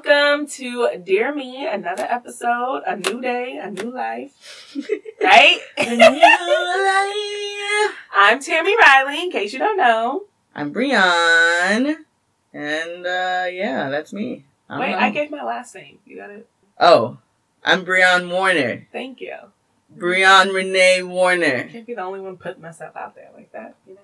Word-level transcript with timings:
Welcome 0.00 0.46
to 0.46 0.90
Dear 1.04 1.34
Me, 1.34 1.66
another 1.66 2.04
episode, 2.08 2.84
a 2.86 2.94
new 2.96 3.20
day, 3.20 3.58
a 3.60 3.68
new 3.68 3.90
life. 3.92 4.30
right? 5.20 5.58
a 5.76 5.96
new 5.96 6.06
life. 7.88 7.96
I'm 8.14 8.38
Tammy 8.38 8.76
Riley, 8.78 9.24
in 9.24 9.32
case 9.32 9.52
you 9.52 9.58
don't 9.58 9.76
know. 9.76 10.26
I'm 10.54 10.72
Breon. 10.72 11.96
And 12.54 13.06
uh 13.06 13.46
yeah, 13.50 13.88
that's 13.90 14.12
me. 14.12 14.44
I 14.68 14.78
Wait, 14.78 14.92
know. 14.92 14.98
I 14.98 15.10
gave 15.10 15.32
my 15.32 15.42
last 15.42 15.74
name. 15.74 15.98
You 16.06 16.16
got 16.16 16.30
it? 16.30 16.48
Oh, 16.78 17.18
I'm 17.64 17.84
Breon 17.84 18.30
Warner. 18.30 18.86
Thank 18.92 19.20
you. 19.20 19.34
Breon 19.96 20.54
Renee 20.54 21.02
Warner. 21.02 21.64
I 21.68 21.72
can't 21.72 21.86
be 21.88 21.94
the 21.94 22.02
only 22.02 22.20
one 22.20 22.36
putting 22.36 22.62
myself 22.62 22.94
out 22.94 23.16
there 23.16 23.30
like 23.34 23.50
that, 23.50 23.74
you 23.84 23.94
know? 23.94 24.00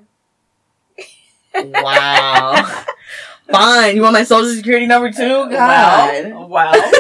Wow. 1.55 2.85
Fine. 3.51 3.97
You 3.97 4.03
want 4.03 4.15
my 4.15 4.25
social 4.25 4.55
security 4.55 4.87
number 4.87 5.11
too? 5.11 5.51
God. 5.51 6.49
Well. 6.49 6.93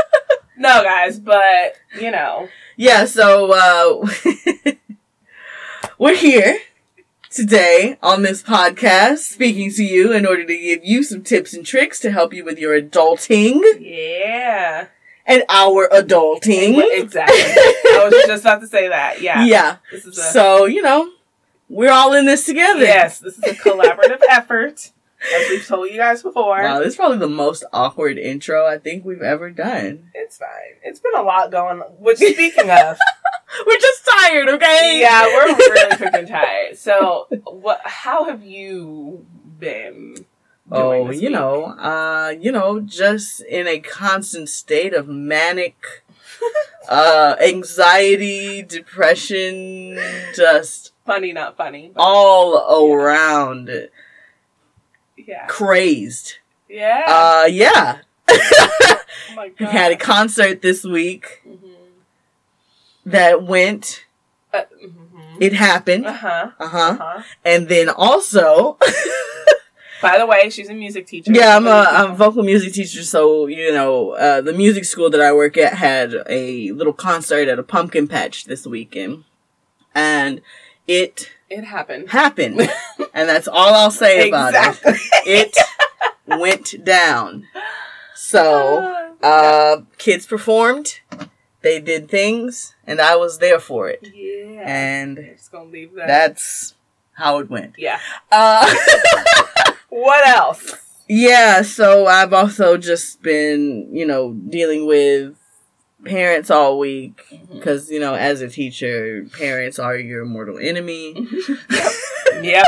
no, 0.56 0.82
guys, 0.82 1.18
but, 1.18 1.76
you 2.00 2.10
know. 2.10 2.48
Yeah, 2.76 3.04
so 3.04 3.52
uh 3.52 4.72
we're 5.98 6.16
here 6.16 6.58
today 7.30 7.96
on 8.02 8.22
this 8.22 8.42
podcast 8.42 9.18
speaking 9.18 9.70
to 9.72 9.84
you 9.84 10.12
in 10.12 10.26
order 10.26 10.44
to 10.44 10.56
give 10.58 10.84
you 10.84 11.02
some 11.02 11.22
tips 11.22 11.54
and 11.54 11.64
tricks 11.64 12.00
to 12.00 12.10
help 12.10 12.34
you 12.34 12.44
with 12.44 12.58
your 12.58 12.78
adulting 12.80 13.60
Yeah. 13.80 14.88
and 15.26 15.44
our 15.48 15.88
adulting. 15.88 16.82
Exactly. 16.92 17.36
I 17.40 18.08
was 18.10 18.24
just 18.26 18.42
about 18.42 18.60
to 18.62 18.66
say 18.66 18.88
that. 18.88 19.20
Yeah. 19.22 19.44
yeah. 19.44 19.76
This 19.90 20.04
is 20.04 20.18
a 20.18 20.22
So, 20.22 20.64
you 20.66 20.82
know, 20.82 21.10
we're 21.72 21.90
all 21.92 22.12
in 22.14 22.26
this 22.26 22.44
together. 22.44 22.80
Yes, 22.80 23.18
this 23.18 23.38
is 23.38 23.44
a 23.44 23.54
collaborative 23.54 24.20
effort, 24.28 24.90
as 25.34 25.48
we've 25.48 25.66
told 25.66 25.90
you 25.90 25.96
guys 25.96 26.22
before. 26.22 26.62
Wow, 26.62 26.78
this 26.78 26.88
is 26.88 26.96
probably 26.96 27.18
the 27.18 27.28
most 27.28 27.64
awkward 27.72 28.18
intro 28.18 28.66
I 28.66 28.78
think 28.78 29.04
we've 29.04 29.22
ever 29.22 29.50
done. 29.50 30.10
It's 30.14 30.38
fine. 30.38 30.48
It's 30.82 31.00
been 31.00 31.16
a 31.16 31.22
lot 31.22 31.50
going 31.50 31.80
on. 31.80 31.86
Which, 31.98 32.18
speaking 32.18 32.70
of, 32.70 32.98
We're 33.66 33.78
just 33.78 34.08
tired, 34.18 34.48
okay? 34.48 34.98
yeah, 35.00 35.26
we're 35.26 35.46
really 35.56 35.90
freaking 35.96 36.26
tired. 36.28 36.78
So, 36.78 37.26
what? 37.44 37.80
How 37.84 38.24
have 38.24 38.42
you 38.44 39.26
been? 39.58 40.14
doing 40.14 40.26
Oh, 40.70 41.10
you 41.10 41.20
week? 41.20 41.30
know, 41.32 41.64
uh, 41.64 42.34
you 42.40 42.50
know, 42.50 42.80
just 42.80 43.42
in 43.42 43.66
a 43.66 43.78
constant 43.80 44.48
state 44.48 44.94
of 44.94 45.06
manic, 45.06 45.76
uh, 46.88 47.36
anxiety, 47.42 48.62
depression, 48.62 49.98
just 50.34 50.91
funny, 51.06 51.32
not 51.32 51.56
funny. 51.56 51.90
But 51.94 52.00
all 52.02 52.92
around 52.92 53.70
yeah, 55.16 55.46
crazed. 55.46 56.34
yeah. 56.68 57.04
Uh, 57.06 57.46
yeah. 57.46 57.98
oh 58.28 58.96
my 59.36 59.44
We 59.58 59.66
god. 59.66 59.72
had 59.72 59.92
a 59.92 59.96
concert 59.96 60.62
this 60.62 60.84
week 60.84 61.42
Mhm. 61.46 61.70
that 63.06 63.42
went, 63.42 64.04
Uh, 64.52 64.62
mhm. 64.84 65.36
it 65.40 65.52
happened. 65.52 66.06
Uh-huh. 66.06 66.50
Uh 66.58 66.68
huh. 66.68 66.78
Uh-huh. 67.00 67.22
And 67.44 67.68
then 67.68 67.88
also, 67.88 68.78
By 70.02 70.18
the 70.18 70.26
way, 70.26 70.50
she's 70.50 70.68
a 70.68 70.74
music 70.74 71.06
teacher. 71.06 71.30
yeah, 71.32 71.54
I'm 71.56 71.66
a, 71.68 71.86
I'm 71.88 72.10
a 72.10 72.14
vocal 72.16 72.42
music 72.42 72.72
teacher, 72.72 73.04
so 73.04 73.46
you 73.46 73.70
know, 73.72 74.10
uh, 74.12 74.40
the 74.40 74.52
music 74.52 74.84
school 74.84 75.08
that 75.10 75.20
I 75.20 75.32
work 75.32 75.56
at 75.56 75.74
had 75.74 76.12
a 76.28 76.72
little 76.72 76.92
concert 76.92 77.46
at 77.46 77.60
a 77.60 77.62
pumpkin 77.62 78.08
patch 78.08 78.46
this 78.46 78.66
weekend, 78.66 79.22
and 79.94 80.40
it 80.86 81.30
It 81.50 81.64
happened. 81.64 82.10
happened, 82.10 82.60
and 83.14 83.28
that's 83.28 83.48
all 83.48 83.74
I'll 83.74 83.90
say 83.90 84.28
about 84.28 84.54
exactly. 84.54 84.92
it. 85.26 85.56
It 86.26 86.38
went 86.40 86.84
down. 86.84 87.46
So, 88.14 89.14
uh, 89.22 89.82
kids 89.98 90.26
performed, 90.26 91.00
they 91.62 91.80
did 91.80 92.08
things, 92.08 92.74
and 92.86 93.00
I 93.00 93.16
was 93.16 93.38
there 93.38 93.58
for 93.60 93.88
it, 93.88 94.06
yeah. 94.14 94.62
and 94.66 95.18
I'm 95.18 95.36
just 95.36 95.52
gonna 95.52 95.70
leave 95.70 95.94
that. 95.94 96.06
that's 96.06 96.74
how 97.14 97.38
it 97.38 97.50
went. 97.50 97.74
yeah. 97.78 98.00
Uh, 98.30 98.72
What 99.88 100.26
else? 100.26 100.74
Yeah, 101.08 101.60
so 101.62 102.06
I've 102.06 102.32
also 102.32 102.78
just 102.78 103.20
been, 103.20 103.94
you 103.94 104.06
know, 104.06 104.32
dealing 104.32 104.86
with 104.86 105.36
parents 106.04 106.50
all 106.50 106.78
week 106.78 107.22
because, 107.52 107.90
you 107.90 108.00
know, 108.00 108.14
as 108.14 108.40
a 108.40 108.48
teacher, 108.48 109.26
parents 109.36 109.78
are 109.78 109.96
your 109.96 110.24
mortal 110.24 110.58
enemy. 110.58 111.26
yep. 112.42 112.66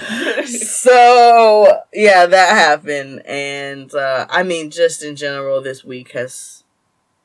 so, 0.46 1.82
yeah, 1.92 2.26
that 2.26 2.56
happened 2.56 3.22
and 3.26 3.94
uh 3.94 4.26
I 4.30 4.42
mean 4.42 4.70
just 4.70 5.02
in 5.02 5.16
general 5.16 5.60
this 5.60 5.84
week 5.84 6.12
has 6.12 6.64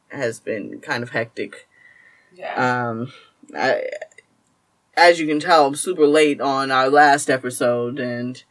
has 0.09 0.39
been 0.39 0.79
kind 0.81 1.03
of 1.03 1.11
hectic. 1.11 1.67
yeah. 2.33 2.89
Um 2.89 3.13
I 3.55 3.83
as 4.97 5.19
you 5.19 5.27
can 5.27 5.39
tell, 5.39 5.67
I'm 5.67 5.75
super 5.75 6.07
late 6.07 6.39
on 6.39 6.71
our 6.71 6.89
last 6.89 7.29
episode 7.29 7.99
and 7.99 8.43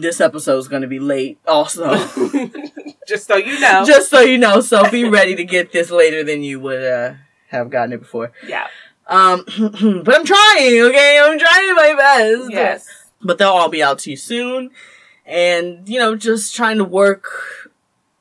this 0.00 0.20
episode 0.20 0.58
is 0.58 0.68
going 0.68 0.82
to 0.82 0.88
be 0.88 0.98
late 0.98 1.38
also. 1.46 1.94
Just 3.08 3.26
so 3.26 3.36
you 3.36 3.58
know. 3.60 3.84
Just 3.84 4.10
so 4.10 4.20
you 4.20 4.38
know, 4.38 4.60
so 4.60 4.88
be 4.90 5.04
ready 5.08 5.34
to 5.36 5.44
get 5.44 5.72
this 5.72 5.90
later 5.90 6.22
than 6.24 6.42
you 6.42 6.60
would 6.60 6.84
uh, 6.84 7.14
have 7.48 7.70
gotten 7.70 7.92
it 7.92 8.00
before. 8.00 8.32
yeah. 8.46 8.68
Um, 9.06 9.44
but 9.58 10.14
I'm 10.14 10.24
trying, 10.24 10.80
okay? 10.82 11.20
I'm 11.20 11.36
trying 11.38 11.74
my 11.74 11.94
best. 11.96 12.50
Yes. 12.52 12.86
But 13.20 13.38
they'll 13.38 13.48
all 13.48 13.68
be 13.68 13.82
out 13.82 13.98
to 14.00 14.10
you 14.10 14.16
soon. 14.16 14.70
And, 15.26 15.88
you 15.88 15.98
know, 15.98 16.14
just 16.14 16.54
trying 16.54 16.78
to 16.78 16.84
work, 16.84 17.70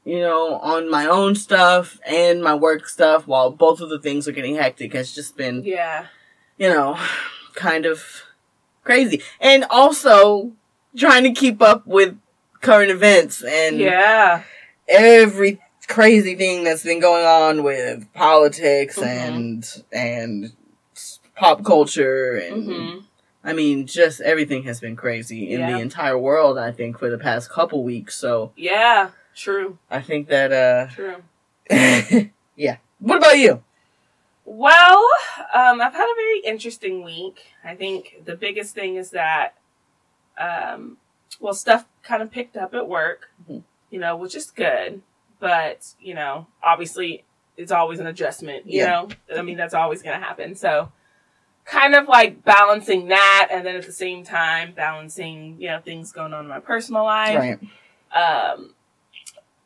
you 0.03 0.19
know, 0.19 0.55
on 0.55 0.89
my 0.89 1.05
own 1.05 1.35
stuff 1.35 1.99
and 2.07 2.41
my 2.43 2.55
work 2.55 2.87
stuff 2.89 3.27
while 3.27 3.51
both 3.51 3.81
of 3.81 3.89
the 3.89 3.99
things 3.99 4.27
are 4.27 4.31
getting 4.31 4.55
hectic 4.55 4.93
has 4.93 5.13
just 5.13 5.37
been, 5.37 5.63
Yeah. 5.63 6.07
you 6.57 6.69
know, 6.69 6.97
kind 7.53 7.85
of 7.85 8.23
crazy. 8.83 9.21
And 9.39 9.65
also 9.69 10.53
trying 10.97 11.23
to 11.23 11.31
keep 11.31 11.61
up 11.61 11.85
with 11.87 12.17
current 12.61 12.91
events 12.91 13.43
and 13.43 13.79
Yeah. 13.79 14.41
every 14.87 15.59
crazy 15.87 16.35
thing 16.35 16.63
that's 16.63 16.83
been 16.83 16.99
going 16.99 17.25
on 17.25 17.63
with 17.63 18.11
politics 18.13 18.97
Mhm. 18.97 19.07
and 19.07 19.83
and 19.91 20.51
pop 21.35 21.63
culture 21.63 22.35
and 22.35 22.63
hmm 22.65 22.97
I 23.43 23.53
mean 23.53 23.87
just 23.87 24.19
everything 24.21 24.63
has 24.63 24.79
been 24.81 24.95
crazy 24.95 25.51
in 25.51 25.61
Yeah. 25.61 25.71
the 25.73 25.79
entire 25.79 26.17
world 26.17 26.57
I 26.59 26.71
think 26.71 26.99
for 26.99 27.09
the 27.09 27.17
past 27.17 27.49
couple 27.49 27.83
weeks 27.83 28.15
so 28.15 28.51
Yeah. 28.55 29.09
True. 29.35 29.77
I 29.89 30.01
think 30.01 30.27
that 30.27 30.51
uh 30.51 30.87
True. 30.93 31.23
yeah 32.55 32.77
what 32.99 33.17
about 33.17 33.37
you 33.37 33.63
Well, 34.45 35.05
um, 35.53 35.79
I've 35.79 35.93
had 35.93 36.11
a 36.11 36.15
very 36.15 36.39
interesting 36.39 37.03
week. 37.03 37.45
I 37.63 37.75
think 37.75 38.23
the 38.25 38.35
biggest 38.35 38.73
thing 38.73 38.95
is 38.95 39.11
that, 39.11 39.53
um, 40.39 40.97
well, 41.39 41.53
stuff 41.53 41.85
kind 42.01 42.23
of 42.23 42.31
picked 42.31 42.57
up 42.57 42.73
at 42.73 42.87
work, 42.87 43.29
Mhm. 43.49 43.63
you 43.91 43.99
know, 43.99 44.15
which 44.15 44.35
is 44.35 44.49
good. 44.49 45.01
But, 45.39 45.93
you 46.01 46.13
know, 46.13 46.47
obviously 46.63 47.23
it's 47.57 47.71
always 47.71 47.99
an 47.99 48.07
adjustment, 48.07 48.65
you 48.65 48.79
Yeah. 48.81 48.89
know? 48.89 49.09
I 49.37 49.41
mean, 49.41 49.57
that's 49.57 49.73
always 49.73 50.01
going 50.01 50.19
to 50.19 50.25
happen. 50.25 50.55
So, 50.55 50.91
kind 51.65 51.93
of 51.93 52.07
like 52.07 52.43
balancing 52.43 53.09
that 53.09 53.47
and 53.51 53.65
then 53.65 53.75
at 53.75 53.85
the 53.85 53.91
same 53.91 54.23
time 54.23 54.73
balancing, 54.73 55.55
you 55.61 55.67
know, 55.69 55.79
things 55.79 56.11
going 56.11 56.33
on 56.33 56.45
in 56.45 56.49
my 56.49 56.59
personal 56.59 57.03
life. 57.03 57.37
right 57.37 57.59
Um, 58.11 58.73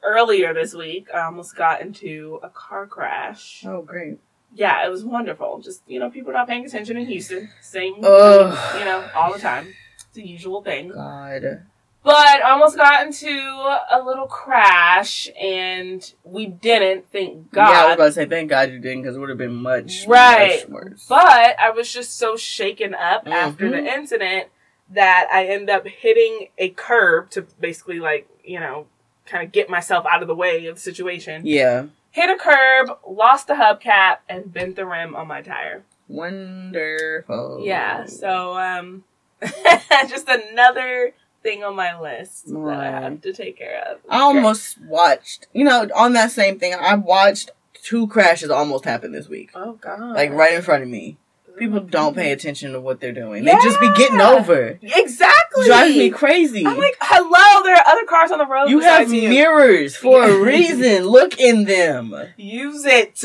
earlier 0.04 0.54
this 0.54 0.74
week, 0.74 1.08
I 1.14 1.22
almost 1.22 1.56
got 1.56 1.80
into 1.82 2.40
a 2.44 2.50
car 2.50 2.86
crash 2.88 3.64
oh 3.66 3.82
great 3.82 4.18
yeah, 4.56 4.86
it 4.86 4.90
was 4.90 5.04
wonderful. 5.04 5.60
Just 5.62 5.82
you 5.88 6.00
know, 6.00 6.12
people 6.12 6.32
not 6.34 6.48
paying 6.48 6.64
attention 6.66 6.96
in 6.98 7.08
Houston. 7.08 7.50
Same, 7.62 7.96
Ugh. 8.04 8.78
you 8.80 8.86
know, 8.86 9.10
all 9.16 9.34
the 9.34 9.40
time. 9.40 9.74
A 10.16 10.22
usual 10.22 10.62
thing. 10.62 10.90
God 10.90 11.62
But 12.04 12.42
almost 12.44 12.76
got 12.78 13.06
into 13.06 13.30
a 13.30 14.02
little 14.06 14.28
crash, 14.28 15.30
and 15.40 16.14
we 16.24 16.46
didn't. 16.48 17.10
Thank 17.12 17.52
God. 17.52 17.70
yeah 17.70 17.80
I 17.82 17.86
was 17.88 17.96
about 17.96 18.06
to 18.06 18.12
say 18.12 18.26
thank 18.26 18.50
God 18.50 18.72
you 18.72 18.80
didn't 18.80 19.02
because 19.04 19.16
it 19.16 19.20
would 19.20 19.30
have 19.30 19.38
been 19.38 19.56
much 19.56 20.06
Right. 20.08 20.70
much 20.70 20.70
worse 20.70 21.06
but 21.08 21.56
I 21.60 21.70
was 21.72 21.92
just 21.92 22.18
so 22.18 22.36
shaken 22.36 22.94
up 22.94 23.28
after 23.28 23.70
the 23.70 23.78
incident 23.84 24.50
that 24.90 25.28
I 25.32 25.46
end 25.46 25.70
up 25.70 25.88
hitting 25.88 26.50
a 26.58 26.70
curb 26.70 27.30
to 27.32 27.44
basically 27.60 28.00
like 28.00 28.28
you 28.44 28.60
know 28.60 28.86
kind 29.26 29.46
of 29.46 29.52
get 29.54 29.70
myself 29.70 30.06
out 30.06 30.22
of 30.22 30.28
the 30.28 30.36
way 30.36 30.66
of 30.68 30.76
the 30.76 30.82
situation. 30.82 31.42
yeah 31.46 31.86
Hit 32.12 32.30
a 32.30 32.38
curb, 32.38 33.00
lost 33.10 33.48
the 33.48 33.56
hubcap, 33.56 34.18
and 34.30 34.54
bent 34.54 34.76
the 34.76 34.86
rim 34.86 35.16
on 35.16 35.28
my 35.28 35.42
tire. 35.42 35.82
wonderful 36.08 37.62
Yeah, 37.64 38.06
so 38.06 38.58
um 38.58 39.04
just 40.10 40.28
another 40.28 41.14
thing 41.42 41.64
on 41.64 41.76
my 41.76 42.00
list 42.00 42.48
that 42.48 42.80
I 42.80 42.86
have 42.86 43.22
to 43.22 43.34
take 43.34 43.58
care 43.58 43.84
of. 43.92 44.00
I 44.10 44.22
almost 44.22 44.80
watched, 44.82 45.48
you 45.54 45.66
know, 45.66 45.88
on 45.96 46.14
that 46.14 46.32
same 46.32 46.58
thing, 46.58 46.74
I 46.74 46.96
watched 46.96 47.52
two 47.84 48.08
crashes 48.08 48.50
almost 48.50 48.86
happen 48.86 49.12
this 49.12 49.28
week. 49.28 49.52
Oh 49.54 49.74
god. 49.74 50.16
Like 50.16 50.32
right 50.32 50.54
in 50.54 50.62
front 50.62 50.84
of 50.84 50.90
me. 50.90 51.18
People 51.58 51.82
mm-hmm. 51.82 51.90
don't 51.90 52.16
pay 52.16 52.32
attention 52.32 52.72
to 52.72 52.82
what 52.82 53.00
they're 53.00 53.12
doing. 53.12 53.46
They 53.46 53.52
just 53.52 53.80
be 53.80 53.94
getting 53.94 54.20
over. 54.20 54.80
Exactly. 54.82 55.66
drives 55.66 55.96
me 55.96 56.10
crazy. 56.10 56.66
I'm 56.66 56.80
like, 56.80 56.98
hello, 57.00 57.64
there 57.64 57.76
are 57.76 57.88
other 57.88 58.06
cars 58.06 58.32
on 58.32 58.40
the 58.40 58.48
road. 58.48 58.70
you 58.70 58.80
have 58.80 59.14
you. 59.14 59.30
mirrors 59.30 59.96
for 59.96 60.24
a 60.24 60.36
reason. 60.44 61.04
Look 61.04 61.40
in 61.40 61.66
them. 61.66 62.16
Use 62.38 62.86
it. 62.86 63.24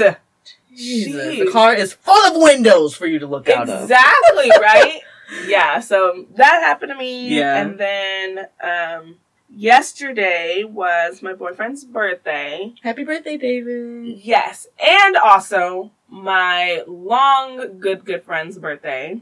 Jesus, 0.79 1.15
Jeez. 1.37 1.44
the 1.44 1.50
car 1.50 1.75
is 1.75 1.94
full 1.94 2.26
of 2.26 2.43
windows 2.43 2.94
for 2.94 3.06
you 3.06 3.19
to 3.19 3.26
look 3.26 3.49
out 3.49 3.69
of. 3.69 3.82
Exactly, 3.82 4.50
right? 4.61 5.00
yeah, 5.47 5.81
so 5.81 6.27
that 6.37 6.63
happened 6.63 6.91
to 6.93 6.97
me. 6.99 7.39
Yeah. 7.39 7.61
And 7.61 7.79
then 7.79 8.47
um 8.63 9.17
yesterday 9.51 10.65
was 10.65 11.23
my 11.23 11.33
boyfriend's 11.35 11.85
birthday. 11.85 12.75
Happy 12.83 13.05
birthday, 13.05 13.37
David. 13.37 14.19
Yes. 14.25 14.67
And 14.79 15.17
also 15.17 15.91
my 16.09 16.83
long 16.87 17.79
good 17.81 18.05
good 18.05 18.23
friend's 18.25 18.59
birthday. 18.59 19.21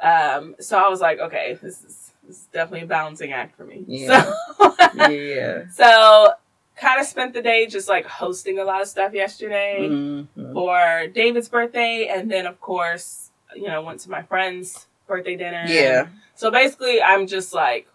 Um 0.00 0.56
so 0.60 0.78
I 0.78 0.88
was 0.88 1.00
like, 1.00 1.18
okay, 1.20 1.58
this 1.62 1.82
is 1.84 2.12
this 2.26 2.36
is 2.38 2.46
definitely 2.52 2.82
a 2.84 2.86
balancing 2.86 3.32
act 3.32 3.56
for 3.56 3.64
me. 3.64 3.84
Yeah. 3.86 4.32
So 4.58 4.74
Yeah. 5.10 5.64
so 5.70 6.32
kind 6.76 7.00
of 7.00 7.06
spent 7.06 7.34
the 7.34 7.42
day 7.42 7.66
just 7.66 7.88
like 7.88 8.06
hosting 8.06 8.58
a 8.58 8.64
lot 8.64 8.80
of 8.80 8.88
stuff 8.88 9.12
yesterday 9.12 9.88
Mhm. 9.90 10.52
for 10.52 11.06
David's 11.12 11.48
birthday, 11.48 12.08
and 12.08 12.30
then 12.30 12.46
of 12.46 12.60
course, 12.60 13.30
you 13.54 13.68
know, 13.68 13.82
went 13.82 14.00
to 14.00 14.10
my 14.10 14.22
friend's 14.22 14.86
birthday 15.06 15.36
dinner. 15.36 15.64
Yeah. 15.66 16.08
So 16.34 16.50
basically, 16.50 17.02
I'm 17.02 17.26
just 17.26 17.52
like, 17.54 17.86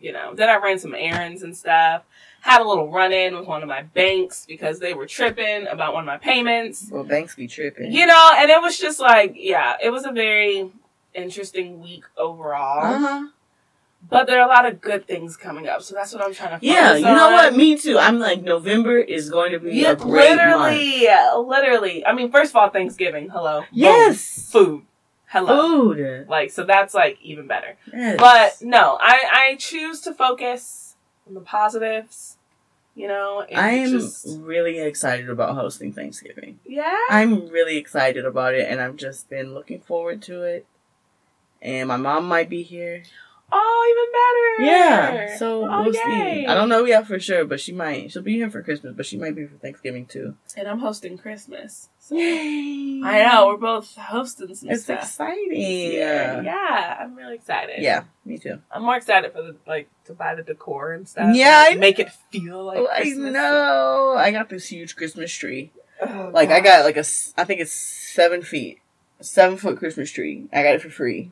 you 0.00 0.12
know, 0.12 0.34
then 0.34 0.48
I 0.48 0.56
ran 0.56 0.78
some 0.78 0.94
errands 0.94 1.42
and 1.42 1.56
stuff. 1.56 2.02
Had 2.42 2.62
a 2.62 2.64
little 2.66 2.90
run 2.90 3.12
in 3.12 3.36
with 3.36 3.46
one 3.46 3.62
of 3.62 3.68
my 3.68 3.82
banks 3.82 4.46
because 4.48 4.78
they 4.78 4.94
were 4.94 5.06
tripping 5.06 5.66
about 5.66 5.92
one 5.92 6.04
of 6.04 6.06
my 6.06 6.16
payments. 6.16 6.88
Well, 6.90 7.04
banks 7.04 7.34
be 7.34 7.46
tripping. 7.46 7.92
You 7.92 8.06
know, 8.06 8.30
and 8.36 8.48
it 8.50 8.62
was 8.62 8.78
just 8.78 8.98
like, 8.98 9.34
yeah, 9.36 9.76
it 9.82 9.90
was 9.90 10.06
a 10.06 10.10
very 10.12 10.70
interesting 11.12 11.80
week 11.82 12.04
overall. 12.16 12.94
Uh 12.94 12.98
huh. 12.98 13.28
But 14.08 14.26
there 14.26 14.40
are 14.40 14.46
a 14.46 14.48
lot 14.48 14.64
of 14.64 14.80
good 14.80 15.06
things 15.06 15.36
coming 15.36 15.68
up, 15.68 15.82
so 15.82 15.94
that's 15.94 16.14
what 16.14 16.24
I'm 16.24 16.32
trying 16.32 16.58
to. 16.58 16.64
Yeah, 16.66 16.94
you 16.94 17.02
know 17.04 17.26
on. 17.26 17.32
what? 17.34 17.54
Me 17.54 17.76
too. 17.76 17.98
I'm 17.98 18.18
like 18.18 18.40
November 18.42 18.96
is 18.96 19.28
going 19.28 19.52
to 19.52 19.58
be 19.60 19.72
Yeah, 19.74 19.90
a 19.90 19.96
great 19.96 20.36
month. 20.36 20.40
literally, 20.40 21.02
yeah, 21.02 21.34
literally. 21.34 22.06
I 22.06 22.14
mean, 22.14 22.32
first 22.32 22.52
of 22.52 22.56
all, 22.56 22.70
Thanksgiving. 22.70 23.28
Hello. 23.28 23.60
Boom. 23.60 23.68
Yes. 23.72 24.48
Food. 24.50 24.82
Hello. 25.30 25.94
Food. 25.94 26.28
Like, 26.28 26.50
so 26.50 26.64
that's 26.64 26.92
like 26.92 27.18
even 27.22 27.46
better. 27.46 27.76
Yes. 27.92 28.18
But 28.18 28.66
no, 28.66 28.98
I 29.00 29.22
I 29.32 29.56
choose 29.56 30.00
to 30.00 30.12
focus 30.12 30.96
on 31.26 31.34
the 31.34 31.40
positives. 31.40 32.36
You 32.96 33.06
know, 33.06 33.46
I 33.54 33.70
am 33.70 33.90
just 33.92 34.26
really 34.40 34.80
excited 34.80 35.30
about 35.30 35.54
hosting 35.54 35.92
Thanksgiving. 35.92 36.58
yeah. 36.66 36.98
I'm 37.08 37.48
really 37.48 37.76
excited 37.76 38.24
about 38.24 38.54
it, 38.54 38.68
and 38.68 38.80
I've 38.80 38.96
just 38.96 39.30
been 39.30 39.54
looking 39.54 39.80
forward 39.80 40.20
to 40.22 40.42
it. 40.42 40.66
And 41.62 41.86
my 41.88 41.96
mom 41.96 42.24
might 42.26 42.48
be 42.48 42.62
here. 42.62 43.04
Oh, 43.52 44.56
even 44.58 44.66
better. 44.66 44.70
Yeah, 45.28 45.36
so 45.38 45.64
Oh, 45.70 45.82
we'll 45.84 45.94
yay. 45.94 46.00
see. 46.42 46.46
I 46.46 46.54
don't 46.54 46.68
know 46.68 46.84
yet 46.84 47.06
for 47.06 47.18
sure, 47.18 47.44
but 47.44 47.60
she 47.60 47.72
might. 47.72 48.12
She'll 48.12 48.22
be 48.22 48.34
here 48.34 48.50
for 48.50 48.62
Christmas, 48.62 48.94
but 48.96 49.06
she 49.06 49.16
might 49.18 49.34
be 49.34 49.46
for 49.46 49.56
Thanksgiving 49.56 50.06
too. 50.06 50.36
And 50.56 50.68
I'm 50.68 50.78
hosting 50.78 51.18
Christmas. 51.18 51.88
So. 51.98 52.14
Yay! 52.16 53.00
I 53.04 53.22
know 53.24 53.46
we're 53.48 53.56
both 53.56 53.94
hosting 53.96 54.54
some 54.54 54.70
It's 54.70 54.84
stuff. 54.84 55.02
exciting. 55.02 55.52
Yeah, 55.60 56.42
yeah, 56.42 56.98
I'm 57.00 57.14
really 57.14 57.34
excited. 57.36 57.80
Yeah, 57.82 58.04
me 58.24 58.38
too. 58.38 58.60
I'm 58.70 58.82
more 58.82 58.96
excited 58.96 59.32
for 59.32 59.42
the 59.42 59.56
like 59.66 59.88
to 60.06 60.12
buy 60.14 60.34
the 60.34 60.42
decor 60.42 60.92
and 60.92 61.08
stuff. 61.08 61.34
Yeah, 61.34 61.66
and 61.68 61.76
I 61.76 61.78
make 61.78 61.98
it 61.98 62.10
feel 62.32 62.64
like 62.64 62.78
Oh, 62.78 62.88
I 62.92 63.02
Christmas. 63.02 63.32
know. 63.32 64.14
I 64.18 64.30
got 64.32 64.48
this 64.48 64.66
huge 64.68 64.96
Christmas 64.96 65.32
tree. 65.32 65.72
Oh, 66.02 66.30
Like 66.32 66.50
I 66.50 66.60
got 66.60 66.84
like 66.84 66.96
a, 66.96 67.04
I 67.36 67.44
think 67.44 67.60
it's 67.60 67.72
seven 67.72 68.42
feet, 68.42 68.80
seven 69.20 69.56
foot 69.56 69.78
Christmas 69.78 70.10
tree. 70.10 70.46
I 70.52 70.62
got 70.62 70.74
it 70.74 70.82
for 70.82 70.90
free. 70.90 71.30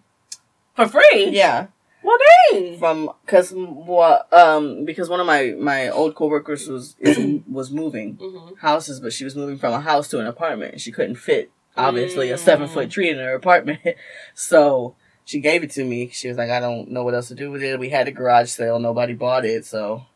for 0.75 0.87
free. 0.87 1.31
Yeah, 1.31 1.69
Well, 2.03 2.19
dang. 2.53 2.79
from 2.79 3.11
because 3.25 3.53
what 3.53 4.33
um 4.33 4.85
because 4.85 5.09
one 5.09 5.21
of 5.21 5.27
my 5.27 5.55
my 5.59 5.89
old 5.89 6.15
coworkers 6.15 6.69
was 6.69 6.97
is, 7.00 7.19
was 7.50 7.71
moving 7.71 8.15
hmm 8.21 8.55
houses, 8.61 9.00
but 9.00 9.12
she 9.12 9.25
was 9.25 9.37
moving 9.37 9.56
from 9.59 9.73
a 9.73 9.81
house 9.81 10.09
to 10.09 10.19
an 10.21 10.27
apartment, 10.27 10.73
and 10.73 10.81
she 10.81 10.91
couldn't 10.93 11.17
fit 11.17 11.50
obviously 11.77 12.31
a 12.31 12.35
Mm. 12.35 12.39
seven 12.41 12.69
foot 12.69 12.91
tree 12.91 13.09
in 13.11 13.19
her 13.19 13.35
apartment, 13.35 13.81
so. 14.35 14.97
She 15.25 15.41
gave 15.41 15.62
it 15.62 15.71
to 15.73 15.85
me. 15.85 16.09
She 16.11 16.27
was 16.29 16.39
like, 16.39 16.49
I 16.49 16.59
don't 16.59 16.91
know 16.91 17.05
what 17.05 17.12
else 17.12 17.29
to 17.29 17.35
do 17.35 17.50
with 17.50 17.62
it. 17.62 17.79
We 17.79 17.91
had 17.91 18.09
a 18.09 18.11
garage 18.11 18.49
sale. 18.49 18.79
Nobody 18.79 19.12
bought 19.12 19.45
it. 19.45 19.67
So 19.67 20.06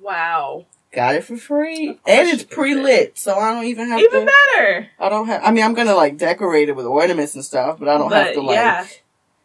Wow. 0.00 0.64
got 0.92 1.14
it 1.16 1.24
for 1.24 1.36
free. 1.36 1.98
And 2.06 2.28
it's 2.28 2.42
pre 2.42 2.74
lit. 2.74 3.18
So 3.18 3.34
I 3.36 3.52
don't 3.52 3.66
even 3.66 3.88
have 3.88 4.00
Even 4.00 4.26
to. 4.26 4.32
better. 4.56 4.88
I 4.98 5.08
don't 5.10 5.26
have. 5.26 5.42
I 5.44 5.50
mean, 5.50 5.64
I'm 5.64 5.74
gonna 5.74 5.94
like 5.94 6.16
decorate 6.16 6.70
it 6.70 6.76
with 6.76 6.86
ornaments 6.86 7.34
and 7.34 7.44
stuff, 7.44 7.78
but 7.78 7.88
I 7.88 7.98
don't 7.98 8.08
but 8.08 8.24
have 8.26 8.34
to 8.34 8.40
like 8.40 8.54
yeah, 8.56 8.86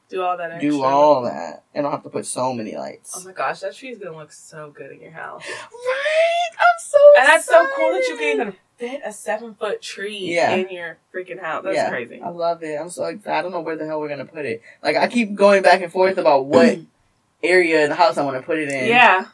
do 0.10 0.22
all 0.22 0.38
that. 0.38 0.52
Extra. 0.52 0.69
do 0.69 0.84
all 0.84 1.24
that. 1.24 1.63
And 1.74 1.86
I 1.86 1.90
don't 1.90 1.92
have 1.92 2.04
to 2.04 2.10
put 2.10 2.25
so 2.25 2.54
many 2.54 2.75
lights. 2.75 3.13
Oh 3.18 3.24
my 3.25 3.31
gosh, 3.34 3.60
that 3.62 3.75
tree's 3.75 3.98
gonna 3.98 4.16
look 4.18 4.31
so 4.31 4.72
good 4.75 4.92
in 4.92 5.02
your 5.02 5.12
house. 5.12 5.44
right? 5.48 6.50
I'm 6.54 6.80
so. 6.80 6.98
And 7.18 7.28
that's 7.28 7.46
so 7.46 7.68
cool 7.75 7.92
that 7.92 8.06
you 8.10 8.18
can 8.18 8.24
even 8.36 8.54
fit 8.78 9.02
a 9.06 9.12
seven 9.13 9.56
foot 9.56 9.81
tree 9.81 10.18
Yeah. 10.36 10.52
in 10.56 10.69
your 10.69 10.98
freaking 11.13 11.40
house. 11.42 11.63
That's 11.63 11.75
Yeah. 11.75 11.90
crazy. 11.90 12.22
I 12.22 12.30
love 12.30 12.62
it. 12.63 12.80
I'm 12.80 12.90
so 12.90 13.06
excited. 13.06 13.38
I 13.38 13.42
don't 13.42 13.52
know 13.52 13.62
where 13.62 13.75
the 13.78 13.86
hell 13.86 14.00
we're 14.00 14.10
gonna 14.10 14.25
put 14.25 14.46
it. 14.46 14.62
Like 14.84 14.96
I 14.96 15.07
keep 15.07 15.34
going 15.36 15.62
back 15.63 15.81
and 15.81 15.92
forth 15.92 16.18
about 16.18 16.46
what 16.46 16.80
area 17.44 17.84
in 17.84 17.90
the 17.90 17.96
house 17.96 18.18
I 18.18 18.24
want 18.24 18.38
to 18.38 18.44
put 18.44 18.58
it 18.60 18.69
in. 18.69 18.88
Yeah, 18.90 19.25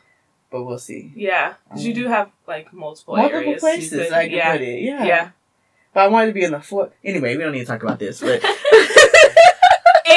but 0.51 0.63
we'll 0.63 0.79
see. 0.79 1.11
yeah. 1.15 1.53
Because 1.69 1.85
you 1.85 1.93
um, 1.93 1.99
do 2.01 2.07
have 2.07 2.29
like 2.47 2.71
multiple, 2.73 3.15
Multiple 3.17 3.39
areas. 3.39 3.59
places 3.61 3.89
could- 4.07 4.13
I 4.13 4.27
can 4.27 4.37
yeah. 4.37 4.51
put 4.53 4.61
it. 4.61 4.81
Yeah. 4.81 5.03
Yeah. 5.05 5.29
But 5.93 6.01
I 6.03 6.07
wanted 6.07 6.27
to 6.27 6.33
be 6.33 6.43
in 6.43 6.51
the 6.51 6.61
floor. 6.61 6.89
Anyway, 7.03 7.35
we 7.35 7.43
don't 7.43 7.51
need 7.51 7.59
to 7.59 7.65
talk 7.65 7.83
about 7.83 7.99
this. 7.99 8.21
But 8.21 8.41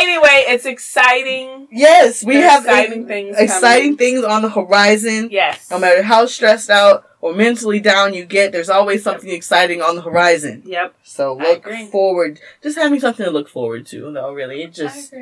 anyway, 0.08 0.44
it's 0.48 0.66
exciting. 0.66 1.68
yes, 1.70 2.22
we 2.24 2.34
There's 2.34 2.50
have 2.50 2.64
exciting 2.64 3.06
things. 3.06 3.36
exciting 3.38 3.96
coming. 3.96 3.96
things 3.96 4.24
on 4.24 4.42
the 4.42 4.50
horizon. 4.50 5.28
Yes. 5.30 5.70
No 5.70 5.78
matter 5.78 6.02
how 6.02 6.26
stressed 6.26 6.70
out 6.70 7.04
or 7.20 7.34
mentally 7.34 7.80
down 7.80 8.14
you 8.14 8.24
get, 8.24 8.52
there's 8.52 8.68
always 8.68 9.02
something 9.02 9.30
exciting 9.30 9.80
on 9.82 9.96
the 9.96 10.02
horizon. 10.02 10.62
Yep. 10.66 10.94
So 11.02 11.34
look 11.34 11.66
forward. 11.90 12.40
Just 12.62 12.76
having 12.78 13.00
something 13.00 13.24
to 13.24 13.32
look 13.32 13.48
forward 13.48 13.86
to. 13.86 14.10
No, 14.10 14.32
really, 14.32 14.62
it 14.62 14.72
just 14.74 15.12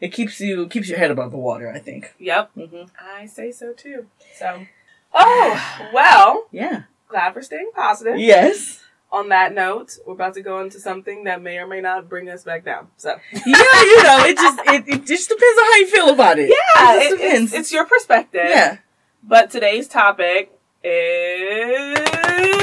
it 0.00 0.08
keeps 0.12 0.40
you 0.40 0.66
keeps 0.68 0.88
your 0.88 0.98
head 0.98 1.10
above 1.10 1.30
the 1.30 1.38
water. 1.38 1.70
I 1.72 1.78
think. 1.78 2.12
Yep. 2.18 2.50
hmm 2.54 2.82
I 3.00 3.26
say 3.26 3.52
so 3.52 3.72
too. 3.72 4.06
So. 4.36 4.66
Oh 5.14 5.88
well. 5.94 6.46
Yeah. 6.50 6.82
Glad 7.08 7.34
we're 7.34 7.42
staying 7.42 7.70
positive. 7.74 8.18
Yes. 8.18 8.81
On 9.12 9.28
that 9.28 9.54
note, 9.54 9.98
we're 10.06 10.14
about 10.14 10.32
to 10.34 10.42
go 10.42 10.60
into 10.62 10.80
something 10.80 11.24
that 11.24 11.42
may 11.42 11.58
or 11.58 11.66
may 11.66 11.82
not 11.82 12.08
bring 12.08 12.30
us 12.30 12.42
back 12.44 12.64
down. 12.64 12.88
So. 12.96 13.10
Yeah, 13.32 13.42
you 13.44 14.02
know, 14.02 14.24
it 14.24 14.36
just 14.36 14.58
it, 14.66 14.88
it 14.88 15.06
just 15.06 15.28
depends 15.28 15.58
on 15.60 15.64
how 15.70 15.76
you 15.76 15.86
feel 15.86 16.08
about 16.08 16.38
it. 16.38 16.48
Yeah, 16.48 16.94
it 16.96 17.02
it- 17.02 17.10
depends. 17.18 17.52
it's, 17.52 17.60
it's 17.60 17.72
your 17.72 17.84
perspective. 17.84 18.46
yeah. 18.48 18.78
But 19.22 19.50
today's 19.50 19.86
topic 19.86 20.50
is 20.82 21.98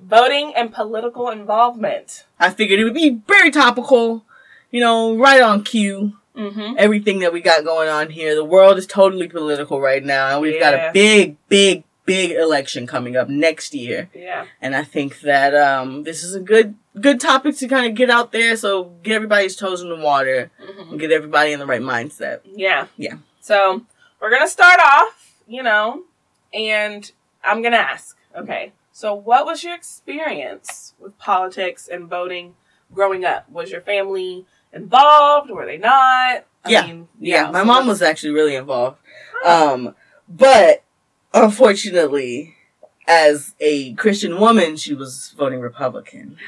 voting 0.00 0.52
and 0.56 0.72
political 0.72 1.30
involvement. 1.30 2.24
I 2.40 2.50
figured 2.50 2.80
it 2.80 2.84
would 2.84 2.94
be 2.94 3.20
very 3.26 3.50
topical, 3.50 4.24
you 4.70 4.80
know, 4.80 5.16
right 5.16 5.42
on 5.42 5.64
cue. 5.64 6.14
Mm-hmm. 6.36 6.74
Everything 6.78 7.20
that 7.20 7.32
we 7.32 7.40
got 7.40 7.64
going 7.64 7.88
on 7.88 8.10
here. 8.10 8.34
The 8.34 8.44
world 8.44 8.76
is 8.76 8.88
totally 8.88 9.28
political 9.28 9.80
right 9.80 10.02
now, 10.04 10.32
and 10.32 10.40
we've 10.40 10.58
got 10.58 10.74
a 10.74 10.90
big, 10.92 11.36
big, 11.48 11.84
big 12.06 12.32
election 12.32 12.86
coming 12.86 13.16
up 13.16 13.28
next 13.28 13.74
year. 13.74 14.10
Yeah. 14.14 14.46
And 14.60 14.74
I 14.76 14.84
think 14.84 15.20
that 15.20 15.54
um, 15.54 16.02
this 16.04 16.22
is 16.22 16.34
a 16.34 16.40
good 16.40 16.74
good 17.00 17.20
topic 17.20 17.56
to 17.56 17.66
kind 17.68 17.86
of 17.86 17.94
get 17.94 18.08
out 18.10 18.30
there, 18.32 18.56
so 18.56 18.84
get 19.02 19.14
everybody's 19.14 19.56
toes 19.56 19.80
in 19.82 19.88
the 19.88 19.96
water 19.96 20.50
hmm 20.60 20.90
and 20.92 21.00
get 21.00 21.10
everybody 21.10 21.52
in 21.52 21.58
the 21.58 21.66
right 21.66 21.80
mindset. 21.80 22.40
Yeah. 22.44 22.86
Yeah. 22.96 23.16
So 23.40 23.84
we're 24.20 24.30
gonna 24.30 24.48
start 24.48 24.78
off, 24.80 25.32
you 25.46 25.62
know, 25.62 26.02
and 26.52 27.10
I'm 27.42 27.62
gonna 27.62 27.76
ask. 27.76 28.16
Okay. 28.36 28.72
So 28.92 29.12
what 29.14 29.44
was 29.44 29.64
your 29.64 29.74
experience 29.74 30.94
with 31.00 31.18
politics 31.18 31.88
and 31.88 32.08
voting 32.08 32.54
growing 32.92 33.24
up? 33.24 33.48
Was 33.50 33.70
your 33.72 33.80
family 33.80 34.46
involved? 34.72 35.50
Were 35.50 35.66
they 35.66 35.78
not? 35.78 36.44
I 36.64 36.70
Yeah. 36.70 36.86
Mean, 36.86 37.08
Yeah, 37.18 37.50
my 37.50 37.60
so 37.60 37.64
mom 37.64 37.86
was 37.88 38.02
actually 38.02 38.30
really 38.34 38.54
involved. 38.54 38.98
Um, 39.44 39.94
but 40.28 40.82
unfortunately, 41.34 42.54
as 43.06 43.54
a 43.60 43.92
Christian 43.94 44.40
woman, 44.40 44.76
she 44.76 44.94
was 44.94 45.34
voting 45.36 45.60
Republican. 45.60 46.38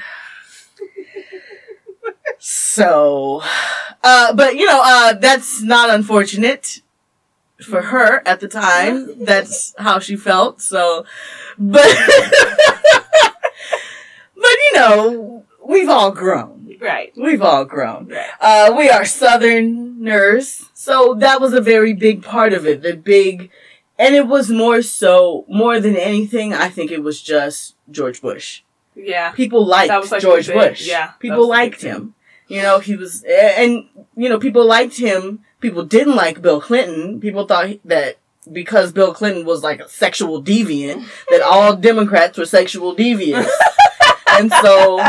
so, 2.38 3.42
uh, 4.02 4.32
but 4.34 4.56
you 4.56 4.66
know, 4.66 4.80
uh, 4.82 5.12
that's 5.14 5.62
not 5.62 5.90
unfortunate 5.90 6.80
for 7.62 7.82
her 7.82 8.26
at 8.26 8.40
the 8.40 8.48
time. 8.48 9.24
That's 9.24 9.74
how 9.78 9.98
she 9.98 10.16
felt. 10.16 10.60
So, 10.60 11.04
but, 11.58 11.82
but 14.34 14.56
you 14.70 14.72
know, 14.74 15.44
we've 15.64 15.88
all 15.88 16.10
grown. 16.12 16.76
right. 16.80 17.12
We've 17.16 17.42
all 17.42 17.64
grown. 17.64 18.08
Right. 18.08 18.28
Uh, 18.40 18.74
we 18.76 18.88
are 18.90 19.04
Southerners, 19.04 20.66
so 20.74 21.14
that 21.14 21.40
was 21.40 21.52
a 21.52 21.60
very 21.60 21.92
big 21.92 22.22
part 22.22 22.52
of 22.52 22.66
it. 22.66 22.82
The 22.82 22.96
big, 22.96 23.50
and 23.98 24.14
it 24.14 24.26
was 24.26 24.50
more 24.50 24.82
so, 24.82 25.44
more 25.48 25.80
than 25.80 25.96
anything, 25.96 26.52
I 26.52 26.68
think 26.68 26.90
it 26.90 27.02
was 27.02 27.20
just 27.22 27.76
George 27.90 28.20
Bush. 28.20 28.62
Yeah. 28.94 29.32
People 29.32 29.64
liked 29.66 30.10
like, 30.10 30.20
George 30.20 30.48
Bush. 30.48 30.86
yeah, 30.86 31.12
People 31.18 31.48
liked 31.48 31.82
him. 31.82 32.14
You 32.48 32.62
know, 32.62 32.78
he 32.78 32.94
was, 32.96 33.24
and, 33.24 33.88
you 34.16 34.28
know, 34.28 34.38
people 34.38 34.64
liked 34.64 34.98
him. 34.98 35.40
People 35.60 35.84
didn't 35.84 36.14
like 36.14 36.42
Bill 36.42 36.60
Clinton. 36.60 37.20
People 37.20 37.46
thought 37.46 37.70
that 37.84 38.18
because 38.50 38.92
Bill 38.92 39.12
Clinton 39.12 39.44
was 39.44 39.62
like 39.62 39.80
a 39.80 39.88
sexual 39.88 40.42
deviant, 40.42 41.04
that 41.30 41.42
all 41.42 41.74
Democrats 41.76 42.38
were 42.38 42.44
sexual 42.44 42.94
deviants. 42.94 43.50
and 44.30 44.52
so 44.52 45.04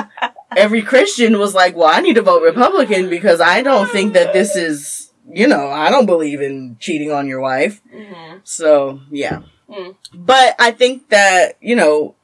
every 0.55 0.81
Christian 0.81 1.37
was 1.37 1.53
like, 1.53 1.75
well, 1.75 1.89
I 1.93 2.01
need 2.01 2.15
to 2.15 2.21
vote 2.21 2.41
Republican 2.41 3.09
because 3.09 3.39
I 3.39 3.61
don't 3.61 3.89
think 3.89 4.13
that 4.13 4.33
this 4.33 4.55
is, 4.55 5.06
you 5.29 5.47
know, 5.47 5.67
I 5.69 5.89
don't 5.89 6.05
believe 6.05 6.41
in 6.41 6.77
cheating 6.79 7.11
on 7.11 7.27
your 7.27 7.41
wife. 7.41 7.81
Mm-hmm. 7.93 8.37
So, 8.43 9.01
yeah. 9.11 9.41
Mm. 9.69 9.95
But 10.13 10.55
I 10.59 10.71
think 10.71 11.09
that, 11.09 11.57
you 11.61 11.75
know, 11.75 12.15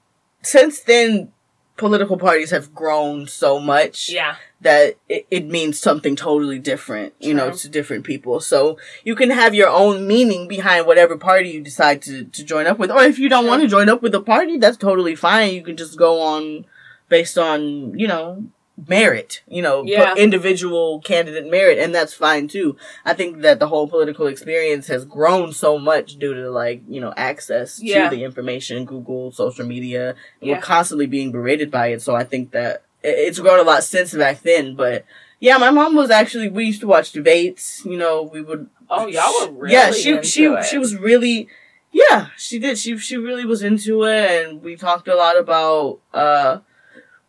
since 0.42 0.82
then, 0.82 1.32
political 1.76 2.18
parties 2.18 2.52
have 2.52 2.74
grown 2.74 3.28
so 3.28 3.60
much 3.60 4.10
Yeah. 4.10 4.36
that 4.62 4.96
it, 5.10 5.26
it 5.32 5.48
means 5.48 5.80
something 5.80 6.16
totally 6.16 6.60
different, 6.60 7.14
you 7.20 7.34
know, 7.34 7.52
to 7.52 7.68
different 7.68 8.04
people. 8.06 8.40
So 8.40 8.78
you 9.04 9.16
can 9.16 9.32
have 9.32 9.56
your 9.56 9.70
own 9.70 10.08
meaning 10.08 10.48
behind 10.48 10.86
whatever 10.86 11.18
party 11.18 11.50
you 11.50 11.62
decide 11.62 12.02
to, 12.04 12.26
to 12.26 12.44
join 12.44 12.68
up 12.68 12.78
with. 12.78 12.92
Or 12.92 13.02
if 13.04 13.18
you 13.18 13.28
don't 13.28 13.44
True. 13.44 13.50
want 13.50 13.62
to 13.64 13.68
join 13.68 13.90
up 13.90 14.04
with 14.04 14.14
a 14.14 14.22
party, 14.22 14.58
that's 14.58 14.78
totally 14.78 15.16
fine. 15.16 15.54
You 15.56 15.64
can 15.64 15.76
just 15.76 15.98
go 15.98 16.22
on 16.22 16.66
based 17.10 17.38
on, 17.38 17.98
you 17.98 18.08
know, 18.08 18.46
merit, 18.88 19.42
you 19.48 19.62
know, 19.62 19.84
Yeah. 19.86 20.16
individual 20.16 21.00
candidate 21.02 21.50
merit, 21.50 21.78
and 21.78 21.94
that's 21.94 22.14
fine 22.14 22.48
too. 22.48 22.76
I 23.06 23.14
think 23.14 23.42
that 23.42 23.60
the 23.60 23.68
whole 23.68 23.88
political 23.88 24.26
experience 24.28 24.88
has 24.88 25.06
grown 25.06 25.54
so 25.54 25.78
much 25.78 26.18
due 26.18 26.34
to 26.34 26.50
like, 26.50 26.82
you 26.90 27.00
know, 27.00 27.14
access 27.16 27.80
Yeah. 27.82 28.10
to 28.10 28.16
the 28.16 28.24
information, 28.24 28.86
Google, 28.86 29.32
social 29.32 29.66
media. 29.66 30.16
Yeah. 30.42 30.56
We're 30.56 30.62
constantly 30.62 31.06
being 31.06 31.32
berated 31.32 31.70
by 31.70 31.88
it, 31.88 32.02
so 32.02 32.16
I 32.16 32.24
think 32.24 32.52
that 32.52 32.84
it's 33.04 33.40
grown 33.40 33.60
a 33.60 33.64
lot 33.64 33.84
since 33.84 34.14
back 34.14 34.42
then, 34.42 34.76
but 34.76 35.06
yeah, 35.40 35.58
my 35.58 35.70
mom 35.72 35.94
was 35.96 36.10
actually 36.10 36.50
we 36.50 36.66
used 36.66 36.82
to 36.82 36.88
watch 36.88 37.12
debates, 37.12 37.84
you 37.86 37.98
know, 37.98 38.24
we 38.24 38.42
would 38.42 38.68
Oh, 38.90 39.08
y'all 39.08 39.32
were 39.52 39.52
really 39.64 39.74
Yeah, 39.74 39.92
she 39.92 40.22
she 40.24 40.46
it. 40.46 40.66
she 40.66 40.78
was 40.78 40.96
really 40.96 41.48
yeah, 41.92 42.28
she 42.38 42.58
did. 42.60 42.78
She 42.80 42.98
she 42.98 43.18
really 43.18 43.46
was 43.46 43.62
into 43.62 44.04
it 44.04 44.46
and 44.48 44.64
we 44.64 44.76
talked 44.76 45.08
a 45.08 45.16
lot 45.16 45.38
about 45.38 46.00
uh 46.14 46.60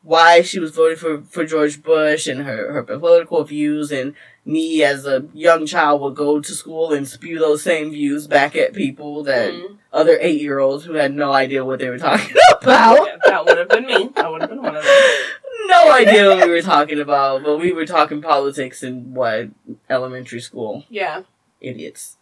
why 0.05 0.43
she 0.43 0.61
was 0.61 0.71
voting 0.71 0.99
for, 0.99 1.23
for 1.23 1.45
George 1.45 1.83
Bush 1.83 2.27
and 2.27 2.43
her, 2.43 2.73
her 2.75 2.83
political 2.85 3.43
views 3.43 3.91
and 3.91 4.15
me 4.45 4.85
as 4.85 5.07
a 5.07 5.27
young 5.33 5.65
child 5.65 6.03
would 6.03 6.15
go 6.15 6.39
to 6.41 6.53
school 6.53 6.93
and 6.93 7.09
spew 7.09 7.39
those 7.39 7.63
same 7.63 7.91
views 7.91 8.27
back 8.27 8.55
at 8.55 8.75
people 8.75 9.23
that 9.25 9.53
Mhm. 9.55 9.79
other 9.93 10.19
eight 10.21 10.41
year 10.43 10.59
olds 10.59 10.85
who 10.85 10.93
had 10.93 11.15
no 11.15 11.33
idea 11.33 11.65
what 11.65 11.79
they 11.79 11.89
were 11.89 11.99
talking 11.99 12.37
about. 12.63 13.07
Yeah, 13.07 13.17
that 13.25 13.45
would 13.47 13.57
have 13.57 13.69
been 13.71 13.87
me. 13.87 14.11
I 14.17 14.29
would 14.29 14.43
have 14.43 14.51
been 14.51 14.63
one 14.63 14.77
of 14.77 14.85
them. 14.85 14.93
no 15.67 15.91
idea 15.93 16.29
what 16.29 16.45
we 16.47 16.51
were 16.53 16.61
talking 16.61 17.01
about, 17.01 17.43
but 17.43 17.57
we 17.59 17.73
were 17.73 17.87
talking 17.87 18.21
politics 18.21 18.83
in 18.83 19.15
what 19.15 19.49
elementary 19.89 20.41
school. 20.41 20.85
Yeah. 20.91 21.23
Idiots. 21.63 22.19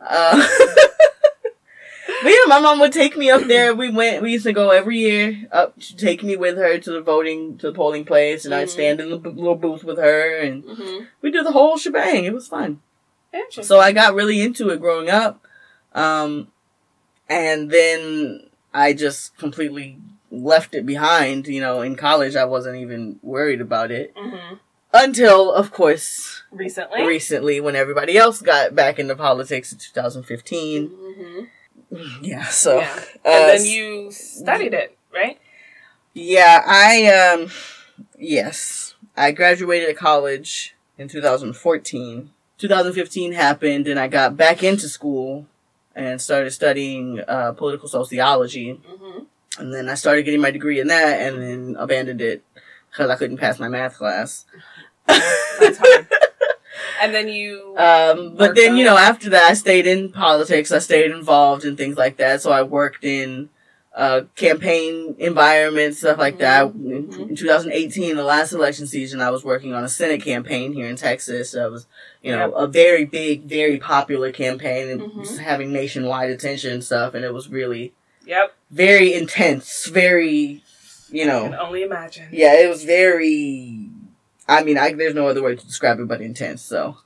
Uh, 0.00 0.46
but 2.22 2.28
yeah, 2.30 2.36
my 2.46 2.60
mom 2.60 2.80
would 2.80 2.92
take 2.92 3.16
me 3.16 3.30
up 3.30 3.42
there. 3.46 3.74
We 3.74 3.90
went. 3.90 4.22
We 4.22 4.32
used 4.32 4.44
to 4.46 4.52
go 4.52 4.70
every 4.70 4.98
year 4.98 5.46
up 5.52 5.78
to 5.80 5.96
take 5.96 6.22
me 6.22 6.36
with 6.36 6.56
her 6.56 6.78
to 6.78 6.90
the 6.90 7.00
voting 7.00 7.58
to 7.58 7.66
the 7.68 7.72
polling 7.72 8.04
place, 8.04 8.44
and 8.44 8.54
I'd 8.54 8.68
Mhm. 8.68 8.70
stand 8.70 9.00
in 9.00 9.10
the 9.10 9.18
b- 9.18 9.30
little 9.30 9.54
booth 9.56 9.84
with 9.84 9.98
her, 9.98 10.36
and 10.38 10.64
Mm-hmm. 10.64 11.04
we 11.22 11.30
did 11.30 11.44
the 11.46 11.52
whole 11.52 11.76
shebang. 11.76 12.24
It 12.24 12.32
was 12.34 12.48
fun. 12.48 12.80
So 13.50 13.78
I 13.80 13.92
got 13.92 14.14
really 14.14 14.40
into 14.40 14.70
it 14.70 14.80
growing 14.80 15.10
up. 15.10 15.44
Um, 15.94 16.48
and 17.28 17.70
then 17.70 18.48
I 18.72 18.92
just 18.94 19.36
completely 19.36 19.98
left 20.30 20.74
it 20.74 20.86
behind. 20.86 21.46
You 21.46 21.60
know, 21.60 21.80
in 21.82 21.96
college, 21.96 22.34
I 22.36 22.44
wasn't 22.44 22.76
even 22.76 23.18
worried 23.22 23.60
about 23.60 23.90
it 23.90 24.12
hmm 24.16 24.54
until, 24.94 25.52
of 25.52 25.70
course, 25.72 26.42
Recently. 26.50 27.04
recently 27.04 27.60
when 27.60 27.76
everybody 27.76 28.16
else 28.16 28.40
got 28.40 28.74
back 28.74 28.98
into 28.98 29.14
politics 29.14 29.70
in 29.72 29.78
2015. 29.78 31.48
Hmm 31.96 32.24
Yeah, 32.24 32.44
so. 32.46 32.78
yeah. 32.80 33.00
uh, 33.24 33.28
And 33.28 33.58
then 33.58 33.64
you 33.64 34.10
studied 34.10 34.74
it, 34.74 34.96
right? 35.14 35.38
Yeah, 36.14 36.62
I, 36.66 37.06
um, 37.06 37.50
yes. 38.18 38.94
I 39.16 39.32
graduated 39.32 39.96
college 39.96 40.74
in 40.98 41.08
2014. 41.08 42.30
2015 42.58 43.32
happened 43.32 43.86
and 43.86 43.98
I 44.00 44.08
got 44.08 44.36
back 44.36 44.62
into 44.62 44.88
school 44.88 45.46
and 45.94 46.20
started 46.20 46.50
studying 46.52 47.20
uh, 47.26 47.52
political 47.52 47.88
sociology. 47.88 48.80
Mm-hmm. 48.88 49.24
And 49.58 49.74
then 49.74 49.88
I 49.88 49.94
started 49.94 50.24
getting 50.24 50.40
my 50.40 50.50
degree 50.50 50.80
in 50.80 50.88
that 50.88 51.20
and 51.20 51.42
then 51.42 51.76
abandoned 51.78 52.20
it 52.20 52.42
because 52.90 53.10
I 53.10 53.16
couldn't 53.16 53.38
pass 53.38 53.58
my 53.58 53.68
math 53.68 53.96
class. 53.96 54.44
That's 55.06 55.78
hard. 55.78 56.08
and 57.00 57.14
then 57.14 57.28
you. 57.28 57.74
Um, 57.76 58.34
but 58.36 58.54
then, 58.54 58.76
you 58.76 58.84
know, 58.84 58.96
after 58.96 59.30
that, 59.30 59.44
I 59.50 59.54
stayed 59.54 59.86
in 59.86 60.12
politics. 60.12 60.72
I 60.72 60.78
stayed 60.78 61.10
involved 61.10 61.64
in 61.64 61.76
things 61.76 61.96
like 61.96 62.16
that. 62.18 62.42
So 62.42 62.50
I 62.52 62.62
worked 62.62 63.04
in 63.04 63.50
uh, 63.94 64.24
campaign 64.34 65.14
environments, 65.18 65.98
stuff 66.00 66.18
like 66.18 66.36
that. 66.38 66.66
In, 66.66 67.08
Mhm. 67.08 67.30
in 67.30 67.34
2018, 67.36 68.14
the 68.16 68.24
last 68.24 68.52
election 68.52 68.86
season, 68.86 69.22
I 69.22 69.30
was 69.30 69.42
working 69.42 69.72
on 69.72 69.84
a 69.84 69.88
Senate 69.88 70.22
campaign 70.22 70.74
here 70.74 70.86
in 70.86 70.96
Texas. 70.96 71.54
It 71.54 71.70
was, 71.70 71.86
you 72.22 72.30
know, 72.32 72.40
Yep. 72.48 72.52
a 72.56 72.66
very 72.66 73.04
big, 73.06 73.44
very 73.44 73.78
popular 73.78 74.32
campaign 74.32 74.90
and 74.90 75.00
Mhm. 75.16 75.38
having 75.38 75.72
nationwide 75.72 76.28
attention 76.28 76.74
and 76.74 76.84
stuff. 76.84 77.14
And 77.14 77.24
it 77.24 77.32
was 77.32 77.48
really 77.48 77.94
yep. 78.26 78.52
very 78.70 79.14
intense, 79.14 79.86
very, 79.86 80.62
you 81.10 81.22
I 81.22 81.26
can 81.40 81.50
know, 81.52 81.58
only 81.58 81.82
imagine. 81.82 82.26
yeah, 82.32 82.52
it 82.52 82.68
was 82.68 82.84
very. 82.84 83.85
I 84.48 84.62
mean, 84.64 84.78
I, 84.78 84.92
there's 84.92 85.14
no 85.14 85.26
other 85.28 85.42
way 85.42 85.56
to 85.56 85.66
describe 85.66 85.98
it 86.00 86.08
but 86.08 86.20
intense. 86.20 86.62
So 86.62 86.98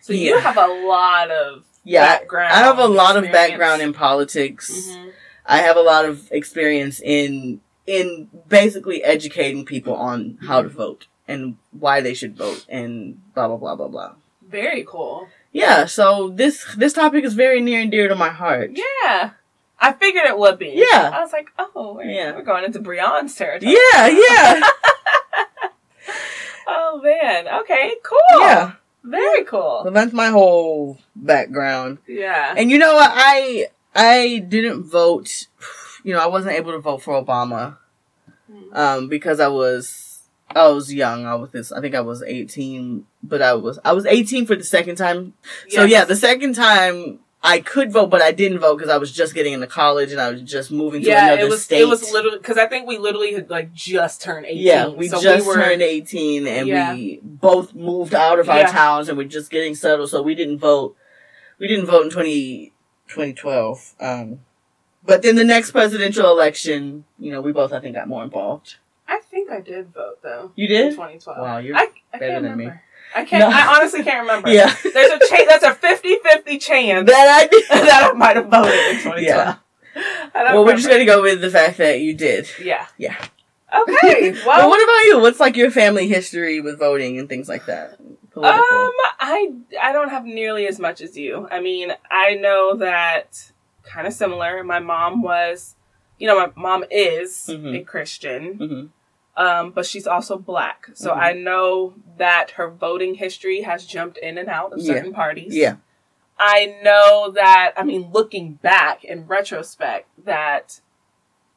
So 0.00 0.12
you 0.12 0.38
have 0.38 0.56
a 0.56 0.66
lot 0.86 1.30
of 1.30 1.64
yeah, 1.84 2.18
background. 2.18 2.52
I 2.52 2.58
have 2.58 2.78
a 2.78 2.86
lot 2.86 3.16
of 3.16 3.24
background 3.32 3.82
in 3.82 3.92
politics. 3.92 4.70
Mhm. 4.90 5.12
I 5.46 5.58
have 5.58 5.76
a 5.76 5.82
lot 5.82 6.04
of 6.06 6.30
experience 6.32 7.00
in 7.00 7.60
in 7.86 8.28
basically 8.48 9.04
educating 9.04 9.64
people 9.66 9.94
on 9.94 10.38
how 10.46 10.62
to 10.62 10.68
vote 10.68 11.06
and 11.28 11.56
why 11.70 12.00
they 12.00 12.14
should 12.14 12.34
vote 12.36 12.64
and 12.68 13.20
blah 13.34 13.48
blah 13.48 13.56
blah 13.58 13.74
blah 13.76 13.88
blah. 13.88 14.12
Very 14.48 14.84
cool. 14.86 15.28
Yeah, 15.52 15.84
so 15.86 16.30
this 16.30 16.64
this 16.76 16.92
topic 16.94 17.24
is 17.24 17.34
very 17.34 17.60
near 17.60 17.80
and 17.80 17.90
dear 17.90 18.08
to 18.08 18.14
my 18.14 18.30
heart. 18.30 18.70
Yeah. 18.74 19.30
I 19.78 19.92
figured 19.92 20.24
it 20.24 20.38
would 20.38 20.58
be. 20.58 20.72
Yeah. 20.90 21.10
I 21.12 21.20
was 21.20 21.32
like, 21.32 21.48
oh, 21.58 21.94
we're, 21.96 22.04
Yeah. 22.04 22.32
we're 22.34 22.42
going 22.42 22.64
into 22.64 22.78
Breon's 22.80 23.34
territory. 23.34 23.72
Yeah, 23.92 24.06
yeah, 24.08 24.60
Oh, 26.66 27.00
man. 27.02 27.48
Okay, 27.60 27.94
cool. 28.02 28.18
yeah. 28.40 28.72
Very 29.02 29.44
cool. 29.44 29.82
So 29.84 29.90
that's 29.90 30.12
my 30.14 30.28
whole 30.28 30.98
background. 31.14 31.98
Yeah. 32.08 32.54
And 32.56 32.70
you 32.70 32.78
know 32.78 32.94
what? 32.94 33.10
I 33.14 33.66
I 33.94 34.38
didn't 34.48 34.84
vote. 34.84 35.46
You 36.02 36.14
know, 36.14 36.20
I 36.20 36.26
wasn't 36.26 36.54
able 36.54 36.72
to 36.72 36.78
vote 36.78 37.02
for 37.02 37.14
Obama 37.22 37.76
Mm. 38.50 38.76
um, 38.76 39.08
because 39.08 39.40
I 39.40 39.48
was 39.48 40.22
I 40.54 40.68
was 40.68 40.92
young. 40.92 41.24
I 41.26 41.34
was 41.34 41.50
this. 41.50 41.72
I 41.72 41.80
think 41.80 41.94
I 41.94 42.00
was 42.02 42.22
eighteen, 42.22 43.06
but 43.22 43.40
I 43.42 43.54
was 43.54 43.78
I 43.84 43.92
was 43.92 44.04
eighteen 44.06 44.44
for 44.46 44.54
the 44.56 44.64
second 44.64 44.96
time. 44.96 45.32
So 45.68 45.84
yeah, 45.84 46.04
the 46.04 46.16
second 46.16 46.54
time 46.54 47.20
I 47.46 47.60
could 47.60 47.92
vote, 47.92 48.08
but 48.08 48.22
I 48.22 48.32
didn't 48.32 48.58
vote 48.60 48.78
because 48.78 48.90
I 48.90 48.96
was 48.96 49.12
just 49.12 49.34
getting 49.34 49.52
into 49.52 49.66
college 49.66 50.10
and 50.12 50.20
I 50.20 50.30
was 50.30 50.40
just 50.42 50.70
moving 50.72 51.02
to 51.02 51.08
yeah, 51.08 51.26
another 51.26 51.42
it 51.42 51.50
was 51.50 51.64
state. 51.64 51.82
it 51.82 51.84
was 51.84 52.10
literally 52.10 52.38
because 52.38 52.56
I 52.56 52.66
think 52.66 52.88
we 52.88 52.96
literally 52.96 53.34
had 53.34 53.50
like 53.50 53.70
just 53.74 54.22
turned 54.22 54.46
eighteen. 54.46 54.64
yeah, 54.64 54.88
we 54.88 55.08
so 55.08 55.20
just 55.20 55.46
we 55.46 55.48
were, 55.54 55.62
turned 55.62 55.82
eighteen 55.82 56.46
and 56.46 56.66
Yeah. 56.66 56.94
we 56.94 57.20
both 57.22 57.74
moved 57.74 58.14
out 58.14 58.38
of 58.38 58.48
our 58.48 58.60
Yeah. 58.60 58.72
towns 58.72 59.10
and 59.10 59.18
we're 59.18 59.28
just 59.28 59.50
getting 59.50 59.74
settled. 59.74 60.08
So 60.08 60.22
we 60.22 60.34
didn't 60.34 60.56
vote. 60.58 60.96
We 61.58 61.68
didn't 61.68 61.84
vote 61.86 62.04
in 62.04 62.10
20, 62.10 62.72
2012. 63.08 63.94
Um, 64.00 64.40
but 65.04 65.20
then 65.22 65.36
the 65.36 65.44
next 65.44 65.72
presidential 65.72 66.26
election, 66.30 67.04
you 67.18 67.30
know, 67.30 67.42
we 67.42 67.52
both 67.52 67.74
I 67.74 67.80
think 67.80 67.94
got 67.94 68.08
more 68.08 68.24
involved. 68.24 68.76
I 69.06 69.20
think 69.20 69.50
I 69.50 69.60
did 69.60 69.92
vote 69.92 70.22
though. 70.22 70.52
You 70.56 70.66
did? 70.66 70.92
2012. 70.92 71.38
Wow, 71.38 71.58
you're 71.58 71.76
I, 71.76 71.88
I 72.14 72.18
better 72.18 72.32
can't 72.32 72.42
than 72.44 72.56
me. 72.56 72.70
Remember. 73.14 73.18
I 73.18 73.24
can't. 73.24 73.50
No. 73.50 73.56
I 73.56 73.76
honestly 73.76 74.02
can't 74.02 74.20
remember. 74.20 74.48
yeah. 74.50 74.74
There's 74.82 75.10
a 75.12 75.18
cha- 75.28 75.44
that's 75.48 75.64
a 75.64 75.72
50-50 75.74 76.60
chance 76.60 77.10
that 77.10 77.48
I 77.52 77.74
that 77.84 78.10
I 78.10 78.12
might 78.14 78.36
have 78.36 78.46
voted 78.46 78.72
in 78.74 78.96
2012. 78.96 79.20
Yeah. 79.22 79.56
Well, 80.34 80.64
we're 80.64 80.76
just 80.76 80.88
gonna 80.88 81.04
go 81.04 81.22
with 81.22 81.40
the 81.40 81.50
fact 81.50 81.78
that 81.78 82.00
you 82.00 82.14
did. 82.14 82.48
Yeah. 82.60 82.86
Yeah. 82.98 83.16
Okay. 83.72 84.32
Well, 84.46 84.58
Well, 84.58 84.68
what 84.68 84.82
about 84.82 85.04
you? 85.06 85.20
What's 85.20 85.40
like 85.40 85.56
your 85.56 85.70
family 85.70 86.08
history 86.08 86.60
with 86.60 86.78
voting 86.78 87.18
and 87.18 87.28
things 87.28 87.48
like 87.48 87.66
that? 87.66 87.98
Political. 88.32 88.60
Um, 88.76 88.92
I 89.20 89.52
I 89.80 89.92
don't 89.92 90.10
have 90.10 90.24
nearly 90.24 90.66
as 90.66 90.78
much 90.80 91.00
as 91.00 91.16
you. 91.16 91.48
I 91.50 91.60
mean, 91.60 91.92
I 92.10 92.34
know 92.34 92.76
that 92.76 93.50
kind 93.84 94.06
of 94.06 94.12
similar. 94.12 94.62
My 94.64 94.80
mom 94.80 95.22
was, 95.22 95.76
you 96.18 96.26
know, 96.26 96.36
my 96.38 96.50
mom 96.56 96.84
is 96.90 97.46
Mhm. 97.48 97.80
a 97.80 97.84
Christian, 97.84 98.58
Mhm. 98.58 98.88
Um, 99.36 99.70
but 99.70 99.84
she's 99.86 100.06
also 100.06 100.36
black. 100.38 100.88
So 100.94 101.10
Mhm. 101.12 101.16
I 101.18 101.32
know 101.32 101.94
that 102.18 102.52
her 102.52 102.68
voting 102.68 103.14
history 103.16 103.62
has 103.62 103.84
jumped 103.86 104.18
in 104.18 104.38
and 104.38 104.48
out 104.48 104.72
of 104.72 104.78
Yeah. 104.80 104.94
certain 104.94 105.12
parties. 105.12 105.54
Yeah. 105.56 105.76
I 106.38 106.76
know 106.82 107.30
that. 107.32 107.72
I 107.76 107.82
mean, 107.84 108.10
looking 108.12 108.54
back 108.54 109.04
in 109.04 109.26
retrospect, 109.26 110.08
that 110.24 110.80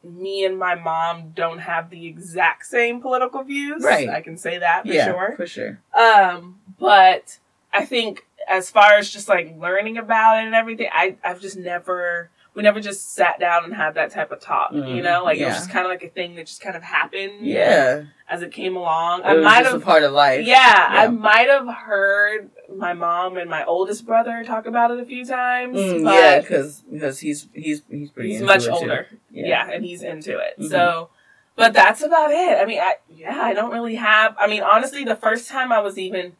me 0.03 0.45
and 0.45 0.57
my 0.57 0.75
mom 0.75 1.31
don't 1.35 1.59
have 1.59 1.89
the 1.89 2.05
exact 2.07 2.65
same 2.65 3.01
political 3.01 3.43
views. 3.43 3.83
Right. 3.83 4.07
I 4.09 4.21
can 4.21 4.37
say 4.37 4.59
that 4.59 4.83
for 4.85 4.93
yeah, 4.93 5.05
sure. 5.05 5.33
for 5.35 5.47
sure. 5.47 5.79
Um, 5.93 6.59
but 6.79 7.39
I 7.73 7.85
think 7.85 8.25
as 8.47 8.69
far 8.69 8.93
as 8.93 9.09
just 9.11 9.27
like 9.27 9.55
learning 9.57 9.97
about 9.97 10.37
it 10.37 10.45
and 10.45 10.55
everything, 10.55 10.89
I 10.93 11.17
I've 11.23 11.41
just 11.41 11.57
never 11.57 12.29
we 12.57 12.63
never 12.63 12.81
just 12.81 13.13
sat 13.13 13.39
down 13.39 13.65
and 13.65 13.73
had 13.75 13.93
that 13.93 14.09
type 14.09 14.31
of 14.31 14.39
talk. 14.39 14.71
Mm, 14.71 14.95
you 14.95 15.03
know, 15.03 15.23
like 15.23 15.37
it 15.37 15.45
was 15.45 15.53
just 15.53 15.69
kind 15.69 15.85
of 15.85 15.91
like 15.91 16.01
a 16.01 16.09
thing 16.09 16.33
that 16.37 16.47
just 16.47 16.59
kind 16.59 16.75
of 16.75 16.81
happened. 16.81 17.45
Yeah, 17.45 18.05
as 18.27 18.41
it 18.41 18.51
came 18.51 18.75
along. 18.75 19.19
it 19.19 19.25
I 19.25 19.33
was 19.35 19.43
might 19.45 19.59
just 19.59 19.73
have 19.73 19.81
a 19.83 19.85
part 19.85 20.01
of 20.01 20.11
life. 20.11 20.43
yeah, 20.43 20.87
I 20.89 21.07
might 21.07 21.47
have 21.49 21.67
heard 21.67 22.49
my 22.75 22.93
mom 22.93 23.37
and 23.37 23.47
my 23.47 23.63
oldest 23.63 24.07
brother 24.07 24.43
talk 24.43 24.65
about 24.65 24.89
it 24.89 24.99
a 24.99 25.05
few 25.05 25.23
times. 25.23 25.77
Mm, 25.77 26.03
but 26.03 26.13
yeah, 26.15 26.39
because 26.39 26.81
because 26.91 27.19
he's 27.19 27.47
he's 27.53 27.83
he's 27.91 28.09
pretty 28.09 28.29
he's 28.31 28.41
into 28.41 28.51
much 28.51 28.65
it, 28.65 28.71
older. 28.71 29.07
Yeah. 29.29 29.45
Yeah. 29.45 29.69
and 29.69 29.85
he's 29.85 30.01
into 30.01 30.39
it. 30.39 30.59
Mhm. 30.59 30.71
So, 30.71 31.09
but 31.55 31.73
that's 31.73 32.01
about 32.01 32.31
it. 32.31 32.57
I 32.59 32.65
mean, 32.65 32.79
I, 32.79 32.95
yeah, 33.07 33.39
I 33.39 33.53
don't 33.53 33.71
really 33.71 33.95
have. 33.95 34.35
I 34.39 34.47
mean, 34.47 34.63
honestly, 34.63 35.03
the 35.03 35.15
first 35.15 35.47
time 35.47 35.71
I 35.71 35.79
was 35.79 35.99
even 35.99 36.33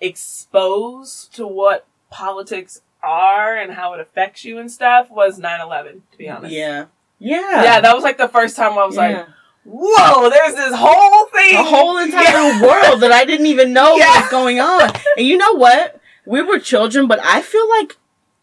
exposed 0.00 1.34
to 1.34 1.48
what 1.48 1.84
politics 2.10 2.80
are 3.08 3.56
and 3.56 3.72
how 3.72 3.94
it 3.94 4.00
affects 4.00 4.44
you 4.44 4.58
and 4.58 4.70
stuff 4.70 5.10
was 5.10 5.38
9-11, 5.40 6.00
To 6.12 6.18
be 6.18 6.28
honest. 6.28 6.52
Yeah, 6.54 6.86
yeah, 7.18 7.62
Yeah, 7.64 7.80
that 7.80 7.94
was 7.94 8.04
like 8.04 8.18
the 8.18 8.28
first 8.28 8.56
time 8.56 8.72
I 8.78 8.84
was 8.86 8.96
like, 8.96 9.26
"Whoa, 9.64 10.30
there's 10.30 10.54
this 10.54 10.74
whole 10.74 11.26
thing, 11.26 11.56
a 11.56 11.62
whole 11.64 11.98
entire 11.98 12.22
Yeah. 12.24 12.62
world 12.62 13.00
that 13.02 13.12
I 13.12 13.24
didn't 13.24 13.46
even 13.46 13.72
know 13.72 13.96
Yeah. 13.96 14.20
was 14.20 14.30
going 14.30 14.60
on. 14.60 14.90
And 15.16 15.26
you 15.26 15.36
know 15.36 15.54
what? 15.54 16.00
We 16.26 16.42
were 16.42 16.58
children, 16.58 17.06
but 17.08 17.20
I 17.24 17.40
feel 17.42 17.68
like 17.68 17.96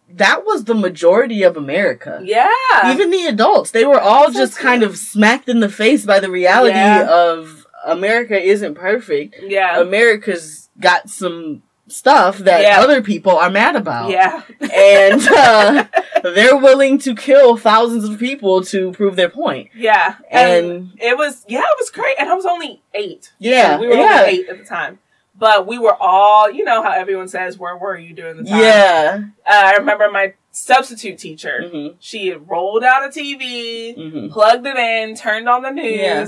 that 0.10 0.45
was 0.45 0.65
the 0.65 0.75
majority 0.75 1.41
of 1.43 1.57
America. 1.57 2.19
Yeah, 2.24 2.48
Even 2.91 3.10
the 3.12 3.25
adults, 3.25 3.72
they 3.72 3.86
were 3.86 4.00
all 4.00 4.31
So 4.31 4.39
just 4.39 4.55
true. 4.57 4.63
kind 4.69 4.84
of 4.84 4.98
smacked 4.98 5.50
in 5.50 5.60
the 5.62 5.69
face 5.69 6.05
by 6.05 6.19
the 6.19 6.29
reality 6.31 6.75
Yeah. 6.77 7.07
of 7.10 7.65
America 7.86 8.39
isn't 8.39 8.75
perfect. 8.75 9.36
yeah, 9.41 9.79
America's 9.79 10.69
got 10.79 11.10
some 11.10 11.63
stuff 11.87 12.39
that 12.39 12.61
Yeah. 12.61 12.81
other 12.81 13.01
people 13.01 13.37
are 13.37 13.49
mad 13.49 13.75
about. 13.75 14.09
yeah, 14.09 14.41
And 14.73 15.21
uh, 15.27 15.85
they're 16.23 16.57
willing 16.57 16.97
to 16.99 17.13
kill 17.15 17.57
thousands 17.57 18.03
of 18.09 18.19
people 18.19 18.63
to 18.65 18.91
prove 18.93 19.15
their 19.15 19.29
point. 19.29 19.69
yeah, 19.75 20.15
and, 20.31 20.65
And 20.65 20.91
it 20.99 21.17
was 21.17 21.45
yeah, 21.47 21.59
it 21.59 21.77
was 21.79 21.89
great, 21.91 22.15
and 22.19 22.29
I 22.29 22.33
was 22.33 22.45
only 22.45 22.81
eight. 22.93 23.31
yeah, 23.39 23.79
we 23.79 23.87
were 23.87 23.93
yeah. 23.95 24.21
only 24.21 24.33
eight 24.39 24.49
at 24.49 24.57
the 24.57 24.65
time. 24.65 24.99
But 25.37 25.67
we 25.67 25.77
were 25.77 25.95
all, 25.99 26.49
you 26.49 26.63
know 26.63 26.81
how 26.81 26.91
everyone 26.91 27.27
says, 27.27 27.57
where 27.59 27.75
were 27.75 27.97
you 27.97 28.13
during 28.13 28.37
the 28.37 28.43
time? 28.49 28.57
Yeah. 28.61 29.21
Uh, 29.45 29.51
I 29.65 29.75
remember 29.75 30.09
my 30.09 30.33
substitute 30.51 31.17
teacher, 31.19 31.69
hmm 31.69 31.87
she 31.99 32.27
had 32.27 32.49
rolled 32.49 32.83
out 32.85 33.03
a 33.03 33.09
TV, 33.09 33.93
hmm 33.95 34.29
plugged 34.31 34.65
it 34.65 34.77
in, 34.77 35.13
turned 35.15 35.49
on 35.49 35.61
the 35.63 35.71
news, 35.71 35.99
Yeah. 35.99 36.27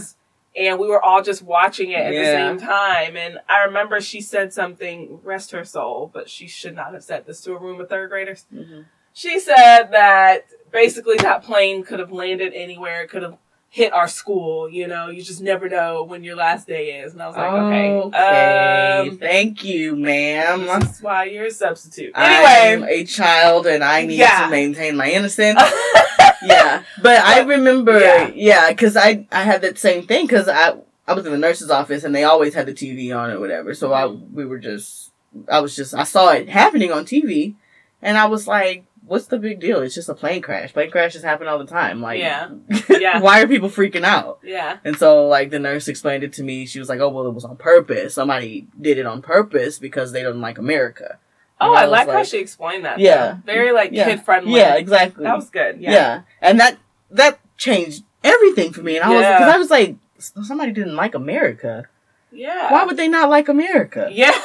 And 0.57 0.79
we 0.79 0.87
were 0.87 1.01
all 1.03 1.21
just 1.21 1.41
watching 1.43 1.91
it 1.91 1.99
at 1.99 2.11
the 2.11 2.25
same 2.25 2.57
time. 2.59 3.15
And 3.15 3.37
I 3.47 3.63
remember 3.65 4.01
she 4.01 4.21
said 4.21 4.53
something, 4.53 5.19
rest 5.23 5.51
her 5.51 5.63
soul, 5.63 6.09
but 6.13 6.29
she 6.29 6.47
should 6.47 6.75
not 6.75 6.93
have 6.93 7.03
said 7.03 7.25
this 7.27 7.41
to 7.41 7.53
a 7.53 7.59
room 7.59 7.79
of 7.79 7.89
third 7.89 8.09
graders. 8.09 8.45
hmm 8.51 8.81
She 9.13 9.39
said 9.39 9.85
that 9.91 10.47
basically 10.71 11.17
that 11.17 11.43
plane 11.43 11.83
could 11.83 11.99
have 11.99 12.11
landed 12.11 12.53
anywhere, 12.53 13.03
it 13.03 13.09
could 13.09 13.21
have 13.23 13.37
hit 13.69 13.91
our 13.93 14.07
school, 14.07 14.69
you 14.69 14.87
know, 14.87 15.09
you 15.09 15.21
just 15.21 15.41
never 15.41 15.67
know 15.69 16.01
when 16.03 16.23
your 16.23 16.35
last 16.35 16.67
day 16.67 16.99
is. 17.01 17.13
And 17.13 17.21
I 17.21 17.27
was 17.27 17.35
like, 17.35 17.51
okay. 17.51 17.91
Okay. 17.91 19.09
Um, 19.11 19.17
Thank 19.19 19.63
you, 19.63 19.95
ma'am. 19.95 20.65
That's 20.65 21.01
why 21.01 21.25
you're 21.25 21.45
a 21.45 21.51
substitute. 21.51 22.13
Anyway, 22.15 22.43
I'm 22.49 22.83
a 22.83 23.03
child 23.03 23.67
and 23.67 23.83
I 23.83 24.05
need 24.05 24.15
Yeah. 24.19 24.45
to 24.45 24.49
maintain 24.49 24.95
my 24.95 25.11
innocence. 25.11 25.61
yeah, 26.43 26.83
but 27.01 27.19
I 27.21 27.41
remember, 27.41 27.99
Yeah. 27.99 28.31
yeah, 28.33 28.69
because 28.69 28.95
I 28.97 29.27
I 29.31 29.43
had 29.43 29.61
that 29.61 29.77
same 29.79 30.05
thing 30.07 30.25
because 30.27 30.47
I 30.47 30.75
I 31.07 31.13
was 31.13 31.25
in 31.25 31.31
the 31.31 31.37
nurse's 31.37 31.69
office 31.71 32.03
and 32.03 32.13
they 32.13 32.23
always 32.23 32.53
had 32.53 32.65
the 32.65 32.73
TV 32.73 33.15
on 33.17 33.31
or 33.31 33.39
whatever. 33.39 33.73
So 33.73 33.93
I 33.93 34.05
we 34.07 34.45
were 34.45 34.59
just 34.59 35.11
I 35.49 35.59
was 35.61 35.75
just 35.75 35.93
I 35.93 36.03
saw 36.03 36.29
it 36.31 36.49
happening 36.49 36.91
on 36.91 37.05
TV, 37.05 37.55
and 38.01 38.17
I 38.17 38.25
was 38.25 38.47
like, 38.47 38.85
"What's 39.05 39.27
the 39.27 39.37
big 39.39 39.59
deal? 39.59 39.81
It's 39.81 39.95
just 39.95 40.09
a 40.09 40.13
plane 40.15 40.41
crash. 40.41 40.73
Plane 40.73 40.91
crashes 40.91 41.23
happen 41.23 41.47
all 41.47 41.59
the 41.59 41.65
time. 41.65 42.01
Like, 42.01 42.19
Yeah. 42.19 42.49
Yeah. 42.89 43.19
why 43.19 43.41
are 43.41 43.47
people 43.47 43.69
freaking 43.69 44.03
out?" 44.03 44.39
yeah. 44.43 44.77
And 44.83 44.97
so, 44.97 45.27
like, 45.27 45.49
the 45.51 45.59
nurse 45.59 45.87
explained 45.87 46.23
it 46.23 46.33
to 46.33 46.43
me. 46.43 46.65
She 46.65 46.79
was 46.79 46.89
like, 46.89 46.99
"Oh, 46.99 47.09
well, 47.09 47.27
it 47.27 47.33
was 47.33 47.45
on 47.45 47.55
purpose. 47.57 48.15
Somebody 48.15 48.67
did 48.79 48.97
it 48.97 49.05
on 49.05 49.21
purpose 49.21 49.77
because 49.79 50.11
they 50.11 50.23
don't 50.23 50.41
like 50.41 50.57
America." 50.57 51.19
Oh, 51.59 51.69
And 51.69 51.77
I 51.77 51.83
was 51.85 51.91
like 51.91 52.07
how 52.09 52.23
she 52.23 52.37
explained 52.39 52.85
that. 52.85 52.99
Yeah. 52.99 53.27
though. 53.45 53.53
Very 53.53 53.71
like 53.71 53.91
Yeah. 53.91 54.05
kid 54.05 54.21
friendly. 54.23 54.55
Yeah, 54.55 54.75
exactly. 54.75 55.23
That 55.23 55.35
was 55.35 55.49
good. 55.49 55.79
yeah. 55.79 55.91
Yeah. 55.91 56.21
and 56.41 56.59
that 56.59 56.77
that 57.11 57.39
changed 57.57 58.03
everything 58.23 58.73
for 58.73 58.81
me. 58.83 58.97
And 58.97 59.05
I 59.05 59.09
was 59.09 59.21
because 59.21 59.53
I 59.53 59.57
was 59.57 59.69
like, 59.71 59.95
somebody 60.19 60.71
didn't 60.71 60.95
like 60.95 61.15
America. 61.15 61.85
Yeah. 62.31 62.71
Why 62.71 62.83
would 62.85 62.97
they 62.97 63.07
not 63.07 63.29
like 63.29 63.47
America? 63.49 64.09
Yeah. 64.11 64.37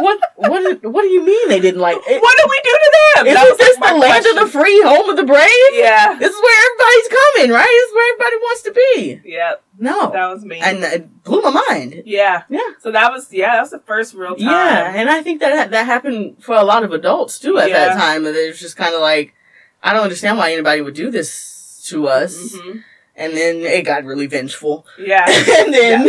What 0.00 0.18
what 0.36 0.82
what 0.84 1.02
do 1.02 1.08
you 1.08 1.24
mean 1.24 1.48
they 1.48 1.60
didn't 1.60 1.80
like? 1.80 1.96
It, 2.08 2.22
what 2.22 2.36
did 2.36 2.46
we 2.48 2.60
do 2.64 2.70
to 2.70 2.90
them? 3.16 3.26
Isn't 3.26 3.58
this 3.58 3.78
like, 3.78 3.92
the 3.92 3.98
land 3.98 4.26
of 4.26 4.34
the 4.36 4.46
free, 4.46 4.82
home 4.82 5.10
of 5.10 5.16
the 5.16 5.24
brave? 5.24 5.48
Yeah. 5.72 6.16
This 6.18 6.32
is 6.34 6.40
where 6.40 6.66
everybody's 6.66 7.08
coming, 7.08 7.50
right? 7.54 7.66
This 7.66 7.88
is 7.88 7.94
where 7.94 8.12
everybody 8.14 8.36
wants 8.36 8.62
to 8.62 8.72
be. 8.72 9.20
Yeah. 9.24 9.54
No, 9.78 10.10
That 10.10 10.26
was 10.28 10.44
me. 10.44 10.58
and 10.60 10.78
it 10.84 11.22
blew 11.24 11.40
my 11.42 11.50
mind. 11.68 12.02
yeah. 12.06 12.42
Yeah. 12.48 12.60
So 12.80 12.90
that 12.92 13.12
was 13.12 13.32
yeah, 13.32 13.52
that 13.52 13.60
was 13.60 13.70
the 13.70 13.80
first 13.80 14.14
real 14.14 14.36
time. 14.36 14.46
Yeah, 14.48 14.92
and 14.94 15.10
I 15.10 15.22
think 15.22 15.40
that 15.40 15.70
that 15.70 15.86
happened 15.86 16.42
for 16.42 16.54
a 16.54 16.62
lot 16.64 16.82
of 16.84 16.92
adults 16.92 17.38
too 17.38 17.58
at 17.58 17.68
Yeah. 17.68 17.86
that 17.88 17.98
time. 17.98 18.26
And 18.26 18.34
it 18.36 18.48
was 18.48 18.60
just 18.60 18.76
kind 18.76 18.94
of 18.94 19.00
like, 19.00 19.34
I 19.82 19.92
don't 19.92 20.02
understand 20.04 20.38
why 20.38 20.52
anybody 20.52 20.80
would 20.82 20.94
do 20.94 21.10
this 21.10 21.84
to 21.88 22.08
us. 22.08 22.54
Mhm. 22.54 22.84
And 23.20 23.36
then 23.36 23.56
it 23.58 23.84
got 23.84 24.04
really 24.04 24.26
vengeful. 24.26 24.86
Yeah. 24.98 25.24
and 25.58 25.72
then, 25.74 26.06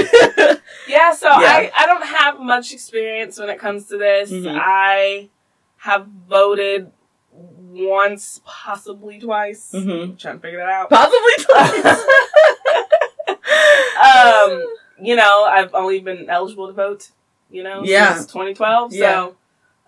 Yeah, 0.87 1.13
so 1.13 1.27
Yeah. 1.29 1.35
I, 1.37 1.71
I 1.75 1.85
don't 1.85 2.05
have 2.05 2.39
much 2.39 2.71
experience 2.73 3.37
when 3.39 3.49
it 3.49 3.59
comes 3.59 3.85
to 3.87 3.97
this. 3.97 4.31
Mhm. 4.31 4.57
I 4.59 5.29
have 5.77 6.07
voted 6.27 6.91
once, 7.33 8.41
possibly 8.45 9.19
twice. 9.19 9.71
Mhm. 9.73 10.03
I'm 10.03 10.17
trying 10.17 10.35
to 10.37 10.41
figure 10.41 10.59
that 10.59 10.69
out. 10.69 10.89
possibly 10.89 11.45
twice. 11.45 12.03
um, 14.03 14.65
you 15.01 15.15
know, 15.15 15.45
I've 15.45 15.73
only 15.73 15.99
been 15.99 16.29
eligible 16.29 16.67
to 16.67 16.73
vote, 16.73 17.09
you 17.49 17.63
know, 17.63 17.81
Yeah. 17.83 18.13
since 18.15 18.27
2012. 18.27 18.93
Yeah. 18.93 19.11
So, 19.11 19.35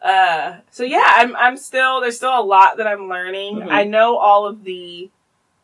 uh, 0.07 0.57
so 0.71 0.83
yeah, 0.83 1.03
I'm, 1.05 1.35
I'm 1.35 1.57
still, 1.57 2.01
there's 2.01 2.17
still 2.17 2.37
a 2.37 2.43
lot 2.43 2.77
that 2.77 2.87
I'm 2.87 3.07
learning. 3.07 3.57
Mhm. 3.61 3.69
I 3.71 3.83
know 3.83 4.17
all 4.17 4.45
of 4.45 4.63
the, 4.63 5.09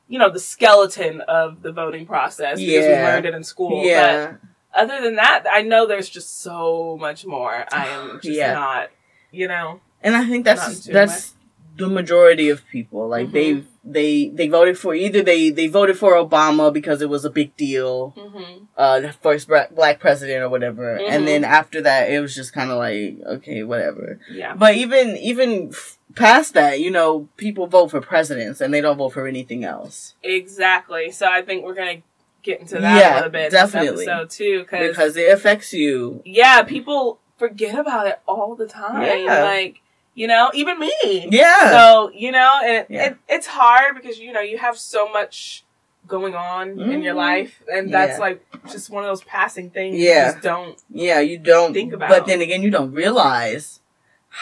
you 0.10 0.19
know, 0.19 0.30
the 0.30 0.39
skeleton 0.39 1.22
of 1.22 1.62
the 1.62 1.72
voting 1.72 2.06
process 2.06 2.60
because 2.60 2.86
we 2.86 2.91
learned 2.93 3.26
it 3.26 3.34
in 3.34 3.43
school. 3.43 3.86
yeah. 3.86 4.34
But 4.74 4.82
other 4.82 5.02
than 5.02 5.15
that, 5.15 5.45
I 5.52 5.62
know 5.62 5.88
there's 5.88 6.10
just 6.10 6.41
so 6.41 6.98
much 7.00 7.26
more. 7.26 7.65
I 7.72 7.88
am 7.88 8.19
just 8.24 8.36
Yeah. 8.38 8.54
not, 8.54 8.89
you 9.32 9.48
know, 9.48 9.80
And 10.02 10.15
I 10.15 10.26
think 10.26 10.43
that's 10.45 10.86
that's 10.86 11.36
the 11.78 11.88
majority 11.88 12.50
of 12.50 12.65
people. 12.67 13.08
Like 13.08 13.28
Mhm. 13.30 13.32
they 13.34 13.63
they 13.91 14.30
they 14.30 14.47
voted 14.47 14.78
for 14.78 14.93
either 14.93 15.21
they 15.21 15.49
they 15.49 15.67
voted 15.67 15.97
for 15.97 16.13
Obama 16.13 16.71
because 16.71 17.02
it 17.02 17.10
was 17.10 17.25
a 17.25 17.30
big 17.30 17.56
deal, 17.58 18.13
mm-hmm. 18.17 18.65
uh, 18.78 18.99
the 18.99 19.12
first 19.13 19.47
black 19.47 19.99
president 19.99 20.43
or 20.43 20.49
whatever, 20.49 20.97
Mhm. 20.99 21.10
and 21.10 21.28
then 21.28 21.43
after 21.43 21.82
that 21.82 22.10
it 22.12 22.19
was 22.19 22.36
just 22.36 22.54
kind 22.54 22.69
of 22.71 22.78
like 22.78 23.17
okay, 23.38 23.63
whatever. 23.63 24.19
yeah. 24.32 24.54
But 24.56 24.75
even 24.75 25.17
even 25.17 25.71
past 26.15 26.54
that, 26.54 26.80
you 26.80 26.91
know, 26.91 27.28
people 27.38 27.67
vote 27.67 27.91
for 27.91 28.02
presidents 28.02 28.62
and 28.62 28.73
they 28.73 28.82
don't 28.82 28.97
vote 28.97 29.13
for 29.13 29.28
anything 29.28 29.63
else 29.63 30.15
Exactly. 30.23 31.12
So 31.12 31.28
I 31.28 31.41
think 31.43 31.63
we're 31.63 31.75
going 31.75 31.97
to 31.97 32.04
get 32.41 32.62
into 32.62 32.75
that 32.80 32.97
Yeah, 32.97 33.13
a 33.13 33.15
little 33.17 33.30
bit 33.32 33.52
definitely. 33.52 34.06
So 34.06 34.25
too. 34.25 34.65
because 34.69 35.15
it 35.17 35.32
affects 35.32 35.73
you. 35.73 36.21
yeah, 36.25 36.63
people 36.63 37.19
forget 37.38 37.78
about 37.78 38.08
it 38.08 38.19
all 38.28 38.56
the 38.56 38.67
time. 38.67 39.02
Yeah. 39.25 39.43
Like, 39.43 39.82
you 40.20 40.28
know, 40.28 40.52
even 40.54 40.78
me. 40.80 40.92
Yeah. 41.32 41.70
So, 41.72 42.12
you 42.14 42.32
know, 42.32 42.60
it, 42.62 42.88
Yeah. 42.90 43.06
it, 43.06 43.18
it's 43.30 43.48
hard 43.48 43.96
because, 43.96 44.20
you 44.20 44.34
know, 44.34 44.42
you 44.42 44.58
have 44.58 44.78
so 44.78 45.08
much 45.08 45.64
going 46.08 46.36
on 46.36 46.78
in 46.94 47.02
your 47.02 47.14
Mhm. 47.14 47.18
life. 47.30 47.54
And 47.72 47.94
that's 47.94 48.18
Yeah. 48.18 48.26
like 48.28 48.38
just 48.70 48.90
one 48.90 49.04
of 49.06 49.10
those 49.10 49.24
passing 49.24 49.70
things 49.70 49.96
Yeah. 49.98 50.28
you 50.28 50.32
just 50.34 50.44
don't. 50.44 50.78
Yeah, 50.92 51.20
you 51.22 51.38
don't 51.38 51.74
Think 51.74 51.94
about. 51.94 52.10
But 52.10 52.26
then 52.26 52.42
again, 52.42 52.62
you 52.64 52.70
don't 52.70 52.92
realize 52.94 53.80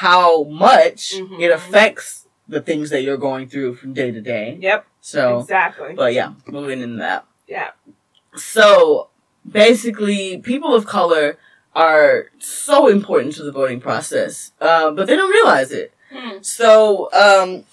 how 0.03 0.43
much 0.45 1.13
Mhm. 1.15 1.39
it 1.41 1.51
affects 1.51 2.25
the 2.47 2.61
things 2.61 2.89
that 2.89 3.01
you're 3.03 3.17
going 3.29 3.47
through 3.47 3.75
from 3.75 3.93
day 3.93 4.09
to 4.11 4.21
day. 4.21 4.57
Yep. 4.59 4.85
So, 5.01 5.39
exactly. 5.41 5.93
but 5.93 6.13
yeah, 6.13 6.31
moving 6.47 6.81
into 6.81 6.97
that. 6.97 7.25
yeah. 7.47 7.71
So, 8.35 9.09
basically, 9.49 10.37
people 10.39 10.73
of 10.73 10.85
color 10.85 11.37
are 11.77 12.31
so 12.39 12.87
important 12.87 13.35
to 13.35 13.43
the 13.43 13.51
voting 13.51 13.79
process, 13.79 14.51
uh, 14.59 14.89
but 14.91 15.05
they 15.05 15.15
don't 15.15 15.29
realize 15.29 15.71
it. 15.71 15.93
Hmm. 16.11 16.41
So, 16.41 17.09
um, 17.13 17.65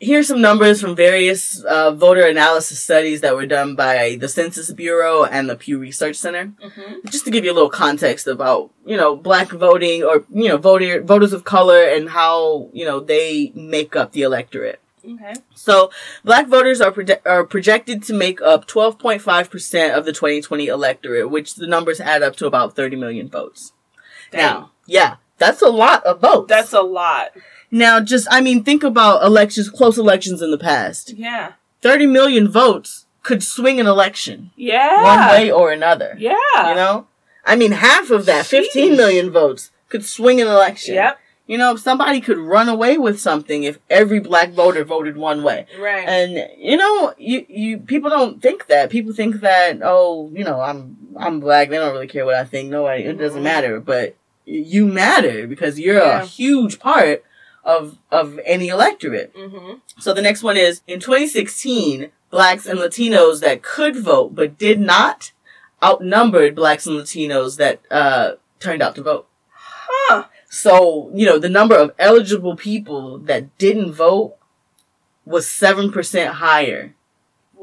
here's 0.00 0.26
some 0.26 0.40
numbers 0.40 0.80
from 0.80 0.96
various 0.96 1.62
uh, 1.62 1.92
voter 1.92 2.26
analysis 2.26 2.80
studies 2.80 3.20
that 3.20 3.36
were 3.36 3.46
done 3.46 3.76
by 3.76 4.16
the 4.18 4.28
Census 4.28 4.72
Bureau 4.72 5.24
and 5.24 5.48
the 5.48 5.54
Pew 5.54 5.78
Research 5.78 6.16
Center 6.16 6.46
hmm 6.60 6.94
just 7.06 7.24
to 7.24 7.30
give 7.30 7.44
you 7.44 7.52
a 7.52 7.58
little 7.58 7.70
context 7.70 8.26
about 8.26 8.70
you 8.84 8.96
know 8.96 9.14
black 9.14 9.50
voting 9.50 10.02
or 10.02 10.24
you 10.30 10.48
know 10.48 10.56
voter 10.56 11.02
voters 11.02 11.32
of 11.32 11.44
color 11.44 11.84
and 11.84 12.08
how 12.10 12.68
you 12.72 12.84
know 12.84 12.98
they 12.98 13.52
make 13.54 13.94
up 13.94 14.12
the 14.12 14.22
electorate. 14.22 14.80
Okay. 15.04 15.34
So, 15.54 15.90
black 16.24 16.46
voters 16.46 16.80
are 16.80 16.92
proje- 16.92 17.20
are 17.26 17.44
projected 17.44 18.02
to 18.04 18.12
make 18.14 18.40
up 18.40 18.66
12.5% 18.68 19.96
of 19.96 20.04
the 20.04 20.12
2020 20.12 20.66
electorate, 20.66 21.30
which 21.30 21.54
the 21.56 21.66
numbers 21.66 22.00
add 22.00 22.22
up 22.22 22.36
to 22.36 22.46
about 22.46 22.76
30 22.76 22.96
million 22.96 23.28
votes. 23.28 23.72
Dang. 24.30 24.40
Now, 24.40 24.70
yeah, 24.86 25.16
that's 25.38 25.60
a 25.62 25.68
lot 25.68 26.04
of 26.04 26.20
votes. 26.20 26.48
That's 26.48 26.72
a 26.72 26.82
lot. 26.82 27.30
now 27.70 28.00
just 28.00 28.28
I 28.30 28.40
mean 28.40 28.62
think 28.64 28.82
about 28.82 29.24
elections, 29.24 29.68
close 29.70 29.98
elections 29.98 30.40
in 30.42 30.50
the 30.50 30.58
past. 30.58 31.14
Yeah. 31.14 31.52
30 31.80 32.06
million 32.06 32.48
votes 32.48 33.06
could 33.22 33.42
swing 33.42 33.80
an 33.80 33.86
election 33.86 34.50
Yeah. 34.56 35.02
one 35.02 35.28
way 35.30 35.50
or 35.50 35.70
another. 35.72 36.14
Yeah. 36.18 36.34
You 36.68 36.74
know? 36.74 37.06
I 37.44 37.56
mean, 37.56 37.72
half 37.72 38.10
of 38.10 38.24
that, 38.26 38.44
Sheesh. 38.44 38.66
15 38.66 38.96
million 38.96 39.30
votes, 39.30 39.70
could 39.88 40.04
swing 40.04 40.40
an 40.40 40.46
election. 40.46 40.94
Yep. 40.94 41.18
You 41.46 41.58
know, 41.58 41.74
somebody 41.76 42.20
could 42.20 42.38
run 42.38 42.68
away 42.68 42.96
with 42.98 43.20
something 43.20 43.64
if 43.64 43.78
every 43.90 44.20
black 44.20 44.52
voter 44.52 44.84
voted 44.84 45.16
one 45.16 45.42
way. 45.42 45.66
Right. 45.78 46.08
And 46.08 46.48
you 46.56 46.76
know, 46.76 47.14
you 47.18 47.44
you 47.48 47.78
people 47.78 48.10
don't 48.10 48.40
think 48.40 48.66
that. 48.68 48.90
People 48.90 49.12
think 49.12 49.40
that 49.40 49.80
oh, 49.82 50.30
you 50.32 50.44
know, 50.44 50.60
I'm 50.60 50.96
I'm 51.16 51.40
black. 51.40 51.68
They 51.68 51.76
don't 51.78 51.92
really 51.92 52.06
care 52.06 52.24
what 52.24 52.36
I 52.36 52.44
think. 52.44 52.70
Nobody. 52.70 53.02
It 53.04 53.18
doesn't 53.18 53.40
Mhm. 53.40 53.44
matter. 53.44 53.80
But 53.80 54.14
you 54.46 54.86
matter 54.86 55.46
because 55.46 55.78
you're 55.80 55.96
Yeah. 55.98 56.22
a 56.22 56.24
huge 56.24 56.78
part 56.78 57.24
of 57.64 57.98
of 58.10 58.38
any 58.44 58.68
electorate. 58.68 59.34
mm-hmm. 59.34 59.74
So 60.00 60.14
the 60.14 60.22
next 60.22 60.42
one 60.42 60.56
is 60.56 60.80
in 60.86 61.00
2016, 61.00 62.10
blacks 62.30 62.66
and 62.66 62.78
Latinos 62.78 63.40
that 63.40 63.62
could 63.62 63.96
vote 63.96 64.34
but 64.34 64.58
did 64.58 64.80
not 64.80 65.32
outnumbered 65.82 66.54
blacks 66.54 66.86
and 66.86 66.96
Latinos 66.98 67.56
that 67.56 67.80
uh, 67.90 68.32
turned 68.60 68.80
out 68.82 68.94
to 68.94 69.02
vote. 69.02 69.26
So, 70.54 71.10
you 71.14 71.24
know, 71.24 71.38
the 71.38 71.48
number 71.48 71.74
of 71.74 71.92
eligible 71.98 72.56
people 72.56 73.16
that 73.20 73.56
didn't 73.56 73.94
vote 73.94 74.36
was 75.24 75.46
7% 75.46 76.26
higher 76.26 76.94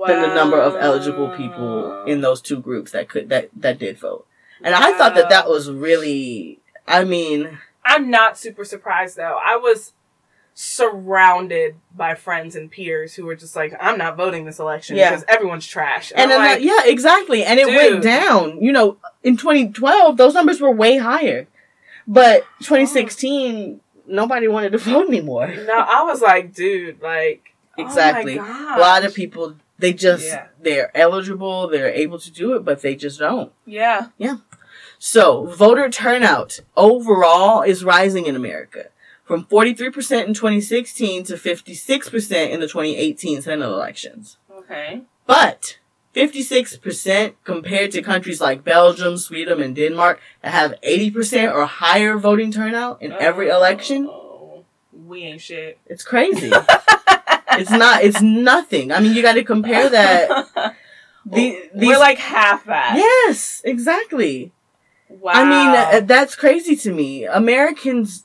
than 0.08 0.22
the 0.24 0.34
number 0.34 0.60
of 0.60 0.76
eligible 0.76 1.30
people 1.38 2.04
in 2.06 2.22
those 2.22 2.42
two 2.42 2.60
groups 2.60 2.92
that 2.94 3.08
could, 3.08 3.30
that, 3.30 3.52
that 3.56 3.78
did 3.78 4.00
vote. 4.00 4.26
And 4.64 4.74
I 4.74 4.98
thought 4.98 5.14
that 5.14 5.30
that 5.30 5.48
was 5.48 5.70
really, 5.70 6.62
I 6.88 7.04
mean, 7.04 7.60
I'm 7.86 8.10
not 8.10 8.40
super 8.40 8.66
surprised 8.66 9.18
though. 9.18 9.38
I 9.46 9.58
was 9.58 9.94
surrounded 10.56 11.76
by 11.96 12.16
friends 12.16 12.56
and 12.56 12.72
peers 12.72 13.14
who 13.14 13.26
were 13.26 13.36
just 13.36 13.56
like, 13.56 13.72
I'm 13.80 14.00
not 14.00 14.18
voting 14.18 14.46
this 14.46 14.58
election 14.58 14.98
Yeah. 14.98 15.12
because 15.12 15.26
everyone's 15.28 15.68
trash. 15.68 16.12
and 16.16 16.24
I'm 16.24 16.30
then, 16.30 16.40
like, 16.40 16.64
yeah, 16.64 16.90
exactly. 16.92 17.44
And 17.44 17.60
it 17.60 17.68
dude. 17.68 17.76
went 17.76 18.04
down, 18.04 18.60
you 18.64 18.72
know, 18.72 18.98
in 19.22 19.38
2012, 19.38 20.18
those 20.18 20.34
numbers 20.34 20.60
were 20.60 20.72
way 20.72 20.98
higher. 20.98 21.48
But 22.10 22.44
2016, 22.62 23.80
nobody 24.08 24.48
wanted 24.48 24.72
to 24.72 24.78
vote 24.90 25.08
anymore. 25.08 25.48
no, 25.48 25.74
I 25.78 26.04
was 26.04 26.22
like, 26.22 26.54
dude, 26.54 27.02
like, 27.02 27.54
oh 27.78 27.84
Exactly. 27.84 28.40
Oh 28.40 28.76
A 28.76 28.80
lot 28.80 29.06
of 29.06 29.14
people, 29.14 29.56
they 29.78 29.94
just, 29.94 30.26
Yeah. 30.26 30.48
they're 30.60 30.92
eligible, 30.98 31.68
they're 31.70 31.94
able 31.94 32.18
to 32.20 32.32
do 32.32 32.56
it, 32.56 32.66
but 32.66 32.82
they 32.82 32.96
just 32.96 33.20
don't. 33.20 33.52
Yeah. 33.66 34.08
Yeah. 34.18 34.38
So, 34.98 35.46
voter 35.46 35.90
turnout 35.90 36.60
overall 36.76 37.62
is 37.62 37.84
rising 37.86 38.26
in 38.26 38.36
America 38.36 38.88
from 39.24 39.46
43% 39.46 40.26
in 40.28 40.34
2016 40.34 41.24
to 41.26 41.36
56% 41.36 42.50
in 42.50 42.60
the 42.60 42.68
2018 42.68 43.42
Senate 43.44 43.66
elections. 43.66 44.38
Okay. 44.52 45.04
But 45.28 45.78
56% 46.20 47.34
compared 47.44 47.92
to 47.92 48.02
countries 48.02 48.42
like 48.42 48.64
Belgium, 48.64 49.18
Sweden, 49.18 49.62
and 49.62 49.76
Denmark 49.76 50.20
that 50.42 50.52
have 50.52 50.74
80% 50.82 51.54
or 51.54 51.66
higher 51.66 52.18
voting 52.18 52.52
turnout 52.52 53.02
in 53.02 53.12
every 53.14 53.50
election, 53.50 54.08
Oh, 54.10 54.64
we 55.08 55.24
ain't 55.24 55.42
shit. 55.42 55.78
it's 55.86 56.04
crazy. 56.04 56.52
it's 57.54 57.72
not, 57.72 58.04
it's 58.04 58.22
nothing. 58.22 58.92
I 58.92 59.00
mean, 59.00 59.14
you 59.16 59.22
got 59.22 59.34
to 59.34 59.44
compare 59.44 59.90
that. 59.90 60.76
The, 61.26 61.62
these, 61.76 61.88
We're 61.90 62.00
like 62.00 62.18
half 62.18 62.66
that. 62.66 62.96
yes, 62.96 63.62
exactly. 63.64 64.52
Wow. 65.10 65.34
I 65.36 65.44
mean, 65.44 65.68
uh, 65.76 66.00
that's 66.06 66.34
crazy 66.36 66.76
to 66.78 66.92
me. 66.94 67.26
Americans, 67.26 68.24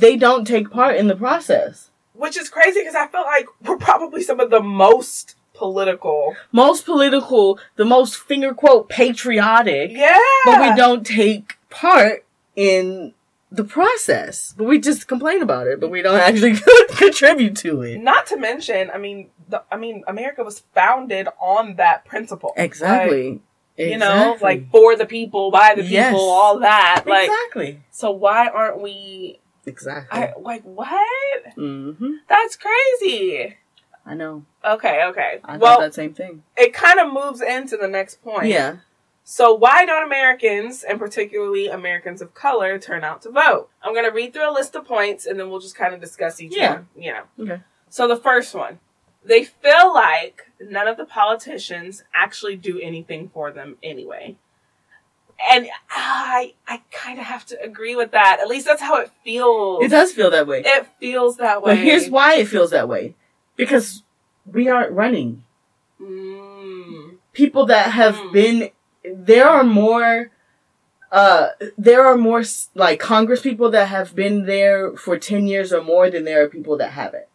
they 0.00 0.16
don't 0.16 0.44
take 0.44 0.70
part 0.70 0.96
in 0.96 1.06
the 1.06 1.14
process. 1.14 1.90
which 2.14 2.36
is 2.36 2.48
crazy 2.48 2.80
because 2.80 2.96
I 2.96 3.06
felt 3.06 3.26
like 3.26 3.46
we're 3.64 3.76
probably 3.76 4.22
some 4.22 4.40
of 4.40 4.50
the 4.50 4.60
most 4.62 5.36
political. 5.54 6.34
Most 6.50 6.84
political, 6.86 7.58
the 7.76 7.84
most 7.84 8.16
finger 8.16 8.54
quote 8.54 8.88
patriotic, 8.88 9.90
Yeah. 9.92 10.18
but 10.44 10.60
we 10.60 10.74
don't 10.76 11.06
take 11.06 11.58
part 11.70 12.24
in 12.56 13.14
the 13.50 13.64
process. 13.64 14.54
But 14.56 14.64
we 14.64 14.78
just 14.80 15.06
complain 15.08 15.42
about 15.42 15.66
it, 15.66 15.78
but 15.80 15.90
we 15.90 16.02
don't 16.02 16.18
actually 16.18 16.54
contribute 16.96 17.56
to 17.58 17.82
it. 17.82 17.98
Not 18.00 18.26
to 18.28 18.36
mention, 18.36 18.90
I 18.90 18.98
mean, 18.98 19.28
the, 19.48 19.62
I 19.70 19.76
mean, 19.76 20.04
America 20.08 20.42
was 20.42 20.60
founded 20.74 21.28
on 21.40 21.76
that 21.76 22.04
principle. 22.04 22.52
Exactly. 22.56 23.30
Like, 23.32 23.40
you 23.90 23.98
know, 23.98 24.36
like 24.40 24.70
for 24.70 24.96
the 24.96 25.06
people, 25.06 25.50
by 25.50 25.70
the 25.74 25.82
people, 25.82 25.90
Yes. 25.92 26.14
all 26.16 26.58
that. 26.60 27.04
Like, 27.06 27.28
exactly. 27.28 27.80
so 27.90 28.10
why 28.10 28.48
aren't 28.48 28.80
we? 28.80 29.38
Exactly. 29.66 30.18
I 30.18 30.32
like 30.40 30.62
what? 30.62 31.56
mm-hmm. 31.56 32.10
That's 32.28 32.56
crazy. 32.56 33.56
I 34.04 34.14
know. 34.14 34.44
Okay, 34.64 35.04
okay. 35.04 35.40
I 35.44 35.56
well, 35.58 35.80
that 35.80 35.94
same 35.94 36.12
thing. 36.14 36.42
it 36.56 36.72
kind 36.74 36.98
of 36.98 37.12
moves 37.12 37.40
into 37.40 37.76
the 37.76 37.88
next 37.88 38.22
point. 38.22 38.46
Yeah. 38.48 38.76
So 39.24 39.54
why 39.54 39.84
don't 39.84 40.04
Americans, 40.04 40.82
and 40.82 40.98
particularly 40.98 41.68
Americans 41.68 42.20
of 42.20 42.34
color, 42.34 42.78
turn 42.78 43.04
out 43.04 43.22
to 43.22 43.30
vote? 43.30 43.68
I'm 43.82 43.92
going 43.94 44.04
to 44.04 44.10
read 44.14 44.32
through 44.32 44.50
a 44.50 44.52
list 44.52 44.74
of 44.74 44.84
points 44.84 45.26
and 45.26 45.38
then 45.38 45.48
we'll 45.50 45.60
just 45.60 45.76
kind 45.76 45.94
of 45.94 46.00
discuss 46.00 46.40
each 46.40 46.56
Yeah. 46.56 46.72
one. 46.74 46.88
You 46.96 47.12
know. 47.12 47.22
Okay. 47.38 47.60
So 47.88 48.08
the 48.08 48.16
first 48.16 48.52
one, 48.54 48.80
they 49.24 49.44
feel 49.44 49.94
like 49.94 50.50
none 50.60 50.88
of 50.88 50.96
the 50.96 51.04
politicians 51.04 52.02
actually 52.12 52.56
do 52.56 52.80
anything 52.80 53.28
for 53.32 53.52
them 53.52 53.76
anyway. 53.82 54.34
And 55.50 55.68
I 55.90 56.54
I 56.68 56.82
kind 56.90 57.18
of 57.18 57.24
have 57.26 57.44
to 57.46 57.60
agree 57.62 57.94
with 57.96 58.10
that. 58.12 58.38
At 58.40 58.48
least 58.48 58.66
that's 58.66 58.82
how 58.82 59.00
it 59.00 59.10
feels. 59.24 59.84
It 59.84 59.88
does 59.88 60.12
feel 60.12 60.30
that 60.30 60.46
way. 60.48 60.62
It 60.64 60.86
feels 60.98 61.36
that 61.36 61.62
way. 61.62 61.72
But 61.76 61.78
here's 61.78 62.08
why 62.10 62.34
it 62.36 62.48
feels 62.48 62.70
that 62.70 62.88
way. 62.88 63.14
Because 63.64 64.02
we 64.50 64.68
aren't 64.68 64.92
running. 64.92 65.44
Mm. 66.00 67.16
People 67.32 67.66
that 67.66 67.92
have 67.92 68.16
Mm. 68.16 68.32
been 68.32 68.70
there 69.04 69.48
are 69.48 69.64
more 69.64 70.30
uh 71.10 71.48
there 71.76 72.06
are 72.06 72.16
more 72.16 72.42
like 72.74 73.00
congress 73.00 73.42
people 73.42 73.68
that 73.70 73.88
have 73.88 74.14
been 74.14 74.46
there 74.46 74.96
for 74.96 75.18
10 75.18 75.46
years 75.46 75.72
or 75.72 75.82
more 75.82 76.08
than 76.08 76.24
there 76.24 76.42
are 76.44 76.48
people 76.48 76.76
that 76.76 76.92
haven't. 76.92 77.26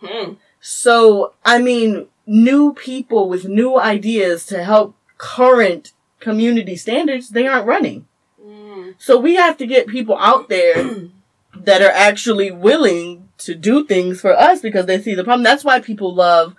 Hmm. 0.00 0.32
So, 0.60 1.34
I 1.44 1.58
mean, 1.58 2.08
new 2.26 2.74
people 2.74 3.28
with 3.28 3.44
new 3.46 3.78
ideas 3.78 4.44
to 4.46 4.62
help 4.64 4.96
current 5.18 5.92
community 6.20 6.76
standards, 6.76 7.30
they 7.30 7.46
aren't 7.46 7.66
running. 7.66 8.06
Mm. 8.44 8.94
So 8.98 9.18
we 9.18 9.34
have 9.36 9.56
to 9.58 9.66
get 9.66 9.86
people 9.86 10.16
out 10.18 10.48
there 10.48 11.08
that 11.54 11.80
are 11.82 11.90
actually 11.92 12.50
willing 12.50 13.27
to 13.38 13.54
do 13.54 13.84
things 13.84 14.20
for 14.20 14.36
us 14.36 14.60
because 14.60 14.86
they 14.86 15.00
see 15.00 15.14
the 15.14 15.24
problem. 15.24 15.44
That's 15.44 15.64
why 15.64 15.80
people 15.80 16.14
love 16.14 16.54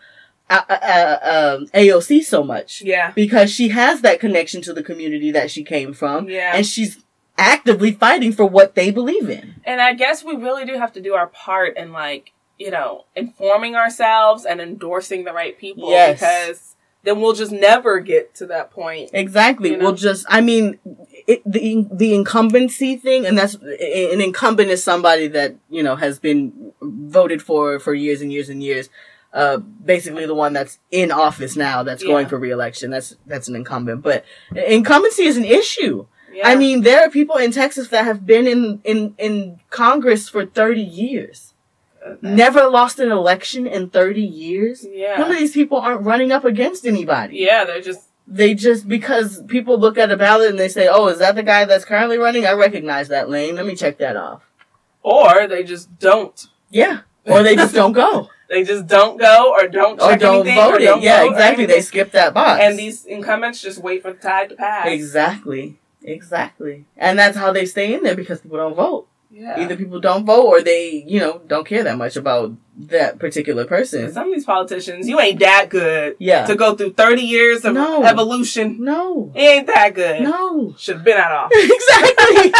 uh, 0.50 0.62
uh, 0.68 0.74
uh, 0.74 1.58
um, 1.60 1.68
AOC 1.76 2.24
so 2.24 2.44
much 2.44 2.82
Yeah. 2.82 3.12
because 3.12 3.52
she 3.52 3.70
has 3.70 4.02
that 4.02 4.20
connection 4.20 4.62
to 4.64 4.74
the 4.74 4.82
community 4.82 5.30
that 5.32 5.52
she 5.52 5.64
came 5.64 5.94
from, 5.94 6.28
Yeah. 6.28 6.54
and 6.56 6.66
she's 6.66 7.04
actively 7.38 7.92
fighting 7.92 8.32
for 8.32 8.46
what 8.46 8.74
they 8.76 8.90
believe 8.92 9.30
in. 9.30 9.56
And 9.64 9.80
I 9.80 9.94
guess 9.94 10.24
we 10.24 10.36
really 10.36 10.66
do 10.66 10.74
have 10.78 10.92
to 10.94 11.02
do 11.02 11.14
our 11.14 11.28
part 11.28 11.78
in 11.78 11.92
like, 11.92 12.32
you 12.58 12.72
know, 12.72 13.06
informing 13.16 13.76
ourselves 13.76 14.44
and 14.44 14.60
endorsing 14.60 15.24
the 15.24 15.34
right 15.34 15.58
people 15.58 15.90
Yes. 15.92 16.20
because 16.20 16.76
then 17.04 17.22
we'll 17.22 17.34
just 17.34 17.52
never 17.52 18.00
get 18.00 18.34
to 18.36 18.46
that 18.48 18.72
point. 18.72 19.12
Exactly. 19.14 19.70
You 19.72 19.78
know? 19.78 19.86
We'll 19.86 19.96
just, 19.96 20.26
I 20.30 20.42
mean, 20.42 20.80
it, 21.30 21.44
the 21.46 21.88
the 21.92 22.16
incumbency 22.16 22.96
thing, 22.96 23.28
and 23.28 23.38
that's 23.38 23.54
an 23.54 24.20
incumbent 24.20 24.72
is 24.72 24.84
somebody 24.84 25.28
that 25.28 25.56
you 25.70 25.84
know 25.84 25.96
has 25.96 26.18
been 26.18 26.74
voted 26.82 27.40
for 27.40 27.80
for 27.80 27.94
years 27.94 28.22
and 28.22 28.34
years 28.34 28.50
and 28.50 28.64
years. 28.64 28.90
Uh, 29.32 29.58
basically 29.58 30.26
the 30.26 30.34
one 30.34 30.54
that's 30.54 30.80
in 30.90 31.12
office 31.12 31.56
now 31.56 31.84
that's 31.84 32.04
going 32.04 32.28
for 32.28 32.40
reelection. 32.40 32.90
That's 32.90 33.16
that's 33.28 33.48
an 33.48 33.56
incumbent, 33.56 34.02
but 34.02 34.26
incumbency 34.56 35.26
is 35.26 35.38
an 35.38 35.46
issue. 35.46 36.08
Yeah. 36.34 36.48
I 36.48 36.56
mean, 36.56 36.82
there 36.82 37.06
are 37.06 37.12
people 37.12 37.36
in 37.38 37.52
Texas 37.52 37.90
that 37.90 38.06
have 38.06 38.26
been 38.26 38.48
in 38.48 38.82
in 38.84 39.14
in 39.20 39.60
Congress 39.70 40.28
for 40.28 40.48
thirty 40.48 40.82
years, 40.82 41.54
never 42.24 42.68
lost 42.68 42.98
an 42.98 43.12
election 43.12 43.68
in 43.68 43.92
thirty 43.92 44.26
years. 44.26 44.84
Yeah. 44.90 45.18
Some 45.20 45.30
of 45.30 45.38
these 45.38 45.54
people 45.54 45.78
aren't 45.78 46.02
running 46.02 46.32
up 46.32 46.44
against 46.44 46.88
anybody 46.88 47.38
Yeah, 47.38 47.66
they're 47.66 47.82
just 47.82 48.09
they 48.32 48.54
just 48.54 48.88
because 48.88 49.42
people 49.48 49.80
look 49.80 49.98
at 49.98 50.12
a 50.12 50.18
ballot 50.18 50.50
and 50.52 50.60
they 50.60 50.70
say, 50.70 50.88
"Oh, 50.90 51.08
is 51.08 51.20
that 51.20 51.36
the 51.36 51.44
guy 51.44 51.66
that's 51.66 51.84
currently 51.86 52.18
running? 52.18 52.46
I 52.46 52.52
recognize 52.54 53.08
that 53.10 53.30
lane. 53.30 53.56
Let 53.56 53.66
me 53.66 53.76
check 53.76 53.98
that 53.98 54.16
off." 54.16 54.44
or 55.02 55.48
they 55.48 55.64
just 55.64 55.98
don't. 56.00 56.46
Yeah, 56.70 57.02
or 57.26 57.42
they 57.42 57.56
just 57.56 57.74
don't 57.74 57.94
go 57.94 58.30
They 58.50 58.64
just 58.64 58.86
don't 58.88 59.18
go 59.20 59.52
or 59.54 59.68
don't 59.68 60.02
or 60.02 60.16
don't 60.18 60.46
anything, 60.48 60.56
vote 60.56 60.74
or 60.74 60.80
it. 60.80 60.84
don't 60.86 61.02
Yeah, 61.02 61.22
vote 61.22 61.28
or 61.28 61.32
exactly. 61.34 61.66
They 61.68 61.82
skip 61.82 62.12
that 62.12 62.34
box. 62.34 62.62
and 62.64 62.78
these 62.80 63.06
incumbents 63.06 63.62
just 63.62 63.80
wait 63.82 64.02
for 64.02 64.12
the 64.12 64.20
tide 64.20 64.50
to 64.50 64.56
pass. 64.56 64.88
exactly, 64.88 65.80
exactly, 66.04 66.86
and 66.98 67.18
that's 67.20 67.38
how 67.38 67.52
they 67.54 67.66
stay 67.66 67.94
in 67.94 68.04
there 68.04 68.16
because 68.16 68.42
people 68.42 68.58
don't 68.58 68.76
vote. 68.76 69.08
Yeah. 69.32 69.60
Either 69.60 69.76
people 69.76 70.00
don't 70.00 70.26
vote 70.26 70.46
or 70.46 70.62
they, 70.62 71.04
you 71.08 71.20
know, 71.20 71.40
don't 71.48 71.66
care 71.68 71.84
that 71.84 71.98
much 71.98 72.16
about 72.16 72.52
that 72.78 73.20
particular 73.20 73.66
person. 73.66 74.12
Some 74.12 74.30
of 74.30 74.34
these 74.36 74.44
politicians, 74.46 75.08
you 75.08 75.20
ain't 75.20 75.40
that 75.40 75.68
good 75.70 76.16
Yeah. 76.20 76.46
to 76.48 76.56
go 76.56 76.76
through 76.76 76.94
30 76.94 77.22
years 77.22 77.64
of 77.64 77.76
No. 77.76 78.04
evolution. 78.04 78.78
no. 78.84 79.32
It 79.36 79.42
ain't 79.42 79.68
that 79.68 79.94
good. 79.94 80.22
No. 80.22 80.74
Should 80.80 80.96
have 80.98 81.06
been 81.06 81.18
out 81.18 81.46
of 81.46 81.52
exactly. 81.54 82.54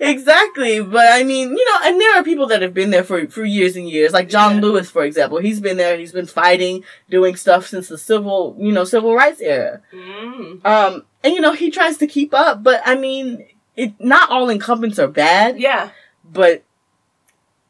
exactly. 0.00 0.82
But 0.82 1.06
I 1.10 1.24
mean, 1.24 1.50
you 1.56 1.64
know, 1.64 1.78
and 1.88 2.00
there 2.00 2.18
are 2.18 2.22
people 2.22 2.46
that 2.48 2.62
have 2.62 2.74
been 2.74 2.90
there 2.90 3.04
for, 3.04 3.26
for 3.28 3.44
years 3.44 3.76
and 3.76 3.88
years. 3.88 4.12
Like 4.12 4.28
John 4.28 4.56
Yeah. 4.56 4.60
Lewis, 4.62 4.90
for 4.90 5.04
example. 5.04 5.38
He's 5.38 5.60
been 5.60 5.76
there, 5.76 5.96
he's 5.98 6.12
been 6.12 6.26
fighting, 6.26 6.84
doing 7.08 7.36
stuff 7.36 7.66
since 7.66 7.88
the 7.88 7.98
civil, 7.98 8.56
you 8.58 8.72
know, 8.72 8.84
civil 8.84 9.14
rights 9.14 9.40
era. 9.40 9.80
Mm. 9.92 10.64
Um, 10.66 11.04
and 11.24 11.34
you 11.34 11.40
know, 11.40 11.52
he 11.54 11.70
tries 11.70 11.96
to 11.98 12.06
keep 12.06 12.32
up, 12.34 12.62
but 12.62 12.82
I 12.84 12.94
mean, 12.94 13.46
it, 13.78 13.94
not 14.00 14.28
all 14.30 14.50
incumbents 14.50 14.98
are 14.98 15.06
bad, 15.08 15.58
Yeah. 15.58 15.90
but 16.24 16.64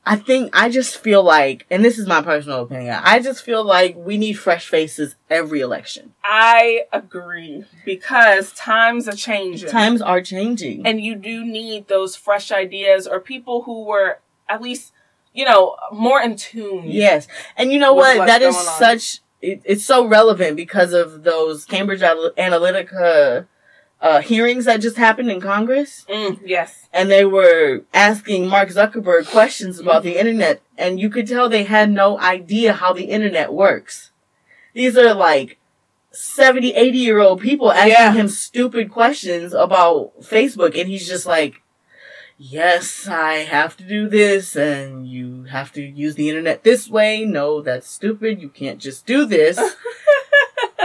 I 0.06 0.16
think, 0.16 0.56
I 0.58 0.70
just 0.70 0.96
feel 0.96 1.22
like, 1.22 1.66
and 1.70 1.84
this 1.84 1.98
is 1.98 2.06
my 2.06 2.22
personal 2.22 2.62
opinion, 2.62 2.98
I 3.04 3.20
just 3.20 3.44
feel 3.44 3.62
like 3.62 3.94
we 3.94 4.16
need 4.16 4.32
fresh 4.34 4.66
faces 4.66 5.16
every 5.28 5.60
election. 5.60 6.14
I 6.24 6.84
agree 6.94 7.64
because 7.84 8.52
times 8.54 9.06
are 9.06 9.12
changing. 9.12 9.68
Times 9.68 10.00
are 10.00 10.22
changing. 10.22 10.86
and 10.86 11.00
you 11.02 11.14
do 11.14 11.44
need 11.44 11.88
those 11.88 12.16
fresh 12.16 12.50
ideas 12.50 13.06
or 13.06 13.20
people 13.20 13.62
who 13.64 13.84
were 13.84 14.20
at 14.48 14.62
least, 14.62 14.94
you 15.34 15.44
know, 15.44 15.76
more 15.92 16.22
in 16.22 16.36
tune. 16.36 16.84
Yes. 16.86 17.28
And 17.58 17.70
you 17.70 17.78
know 17.78 17.92
what? 17.92 18.26
That 18.26 18.40
is 18.40 18.56
on. 18.56 18.64
such, 18.78 19.20
it, 19.42 19.60
it's 19.64 19.84
so 19.84 20.06
relevant 20.06 20.56
because 20.56 20.94
of 20.94 21.22
those 21.22 21.66
Cambridge 21.66 22.00
Analytica 22.00 23.46
uh, 24.00 24.20
hearings 24.20 24.64
that 24.66 24.80
just 24.80 24.96
happened 24.96 25.30
in 25.30 25.40
Congress. 25.40 26.04
Mm, 26.08 26.40
yes. 26.44 26.88
And 26.92 27.10
they 27.10 27.24
were 27.24 27.82
asking 27.92 28.46
Mark 28.48 28.68
Zuckerberg 28.68 29.26
questions 29.30 29.78
about 29.80 30.02
the 30.04 30.16
internet. 30.18 30.62
And 30.76 31.00
you 31.00 31.10
could 31.10 31.26
tell 31.26 31.48
they 31.48 31.64
had 31.64 31.90
no 31.90 32.18
idea 32.20 32.74
how 32.74 32.92
the 32.92 33.04
internet 33.04 33.52
works. 33.52 34.12
These 34.74 34.96
are 34.96 35.14
like 35.14 35.58
70, 36.12 36.74
80 36.74 36.98
year 36.98 37.18
old 37.18 37.40
people 37.40 37.72
asking 37.72 37.90
Yeah. 37.92 38.12
him 38.12 38.28
stupid 38.28 38.90
questions 38.90 39.52
about 39.52 40.12
Facebook. 40.20 40.78
And 40.78 40.88
he's 40.88 41.08
just 41.08 41.26
like, 41.26 41.62
yes, 42.36 43.08
I 43.08 43.38
have 43.38 43.76
to 43.78 43.84
do 43.84 44.08
this 44.08 44.54
and 44.54 45.08
you 45.08 45.44
have 45.44 45.72
to 45.72 45.82
use 45.82 46.14
the 46.14 46.28
internet 46.28 46.62
this 46.62 46.88
way. 46.88 47.24
No, 47.24 47.60
that's 47.60 47.90
stupid. 47.90 48.40
You 48.40 48.48
can't 48.48 48.78
just 48.78 49.06
do 49.06 49.26
this. 49.26 49.58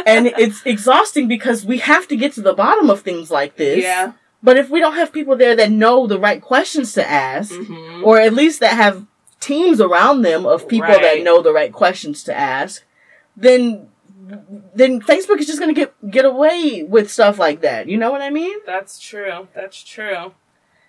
and 0.06 0.28
it's 0.28 0.62
exhausting 0.66 1.28
because 1.28 1.66
we 1.66 1.78
have 1.80 2.08
to 2.08 2.16
get 2.16 2.34
to 2.34 2.42
the 2.42 2.54
bottom 2.54 2.90
of 2.90 3.02
things 3.02 3.30
like 3.32 3.56
this. 3.58 3.84
Yeah. 3.84 4.14
But 4.42 4.58
if 4.58 4.70
we 4.70 4.80
don't 4.80 4.96
have 4.96 5.14
people 5.14 5.36
there 5.38 5.56
that 5.56 5.72
know 5.72 6.06
the 6.08 6.20
right 6.20 6.42
questions 6.42 6.94
to 6.94 7.10
ask, 7.10 7.54
hmm 7.54 8.04
or 8.04 8.20
at 8.20 8.34
least 8.34 8.60
that 8.60 8.76
have 8.76 9.06
teams 9.40 9.80
around 9.80 10.22
them 10.24 10.46
of 10.46 10.68
people 10.68 10.90
Right. 10.90 11.02
that 11.02 11.24
know 11.24 11.42
the 11.42 11.54
right 11.54 11.72
questions 11.72 12.24
to 12.24 12.34
ask, 12.38 12.84
then 13.38 13.88
then 14.76 15.02
Facebook 15.02 15.38
is 15.40 15.48
just 15.48 15.60
gonna 15.60 15.74
get 15.74 15.94
get 16.10 16.26
away 16.26 16.84
with 16.84 17.12
stuff 17.12 17.38
like 17.40 17.62
that. 17.62 17.88
You 17.88 17.98
know 17.98 18.12
what 18.12 18.22
I 18.22 18.30
mean? 18.30 18.58
That's 18.66 19.00
true. 19.00 19.48
That's 19.54 19.84
true. 19.84 20.34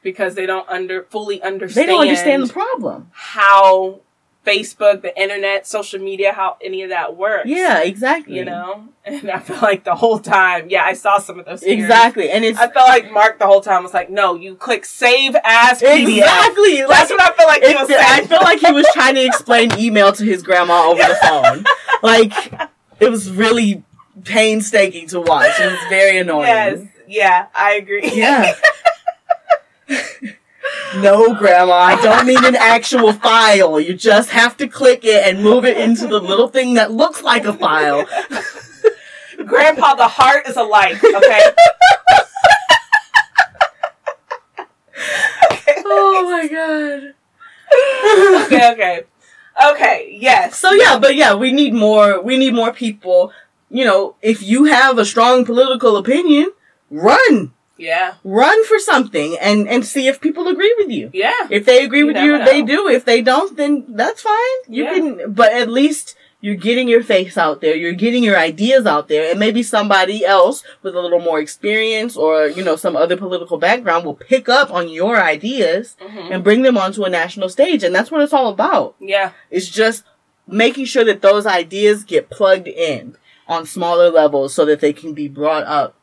Because 0.03 0.35
they 0.35 0.47
don't 0.47 0.69
under 0.69 1.05
fully 1.05 1.43
understand. 1.43 1.89
They 1.89 1.93
don't 1.93 2.03
understand 2.03 2.45
the 2.45 2.53
problem. 2.53 3.11
how 3.13 4.01
Facebook, 4.45 5.03
the 5.03 5.19
internet, 5.21 5.67
social 5.67 5.99
media, 6.01 6.33
how 6.33 6.57
any 6.63 6.83
of 6.83 6.91
that 6.91 7.17
works. 7.17 7.49
Yeah, 7.49 7.81
exactly. 7.81 8.37
You 8.37 8.45
know, 8.45 8.89
and 9.05 9.31
I 9.31 9.39
feel 9.39 9.57
like 9.63 9.85
the 9.85 9.95
whole 9.95 10.19
time, 10.19 10.69
yeah, 10.69 10.85
I 10.85 10.93
saw 10.93 11.19
some 11.19 11.39
of 11.39 11.47
those. 11.47 11.63
Exactly. 11.63 12.31
And 12.31 12.45
it's 12.45 12.59
I 12.59 12.69
felt 12.69 12.89
like 12.89 13.11
Mark 13.11 13.39
the 13.39 13.47
whole 13.47 13.61
time 13.63 13.83
was 13.83 13.95
like, 13.95 14.11
"No, 14.11 14.35
you 14.35 14.55
click 14.55 14.85
save 14.85 15.35
as 15.45 15.81
PDF." 15.81 16.19
exactly 16.19 16.83
like 16.85 16.89
That's 16.89 17.11
what 17.11 17.23
I 17.23 17.33
feel 17.37 17.47
like 17.47 17.63
he 17.63 17.71
it- 17.73 17.81
was 17.81 17.91
I 17.91 18.25
feel 18.27 18.41
like 18.43 18.61
he 18.61 18.73
was 18.73 18.87
trying 18.93 19.15
to 19.15 19.25
explain 19.25 19.71
email 19.79 20.13
to 20.13 20.25
his 20.25 20.43
grandma 20.43 20.89
over 20.91 21.03
the 21.03 21.17
phone. 21.23 21.65
Like 22.03 22.33
it 23.01 23.11
was 23.11 23.31
really 23.31 23.83
painstaking 24.25 25.09
to 25.09 25.21
watch. 25.21 25.59
It 25.59 25.71
was 25.73 25.81
very 25.89 26.19
annoying. 26.19 26.47
yes, 26.49 26.81
yeah, 27.09 27.47
I 27.55 27.73
agree. 27.75 28.11
Yeah. 28.13 28.55
no, 30.97 31.35
Grandma, 31.35 31.75
I 31.75 32.03
don't 32.03 32.27
mean 32.27 32.45
an 32.45 32.57
actual 32.57 33.13
file. 33.13 33.81
You 33.81 33.95
just 33.95 34.31
have 34.31 34.57
to 34.59 34.69
click 34.69 35.05
it 35.05 35.27
and 35.27 35.43
move 35.43 35.65
it 35.65 35.77
into 35.77 36.07
the 36.07 36.21
little 36.21 36.49
thing 36.49 36.75
that 36.75 36.93
looks 36.93 37.23
like 37.23 37.45
a 37.45 37.53
file. 37.53 38.07
Grandpa, 39.45 39.95
the 39.95 40.09
heart 40.09 40.47
is 40.49 40.57
a 40.57 40.63
like. 40.63 41.03
Okay. 41.03 41.41
Oh 45.87 46.31
my 46.31 46.49
god. 46.49 47.15
okay. 48.47 48.73
Okay. 48.73 49.03
Okay. 49.73 50.19
Yes. 50.21 50.59
So 50.59 50.73
yeah, 50.73 50.99
but 50.99 51.15
yeah, 51.15 51.35
we 51.35 51.53
need 51.53 51.75
more 51.75 52.21
we 52.21 52.37
need 52.37 52.55
more 52.55 52.73
people. 52.73 53.33
You 53.71 53.85
know, 53.85 54.17
if 54.23 54.43
you 54.43 54.65
have 54.65 54.99
a 54.99 55.05
strong 55.05 55.45
political 55.45 55.97
opinion, 55.97 56.53
run. 56.91 57.53
Yeah. 57.77 58.15
Run 58.23 58.65
for 58.67 58.79
something 58.79 59.37
and 59.41 59.69
and 59.69 59.85
see 59.85 60.07
if 60.07 60.21
people 60.21 60.47
agree 60.49 60.75
with 60.79 60.91
you. 60.91 61.11
Yeah. 61.13 61.49
If 61.51 61.65
they 61.65 61.85
agree 61.85 62.01
You 62.01 62.07
with 62.07 62.17
you, 62.17 62.33
never 62.39 62.45
they 62.45 62.63
do. 62.63 62.89
If 62.89 63.05
they 63.05 63.21
don't, 63.23 63.57
then 63.57 63.85
that's 63.89 64.23
fine. 64.23 64.59
You 64.69 64.85
Yeah. 64.85 64.93
can, 64.95 65.33
but 65.33 65.53
at 65.53 65.69
least 65.69 66.17
you're 66.41 66.55
getting 66.57 66.89
your 66.89 67.03
face 67.03 67.39
out 67.39 67.61
there. 67.63 67.75
You're 67.75 67.93
getting 67.95 68.23
your 68.23 68.37
ideas 68.39 68.85
out 68.87 69.09
there, 69.09 69.31
and 69.31 69.41
maybe 69.41 69.63
somebody 69.63 70.25
else 70.27 70.63
with 70.83 70.95
a 70.95 71.01
little 71.01 71.19
more 71.21 71.41
experience 71.41 72.17
or 72.17 72.47
you 72.47 72.63
know 72.63 72.77
some 72.77 72.97
other 72.97 73.17
political 73.17 73.59
background 73.59 74.05
will 74.05 74.15
pick 74.15 74.49
up 74.49 74.71
on 74.71 74.89
your 74.89 75.21
ideas 75.21 75.97
Mhm. 76.01 76.31
and 76.31 76.45
bring 76.45 76.63
them 76.63 76.77
onto 76.79 77.03
a 77.05 77.11
national 77.11 77.49
stage. 77.49 77.83
And 77.83 77.95
that's 77.95 78.11
what 78.11 78.21
it's 78.23 78.33
all 78.35 78.49
about. 78.49 78.95
Yeah. 79.01 79.31
It's 79.51 79.69
just 79.69 80.05
making 80.47 80.85
sure 80.85 81.05
that 81.05 81.23
those 81.23 81.47
ideas 81.47 82.05
get 82.05 82.29
plugged 82.31 82.69
in 82.69 83.17
on 83.49 83.67
smaller 83.67 84.11
levels 84.11 84.55
so 84.55 84.65
that 84.67 84.81
they 84.81 84.93
can 84.93 85.13
be 85.15 85.27
brought 85.27 85.65
up 85.65 85.95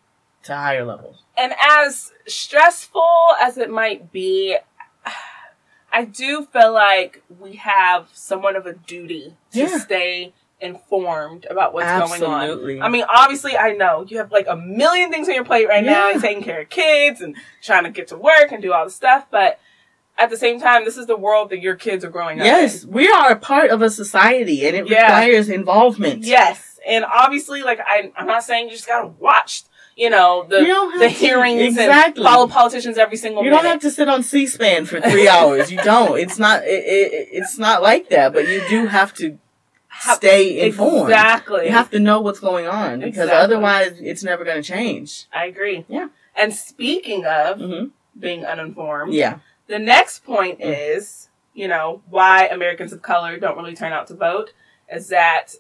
to 0.44 0.56
higher 0.56 0.84
levels. 0.84 1.18
And 1.42 1.54
as 1.60 2.12
stressful 2.28 3.10
as 3.42 3.58
it 3.58 3.70
might 3.72 4.12
be, 4.12 4.58
I 5.92 6.06
do 6.06 6.46
feel 6.46 6.72
like 6.72 7.24
we 7.40 7.56
have 7.56 8.10
somewhat 8.14 8.56
of 8.56 8.66
a 8.66 8.74
duty 8.74 9.36
to 9.54 9.60
Yeah. 9.60 9.78
stay 9.80 10.34
informed 10.60 11.46
about 11.50 11.74
what's 11.74 11.92
going 11.92 12.24
on. 12.24 12.82
I 12.84 12.88
mean, 12.88 13.04
obviously, 13.10 13.58
I 13.58 13.72
know 13.74 14.06
you 14.08 14.20
have 14.20 14.32
like 14.32 14.46
a 14.48 14.56
million 14.56 15.10
things 15.10 15.28
on 15.28 15.34
your 15.34 15.44
plate 15.44 15.68
right 15.68 15.84
now, 15.84 16.12
and 16.12 16.22
taking 16.22 16.44
care 16.44 16.62
of 16.62 16.70
kids 16.70 17.20
and 17.20 17.36
trying 17.64 17.84
to 17.86 17.90
get 17.90 18.10
to 18.10 18.18
work 18.18 18.52
and 18.52 18.62
do 18.62 18.72
all 18.72 18.86
the 18.86 18.92
stuff, 18.92 19.26
but 19.32 19.60
at 20.20 20.30
the 20.30 20.38
same 20.38 20.62
time, 20.62 20.86
this 20.86 20.98
is 20.98 21.08
the 21.08 21.18
world 21.18 21.50
that 21.50 21.62
your 21.62 21.76
kids 21.76 22.06
are 22.06 22.12
growing 22.12 22.40
up 22.40 22.46
in. 22.46 22.54
Yes, 22.54 22.86
we 22.86 23.08
are 23.10 23.32
a 23.32 23.36
part 23.36 23.72
of 23.72 23.82
a 23.82 23.90
society 23.90 24.68
and 24.68 24.76
it 24.76 24.88
Yeah. 24.88 25.02
requires 25.08 25.50
involvement. 25.50 26.24
Yes, 26.24 26.80
and 26.88 27.04
obviously, 27.04 27.64
like 27.64 27.80
I, 27.84 28.12
I'm 28.16 28.28
not 28.28 28.44
saying 28.44 28.66
you 28.68 28.76
just 28.76 28.86
gotta 28.88 29.08
watch, 29.08 29.64
you 30.02 30.10
know, 30.10 30.46
the 30.50 30.60
You 30.62 31.00
the 31.00 31.08
to. 31.08 31.10
hearings 31.10 31.62
Exactly. 31.78 32.24
and 32.24 32.30
follow 32.32 32.48
politicians 32.48 32.98
every 32.98 33.18
single 33.18 33.42
day. 33.44 33.46
You 33.50 33.52
minute. 33.52 33.64
don't 33.64 33.72
have 33.74 33.82
to 33.82 33.92
sit 33.92 34.10
on 34.10 34.24
C-SPAN 34.24 34.86
for 34.86 35.00
three 35.00 35.28
hours. 35.38 35.72
You 35.72 35.78
don't. 35.84 36.20
It's 36.20 36.40
not. 36.40 36.64
It, 36.64 36.84
it, 36.86 37.28
it's 37.32 37.58
not 37.58 37.82
like 37.82 38.10
that. 38.10 38.34
But 38.34 38.48
you 38.48 38.62
do 38.68 38.88
have 38.88 39.14
to 39.22 39.38
Have- 39.90 40.16
stay 40.18 40.66
informed. 40.68 41.10
Exactly. 41.12 41.66
You 41.68 41.72
have 41.72 41.92
to 41.92 42.00
know 42.00 42.20
what's 42.20 42.40
going 42.40 42.68
on 42.68 43.00
because 43.00 43.30
Exactly. 43.30 43.38
otherwise, 43.44 43.94
it's 44.02 44.24
never 44.24 44.44
going 44.44 44.62
to 44.62 44.68
change. 44.68 45.26
I 45.32 45.46
agree. 45.46 45.86
Yeah. 45.88 46.08
And 46.36 46.54
speaking 46.54 47.26
of 47.26 47.60
hmm 47.60 47.84
being 48.20 48.44
uninformed, 48.46 49.14
Yeah. 49.14 49.38
the 49.68 49.80
next 49.80 50.26
point 50.26 50.60
Mm. 50.60 50.96
is, 50.98 51.30
you 51.54 51.68
know, 51.68 52.02
why 52.10 52.48
Americans 52.48 52.92
of 52.92 53.02
color 53.02 53.38
don't 53.40 53.56
really 53.56 53.76
turn 53.76 53.94
out 53.94 54.08
to 54.08 54.16
vote 54.16 54.52
is 54.92 55.08
that 55.10 55.56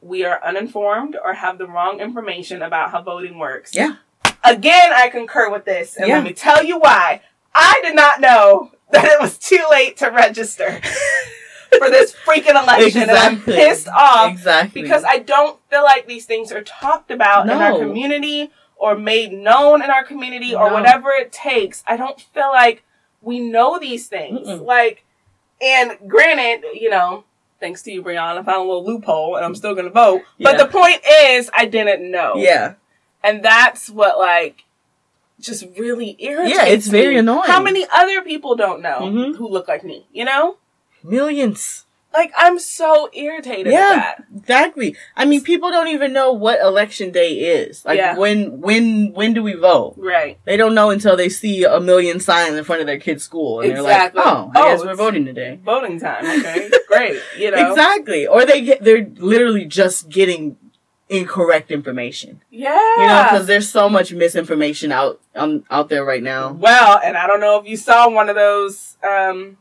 we 0.00 0.24
are 0.24 0.42
uninformed 0.44 1.16
or 1.22 1.34
have 1.34 1.58
the 1.58 1.66
wrong 1.66 2.00
information 2.00 2.62
about 2.62 2.90
how 2.90 3.02
voting 3.02 3.38
works. 3.38 3.74
Yeah. 3.74 3.96
Again, 4.44 4.92
I 4.94 5.08
concur 5.08 5.50
with 5.50 5.64
this, 5.64 5.96
and 5.96 6.08
Yeah. 6.08 6.16
let 6.16 6.24
me 6.24 6.32
tell 6.32 6.62
you 6.64 6.78
why. 6.78 7.22
I 7.54 7.80
did 7.82 7.96
not 7.96 8.20
know 8.20 8.70
that 8.92 9.04
it 9.04 9.20
was 9.20 9.36
too 9.38 9.62
late 9.70 9.96
to 9.98 10.08
register 10.08 10.80
for 11.78 11.90
this 11.90 12.14
freaking 12.24 12.60
election, 12.60 13.02
and 13.02 13.10
I'm 13.10 13.40
pissed 13.42 13.88
off 13.88 14.30
Exactly. 14.32 14.82
because 14.82 15.04
I 15.04 15.18
don't 15.18 15.58
feel 15.68 15.82
like 15.82 16.06
these 16.06 16.24
things 16.26 16.52
are 16.52 16.62
talked 16.62 17.10
about 17.10 17.48
in 17.50 17.56
our 17.58 17.78
community 17.78 18.50
or 18.76 18.94
made 18.96 19.32
known 19.32 19.82
in 19.82 19.90
our 19.90 20.04
community 20.04 20.54
or 20.54 20.68
No. 20.68 20.74
whatever 20.74 21.10
it 21.10 21.32
takes. 21.32 21.82
I 21.86 21.96
don't 21.96 22.20
feel 22.20 22.48
like 22.50 22.84
we 23.20 23.40
know 23.40 23.78
these 23.80 24.06
things. 24.06 24.46
Mm-mm. 24.46 24.64
Like, 24.64 25.04
and 25.60 25.98
granted, 26.06 26.64
you 26.74 26.88
know, 26.88 27.24
thanks 27.60 27.82
to 27.82 27.92
you, 27.92 28.02
Brianna, 28.02 28.38
I 28.38 28.42
found 28.42 28.58
a 28.68 28.72
little 28.72 28.84
loophole 28.84 29.36
and 29.36 29.44
I'm 29.44 29.54
still 29.54 29.74
gonna 29.74 29.90
vote. 29.90 30.22
But 30.40 30.58
the 30.58 30.66
point 30.66 31.00
is, 31.06 31.50
I 31.54 31.66
didn't 31.66 32.10
know. 32.10 32.34
yeah. 32.36 32.74
And 33.22 33.44
that's 33.44 33.90
what, 33.90 34.16
like, 34.18 34.64
just 35.40 35.64
really 35.76 36.16
irritates 36.20 36.56
me. 36.56 36.66
Yeah, 36.66 36.72
it's 36.72 36.86
very 36.86 37.16
annoying. 37.16 37.42
How 37.50 37.60
many 37.60 37.84
other 37.92 38.22
people 38.22 38.54
don't 38.54 38.80
know 38.80 39.00
Mhm. 39.00 39.36
who 39.36 39.48
look 39.48 39.66
like 39.68 39.82
me, 39.84 40.06
you 40.12 40.24
know? 40.24 40.56
Millions. 41.02 41.84
Like 42.12 42.32
I'm 42.36 42.58
so 42.58 43.10
irritated 43.12 43.72
Yeah. 43.72 43.80
at 43.80 44.16
that. 44.18 44.24
Exactly. 44.36 44.96
I 45.16 45.24
mean, 45.26 45.42
people 45.42 45.70
don't 45.70 45.88
even 45.88 46.12
know 46.12 46.32
what 46.32 46.58
election 46.60 47.10
day 47.10 47.32
is. 47.34 47.84
Like 47.84 47.98
Yeah. 47.98 48.16
when 48.16 48.60
when 48.60 49.12
when 49.12 49.34
do 49.34 49.42
we 49.42 49.52
vote? 49.54 49.94
Right. 49.98 50.38
They 50.44 50.56
don't 50.56 50.74
know 50.74 50.90
until 50.90 51.16
they 51.16 51.28
see 51.28 51.64
a 51.64 51.80
million 51.80 52.18
signs 52.18 52.54
in 52.56 52.64
front 52.64 52.80
of 52.80 52.86
their 52.86 52.98
kid's 52.98 53.22
school, 53.24 53.60
and 53.60 53.72
Exactly. 53.72 54.22
they're 54.22 54.32
like, 54.32 54.36
"Oh, 54.36 54.50
I 54.54 54.60
Oh, 54.60 54.76
guess 54.76 54.84
we're 54.86 54.94
voting 54.94 55.26
today." 55.26 55.58
Voting 55.62 56.00
time. 56.00 56.24
Okay. 56.24 56.70
Great. 56.88 57.20
You 57.38 57.50
know. 57.50 57.70
Exactly. 57.70 58.26
Or 58.26 58.44
they 58.46 58.62
get 58.62 58.82
they're 58.82 59.06
literally 59.18 59.66
just 59.66 60.08
getting 60.08 60.56
incorrect 61.10 61.70
information. 61.70 62.40
Yeah. 62.50 62.78
You 62.98 63.06
know, 63.06 63.22
because 63.30 63.46
there's 63.46 63.68
so 63.68 63.88
much 63.88 64.12
misinformation 64.12 64.92
out 64.92 65.20
um, 65.34 65.64
out 65.70 65.88
there 65.88 66.04
right 66.04 66.22
now. 66.22 66.52
well, 66.52 67.00
and 67.04 67.16
I 67.16 67.26
don't 67.26 67.40
know 67.40 67.58
if 67.60 67.66
you 67.66 67.76
saw 67.76 68.08
one 68.10 68.28
of 68.28 68.34
those 68.36 68.96
um 69.08 69.56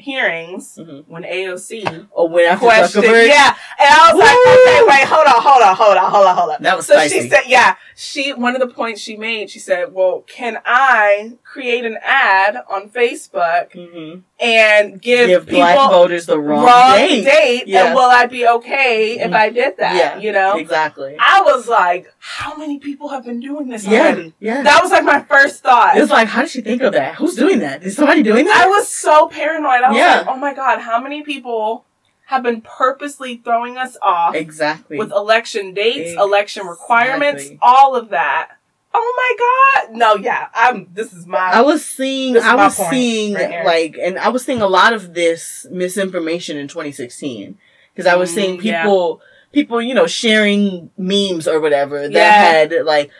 hearings 0.00 0.76
Mhm. 0.80 1.04
when 1.06 1.22
AOC 1.24 2.06
or 2.10 2.28
when 2.28 2.46
after 2.48 2.64
questioned. 2.66 3.04
Yeah. 3.04 3.54
And 3.78 3.88
I 3.90 4.12
was 4.12 4.20
like, 4.20 4.38
okay, 4.46 4.82
wait, 5.00 5.08
hold 5.08 5.26
on, 5.26 5.42
hold 5.42 5.62
on, 5.62 5.76
hold 5.76 5.96
on, 5.96 6.10
hold 6.10 6.26
on, 6.26 6.36
hold 6.36 6.50
on. 6.50 6.62
that 6.62 6.76
was 6.76 6.86
So 6.86 6.94
spicy. 6.94 7.20
she 7.22 7.28
said, 7.28 7.42
yeah, 7.46 7.76
she, 7.94 8.32
one 8.32 8.54
of 8.54 8.60
the 8.60 8.74
points 8.74 9.00
she 9.00 9.16
made, 9.16 9.50
she 9.50 9.58
said, 9.58 9.92
well, 9.92 10.22
can 10.26 10.58
I 10.64 11.32
create 11.52 11.84
an 11.84 11.98
ad 12.04 12.62
on 12.68 12.88
Facebook 12.90 13.72
Mhm. 13.74 14.22
and 14.38 15.02
give, 15.02 15.26
Give 15.28 15.44
people 15.46 15.58
black 15.62 15.90
voters 15.90 16.26
the 16.26 16.38
wrong, 16.38 16.64
wrong 16.64 16.94
date. 16.96 17.24
date, 17.24 17.66
Yeah. 17.66 17.86
and 17.86 17.94
will 17.96 18.08
I 18.08 18.26
be 18.26 18.46
okay 18.46 19.18
if 19.18 19.30
Mhm. 19.32 19.34
I 19.34 19.48
did 19.50 19.76
that? 19.78 19.96
Yeah, 19.96 20.16
You 20.18 20.30
know? 20.30 20.56
exactly. 20.56 21.16
I 21.18 21.42
was 21.42 21.66
like, 21.66 22.12
how 22.20 22.54
many 22.54 22.78
people 22.78 23.08
have 23.08 23.24
been 23.24 23.40
doing 23.40 23.68
this 23.68 23.84
Yeah, 23.84 24.00
already? 24.02 24.32
yeah. 24.38 24.62
That 24.62 24.80
was 24.80 24.92
like 24.92 25.02
my 25.02 25.22
first 25.22 25.62
thought. 25.64 25.96
It 25.96 26.00
was 26.00 26.10
like, 26.10 26.28
how 26.28 26.42
did 26.42 26.50
she 26.50 26.60
think 26.60 26.82
of 26.82 26.92
that? 26.92 27.16
Who's 27.16 27.34
doing 27.34 27.58
that? 27.60 27.82
Is 27.82 27.96
somebody 27.96 28.22
doing 28.22 28.44
that? 28.44 28.66
I 28.66 28.68
was 28.68 28.86
so 28.86 29.26
paranoid. 29.26 29.82
I 29.82 29.88
was 29.88 29.98
Yeah. 29.98 30.18
like, 30.18 30.28
oh 30.28 30.36
my 30.36 30.54
god, 30.54 30.78
how 30.78 31.00
many 31.00 31.22
people 31.22 31.84
have 32.26 32.44
been 32.44 32.60
purposely 32.60 33.40
throwing 33.44 33.76
us 33.76 33.96
off 34.00 34.36
exactly. 34.36 34.96
with 34.98 35.10
election 35.10 35.74
dates, 35.74 36.12
election 36.12 36.64
requirements, 36.64 37.50
all 37.60 37.96
of 37.96 38.10
that. 38.10 38.50
Oh 38.92 39.14
my 39.16 39.86
god. 39.88 39.96
No, 39.96 40.14
yeah. 40.16 40.48
I'm 40.54 40.88
this 40.92 41.12
is 41.12 41.26
my 41.26 41.38
I 41.38 41.60
was 41.62 41.84
seeing, 41.84 42.36
I 42.36 42.54
was 42.56 42.76
seeing 42.76 43.34
right 43.34 43.64
like, 43.64 43.96
and 44.00 44.18
I 44.18 44.28
was 44.30 44.44
seeing 44.44 44.62
a 44.62 44.66
lot 44.66 44.92
of 44.92 45.14
this 45.14 45.66
misinformation 45.70 46.56
in 46.56 46.66
2016 46.68 47.56
because 47.92 48.06
I 48.06 48.16
was 48.16 48.30
Mm, 48.30 48.34
seeing 48.34 48.60
yeah. 48.62 48.82
people, 48.82 49.20
people, 49.52 49.80
you 49.80 49.94
know, 49.94 50.06
sharing 50.06 50.90
memes 50.98 51.46
or 51.46 51.60
whatever 51.60 52.08
that 52.08 52.10
Yeah. 52.10 52.32
had 52.32 52.84
like, 52.84 53.10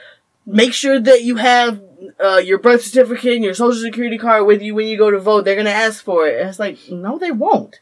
make 0.47 0.73
sure 0.73 0.99
that 0.99 1.23
you 1.23 1.37
have 1.37 1.81
uh, 2.23 2.39
your 2.45 2.59
birth 2.59 2.83
certificate 2.83 3.35
and 3.35 3.45
your 3.45 3.55
social 3.55 3.81
security 3.83 4.19
card 4.19 4.47
with 4.47 4.63
you 4.63 4.75
when 4.75 4.89
you 4.89 4.99
go 4.99 5.11
to 5.11 5.21
vote. 5.21 5.45
They're 5.45 5.57
gonna 5.57 5.71
ask 5.71 6.03
for 6.03 6.27
it. 6.27 6.41
And 6.41 6.49
it's 6.49 6.59
like, 6.59 6.79
no, 6.91 7.19
they 7.19 7.31
won't. 7.31 7.81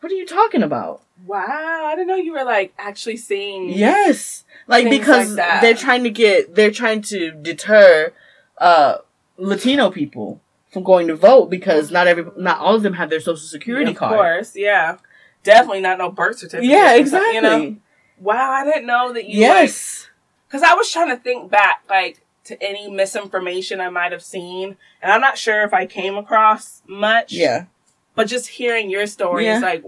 What 0.00 0.12
are 0.12 0.16
you 0.16 0.26
talking 0.26 0.62
about? 0.62 1.02
Wow, 1.24 1.84
I 1.86 1.94
didn't 1.94 2.08
know 2.08 2.16
you 2.16 2.32
were 2.32 2.44
like 2.44 2.74
actually 2.76 3.16
seeing 3.16 3.70
Yes. 3.70 4.44
Like 4.66 4.84
Things 4.84 4.98
because 4.98 5.34
like 5.36 5.60
they're 5.60 5.74
trying 5.74 6.04
to 6.04 6.10
get 6.10 6.54
they're 6.54 6.70
trying 6.70 7.02
to 7.02 7.30
deter 7.32 8.12
uh 8.58 8.98
Latino 9.36 9.90
people 9.90 10.40
from 10.70 10.82
going 10.82 11.06
to 11.08 11.16
vote 11.16 11.50
because 11.50 11.90
not 11.90 12.06
every 12.06 12.24
not 12.36 12.58
all 12.58 12.74
of 12.76 12.82
them 12.82 12.94
have 12.94 13.10
their 13.10 13.20
social 13.20 13.46
security 13.46 13.90
of 13.90 13.96
card. 13.96 14.12
Of 14.12 14.18
course, 14.18 14.56
yeah. 14.56 14.98
Definitely 15.42 15.80
not 15.80 15.98
no 15.98 16.10
birth 16.10 16.38
certificate. 16.38 16.70
Yeah, 16.70 16.94
exactly. 16.94 17.34
You 17.34 17.40
know? 17.42 17.76
Wow, 18.20 18.52
I 18.52 18.64
didn't 18.64 18.86
know 18.86 19.12
that 19.12 19.28
you 19.28 19.40
yes. 19.40 20.08
because 20.46 20.62
I 20.62 20.74
was 20.74 20.90
trying 20.90 21.08
to 21.08 21.16
think 21.20 21.50
back 21.50 21.82
like 21.90 22.24
to 22.44 22.62
any 22.62 22.90
misinformation 22.90 23.80
I 23.80 23.88
might 23.88 24.12
have 24.12 24.22
seen, 24.22 24.76
and 25.02 25.12
I'm 25.12 25.20
not 25.20 25.36
sure 25.38 25.62
if 25.62 25.74
I 25.74 25.86
came 25.86 26.16
across 26.16 26.82
much. 26.86 27.32
yeah. 27.32 27.66
but 28.14 28.28
just 28.28 28.48
hearing 28.48 28.90
your 28.90 29.06
story 29.06 29.46
Yeah. 29.46 29.56
is 29.56 29.62
like, 29.62 29.84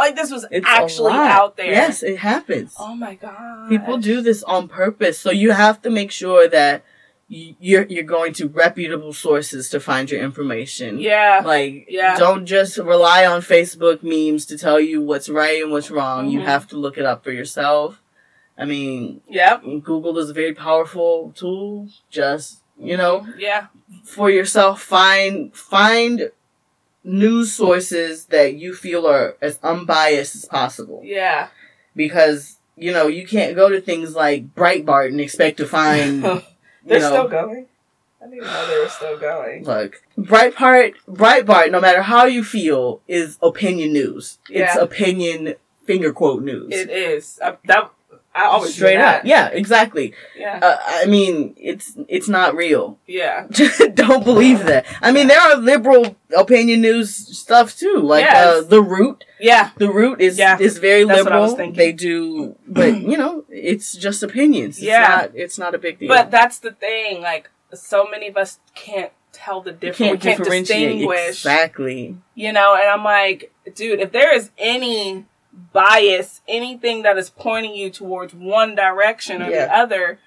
like 0.00 0.16
this 0.16 0.30
was 0.30 0.46
It's 0.50 0.66
actually 0.66 1.12
out 1.12 1.56
there. 1.56 1.70
Yes, 1.70 2.02
it 2.02 2.18
happens. 2.18 2.74
Oh 2.78 2.94
my 2.94 3.14
god. 3.14 3.68
People 3.68 3.98
do 3.98 4.20
this 4.22 4.42
on 4.42 4.68
purpose. 4.68 5.18
So 5.18 5.30
you 5.30 5.52
have 5.52 5.80
to 5.82 5.90
make 5.90 6.10
sure 6.10 6.48
that 6.48 6.84
you're 7.32 7.84
you're 7.84 8.02
going 8.18 8.32
to 8.34 8.48
reputable 8.48 9.12
sources 9.12 9.70
to 9.70 9.78
find 9.78 10.10
your 10.10 10.20
information. 10.20 10.98
Yeah. 10.98 11.42
Like, 11.44 11.86
Yeah. 11.88 12.16
don't 12.16 12.44
just 12.44 12.76
rely 12.78 13.24
on 13.24 13.40
Facebook 13.40 14.02
memes 14.02 14.46
to 14.46 14.58
tell 14.58 14.80
you 14.80 15.00
what's 15.00 15.28
right 15.28 15.62
and 15.62 15.70
what's 15.70 15.90
wrong. 15.92 16.28
You 16.28 16.40
Mhm. 16.40 16.44
have 16.52 16.66
to 16.68 16.76
look 16.76 16.98
it 16.98 17.06
up 17.06 17.22
for 17.22 17.30
yourself. 17.30 18.02
I 18.58 18.64
mean, 18.64 19.20
yeah. 19.28 19.58
Google 19.62 20.18
is 20.18 20.28
a 20.28 20.34
very 20.34 20.54
powerful 20.54 21.32
tool. 21.36 21.88
Just, 22.10 22.58
you 22.78 22.96
know, 22.96 23.26
Yeah. 23.38 23.66
for 24.04 24.28
yourself, 24.28 24.82
find, 24.82 25.54
find 25.54 26.30
news 27.10 27.52
sources 27.52 28.26
that 28.26 28.54
you 28.54 28.74
feel 28.74 29.06
are 29.06 29.36
as 29.40 29.58
unbiased 29.62 30.34
as 30.34 30.44
possible. 30.44 31.00
Yeah. 31.04 31.48
Because, 31.96 32.58
you 32.76 32.92
know, 32.92 33.06
you 33.06 33.26
can't 33.26 33.56
go 33.56 33.68
to 33.68 33.80
things 33.80 34.14
like 34.14 34.54
Breitbart 34.54 35.08
and 35.08 35.20
expect 35.20 35.58
to 35.58 35.66
find, 35.66 36.22
They're 36.84 37.00
know, 37.00 37.10
still 37.10 37.28
going. 37.28 37.66
I 38.22 38.26
didn't 38.28 38.44
know 38.44 38.68
they 38.68 38.78
were 38.78 38.88
still 38.88 39.18
going. 39.18 39.64
Look, 39.64 40.02
Breitbart, 40.18 40.94
Breitbart, 41.08 41.70
no 41.70 41.80
matter 41.80 42.02
how 42.02 42.26
you 42.26 42.44
feel, 42.44 43.00
is 43.08 43.38
opinion 43.42 43.92
news. 43.92 44.38
It's 44.48 44.76
opinion 44.76 45.54
finger 45.84 46.12
quote 46.12 46.42
news. 46.42 46.72
It 46.72 46.90
is. 46.90 47.38
I, 47.42 47.56
that 47.64 47.90
I 48.32 48.44
always 48.44 48.74
Straight 48.74 48.98
up. 48.98 49.24
Yeah, 49.24 49.48
exactly. 49.48 50.14
Yeah. 50.36 50.60
Uh, 50.62 50.76
I 50.86 51.06
mean, 51.06 51.54
it's 51.58 51.96
it's 52.08 52.28
not 52.28 52.54
real. 52.54 52.98
Yeah. 53.06 53.46
Don't 53.94 54.24
believe 54.24 54.64
that. 54.66 54.86
I 55.02 55.10
mean, 55.10 55.26
there 55.26 55.40
are 55.40 55.56
liberal 55.56 56.16
opinion 56.36 56.80
news 56.80 57.12
stuff 57.36 57.76
too, 57.76 57.96
like 57.98 58.22
Yes. 58.24 58.46
uh, 58.46 58.62
the 58.68 58.80
Root. 58.82 59.24
Yeah. 59.40 59.70
The 59.78 59.90
Root 59.90 60.20
is 60.20 60.38
Yeah, 60.38 60.56
is 60.60 60.78
very 60.78 61.02
that's 61.04 61.24
what 61.24 61.32
I 61.32 61.40
was 61.40 61.50
liberal. 61.52 61.56
thinking. 61.56 61.76
They 61.78 61.92
do, 61.92 62.56
but 62.68 63.00
you 63.10 63.18
know, 63.18 63.44
it's 63.48 63.94
just 63.96 64.22
opinions. 64.22 64.76
It's 64.78 64.86
Yeah. 64.86 65.08
not, 65.08 65.30
it's 65.34 65.58
not 65.58 65.74
a 65.74 65.78
big 65.78 65.98
deal. 65.98 66.08
But 66.08 66.30
that's 66.30 66.58
the 66.60 66.70
thing. 66.70 67.22
Like, 67.22 67.50
so 67.74 68.06
many 68.08 68.28
of 68.28 68.36
us 68.36 68.60
can't 68.76 69.10
tell 69.32 69.60
the 69.60 69.70
you 69.72 69.76
difference. 69.76 69.98
can't 69.98 70.12
we 70.12 70.18
can't 70.18 70.38
differentiate 70.38 70.88
distinguish. 70.90 71.28
exactly. 71.30 72.16
You 72.36 72.52
know, 72.52 72.74
and 72.76 72.88
I'm 72.88 73.02
like, 73.04 73.52
dude, 73.74 73.98
if 74.00 74.12
there 74.12 74.32
is 74.34 74.50
any 74.58 75.26
bias, 75.72 76.40
anything 76.48 77.02
that 77.02 77.16
is 77.18 77.30
pointing 77.30 77.74
you 77.74 77.90
towards 77.90 78.34
one 78.34 78.74
direction 78.74 79.42
or 79.42 79.50
Yeah. 79.50 79.66
the 79.66 79.76
other, 79.76 80.18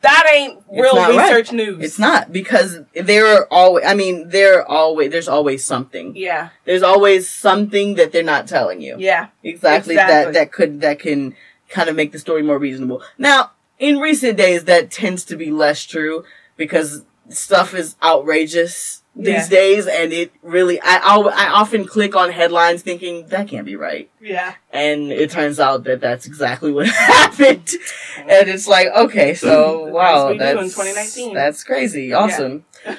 that 0.00 0.30
ain't 0.32 0.62
real 0.70 0.94
not 0.94 1.10
right. 1.10 1.30
research 1.30 1.52
news. 1.52 1.82
It's 1.84 1.98
not 1.98 2.32
because 2.32 2.80
there 2.94 3.26
are 3.26 3.48
always. 3.50 3.84
I 3.84 3.94
mean, 3.94 4.28
there 4.28 4.60
are 4.60 4.66
always. 4.68 5.10
There's 5.10 5.28
always 5.28 5.64
something. 5.64 6.14
Yeah. 6.14 6.50
There's 6.64 6.84
always 6.84 7.28
something 7.28 7.96
that 7.96 8.12
they're 8.12 8.22
not 8.22 8.46
telling 8.46 8.80
you. 8.80 8.96
Yeah. 8.98 9.28
Exactly, 9.42 9.94
Exactly. 9.94 9.96
That 9.96 10.34
that 10.34 10.52
could 10.52 10.80
that 10.82 11.00
can 11.00 11.34
kind 11.68 11.88
of 11.88 11.96
make 11.96 12.12
the 12.12 12.18
story 12.18 12.42
more 12.42 12.58
reasonable. 12.58 13.02
Now, 13.18 13.50
in 13.78 13.98
recent 13.98 14.36
days, 14.36 14.64
that 14.64 14.90
tends 14.92 15.24
to 15.24 15.36
be 15.36 15.50
less 15.50 15.84
true 15.84 16.24
because 16.56 17.04
stuff 17.28 17.74
is 17.74 17.96
outrageous 18.02 19.02
these 19.16 19.28
Yeah. 19.28 19.48
days, 19.48 19.86
and 19.86 20.12
it 20.12 20.30
really. 20.42 20.80
I 20.80 21.00
I'll, 21.02 21.28
often 21.28 21.84
click 21.86 22.14
on 22.14 22.30
headlines 22.30 22.82
thinking 22.82 23.26
that 23.28 23.48
can't 23.48 23.66
be 23.66 23.74
right, 23.76 24.08
Yeah. 24.20 24.54
and 24.72 25.10
it 25.12 25.30
turns 25.30 25.58
out 25.58 25.84
that 25.84 26.00
that's 26.00 26.26
exactly 26.26 26.70
what 26.70 26.86
happened, 27.16 27.68
and 28.18 28.48
it's 28.48 28.68
like 28.68 28.88
okay, 28.94 29.34
so 29.34 29.86
wow, 29.86 30.24
what 30.26 30.32
we 30.32 30.38
do 30.38 30.44
in 30.44 30.56
that's 30.56 30.74
2019. 30.74 31.34
That's 31.34 31.64
crazy, 31.64 32.12
awesome. 32.12 32.64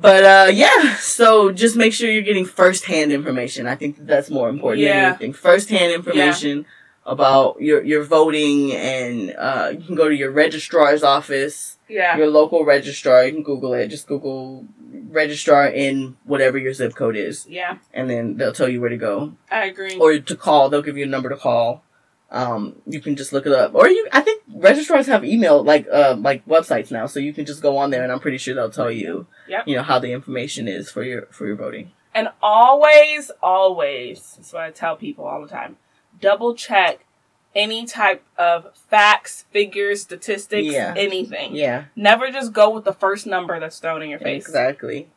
But 0.00 0.22
uh 0.24 0.50
yeah, 0.52 0.94
so 0.96 1.50
just 1.50 1.74
make 1.74 1.92
sure 1.92 2.08
you're 2.08 2.22
getting 2.22 2.44
first-hand 2.44 3.10
information. 3.10 3.66
I 3.66 3.74
think 3.74 3.96
that's 4.06 4.30
more 4.30 4.48
important 4.48 4.84
than 4.84 4.94
Yeah. 4.94 5.08
anything. 5.08 5.32
First-hand 5.32 5.92
information 5.92 6.66
about 7.04 7.60
your 7.60 7.82
your 7.82 8.04
voting 8.04 8.72
and 8.74 9.34
uh 9.36 9.70
you 9.72 9.84
can 9.84 9.96
go 9.96 10.08
to 10.08 10.14
your 10.14 10.30
registrar's 10.30 11.02
office, 11.02 11.78
Yeah. 11.88 12.16
your 12.16 12.28
local 12.28 12.64
registrar, 12.64 13.24
you 13.26 13.32
can 13.32 13.42
Google 13.42 13.74
it. 13.74 13.88
Just 13.88 14.06
Google 14.06 14.66
registrar 14.90 15.66
in 15.66 16.16
whatever 16.24 16.56
your 16.58 16.72
zip 16.72 16.94
code 16.94 17.16
is 17.16 17.46
Yeah. 17.48 17.78
and 17.92 18.08
then 18.08 18.36
they'll 18.36 18.52
tell 18.52 18.68
you 18.68 18.80
where 18.80 18.90
to 18.90 18.96
go 18.96 19.34
I 19.50 19.64
agree. 19.66 19.96
or 19.98 20.18
to 20.18 20.36
call. 20.36 20.68
They'll 20.68 20.82
give 20.82 20.96
you 20.96 21.04
a 21.04 21.08
number 21.08 21.28
to 21.28 21.36
call. 21.36 21.82
Um, 22.30 22.76
you 22.86 23.00
can 23.00 23.16
just 23.16 23.32
look 23.32 23.46
it 23.46 23.52
up, 23.52 23.74
or 23.74 23.88
you. 23.88 24.06
I 24.12 24.20
think 24.20 24.42
registrars 24.54 25.06
have 25.06 25.24
email 25.24 25.62
like 25.64 25.86
uh 25.90 26.14
like 26.18 26.44
websites 26.46 26.90
now, 26.90 27.06
so 27.06 27.20
you 27.20 27.32
can 27.32 27.46
just 27.46 27.62
go 27.62 27.78
on 27.78 27.88
there, 27.90 28.02
and 28.02 28.12
I'm 28.12 28.20
pretty 28.20 28.36
sure 28.36 28.54
they'll 28.54 28.68
tell 28.68 28.90
you, 28.90 29.26
Yep. 29.48 29.66
you 29.66 29.76
know, 29.76 29.82
how 29.82 29.98
the 29.98 30.12
information 30.12 30.68
is 30.68 30.90
for 30.90 31.02
your 31.02 31.22
for 31.30 31.46
your 31.46 31.56
voting. 31.56 31.92
And 32.14 32.28
always, 32.42 33.30
always, 33.42 34.34
that's 34.36 34.52
what 34.52 34.62
I 34.62 34.70
tell 34.70 34.94
people 34.96 35.24
all 35.24 35.40
the 35.40 35.48
time. 35.48 35.76
Double 36.20 36.54
check 36.54 37.06
any 37.54 37.86
type 37.86 38.24
of 38.36 38.76
facts, 38.88 39.44
figures, 39.50 40.02
statistics, 40.02 40.72
Yeah. 40.72 40.94
anything. 40.96 41.54
Yeah, 41.54 41.84
Never 41.96 42.30
just 42.30 42.52
go 42.52 42.70
with 42.70 42.84
the 42.84 42.92
first 42.92 43.26
number 43.26 43.58
that's 43.58 43.78
thrown 43.78 44.02
in 44.02 44.10
your 44.10 44.18
face. 44.20 44.44
exactly, 44.46 45.08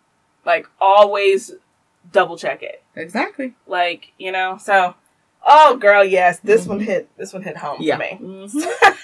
Like 0.46 0.68
always 0.80 1.54
double 2.12 2.38
check 2.38 2.64
it. 2.64 2.84
exactly. 2.96 3.54
Like, 3.68 4.14
you 4.18 4.32
know, 4.32 4.58
so 4.60 4.96
oh 5.46 5.78
girl, 5.78 6.04
yes, 6.04 6.40
this 6.40 6.66
one 6.68 6.80
hit 6.80 7.10
this 7.18 7.34
one 7.34 7.44
hit 7.44 7.58
home 7.58 7.78
Yeah, 7.82 7.96
for 7.98 8.00
me. 8.02 8.20
Mhm. 8.22 8.98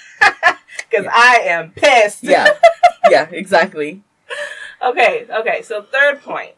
Cuz 0.90 1.06
I 1.12 1.40
am 1.44 1.70
pissed. 1.72 2.24
yeah, 2.24 2.48
yeah, 3.10 3.28
exactly. 3.30 4.02
Okay, 4.82 5.26
okay. 5.30 5.62
So 5.62 5.82
third 5.82 6.22
point. 6.22 6.52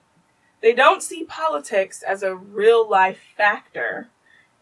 They 0.62 0.73
don't 0.75 1.03
see 1.03 1.25
politics 1.25 2.03
as 2.03 2.23
a 2.23 2.35
real 2.35 2.89
life 2.89 3.18
factor 3.37 4.09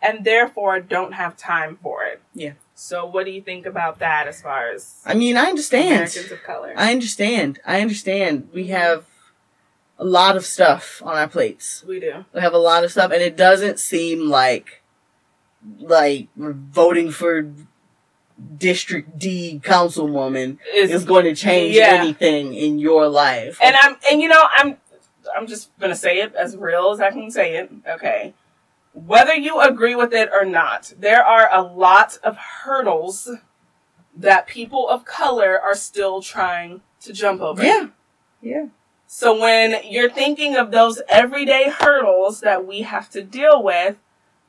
and 0.00 0.24
therefore 0.24 0.80
don't 0.80 1.12
have 1.12 1.36
time 1.36 1.78
for 1.82 2.04
it. 2.04 2.22
Yeah. 2.34 2.52
So 2.74 3.04
what 3.04 3.24
do 3.26 3.32
you 3.32 3.42
think 3.42 3.66
about 3.66 3.98
that 3.98 4.28
as 4.28 4.40
far 4.40 4.70
as 4.70 5.00
I 5.04 5.14
mean, 5.14 5.36
I 5.36 5.46
understand. 5.46 5.94
Americans 5.94 6.30
of 6.30 6.42
color? 6.44 6.74
I 6.76 6.92
understand. 6.92 7.58
I 7.66 7.80
understand. 7.80 8.48
We 8.52 8.68
have 8.68 9.06
a 9.98 10.04
lot 10.04 10.36
of 10.36 10.46
stuff 10.46 11.02
on 11.04 11.16
our 11.16 11.26
plates. 11.28 11.84
we 11.86 11.98
do. 11.98 12.24
We 12.32 12.40
have 12.40 12.54
a 12.54 12.58
lot 12.58 12.84
of 12.84 12.92
stuff, 12.92 13.10
and 13.10 13.20
it 13.20 13.36
doesn't 13.36 13.80
seem 13.80 14.28
like 14.28 14.82
like 15.80 16.28
we're 16.36 16.52
voting 16.52 17.10
for 17.10 17.50
District 18.56 19.18
D 19.18 19.60
councilwoman 19.64 20.58
Is 20.72 20.92
is 20.92 21.04
going 21.04 21.24
to 21.24 21.34
change 21.34 21.74
yeah. 21.74 21.88
anything 21.94 22.54
in 22.54 22.78
your 22.78 23.08
life. 23.08 23.58
and 23.60 23.74
I'm 23.80 23.96
and 24.08 24.20
you 24.20 24.28
know 24.28 24.44
I'm 24.52 24.76
I'm 25.36 25.48
just 25.48 25.76
gonna 25.80 25.96
say 25.96 26.20
it 26.20 26.34
as 26.36 26.56
real 26.56 26.92
as 26.92 27.00
I 27.00 27.10
can 27.10 27.30
say 27.32 27.56
it. 27.56 27.70
Okay. 27.88 28.34
Whether 28.92 29.34
you 29.34 29.60
agree 29.60 29.94
with 29.94 30.12
it 30.12 30.28
or 30.32 30.44
not, 30.44 30.92
there 30.98 31.24
are 31.24 31.48
a 31.52 31.62
lot 31.62 32.18
of 32.22 32.36
hurdles 32.36 33.30
that 34.16 34.46
people 34.46 34.88
of 34.88 35.04
color 35.04 35.60
are 35.60 35.74
still 35.74 36.20
trying 36.20 36.80
to 37.00 37.12
jump 37.12 37.40
over. 37.40 37.62
yeah, 37.64 37.88
yeah, 38.42 38.66
So 39.06 39.38
when 39.40 39.76
you're 39.84 40.10
thinking 40.10 40.56
of 40.56 40.72
those 40.72 41.00
everyday 41.08 41.70
hurdles 41.70 42.40
that 42.40 42.66
we 42.66 42.82
have 42.82 43.08
to 43.10 43.22
deal 43.22 43.62
with, 43.62 43.96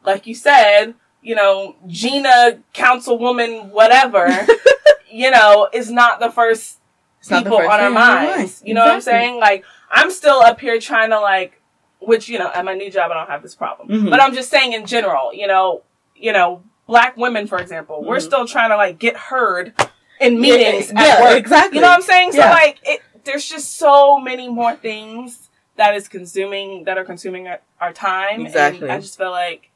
like 0.04 0.26
you 0.26 0.34
said, 0.34 0.96
you 1.22 1.36
know, 1.36 1.76
Gina, 1.86 2.60
councilwoman, 2.74 3.70
whatever, 3.70 4.48
you 5.12 5.30
know, 5.30 5.70
is 5.74 5.92
not 5.92 6.20
the 6.20 6.32
first 6.32 6.80
it's 7.20 7.30
not 7.30 7.44
the 7.44 7.50
people 7.50 7.60
first 7.60 7.70
on 7.72 7.80
our 7.80 7.86
thing 7.86 7.88
in 7.88 7.94
your 7.94 8.38
minds. 8.38 8.62
mind. 8.62 8.68
You 8.68 8.74
know 8.74 8.82
what 8.86 8.94
I'm 8.94 9.02
saying? 9.02 9.40
Like, 9.40 9.66
I'm 9.92 10.10
still 10.10 10.40
up 10.40 10.60
here 10.60 10.80
trying 10.80 11.10
to 11.10 11.20
like, 11.20 11.59
which, 12.00 12.30
you 12.30 12.40
know, 12.40 12.50
at 12.54 12.64
my 12.66 12.74
new 12.74 12.90
job, 12.90 13.12
I 13.12 13.16
don't 13.16 13.30
have 13.30 13.42
this 13.42 13.56
problem. 13.56 13.88
Mhm. 13.90 14.10
But 14.10 14.22
I'm 14.22 14.34
just 14.34 14.50
saying 14.50 14.74
in 14.74 14.86
general, 14.86 15.34
you 15.34 15.48
know, 15.48 15.84
you 16.16 16.32
know, 16.34 16.64
black 16.88 17.16
women, 17.18 17.46
for 17.48 17.60
example, 17.60 18.04
we're 18.04 18.18
Mhm. 18.18 18.22
still 18.24 18.48
trying 18.48 18.70
to 18.70 18.78
like 18.78 19.00
get 19.00 19.16
heard 19.16 19.74
in 20.20 20.40
meetings 20.40 20.92
yeah, 20.94 21.02
at 21.02 21.22
work. 21.22 21.38
exactly. 21.38 21.78
You 21.78 21.82
know 21.82 21.90
what 21.90 21.96
I'm 21.98 22.02
saying? 22.02 22.32
So 22.34 22.40
Yeah. 22.40 22.52
like, 22.52 22.78
it, 22.84 23.02
there's 23.26 23.48
just 23.48 23.78
so 23.78 24.18
many 24.20 24.50
more 24.50 24.76
things 24.76 25.50
that 25.76 25.96
is 25.96 26.08
consuming, 26.08 26.84
that 26.86 26.98
are 26.98 27.06
consuming 27.06 27.48
our, 27.48 27.60
our 27.80 27.94
time. 27.94 28.46
Exactly. 28.46 28.84
And 28.84 28.92
I 28.92 29.00
just 29.00 29.18
feel 29.18 29.32
like 29.32 29.70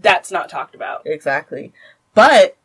that's 0.00 0.30
not 0.32 0.48
talked 0.48 0.74
about. 0.74 1.02
Exactly. 1.04 1.72
But 2.14 2.56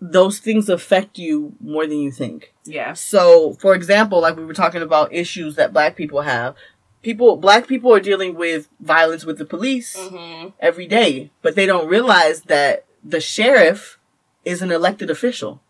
those 0.00 0.38
things 0.38 0.68
affect 0.68 1.18
you 1.18 1.54
more 1.60 1.86
than 1.86 1.98
you 1.98 2.12
think. 2.12 2.54
Yeah. 2.64 2.92
So, 2.92 3.54
for 3.54 3.74
example, 3.74 4.20
like 4.20 4.36
we 4.36 4.44
were 4.44 4.54
talking 4.54 4.82
about 4.82 5.12
issues 5.12 5.56
that 5.56 5.72
black 5.72 5.96
people 5.96 6.20
have. 6.22 6.54
People, 7.02 7.36
black 7.36 7.66
people 7.68 7.92
are 7.94 8.00
dealing 8.00 8.34
with 8.34 8.68
violence 8.80 9.24
with 9.24 9.38
the 9.38 9.44
police 9.44 9.96
hmm 9.96 10.48
every 10.60 10.86
day, 10.86 11.30
but 11.42 11.54
they 11.54 11.66
don't 11.66 11.88
realize 11.88 12.42
that 12.42 12.84
the 13.04 13.20
sheriff 13.20 13.98
is 14.44 14.62
an 14.62 14.70
elected 14.70 15.10
official. 15.10 15.60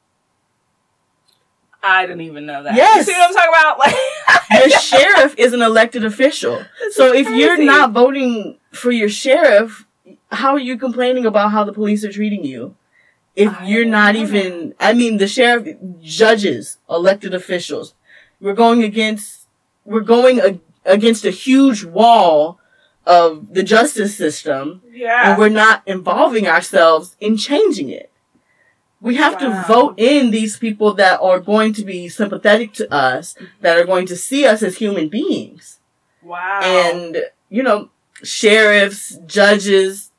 I 1.82 2.06
didn't 2.06 2.22
even 2.22 2.46
know 2.46 2.62
that. 2.62 2.74
Yes. 2.74 3.06
You 3.06 3.12
see 3.12 3.18
what 3.18 3.28
I'm 3.28 3.34
talking 3.34 3.50
about? 3.50 3.78
Like, 4.50 4.64
The 4.64 4.78
sheriff 4.80 5.34
is 5.38 5.52
an 5.52 5.62
elected 5.62 6.04
official. 6.04 6.64
This 6.80 6.96
So 6.96 7.12
if 7.12 7.28
you're 7.28 7.62
not 7.62 7.92
voting 7.92 8.58
for 8.72 8.90
your 8.90 9.08
sheriff, 9.08 9.86
how 10.30 10.52
are 10.52 10.58
you 10.58 10.76
complaining 10.78 11.26
about 11.26 11.50
how 11.52 11.64
the 11.64 11.72
police 11.72 12.04
are 12.04 12.12
treating 12.12 12.44
you? 12.44 12.74
If 13.36 13.54
I 13.60 13.66
you're 13.68 13.84
not 13.84 14.16
even, 14.16 14.74
I 14.80 14.94
mean, 14.94 15.18
the 15.18 15.28
sheriff, 15.28 15.76
judges, 16.00 16.78
elected 16.90 17.34
officials, 17.34 17.94
we're 18.40 18.54
going 18.54 18.82
against, 18.82 19.46
we're 19.84 20.00
going 20.00 20.40
ag- 20.40 20.60
against 20.88 21.24
a 21.24 21.30
huge 21.30 21.84
wall 21.84 22.58
of 23.06 23.54
the 23.54 23.62
justice 23.62 24.16
system 24.16 24.82
yeah. 24.92 25.30
and 25.30 25.38
we're 25.38 25.48
not 25.48 25.82
involving 25.86 26.46
ourselves 26.46 27.16
in 27.20 27.36
changing 27.36 27.88
it. 27.90 28.10
We 29.00 29.14
have 29.16 29.34
Wow. 29.34 29.38
to 29.62 29.64
vote 29.68 29.94
in 29.96 30.30
these 30.32 30.56
people 30.58 30.92
that 30.94 31.20
are 31.20 31.38
going 31.38 31.72
to 31.74 31.84
be 31.84 32.08
sympathetic 32.08 32.72
to 32.74 32.92
us, 32.92 33.36
that 33.60 33.78
are 33.78 33.84
going 33.84 34.06
to 34.06 34.16
see 34.16 34.44
us 34.44 34.62
as 34.62 34.76
human 34.78 35.08
beings. 35.08 35.78
Wow. 36.22 36.60
And, 36.62 37.18
you 37.48 37.62
know, 37.62 37.90
sheriffs, 38.22 39.16
judges, 39.26 40.10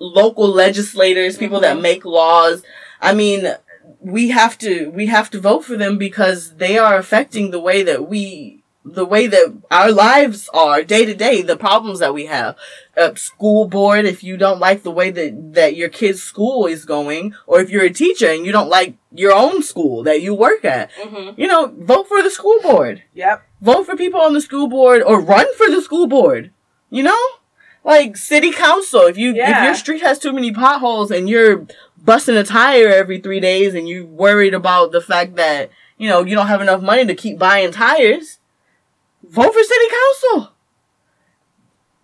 local 0.00 0.48
legislators, 0.48 1.38
people 1.38 1.60
that 1.60 1.76
Mhm. 1.76 1.82
make 1.82 2.04
laws. 2.04 2.62
I 3.00 3.14
mean, 3.14 3.54
we 4.00 4.28
have 4.30 4.58
to, 4.58 4.90
we 4.90 5.06
have 5.06 5.30
to 5.30 5.40
vote 5.40 5.64
for 5.64 5.76
them 5.76 5.96
because 5.96 6.56
they 6.56 6.76
are 6.76 6.96
affecting 6.96 7.50
the 7.50 7.60
way 7.60 7.82
that 7.84 8.08
we, 8.08 8.62
the 8.88 9.04
way 9.04 9.26
that 9.26 9.52
our 9.70 9.90
lives 9.90 10.48
are 10.54 10.84
day 10.84 11.04
to 11.04 11.14
day, 11.14 11.42
the 11.42 11.56
problems 11.56 11.98
that 11.98 12.14
we 12.14 12.26
have. 12.26 12.56
Uh, 12.96 13.14
school 13.16 13.66
board, 13.66 14.04
if 14.06 14.22
you 14.22 14.36
don't 14.36 14.60
like 14.60 14.84
the 14.84 14.90
way 14.90 15.10
that, 15.10 15.54
that 15.54 15.74
your 15.76 15.88
kid's 15.88 16.22
school 16.22 16.66
is 16.66 16.84
going, 16.84 17.34
or 17.46 17.60
if 17.60 17.68
you're 17.68 17.84
a 17.84 17.90
teacher 17.92 18.28
and 18.28 18.46
you 18.46 18.52
don't 18.52 18.68
like 18.70 18.94
your 19.12 19.32
own 19.32 19.62
school 19.62 20.04
that 20.04 20.22
you 20.22 20.32
work 20.34 20.64
at, 20.64 20.90
hmm 20.92 21.30
you 21.36 21.46
know, 21.46 21.74
vote 21.78 22.06
for 22.08 22.22
the 22.22 22.30
school 22.30 22.58
board 22.62 23.02
Yep. 23.14 23.42
vote 23.60 23.84
for 23.84 23.96
people 23.96 24.20
on 24.20 24.32
the 24.34 24.40
school 24.40 24.68
board 24.68 25.02
or 25.02 25.20
run 25.20 25.52
for 25.56 25.68
the 25.68 25.82
school 25.82 26.06
board. 26.06 26.52
You 26.88 27.02
know? 27.02 27.24
Like 27.84 28.16
city 28.16 28.52
council. 28.52 29.02
If 29.02 29.18
you 29.18 29.34
if 29.34 29.64
your 29.64 29.74
street 29.74 30.02
has 30.02 30.18
too 30.18 30.32
many 30.32 30.52
potholes 30.52 31.10
and 31.10 31.28
you're 31.28 31.66
busting 32.02 32.36
a 32.36 32.44
tire 32.44 32.88
every 32.88 33.20
three 33.20 33.40
days 33.40 33.74
and 33.74 33.88
you're 33.88 34.04
worried 34.06 34.54
about 34.54 34.92
the 34.92 35.00
fact 35.00 35.36
that, 35.36 35.70
you 35.98 36.08
know, 36.08 36.24
you 36.24 36.34
don't 36.34 36.46
have 36.48 36.60
enough 36.60 36.82
money 36.82 37.04
to 37.04 37.14
keep 37.14 37.38
buying 37.38 37.72
tires, 37.72 38.38
vote 39.28 39.52
for 39.52 39.62
city 39.62 39.84
council. 39.90 40.52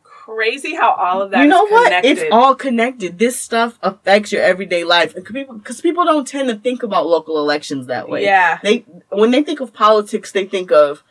Crazy 0.05 0.75
how 0.77 0.93
all 0.93 1.21
of 1.23 1.33
that 1.33 1.43
you 1.43 1.49
know 1.49 1.67
what? 1.67 2.05
It's 2.05 2.23
all 2.31 2.55
connected. 2.55 3.19
This 3.19 3.39
stuff 3.39 3.79
affects 3.83 4.31
your 4.31 4.41
everyday 4.43 4.85
life. 4.85 5.15
Because 5.15 5.81
people 5.81 6.05
don't 6.05 6.27
tend 6.27 6.49
to 6.49 6.55
think 6.55 6.83
about 6.85 7.07
local 7.07 7.39
elections 7.39 7.89
that 7.89 8.09
way. 8.09 8.23
Yeah. 8.25 8.59
They 8.63 8.85
when 9.09 9.33
they 9.33 9.43
think 9.43 9.61
of 9.61 9.73
politics, 9.73 10.31
they 10.31 10.45
think 10.47 10.71
of 10.71 11.03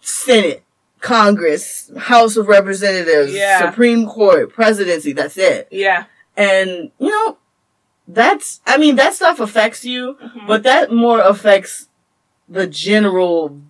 Senate, 0.00 0.64
Congress, 1.00 1.90
House 1.98 2.36
of 2.36 2.48
Representatives, 2.48 3.34
Yeah. 3.34 3.70
Supreme 3.70 4.06
Court, 4.06 4.50
presidency. 4.52 5.12
That's 5.12 5.36
it. 5.36 5.68
Yeah. 5.70 6.04
And 6.36 6.90
you 6.98 7.10
know, 7.10 7.36
that's 8.08 8.60
I 8.66 8.78
mean 8.78 8.96
that 8.96 9.12
stuff 9.14 9.40
affects 9.40 9.84
you, 9.84 10.16
Mhm. 10.24 10.46
but 10.46 10.62
that 10.62 10.90
more 10.90 11.20
affects 11.20 11.88
the 12.48 12.66
general 12.66 13.60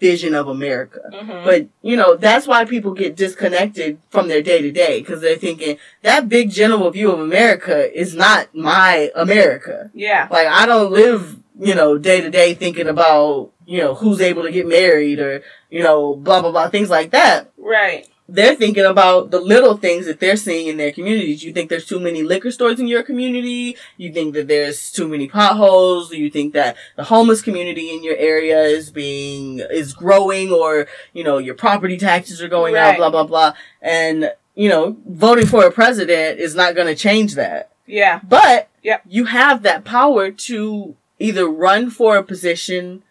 vision 0.00 0.34
of 0.34 0.48
America. 0.48 1.00
Mhm. 1.12 1.44
But 1.44 1.66
you 1.82 1.96
know 1.96 2.16
that's 2.16 2.46
why 2.46 2.64
people 2.64 2.92
get 2.92 3.16
disconnected 3.16 3.98
from 4.10 4.28
their 4.28 4.42
day 4.42 4.60
to 4.62 4.70
day 4.72 5.00
because 5.00 5.20
they're 5.20 5.36
thinking 5.36 5.78
that 6.02 6.28
big 6.28 6.50
general 6.50 6.90
view 6.90 7.12
of 7.12 7.20
America 7.20 7.96
is 7.98 8.14
not 8.14 8.48
my 8.54 9.10
America. 9.14 9.90
yeah. 9.94 10.26
Like 10.30 10.48
I 10.48 10.66
don't 10.66 10.90
live, 10.92 11.36
you 11.60 11.74
know, 11.74 11.98
day 11.98 12.20
to 12.20 12.30
day 12.30 12.54
thinking 12.54 12.88
about, 12.88 13.50
you 13.64 13.80
know, 13.80 13.94
who's 13.94 14.20
able 14.20 14.42
to 14.42 14.50
get 14.50 14.66
married 14.66 15.20
or, 15.20 15.42
you 15.70 15.82
know, 15.82 16.16
blah 16.16 16.40
blah 16.40 16.50
blah 16.50 16.68
things 16.68 16.90
like 16.90 17.10
that. 17.12 17.50
Right. 17.56 18.08
They're 18.28 18.56
thinking 18.56 18.84
about 18.84 19.30
the 19.30 19.40
little 19.40 19.76
things 19.76 20.06
that 20.06 20.18
they're 20.18 20.36
seeing 20.36 20.66
in 20.66 20.78
their 20.78 20.90
communities. 20.90 21.44
You 21.44 21.52
think 21.52 21.70
there's 21.70 21.86
too 21.86 22.00
many 22.00 22.22
liquor 22.24 22.50
stores 22.50 22.80
in 22.80 22.88
your 22.88 23.04
community? 23.04 23.76
You 23.96 24.12
think 24.12 24.34
that 24.34 24.48
there's 24.48 24.90
too 24.90 25.06
many 25.06 25.28
potholes? 25.28 26.12
You 26.12 26.28
think 26.30 26.52
that 26.54 26.76
the 26.96 27.04
homeless 27.04 27.40
community 27.40 27.90
in 27.94 28.02
your 28.02 28.16
area 28.16 28.62
is 28.62 28.90
being 28.90 29.60
is 29.70 29.92
growing 29.92 30.50
or, 30.50 30.88
you 31.12 31.22
know, 31.22 31.38
your 31.38 31.54
property 31.54 31.96
taxes 31.96 32.42
are 32.42 32.48
going 32.48 32.74
Right. 32.74 32.90
up, 32.90 32.96
blah 32.96 33.10
blah 33.10 33.24
blah. 33.24 33.52
And, 33.80 34.32
you 34.56 34.68
know, 34.68 34.96
voting 35.06 35.46
for 35.46 35.64
a 35.64 35.70
president 35.70 36.40
is 36.40 36.54
not 36.56 36.74
going 36.74 36.88
to 36.88 36.96
change 36.96 37.34
that. 37.36 37.70
Yeah. 37.86 38.20
But 38.28 38.68
Yep. 38.82 39.02
you 39.08 39.26
have 39.26 39.62
that 39.62 39.84
power 39.84 40.32
to 40.32 40.96
either 41.20 41.46
run 41.46 41.90
for 41.90 42.16
a 42.16 42.22
position 42.24 43.02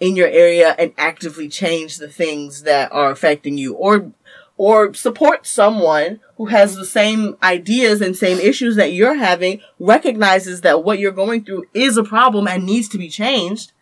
in 0.00 0.16
your 0.16 0.26
area 0.28 0.74
and 0.78 0.92
actively 0.98 1.48
change 1.48 1.98
the 1.98 2.08
things 2.08 2.62
that 2.64 2.90
are 2.92 3.10
affecting 3.12 3.56
you 3.56 3.74
or 3.74 4.10
or 4.56 4.94
support 4.94 5.46
someone 5.46 6.20
who 6.36 6.46
has 6.46 6.76
the 6.76 6.84
same 6.86 7.36
ideas 7.42 8.00
and 8.00 8.16
same 8.16 8.38
issues 8.38 8.76
that 8.76 8.92
you're 8.92 9.16
having, 9.16 9.60
recognizes 9.78 10.60
that 10.60 10.84
what 10.84 10.98
you're 10.98 11.10
going 11.12 11.44
through 11.44 11.64
is 11.74 11.96
a 11.96 12.04
problem 12.04 12.46
and 12.46 12.64
needs 12.64 12.88
to 12.88 12.98
be 12.98 13.08
changed, 13.08 13.72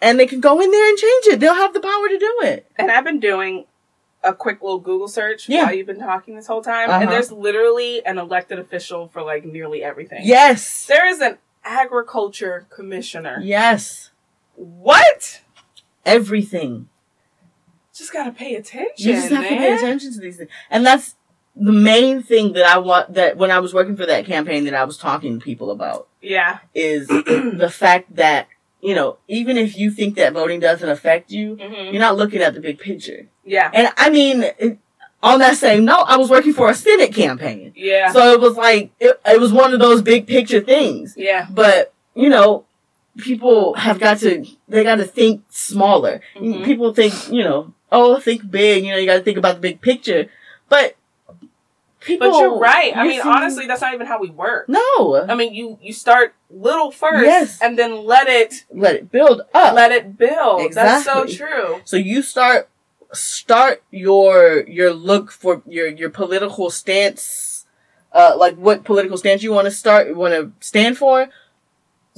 and 0.00 0.18
they 0.18 0.26
can 0.26 0.40
go 0.40 0.60
in 0.60 0.70
there 0.70 0.88
and 0.88 0.98
change 0.98 1.26
it. 1.26 1.40
They'll 1.40 1.54
have 1.54 1.74
the 1.74 1.80
power 1.80 2.08
to 2.08 2.18
do 2.18 2.34
it. 2.42 2.70
And 2.76 2.90
I've 2.90 3.04
been 3.04 3.20
doing 3.20 3.66
a 4.24 4.34
quick 4.34 4.60
little 4.60 4.80
Google 4.80 5.06
search 5.06 5.48
Yeah. 5.48 5.64
while 5.66 5.74
you've 5.74 5.86
been 5.86 6.00
talking 6.00 6.34
this 6.34 6.48
whole 6.48 6.62
time, 6.62 6.90
Uh-huh. 6.90 7.02
and 7.02 7.10
there's 7.12 7.30
literally 7.30 8.04
an 8.04 8.18
elected 8.18 8.58
official 8.58 9.06
for 9.06 9.22
like 9.22 9.44
nearly 9.44 9.84
everything. 9.84 10.22
Yes. 10.24 10.86
There 10.86 11.06
is 11.06 11.20
an 11.20 11.38
agriculture 11.64 12.66
commissioner. 12.70 13.38
Yes. 13.42 14.10
What? 14.56 15.42
Everything. 16.04 16.88
Just 17.96 18.12
gotta 18.12 18.32
pay 18.32 18.54
attention. 18.56 18.92
You 18.96 19.12
just 19.14 19.30
have 19.30 19.42
to 19.42 19.48
pay 19.48 19.74
attention 19.74 20.12
to 20.12 20.20
these 20.20 20.36
things. 20.36 20.50
And 20.70 20.84
that's 20.84 21.14
the 21.54 21.72
main 21.72 22.22
thing 22.22 22.52
that 22.52 22.66
I 22.66 22.78
want 22.78 23.14
that 23.14 23.36
when 23.38 23.50
I 23.50 23.58
was 23.60 23.72
working 23.72 23.96
for 23.96 24.04
that 24.06 24.26
campaign 24.26 24.64
that 24.64 24.74
I 24.74 24.84
was 24.84 24.98
talking 24.98 25.38
to 25.38 25.44
people 25.44 25.70
about 25.70 26.06
Yeah. 26.20 26.58
is 26.74 27.06
the 27.08 27.70
fact 27.72 28.14
that, 28.16 28.48
you 28.82 28.94
know, 28.94 29.16
even 29.28 29.56
if 29.56 29.78
you 29.78 29.90
think 29.90 30.16
that 30.16 30.34
voting 30.34 30.60
doesn't 30.60 30.88
affect 30.88 31.30
you, 31.30 31.56
hmm 31.56 31.72
you're 31.92 32.00
not 32.00 32.16
looking 32.16 32.42
at 32.42 32.52
the 32.54 32.60
big 32.60 32.78
picture. 32.78 33.26
Yeah. 33.44 33.70
And 33.72 33.90
I 33.96 34.10
mean, 34.10 34.42
it, 34.58 34.78
on 35.22 35.38
that 35.38 35.56
same 35.56 35.86
note, 35.86 36.04
I 36.06 36.18
was 36.18 36.28
working 36.28 36.52
for 36.52 36.68
a 36.68 36.74
Senate 36.74 37.14
campaign. 37.14 37.72
Yeah. 37.74 38.12
So 38.12 38.32
it 38.32 38.40
was 38.40 38.56
like, 38.56 38.90
it, 39.00 39.18
it 39.24 39.40
was 39.40 39.50
one 39.52 39.72
of 39.72 39.80
those 39.80 40.02
big 40.02 40.26
picture 40.26 40.60
things. 40.60 41.14
yeah. 41.16 41.46
But, 41.50 41.94
you 42.14 42.28
know, 42.28 42.66
people 43.16 43.72
have 43.74 43.98
got 43.98 44.18
to, 44.18 44.44
they 44.68 44.84
got 44.84 44.96
to 44.96 45.04
think 45.04 45.42
smaller. 45.48 46.20
Mhm. 46.36 46.64
People 46.66 46.92
think, 46.92 47.14
you 47.32 47.42
know, 47.42 47.72
oh, 47.92 48.18
think 48.20 48.50
big, 48.50 48.84
you 48.84 48.90
know, 48.92 48.96
you 48.98 49.06
got 49.06 49.14
to 49.18 49.22
think 49.22 49.38
about 49.38 49.56
the 49.56 49.60
big 49.60 49.80
picture. 49.80 50.26
But 50.68 50.96
people. 52.00 52.30
But 52.30 52.38
you're 52.38 52.58
right. 52.58 52.96
I 52.96 53.06
mean, 53.06 53.20
honestly, 53.20 53.66
that's 53.66 53.80
not 53.80 53.94
even 53.94 54.06
how 54.06 54.20
we 54.20 54.30
work. 54.30 54.68
No. 54.68 55.24
I 55.28 55.34
mean, 55.34 55.54
you 55.54 55.78
you 55.82 55.92
start 55.92 56.34
little 56.50 56.90
first, 56.90 57.24
Yes. 57.24 57.60
and 57.60 57.78
then 57.78 58.04
let 58.04 58.28
it 58.28 58.64
Let 58.70 58.96
it 58.96 59.10
build 59.10 59.42
up. 59.54 59.74
let 59.74 59.92
it 59.92 60.16
build. 60.16 60.72
That's 60.72 61.04
so 61.04 61.26
true. 61.26 61.80
So 61.84 61.96
you 61.96 62.22
start 62.22 62.68
start 63.12 63.82
your 63.90 64.64
your 64.66 64.92
look 64.92 65.30
for 65.30 65.62
your 65.66 65.86
your 65.88 66.10
political 66.10 66.70
stance, 66.70 67.66
uh, 68.12 68.34
like 68.36 68.56
what 68.56 68.84
political 68.84 69.16
stance 69.16 69.42
you 69.42 69.52
want 69.52 69.66
to 69.66 69.70
start 69.70 70.14
want 70.16 70.34
to 70.34 70.52
stand 70.60 70.98
for 70.98 71.28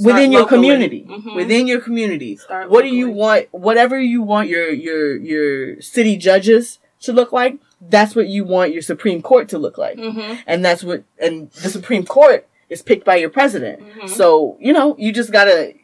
Within 0.05 0.33
your 0.33 0.47
community. 0.47 1.05
Mhm. 1.09 1.35
Within 1.35 1.67
your 1.67 1.81
community, 1.81 2.37
Start 2.37 2.71
what 2.71 2.83
do 2.83 2.89
you 2.89 3.11
want? 3.11 3.49
Whatever 3.53 3.99
you 4.01 4.23
want 4.23 4.49
your 4.49 4.71
your 4.71 5.17
your 5.17 5.81
city 5.81 6.17
judges 6.17 6.79
to 7.01 7.13
look 7.13 7.33
like, 7.33 7.57
that's 7.81 8.15
what 8.17 8.29
you 8.29 8.45
want 8.45 8.73
your 8.73 8.83
Supreme 8.83 9.23
Court 9.23 9.49
to 9.51 9.59
look 9.59 9.77
like, 9.79 9.97
Mhm. 9.97 10.39
and 10.47 10.65
that's 10.65 10.83
what 10.85 11.03
and 11.19 11.51
the 11.51 11.69
Supreme 11.69 12.05
Court 12.05 12.47
is 12.69 12.83
picked 12.83 13.05
by 13.05 13.17
your 13.17 13.31
president. 13.31 13.81
Mhm. 13.81 14.09
So 14.09 14.57
you 14.61 14.73
know 14.73 14.95
you 14.99 15.13
just 15.13 15.33
gotta 15.33 15.75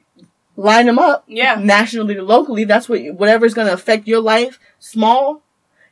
line 0.56 0.86
them 0.86 0.98
up 1.00 1.24
Yeah. 1.26 1.56
nationally 1.60 2.14
to 2.14 2.22
locally, 2.22 2.62
that's 2.64 2.88
what 2.88 3.00
whatever's 3.14 3.54
going 3.54 3.66
to 3.66 3.72
affect 3.72 4.06
your 4.06 4.20
life 4.20 4.60
small 4.78 5.42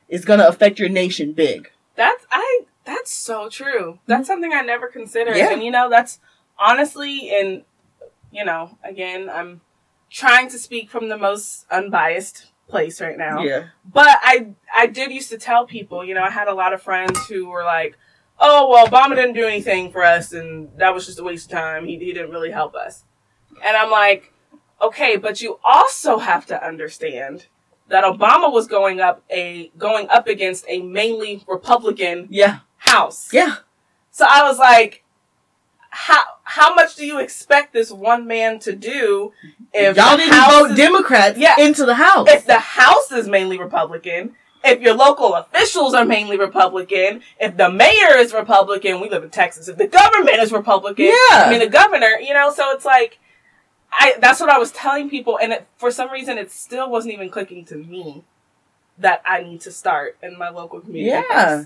is 0.09 0.25
going 0.25 0.39
to 0.39 0.47
affect 0.47 0.79
your 0.79 0.89
nation 0.89 1.33
big. 1.33 1.69
That's 1.97 2.25
I. 2.31 2.61
That's 2.85 3.13
so 3.13 3.49
true. 3.49 3.99
That's 4.07 4.29
something 4.29 4.53
I 4.53 4.61
never 4.61 4.87
considered, 4.87 5.37
Yeah. 5.37 5.51
and 5.53 5.65
you 5.65 5.73
know, 5.73 5.91
that's 5.91 6.21
honestly, 6.61 7.31
and 7.35 7.63
you 8.33 8.45
know, 8.45 8.77
again, 8.83 9.31
I'm 9.31 9.61
trying 10.11 10.49
to 10.51 10.59
speak 10.59 10.91
from 10.91 11.09
the 11.09 11.17
most 11.19 11.67
unbiased 11.71 12.47
place 12.69 13.01
right 13.01 13.19
now. 13.19 13.43
Yeah. 13.43 13.67
But 13.85 14.19
I 14.23 14.55
I 14.75 14.87
did 14.87 15.13
used 15.13 15.31
to 15.31 15.39
tell 15.39 15.67
people, 15.67 16.05
you 16.05 16.15
know, 16.15 16.23
I 16.23 16.31
had 16.31 16.49
a 16.49 16.55
lot 16.55 16.73
of 16.73 16.83
friends 16.83 17.19
who 17.27 17.49
were 17.49 17.65
like, 17.65 17.97
"Oh, 18.41 18.69
well, 18.71 18.87
Obama 18.87 19.15
didn't 19.15 19.35
do 19.35 19.47
anything 19.47 19.93
for 19.93 20.03
us, 20.03 20.33
and 20.33 20.71
that 20.79 20.95
was 20.95 21.07
just 21.07 21.19
a 21.21 21.23
waste 21.25 21.53
of 21.53 21.59
time. 21.59 21.87
He 21.87 21.99
he 21.99 22.13
didn't 22.13 22.31
really 22.31 22.51
help 22.51 22.75
us." 22.75 23.05
And 23.65 23.77
I'm 23.77 23.91
like, 23.91 24.33
"Okay, 24.81 25.17
but 25.17 25.43
you 25.43 25.59
also 25.63 26.19
have 26.19 26.47
to 26.47 26.67
understand 26.67 27.47
that 27.89 28.05
Obama 28.05 28.51
was 28.51 28.67
going 28.67 29.01
up 29.01 29.23
a 29.31 29.71
going 29.77 30.09
up 30.09 30.27
against 30.27 30.65
a 30.69 30.81
mainly 30.81 31.45
Republican 31.47 32.27
Yeah. 32.31 32.61
House. 32.79 33.33
Yeah. 33.33 33.57
So 34.11 34.27
I 34.29 34.43
was 34.49 34.59
like, 34.59 35.02
how 35.95 36.23
how 36.45 36.75
much 36.75 36.97
do 36.97 37.05
you 37.05 37.19
expect 37.21 37.75
this 37.75 37.91
one 37.91 38.27
man 38.27 38.59
to 38.61 38.75
do 38.75 39.33
if 39.75 39.95
y'all 39.97 40.17
didn't 40.17 40.35
vote 40.51 40.71
is- 40.71 40.77
Democrats 40.77 41.39
Yeah. 41.39 41.55
into 41.59 41.85
the 41.85 41.95
House. 41.95 42.29
if 42.31 42.47
the 42.47 42.59
House 42.59 43.13
is 43.13 43.29
mainly 43.29 43.59
Republican, 43.59 44.35
if 44.65 44.81
your 44.81 44.95
local 44.95 45.35
officials 45.35 45.93
are 45.93 46.07
mainly 46.07 46.39
Republican, 46.39 47.21
if 47.39 47.59
the 47.59 47.71
mayor 47.71 48.17
is 48.17 48.33
Republican, 48.33 49.01
we 49.01 49.11
live 49.11 49.23
in 49.23 49.29
Texas, 49.31 49.69
if 49.69 49.77
the 49.77 49.87
government 49.87 50.39
is 50.39 50.51
Republican, 50.51 51.05
Yeah. 51.07 51.13
I 51.45 51.51
mean 51.51 51.59
the 51.61 51.69
governor, 51.69 52.19
you 52.21 52.33
know, 52.33 52.51
so 52.53 52.71
it's 52.73 52.87
like, 52.87 53.19
I 53.93 54.15
that's 54.19 54.41
what 54.41 54.49
I 54.49 54.57
was 54.59 54.71
telling 54.73 55.11
people, 55.11 55.39
and 55.39 55.53
it, 55.53 55.67
for 55.77 55.91
some 55.91 56.11
reason 56.11 56.39
it 56.39 56.51
still 56.51 56.89
wasn't 56.89 57.13
even 57.13 57.29
clicking 57.29 57.67
to 57.67 57.75
me 57.77 58.25
that 58.97 59.21
I 59.27 59.43
need 59.43 59.61
to 59.63 59.71
start 59.71 60.17
in 60.23 60.39
my 60.39 60.49
local 60.49 60.81
community. 60.81 61.27
Yeah. 61.29 61.65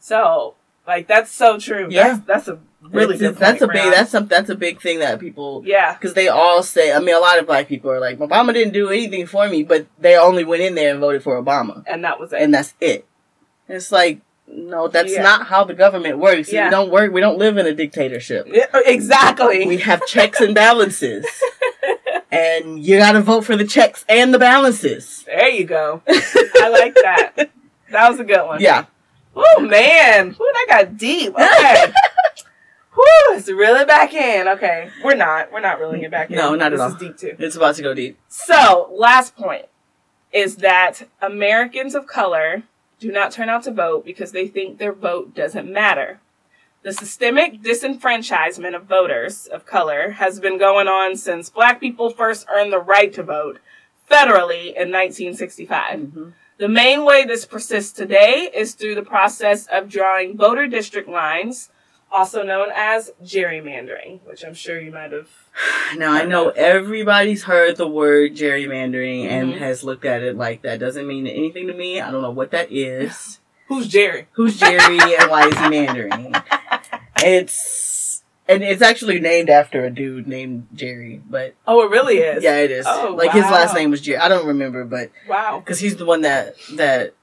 So 0.00 0.54
like 0.84 1.06
that's 1.06 1.30
so 1.30 1.58
true. 1.60 1.86
Yeah. 1.90 2.14
That's, 2.14 2.26
that's 2.26 2.48
a 2.48 2.58
really 2.80 3.16
that's 3.16 3.60
a 3.60 3.66
big 3.66 3.90
that's 3.92 4.10
some 4.10 4.26
that's 4.26 4.48
a 4.48 4.54
big 4.54 4.80
thing 4.80 5.00
that 5.00 5.18
people 5.18 5.62
yeah. 5.66 5.94
because 5.94 6.14
they 6.14 6.28
all 6.28 6.62
say 6.62 6.92
I 6.92 7.00
mean 7.00 7.14
a 7.14 7.18
lot 7.18 7.38
of 7.38 7.46
black 7.46 7.66
people 7.68 7.90
are 7.90 8.00
like 8.00 8.18
Obama 8.18 8.52
didn't 8.54 8.72
do 8.72 8.88
anything 8.88 9.26
for 9.26 9.48
me 9.48 9.62
but 9.64 9.86
they 9.98 10.16
only 10.16 10.44
went 10.44 10.62
in 10.62 10.74
there 10.76 10.92
and 10.92 11.00
voted 11.00 11.22
for 11.22 11.42
Obama 11.42 11.82
And 11.86 12.04
that 12.04 12.20
was 12.20 12.32
it. 12.32 12.40
and 12.40 12.54
that's 12.54 12.74
it. 12.80 13.04
It's 13.68 13.90
like 13.90 14.20
no 14.46 14.86
that's 14.88 15.12
Yeah. 15.12 15.22
not 15.22 15.48
how 15.48 15.64
the 15.64 15.74
government 15.74 16.18
works. 16.18 16.52
Yeah. 16.52 16.66
We 16.66 16.70
don't 16.70 16.90
work 16.90 17.12
we 17.12 17.20
don't 17.20 17.36
live 17.38 17.58
in 17.58 17.66
a 17.66 17.74
dictatorship. 17.74 18.46
Yeah, 18.48 18.66
oh, 18.72 18.82
exactly. 18.86 19.66
We 19.66 19.78
have 19.78 20.06
checks 20.14 20.40
and 20.40 20.54
balances. 20.54 21.26
and 22.30 22.82
you 22.84 22.98
gotta 22.98 23.20
vote 23.20 23.44
for 23.44 23.56
the 23.56 23.66
checks 23.66 24.04
and 24.08 24.32
the 24.32 24.38
balances. 24.38 25.24
There 25.26 25.48
you 25.48 25.64
go. 25.64 26.02
I 26.08 26.68
like 26.70 26.94
that. 26.94 27.50
That 27.90 28.10
was 28.10 28.20
a 28.20 28.24
good 28.24 28.46
one. 28.46 28.60
Yeah. 28.60 28.84
Oh 29.34 29.60
man. 29.60 30.28
Ooh, 30.28 30.52
that 30.52 30.66
got 30.68 30.96
deep. 30.98 31.32
Okay. 31.34 31.92
Whew, 32.98 33.36
it's 33.36 33.48
really 33.48 33.84
back 33.84 34.12
in. 34.12 34.48
Okay. 34.48 34.90
We're 35.04 35.14
not. 35.14 35.52
We're 35.52 35.60
not 35.60 35.78
reeling 35.78 36.02
it 36.02 36.10
back 36.10 36.30
in. 36.30 36.36
No, 36.36 36.54
not 36.56 36.72
at 36.72 36.80
all. 36.80 36.90
this 36.90 37.00
is 37.00 37.00
deep 37.00 37.16
too. 37.16 37.36
It's 37.38 37.54
about 37.54 37.76
to 37.76 37.82
go 37.82 37.94
deep. 37.94 38.18
So, 38.26 38.90
last 38.92 39.36
point 39.36 39.66
is 40.32 40.56
that 40.56 41.08
Americans 41.22 41.94
of 41.94 42.06
color 42.08 42.64
do 42.98 43.12
not 43.12 43.30
turn 43.30 43.48
out 43.48 43.62
to 43.64 43.70
vote 43.70 44.04
because 44.04 44.32
they 44.32 44.48
think 44.48 44.78
their 44.78 44.92
vote 44.92 45.32
doesn't 45.34 45.70
matter. 45.72 46.20
The 46.82 46.92
systemic 46.92 47.62
disenfranchisement 47.62 48.74
of 48.74 48.84
voters 48.84 49.46
of 49.46 49.64
color 49.64 50.10
has 50.12 50.40
been 50.40 50.58
going 50.58 50.88
on 50.88 51.16
since 51.16 51.50
black 51.50 51.78
people 51.80 52.10
first 52.10 52.46
earned 52.52 52.72
the 52.72 52.78
right 52.80 53.12
to 53.12 53.22
vote 53.22 53.60
federally 54.10 54.74
in 54.74 54.90
1965. 54.90 55.98
Mhm. 56.00 56.32
The 56.58 56.68
main 56.68 57.04
way 57.04 57.24
this 57.24 57.44
persists 57.46 57.92
today 57.92 58.50
is 58.52 58.74
through 58.74 58.96
the 58.96 59.02
process 59.02 59.66
of 59.68 59.88
drawing 59.88 60.36
voter 60.36 60.66
district 60.66 61.08
lines, 61.08 61.70
also 62.10 62.42
known 62.42 62.68
as 62.74 63.10
gerrymandering, 63.22 64.20
which 64.24 64.44
I'm 64.44 64.54
sure 64.54 64.80
you 64.80 64.90
might 64.90 65.12
have. 65.12 65.28
Now 65.96 66.12
I 66.12 66.24
know 66.24 66.50
everybody's 66.50 67.44
heard 67.44 67.76
the 67.76 67.86
word 67.88 68.34
gerrymandering 68.36 69.26
and 69.26 69.54
Mhm. 69.54 69.58
has 69.58 69.82
looked 69.82 70.04
at 70.04 70.22
it 70.22 70.36
like 70.36 70.62
that 70.62 70.78
doesn't 70.78 71.06
mean 71.06 71.26
anything 71.26 71.66
to 71.66 71.72
me. 71.74 72.00
I 72.00 72.10
don't 72.10 72.22
know 72.22 72.30
what 72.30 72.50
that 72.52 72.70
is. 72.70 73.40
Who's 73.68 73.88
Jerry? 73.88 74.28
Who's 74.32 74.58
Jerry 74.58 74.98
and 75.16 75.30
why 75.30 75.46
is 75.48 75.58
he 75.58 75.68
mandering? 75.68 76.34
It's 77.24 78.22
and 78.46 78.62
it's 78.62 78.80
actually 78.80 79.20
named 79.20 79.50
after 79.50 79.84
a 79.84 79.90
dude 79.90 80.26
named 80.26 80.68
Jerry, 80.74 81.20
but 81.28 81.54
Oh, 81.66 81.82
it 81.84 81.90
really 81.90 82.18
is. 82.18 82.42
yeah, 82.42 82.56
it 82.58 82.70
is. 82.70 82.86
Oh, 82.88 83.14
like 83.16 83.32
his 83.32 83.42
last 83.44 83.74
name 83.74 83.90
was 83.90 84.00
Jerry. 84.00 84.18
I 84.18 84.28
don't 84.28 84.46
remember, 84.46 84.84
but 84.84 85.10
Wow. 85.28 85.58
because 85.58 85.80
he's 85.80 85.96
the 85.96 86.06
one 86.06 86.22
that 86.22 86.54
that 86.76 87.14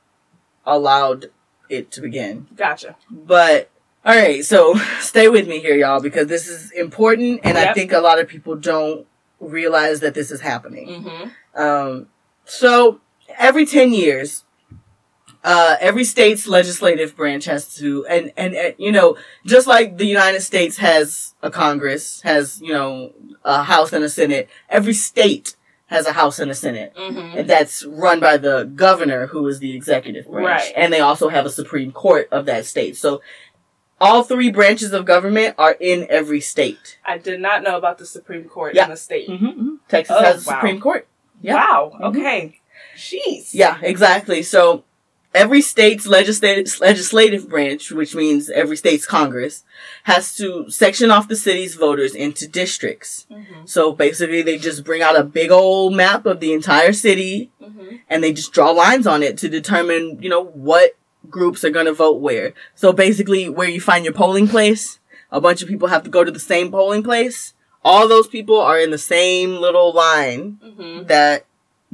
allowed 0.65 1.27
it 1.69 1.91
to 1.91 2.01
begin. 2.01 2.47
Gotcha. 2.55 2.95
But 3.09 3.69
all 4.05 4.15
right, 4.15 4.45
so 4.45 4.75
stay 4.99 5.29
with 5.29 5.47
me 5.47 5.59
here, 5.59 5.75
y'all, 5.75 5.99
because 5.99 6.27
this 6.27 6.47
is 6.47 6.71
important, 6.71 7.41
and 7.43 7.57
I 7.57 7.73
think 7.73 7.91
a 7.91 7.99
lot 7.99 8.19
of 8.19 8.27
people 8.27 8.55
don't 8.55 9.07
realize 9.39 10.01
that 10.01 10.13
this 10.13 10.29
is 10.29 10.41
happening. 10.41 10.87
Mm-hmm. 10.87 11.59
Um, 11.59 12.07
so 12.45 13.01
every 13.35 13.65
ten 13.65 13.93
years, 13.93 14.43
uh, 15.43 15.77
every 15.79 16.03
state's 16.03 16.47
legislative 16.47 17.15
branch 17.15 17.45
has 17.45 17.73
to, 17.77 18.05
and, 18.05 18.31
and 18.37 18.53
and 18.53 18.75
you 18.77 18.91
know, 18.91 19.17
just 19.43 19.65
like 19.65 19.97
the 19.97 20.05
United 20.05 20.41
States 20.41 20.77
has 20.77 21.33
a 21.41 21.49
Congress, 21.49 22.21
has 22.21 22.61
you 22.61 22.73
know 22.73 23.11
a 23.43 23.63
House 23.63 23.91
and 23.91 24.03
a 24.03 24.09
Senate. 24.09 24.49
Every 24.69 24.93
state 24.93 25.55
has 25.87 26.07
a 26.07 26.13
House 26.13 26.39
and 26.39 26.49
a 26.49 26.55
Senate. 26.55 26.93
Mm-hmm. 26.95 27.37
And 27.37 27.49
that's 27.49 27.85
run 27.85 28.19
by 28.19 28.37
the 28.37 28.63
governor, 28.75 29.27
who 29.27 29.47
is 29.47 29.59
the 29.59 29.75
executive 29.75 30.27
branch. 30.27 30.47
Right. 30.47 30.73
And 30.75 30.91
they 30.91 30.99
also 30.99 31.29
have 31.29 31.45
a 31.45 31.49
Supreme 31.49 31.91
Court 31.91 32.27
of 32.31 32.45
that 32.47 32.65
state. 32.65 32.97
So 32.97 33.21
all 34.01 34.23
three 34.23 34.51
branches 34.51 34.91
of 34.93 35.05
government 35.05 35.55
are 35.57 35.75
in 35.79 36.05
every 36.09 36.41
state. 36.41 36.99
I 37.05 37.17
did 37.17 37.39
not 37.39 37.63
know 37.63 37.77
about 37.77 37.97
the 37.97 38.05
Supreme 38.05 38.45
Court 38.45 38.75
Yeah. 38.75 38.85
in 38.85 38.89
the 38.91 38.97
state. 38.97 39.29
Mm-hmm. 39.29 39.75
Texas 39.87 40.15
Oh, 40.19 40.23
has 40.23 40.45
a 40.45 40.49
wow. 40.49 40.55
Supreme 40.55 40.79
Court. 40.81 41.07
Yeah. 41.41 41.55
Wow. 41.55 41.91
Mhm. 41.95 42.01
Okay. 42.15 42.59
Jeez. 42.97 43.49
Yeah, 43.53 43.77
exactly. 43.81 44.41
So 44.43 44.83
every 45.33 45.61
state's 45.61 46.07
legislative 46.07 46.79
legislative 46.79 47.49
branch, 47.49 47.91
which 47.91 48.15
means 48.15 48.49
every 48.49 48.77
state's 48.77 49.05
Congress, 49.05 49.63
has 50.03 50.35
to 50.37 50.69
section 50.69 51.11
off 51.11 51.27
the 51.27 51.35
city's 51.35 51.75
voters 51.75 52.15
into 52.15 52.47
districts. 52.47 53.25
Mm-hmm. 53.29 53.65
So 53.65 53.91
basically, 53.91 54.41
they 54.41 54.57
just 54.57 54.83
bring 54.85 55.01
out 55.01 55.19
a 55.19 55.23
big 55.23 55.51
old 55.51 55.93
map 55.93 56.25
of 56.25 56.39
the 56.39 56.53
entire 56.53 56.93
city, 56.93 57.51
Mm-hmm. 57.61 57.95
and 58.09 58.23
they 58.23 58.31
just 58.31 58.53
draw 58.53 58.69
lines 58.71 59.05
on 59.07 59.23
it 59.23 59.37
to 59.39 59.49
determine, 59.49 60.19
you 60.21 60.29
know, 60.29 60.43
what 60.43 60.95
groups 61.29 61.63
are 61.63 61.69
going 61.69 61.85
to 61.85 61.93
vote 61.93 62.21
where. 62.21 62.53
So 62.75 62.93
basically, 62.93 63.49
where 63.49 63.69
you 63.69 63.81
find 63.81 64.05
your 64.05 64.13
polling 64.13 64.47
place, 64.47 64.99
a 65.31 65.41
bunch 65.41 65.61
of 65.61 65.67
people 65.67 65.87
have 65.89 66.03
to 66.03 66.09
go 66.09 66.23
to 66.23 66.31
the 66.31 66.39
same 66.39 66.71
polling 66.71 67.03
place. 67.03 67.53
All 67.83 68.07
those 68.07 68.27
people 68.27 68.59
are 68.59 68.79
in 68.79 68.91
the 68.91 68.97
same 68.97 69.57
little 69.57 69.93
line 69.93 70.59
Mm-hmm. 70.63 71.05
that 71.07 71.45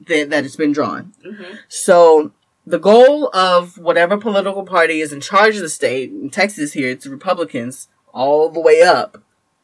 that, 0.07 0.29
that 0.29 0.43
has 0.43 0.55
been 0.55 0.71
drawn. 0.71 1.13
Mm-hmm. 1.25 1.55
So 1.67 2.31
the 2.65 2.79
goal 2.79 3.29
of 3.35 3.77
whatever 3.77 4.17
political 4.17 4.63
party 4.63 5.01
is 5.01 5.11
in 5.13 5.21
charge 5.21 5.55
of 5.55 5.61
the 5.61 5.69
state, 5.69 6.11
in 6.11 6.29
Texas 6.29 6.73
here, 6.73 6.89
it's 6.89 7.05
Republicans 7.07 7.87
all 8.13 8.49
the 8.49 8.59
way 8.59 8.81
up, 8.81 9.21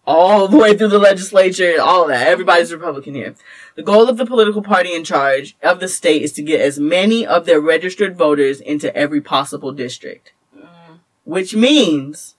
all 0.08 0.48
the 0.48 0.58
way 0.58 0.76
through 0.76 0.88
the 0.88 0.98
legislature, 0.98 1.76
all 1.82 2.04
of 2.04 2.08
that. 2.08 2.26
Everybody's 2.26 2.72
Republican 2.72 3.14
here. 3.14 3.36
The 3.76 3.84
goal 3.84 4.08
of 4.08 4.18
the 4.18 4.26
political 4.26 4.64
party 4.64 4.96
in 4.96 5.04
charge 5.04 5.58
of 5.62 5.82
the 5.82 5.90
state 5.90 6.22
is 6.22 6.32
to 6.34 6.42
get 6.42 6.62
as 6.62 6.80
many 6.80 7.28
of 7.28 7.46
their 7.46 7.60
registered 7.60 8.18
voters 8.18 8.62
into 8.62 8.96
every 8.96 9.20
possible 9.20 9.74
district. 9.74 10.32
Mm. 10.58 11.00
Which 11.26 11.54
means 11.54 12.36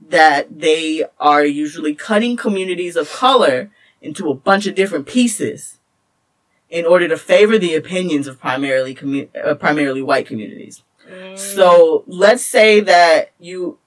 that 0.00 0.60
they 0.60 1.04
are 1.20 1.44
usually 1.44 1.94
cutting 1.94 2.36
communities 2.36 2.96
of 2.96 3.12
color 3.12 3.70
into 4.00 4.30
a 4.30 4.34
bunch 4.34 4.66
of 4.66 4.74
different 4.74 5.06
pieces 5.06 5.78
in 6.70 6.86
order 6.86 7.06
to 7.06 7.18
favor 7.18 7.58
the 7.58 7.74
opinions 7.74 8.26
of 8.26 8.40
primarily 8.40 8.94
commu- 8.94 9.28
uh, 9.36 9.54
primarily 9.54 10.02
white 10.02 10.26
communities. 10.26 10.82
Mm. 11.08 11.38
So 11.38 12.04
let's 12.06 12.44
say 12.44 12.80
that 12.80 13.32
you, 13.38 13.78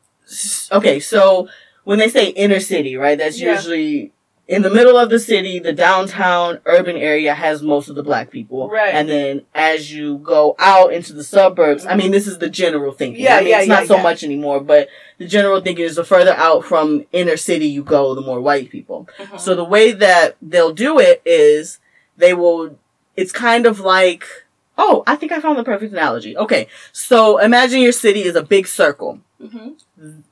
okay, 0.72 1.00
so 1.00 1.50
when 1.88 2.00
they 2.00 2.10
say 2.10 2.28
inner 2.28 2.60
city, 2.60 2.98
right, 2.98 3.18
that's 3.18 3.40
Yeah. 3.40 3.54
usually 3.54 4.12
in 4.46 4.62
the 4.62 4.70
middle 4.70 4.98
of 4.98 5.10
the 5.10 5.20
city, 5.20 5.58
the 5.58 5.72
downtown 5.72 6.60
urban 6.66 6.98
area 6.98 7.34
has 7.34 7.62
most 7.62 7.88
of 7.88 7.96
the 7.96 8.04
black 8.04 8.30
people. 8.30 8.70
Right. 8.70 8.94
And 8.94 9.08
then 9.08 9.44
as 9.56 9.94
you 9.94 10.18
go 10.18 10.56
out 10.60 10.92
into 10.92 11.14
the 11.14 11.24
suburbs, 11.24 11.86
I 11.86 11.96
mean, 11.96 12.12
this 12.12 12.28
is 12.28 12.40
the 12.40 12.50
general 12.50 12.92
thinking. 12.92 13.24
Yeah, 13.24 13.38
I 13.38 13.40
mean, 13.40 13.50
yeah, 13.50 13.60
it's 13.60 13.68
yeah, 13.70 13.76
not 13.76 13.88
so 13.88 13.96
yeah. 13.96 14.04
much 14.04 14.22
anymore, 14.22 14.60
but 14.60 14.90
the 15.18 15.28
general 15.28 15.62
thinking 15.62 15.86
is 15.86 15.96
the 15.96 16.04
further 16.04 16.34
out 16.34 16.66
from 16.66 17.06
inner 17.14 17.38
city 17.38 17.68
you 17.68 17.84
go, 17.84 18.14
the 18.16 18.22
more 18.22 18.42
white 18.42 18.70
people. 18.70 19.08
Mhm. 19.18 19.40
So 19.40 19.56
the 19.56 19.64
way 19.64 19.94
that 19.94 20.36
they'll 20.42 20.74
do 20.74 21.00
it 21.00 21.22
is 21.26 21.80
they 22.18 22.34
will, 22.34 22.78
it's 23.16 23.32
kind 23.32 23.66
of 23.66 23.80
like, 23.80 24.26
oh, 24.78 25.04
I 25.08 25.16
think 25.16 25.32
I 25.32 25.40
found 25.40 25.58
the 25.58 25.64
perfect 25.64 25.94
analogy. 25.94 26.36
Okay. 26.36 26.68
So 26.92 27.38
imagine 27.38 27.80
your 27.82 27.94
city 27.94 28.24
is 28.24 28.36
a 28.36 28.44
big 28.44 28.68
circle 28.68 29.20
Mhm. 29.42 29.76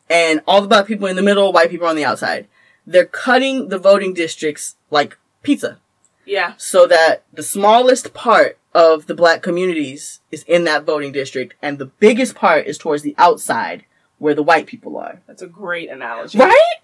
And 0.10 0.42
all 0.48 0.62
the 0.62 0.68
black 0.68 0.88
people 0.88 1.08
in 1.08 1.16
the 1.16 1.22
middle, 1.22 1.52
white 1.52 1.70
people 1.70 1.88
on 1.88 1.96
the 1.96 2.06
outside. 2.06 2.48
They're 2.88 3.06
cutting 3.06 3.70
the 3.70 3.80
voting 3.80 4.14
districts 4.14 4.76
like 4.92 5.18
pizza 5.42 5.80
Yeah. 6.26 6.54
so 6.58 6.86
that 6.88 7.24
the 7.34 7.44
smallest 7.44 8.14
part 8.14 8.58
of 8.74 9.08
the 9.08 9.16
black 9.16 9.42
communities 9.42 10.20
is 10.32 10.44
in 10.44 10.66
that 10.66 10.84
voting 10.84 11.12
district 11.12 11.56
and 11.62 11.78
the 11.80 11.86
biggest 11.86 12.36
part 12.36 12.68
is 12.68 12.78
towards 12.78 13.02
the 13.04 13.16
outside 13.18 13.86
where 14.18 14.36
the 14.36 14.44
white 14.44 14.66
people 14.68 14.98
are. 14.98 15.22
That's 15.28 15.42
a 15.42 15.48
great 15.48 15.90
analogy. 15.90 16.38
Right? 16.38 16.76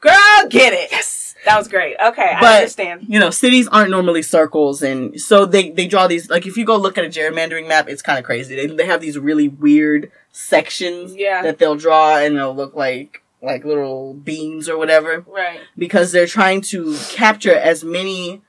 Girl, 0.00 0.48
get 0.48 0.72
it. 0.72 0.90
Yes. 0.90 1.23
That 1.44 1.58
was 1.58 1.68
great. 1.68 1.96
Okay, 2.04 2.32
I 2.36 2.56
understand. 2.58 3.06
you 3.08 3.18
know, 3.18 3.30
cities 3.30 3.68
aren't 3.68 3.90
normally 3.90 4.22
circles, 4.22 4.82
and 4.82 5.20
so 5.20 5.44
they 5.46 5.70
they 5.70 5.86
draw 5.86 6.06
these. 6.06 6.28
Like, 6.30 6.46
if 6.46 6.56
you 6.56 6.64
go 6.64 6.76
look 6.76 6.96
at 6.98 7.04
a 7.04 7.08
gerrymandering 7.08 7.68
map, 7.68 7.88
it's 7.88 8.02
kind 8.02 8.18
of 8.18 8.24
crazy. 8.24 8.54
They 8.56 8.66
they 8.66 8.86
have 8.86 9.00
these 9.00 9.18
really 9.18 9.48
weird 9.48 10.10
sections 10.32 11.14
Yeah. 11.14 11.42
that 11.42 11.58
they'll 11.58 11.76
draw, 11.76 12.16
and 12.18 12.36
they'll 12.36 12.54
look 12.54 12.74
like 12.74 13.22
like 13.42 13.64
little 13.64 14.14
beans 14.14 14.68
or 14.70 14.78
whatever, 14.78 15.24
Right. 15.28 15.60
because 15.76 16.12
they're 16.12 16.26
trying 16.26 16.62
to 16.62 16.96
capture 17.10 17.54
as 17.54 17.84
many 17.84 18.40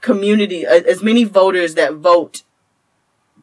community 0.00 0.64
as 0.66 1.02
many 1.02 1.24
voters 1.24 1.74
that 1.74 1.94
vote 1.94 2.42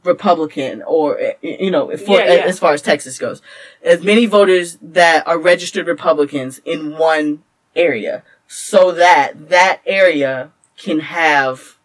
Republican 0.03 0.81
or 0.85 1.19
uh, 1.19 1.31
you 1.41 1.69
know 1.71 1.95
for, 1.97 2.17
Yeah, 2.19 2.33
yeah. 2.33 2.45
as 2.45 2.57
far 2.59 2.73
as 2.73 2.81
Texas 2.81 3.17
goes, 3.19 3.41
as 3.83 4.03
many 4.03 4.25
voters 4.25 4.77
that 4.81 5.25
are 5.27 5.37
registered 5.37 5.87
Republicans 5.87 6.59
in 6.65 6.97
one 6.97 7.43
area, 7.75 8.23
so 8.53 8.91
that 8.91 9.47
that 9.47 9.79
area 9.85 10.51
can 10.75 10.99
have 10.99 11.77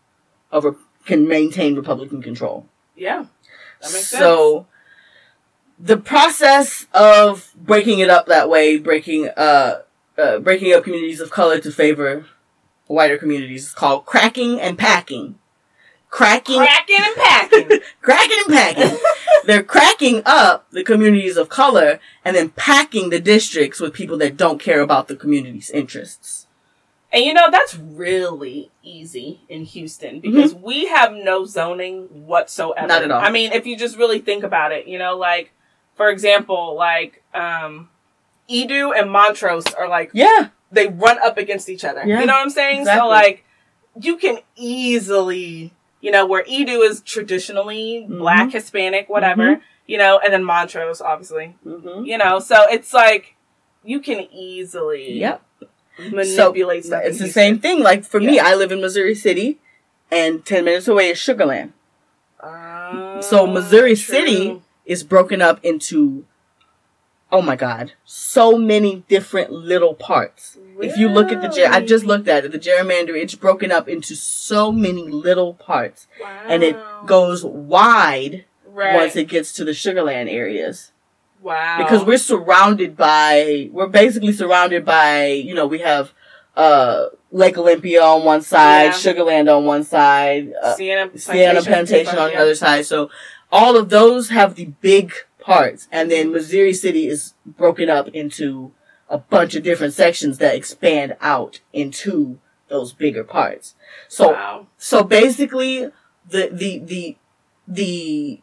a 0.51 0.61
re- 0.61 0.77
can 1.05 1.29
maintain 1.29 1.77
Republican 1.77 2.21
control. 2.21 2.67
Yeah. 2.97 3.27
That 3.81 3.93
makes 3.93 4.09
sense. 4.09 4.21
So 4.21 4.67
the 5.79 5.97
process 5.97 6.89
of 6.93 7.53
breaking 7.55 8.01
it 8.01 8.11
up 8.11 8.27
that 8.27 8.51
way, 8.51 8.79
breaking 8.79 9.29
uh, 9.29 9.83
uh 10.19 10.41
breaking 10.41 10.73
up 10.73 10.83
communities 10.83 11.21
of 11.21 11.31
color 11.31 11.61
to 11.61 11.71
favor 11.71 12.27
whiter 12.89 13.17
communities 13.17 13.69
is 13.69 13.73
called 13.73 14.05
cracking 14.05 14.61
and 14.61 14.77
packing. 14.77 15.39
Cracking 16.11 16.57
cracking 16.57 16.99
and 16.99 17.17
packing. 17.17 17.81
cracking 18.03 18.39
and 18.45 18.55
packing. 18.55 18.99
They're 19.45 19.62
cracking 19.62 20.23
up 20.27 20.69
the 20.73 20.83
communities 20.83 21.37
of 21.37 21.49
color 21.49 22.01
and 22.25 22.35
then 22.35 22.49
packing 22.51 23.11
the 23.11 23.21
districts 23.21 23.79
with 23.79 23.93
people 23.93 24.19
that 24.19 24.37
don't 24.37 24.61
care 24.61 24.81
about 24.81 25.07
the 25.07 25.14
community's 25.14 25.71
interests. 25.71 26.45
And 27.17 27.25
you 27.25 27.33
know, 27.33 27.51
that's 27.51 27.75
really 27.79 28.71
easy 28.83 29.41
in 29.49 29.64
Houston 29.64 30.21
because 30.21 30.55
we 30.55 30.85
have 30.87 31.14
no 31.14 31.47
zoning 31.47 32.03
whatsoever. 32.27 32.81
Mm-hmm. 32.81 32.89
Not 32.89 33.03
at 33.05 33.11
all. 33.11 33.23
I 33.23 33.31
mean, 33.31 33.53
if 33.53 33.64
you 33.67 33.75
just 33.75 33.97
really 33.97 34.19
think 34.19 34.45
about 34.45 34.71
it, 34.73 34.87
you 34.87 34.99
know, 34.99 35.17
like, 35.17 35.51
for 35.95 36.11
example, 36.11 36.75
like, 36.77 37.23
um, 37.33 37.89
EaDo 38.51 38.93
and 38.95 39.11
Montrose 39.11 39.64
are 39.73 39.89
like, 39.89 40.11
Yeah. 40.12 40.49
they 40.71 40.89
run 40.89 41.19
up 41.21 41.39
against 41.39 41.71
each 41.71 41.87
other. 41.87 42.03
Yeah, 42.05 42.21
you 42.21 42.27
know 42.27 42.35
what 42.35 42.43
I'm 42.43 42.51
saying? 42.51 42.81
exactly. 42.81 43.01
So, 43.01 43.09
like, 43.09 43.45
you 43.99 44.19
can 44.19 44.41
easily, 44.55 45.73
you 46.03 46.11
know, 46.11 46.27
where 46.27 46.45
EaDo 46.45 46.83
is 46.85 47.01
traditionally 47.01 48.07
Mhm. 48.07 48.19
black, 48.19 48.53
Hispanic, 48.53 49.09
whatever, 49.09 49.62
you 49.87 49.97
know, 49.97 50.19
and 50.23 50.35
then 50.35 50.45
Montrose, 50.45 51.01
obviously, 51.01 51.55
Mm-hmm. 51.67 52.05
you 52.05 52.19
know, 52.19 52.41
so 52.41 52.67
it's 52.71 52.93
like, 52.93 53.37
you 53.83 54.01
can 54.01 54.29
easily 54.33 55.12
Yep. 55.19 55.41
Manipulate 55.99 56.84
stuff. 56.84 57.03
It's 57.05 57.18
the 57.18 57.28
same 57.28 57.59
thing. 57.59 57.82
Like 57.82 58.05
for 58.05 58.20
me, 58.20 58.38
I 58.38 58.55
live 58.55 58.72
in 58.72 58.80
Missouri 58.80 59.14
City, 59.14 59.59
and 60.11 60.44
ten 60.44 60.64
minutes 60.64 60.88
away 60.88 61.11
is 61.11 61.18
Sugarland. 61.18 61.72
Oh, 62.42 63.20
So 63.20 63.47
ah, 63.47 63.53
Missouri 63.53 63.94
true. 63.94 64.14
City 64.14 64.62
is 64.84 65.03
broken 65.03 65.42
up 65.42 65.59
into, 65.64 66.24
oh 67.32 67.42
my 67.42 67.57
god, 67.57 67.92
so 68.05 68.57
many 68.57 69.05
different 69.09 69.51
little 69.51 69.94
parts. 69.94 70.59
If 70.80 70.97
you 70.99 71.09
look 71.09 71.32
at 71.32 71.40
the, 71.40 71.49
ger- 71.49 71.72
I 71.72 71.80
just 71.80 72.05
looked 72.05 72.28
at 72.28 72.44
it, 72.44 72.53
the 72.53 72.59
gerrymander, 72.59 73.16
it's 73.20 73.34
broken 73.34 73.72
up 73.72 73.88
into 73.88 74.14
so 74.14 74.70
many 74.70 75.09
little 75.09 75.55
parts, 75.55 76.07
and 76.47 76.62
it 76.62 76.76
goes 77.07 77.44
wide 77.44 78.44
right. 78.66 78.94
once 78.94 79.16
it 79.16 79.28
gets 79.28 79.53
to 79.55 79.64
the 79.64 79.72
Sugarland 79.72 80.30
areas. 80.30 80.92
Wow 81.41 81.78
because 81.78 82.05
we're 82.05 82.18
surrounded 82.18 82.97
by 82.97 83.68
we're 83.72 83.87
basically 83.87 84.32
surrounded 84.32 84.84
by 84.84 85.26
you 85.26 85.55
know 85.55 85.66
we 85.66 85.80
have 85.80 86.12
uh 86.57 87.07
Lake 87.32 87.59
Olympia 87.59 88.03
on 88.03 88.24
one 88.24 88.41
side, 88.41 88.87
Yeah. 88.87 88.93
Sugarland 88.93 89.55
on 89.55 89.64
one 89.64 89.84
side, 89.84 90.53
uh, 90.62 90.74
Sienna 90.74 91.18
Sienna 91.18 91.61
Plantation 91.61 92.18
on 92.18 92.30
the 92.30 92.37
other 92.37 92.55
side. 92.55 92.87
So 92.87 93.11
all 93.51 93.76
of 93.76 93.91
those 93.91 94.30
have 94.30 94.55
the 94.55 94.66
big 94.80 95.12
parts, 95.41 95.89
and 95.93 96.11
then 96.11 96.32
Missouri 96.32 96.72
City 96.72 97.09
is 97.09 97.34
broken 97.45 97.91
up 97.91 98.09
into 98.09 98.72
a 99.09 99.18
bunch 99.18 99.55
of 99.55 99.62
different 99.62 99.95
sections 99.95 100.39
that 100.39 100.55
expand 100.55 101.16
out 101.20 101.61
into 101.72 102.39
those 102.68 102.93
bigger 102.93 103.24
parts. 103.24 103.74
So 104.09 104.32
wow. 104.32 104.66
so 104.76 105.05
basically, 105.05 105.91
the 106.28 106.49
the 106.53 106.78
the 106.78 107.16
the 107.68 108.41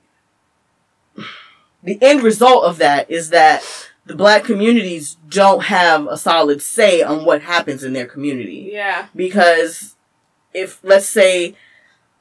the 1.83 1.97
end 2.01 2.23
result 2.23 2.65
of 2.65 2.77
that 2.77 3.09
is 3.09 3.29
that 3.29 3.63
the 4.05 4.15
black 4.15 4.43
communities 4.43 5.17
don't 5.29 5.63
have 5.63 6.07
a 6.07 6.17
solid 6.17 6.61
say 6.61 7.01
on 7.01 7.25
what 7.25 7.41
happens 7.41 7.83
in 7.83 7.93
their 7.93 8.05
community. 8.05 8.69
Yeah. 8.71 9.07
Because 9.15 9.95
if 10.53 10.79
let's 10.83 11.07
say 11.07 11.55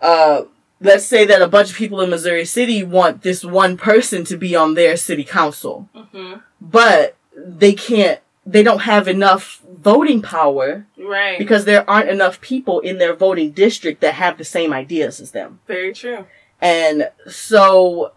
uh 0.01 0.43
let's 0.81 1.05
say 1.05 1.25
that 1.25 1.43
a 1.43 1.49
bunch 1.49 1.71
of 1.71 1.77
people 1.77 2.01
in 2.01 2.11
Missouri 2.11 2.45
City 2.45 2.83
want 2.83 3.23
this 3.23 3.45
one 3.45 3.77
person 3.77 4.25
to 4.25 4.37
be 4.37 4.57
on 4.57 4.75
their 4.75 4.97
city 4.97 5.25
council. 5.25 5.89
Hmm 5.95 6.35
but 6.63 7.17
they 7.37 7.73
can't 7.73 8.21
they 8.45 8.63
don't 8.63 8.81
have 8.81 9.07
enough 9.07 9.63
voting 9.69 10.21
power 10.23 10.87
right. 10.99 11.39
because 11.39 11.65
there 11.65 11.89
aren't 11.89 12.09
enough 12.09 12.41
people 12.41 12.81
in 12.81 12.99
their 12.99 13.15
voting 13.15 13.53
district 13.53 14.01
that 14.01 14.15
have 14.15 14.39
the 14.39 14.45
same 14.45 14.73
ideas 14.73 15.21
as 15.21 15.31
them. 15.31 15.61
very 15.67 15.93
true. 15.93 16.27
And 16.61 17.11
so 17.29 18.13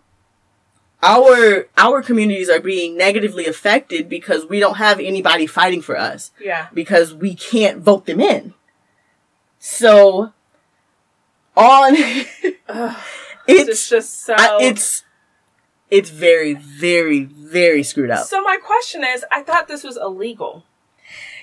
our 1.06 1.68
our 1.78 2.02
communities 2.02 2.50
are 2.50 2.60
being 2.60 2.98
negatively 2.98 3.46
affected 3.46 4.10
because 4.10 4.46
we 4.48 4.60
don't 4.60 4.78
have 4.78 5.00
anybody 5.00 5.46
fighting 5.46 5.82
for 5.82 5.96
us 5.98 6.32
yeah 6.42 6.68
because 6.74 7.14
we 7.14 7.36
can't 7.36 7.78
vote 7.80 8.06
them 8.06 8.20
in. 8.20 8.54
So 9.60 10.34
on 11.56 11.96
Ugh, 12.70 12.98
it's 13.48 13.70
it's 13.70 13.90
just 13.90 14.26
so 14.26 14.34
I- 14.38 14.58
it's 14.62 15.04
it's 15.92 16.10
very 16.10 16.54
very 16.54 17.24
very 17.24 17.84
screwed 17.84 18.10
up. 18.10 18.26
so 18.26 18.42
my 18.42 18.58
question 18.58 19.04
is 19.04 19.24
i 19.32 19.42
thought 19.44 19.68
this 19.68 19.84
was 19.84 19.98
illegal 19.98 20.64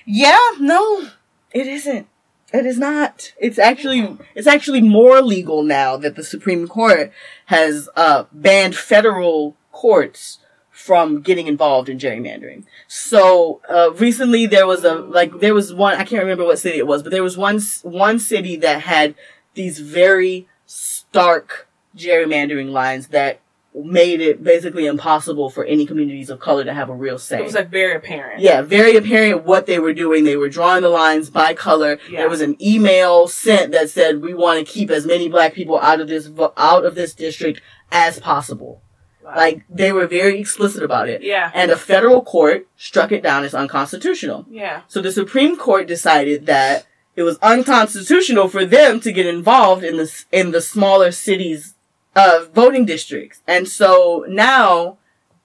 Yeah, 0.05 0.37
no, 0.59 1.07
it 1.51 1.65
isn't. 1.67 2.07
It 2.53 2.67
is 2.67 2.77
not. 2.77 3.33
It's 3.39 3.57
actually 3.57 4.15
it's 4.35 4.47
actually 4.47 4.81
more 4.81 5.21
legal 5.21 5.63
now 5.63 5.97
that 5.97 6.15
the 6.15 6.23
Supreme 6.23 6.67
Court 6.67 7.11
has 7.47 7.89
uh, 7.95 8.25
banned 8.31 8.75
federal 8.75 9.57
courts 9.71 10.37
from 10.69 11.21
getting 11.21 11.47
involved 11.47 11.89
in 11.89 11.97
gerrymandering. 11.97 12.63
So 12.87 13.59
uh, 13.67 13.91
recently 13.93 14.45
there 14.45 14.67
was 14.67 14.83
a 14.83 14.93
like 14.93 15.39
there 15.39 15.55
was 15.55 15.73
one 15.73 15.95
I 15.95 16.03
can't 16.03 16.21
remember 16.21 16.45
what 16.45 16.59
city 16.59 16.77
it 16.77 16.85
was, 16.85 17.01
but 17.01 17.11
there 17.11 17.23
was 17.23 17.37
one 17.37 17.59
one 17.81 18.19
city 18.19 18.55
that 18.57 18.81
had 18.81 19.15
these 19.55 19.79
very 19.79 20.47
stark 20.67 21.67
gerrymandering 21.97 22.71
lines 22.71 23.07
that 23.07 23.39
made 23.75 24.21
it 24.21 24.43
basically 24.43 24.85
impossible 24.85 25.49
for 25.49 25.65
any 25.65 25.85
communities 25.85 26.29
of 26.29 26.39
color 26.39 26.63
to 26.63 26.73
have 26.73 26.89
a 26.89 26.93
real 26.93 27.17
say. 27.17 27.39
It 27.39 27.43
was 27.43 27.55
like 27.55 27.69
very 27.69 27.95
apparent. 27.95 28.41
Yeah, 28.41 28.61
very 28.61 28.95
apparent 28.95 29.45
what 29.45 29.65
they 29.65 29.79
were 29.79 29.93
doing. 29.93 30.23
They 30.23 30.37
were 30.37 30.49
drawing 30.49 30.83
the 30.83 30.89
lines 30.89 31.29
by 31.29 31.53
color. 31.53 31.99
Yeah. 32.09 32.19
There 32.21 32.29
was 32.29 32.41
an 32.41 32.55
email 32.61 33.27
sent 33.27 33.71
that 33.71 33.89
said, 33.89 34.21
"We 34.21 34.33
want 34.33 34.59
to 34.65 34.71
keep 34.71 34.89
as 34.91 35.05
many 35.05 35.27
black 35.29 35.53
people 35.53 35.79
out 35.79 35.99
of 35.99 36.07
this 36.07 36.29
out 36.57 36.85
of 36.85 36.95
this 36.95 37.13
district 37.15 37.61
as 37.91 38.19
possible." 38.19 38.81
Wow. 39.23 39.33
Like 39.37 39.63
they 39.69 39.91
were 39.93 40.05
very 40.05 40.37
explicit 40.39 40.83
about 40.83 41.07
it. 41.07 41.23
yeah, 41.23 41.49
And 41.53 41.71
a 41.71 41.77
federal 41.77 42.21
court 42.23 42.67
struck 42.75 43.11
it 43.13 43.23
down 43.23 43.45
as 43.45 43.55
unconstitutional. 43.55 44.45
yeah, 44.49 44.81
So 44.89 45.01
the 45.01 45.13
Supreme 45.13 45.55
Court 45.55 45.87
decided 45.87 46.45
that 46.47 46.85
it 47.15 47.23
was 47.23 47.37
unconstitutional 47.41 48.49
for 48.49 48.65
them 48.65 48.99
to 48.99 49.11
get 49.13 49.25
involved 49.25 49.83
in 49.83 49.95
the 49.97 50.23
in 50.31 50.51
the 50.51 50.61
smaller 50.61 51.11
cities 51.11 51.75
uh, 52.15 52.45
voting 52.53 52.85
districts. 52.85 53.41
And 53.47 53.67
so 53.67 54.25
now 54.27 54.97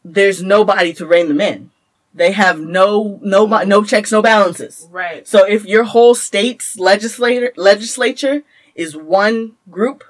there's 0.05 0.43
nobody 0.43 0.93
to 0.95 1.07
rein 1.07 1.29
them 1.29 1.41
in. 1.41 1.71
They 2.15 2.33
have 2.33 2.59
no 2.61 3.19
no 3.23 3.47
no 3.47 3.85
checks, 3.85 4.11
no 4.11 4.23
balances. 4.23 4.89
right. 4.91 5.27
So 5.29 5.45
if 5.47 5.65
your 5.67 5.85
whole 5.85 6.15
state's 6.15 6.79
legislator 6.79 7.53
legislature 7.57 8.43
is 8.75 8.97
one 8.97 9.53
group, 9.71 10.05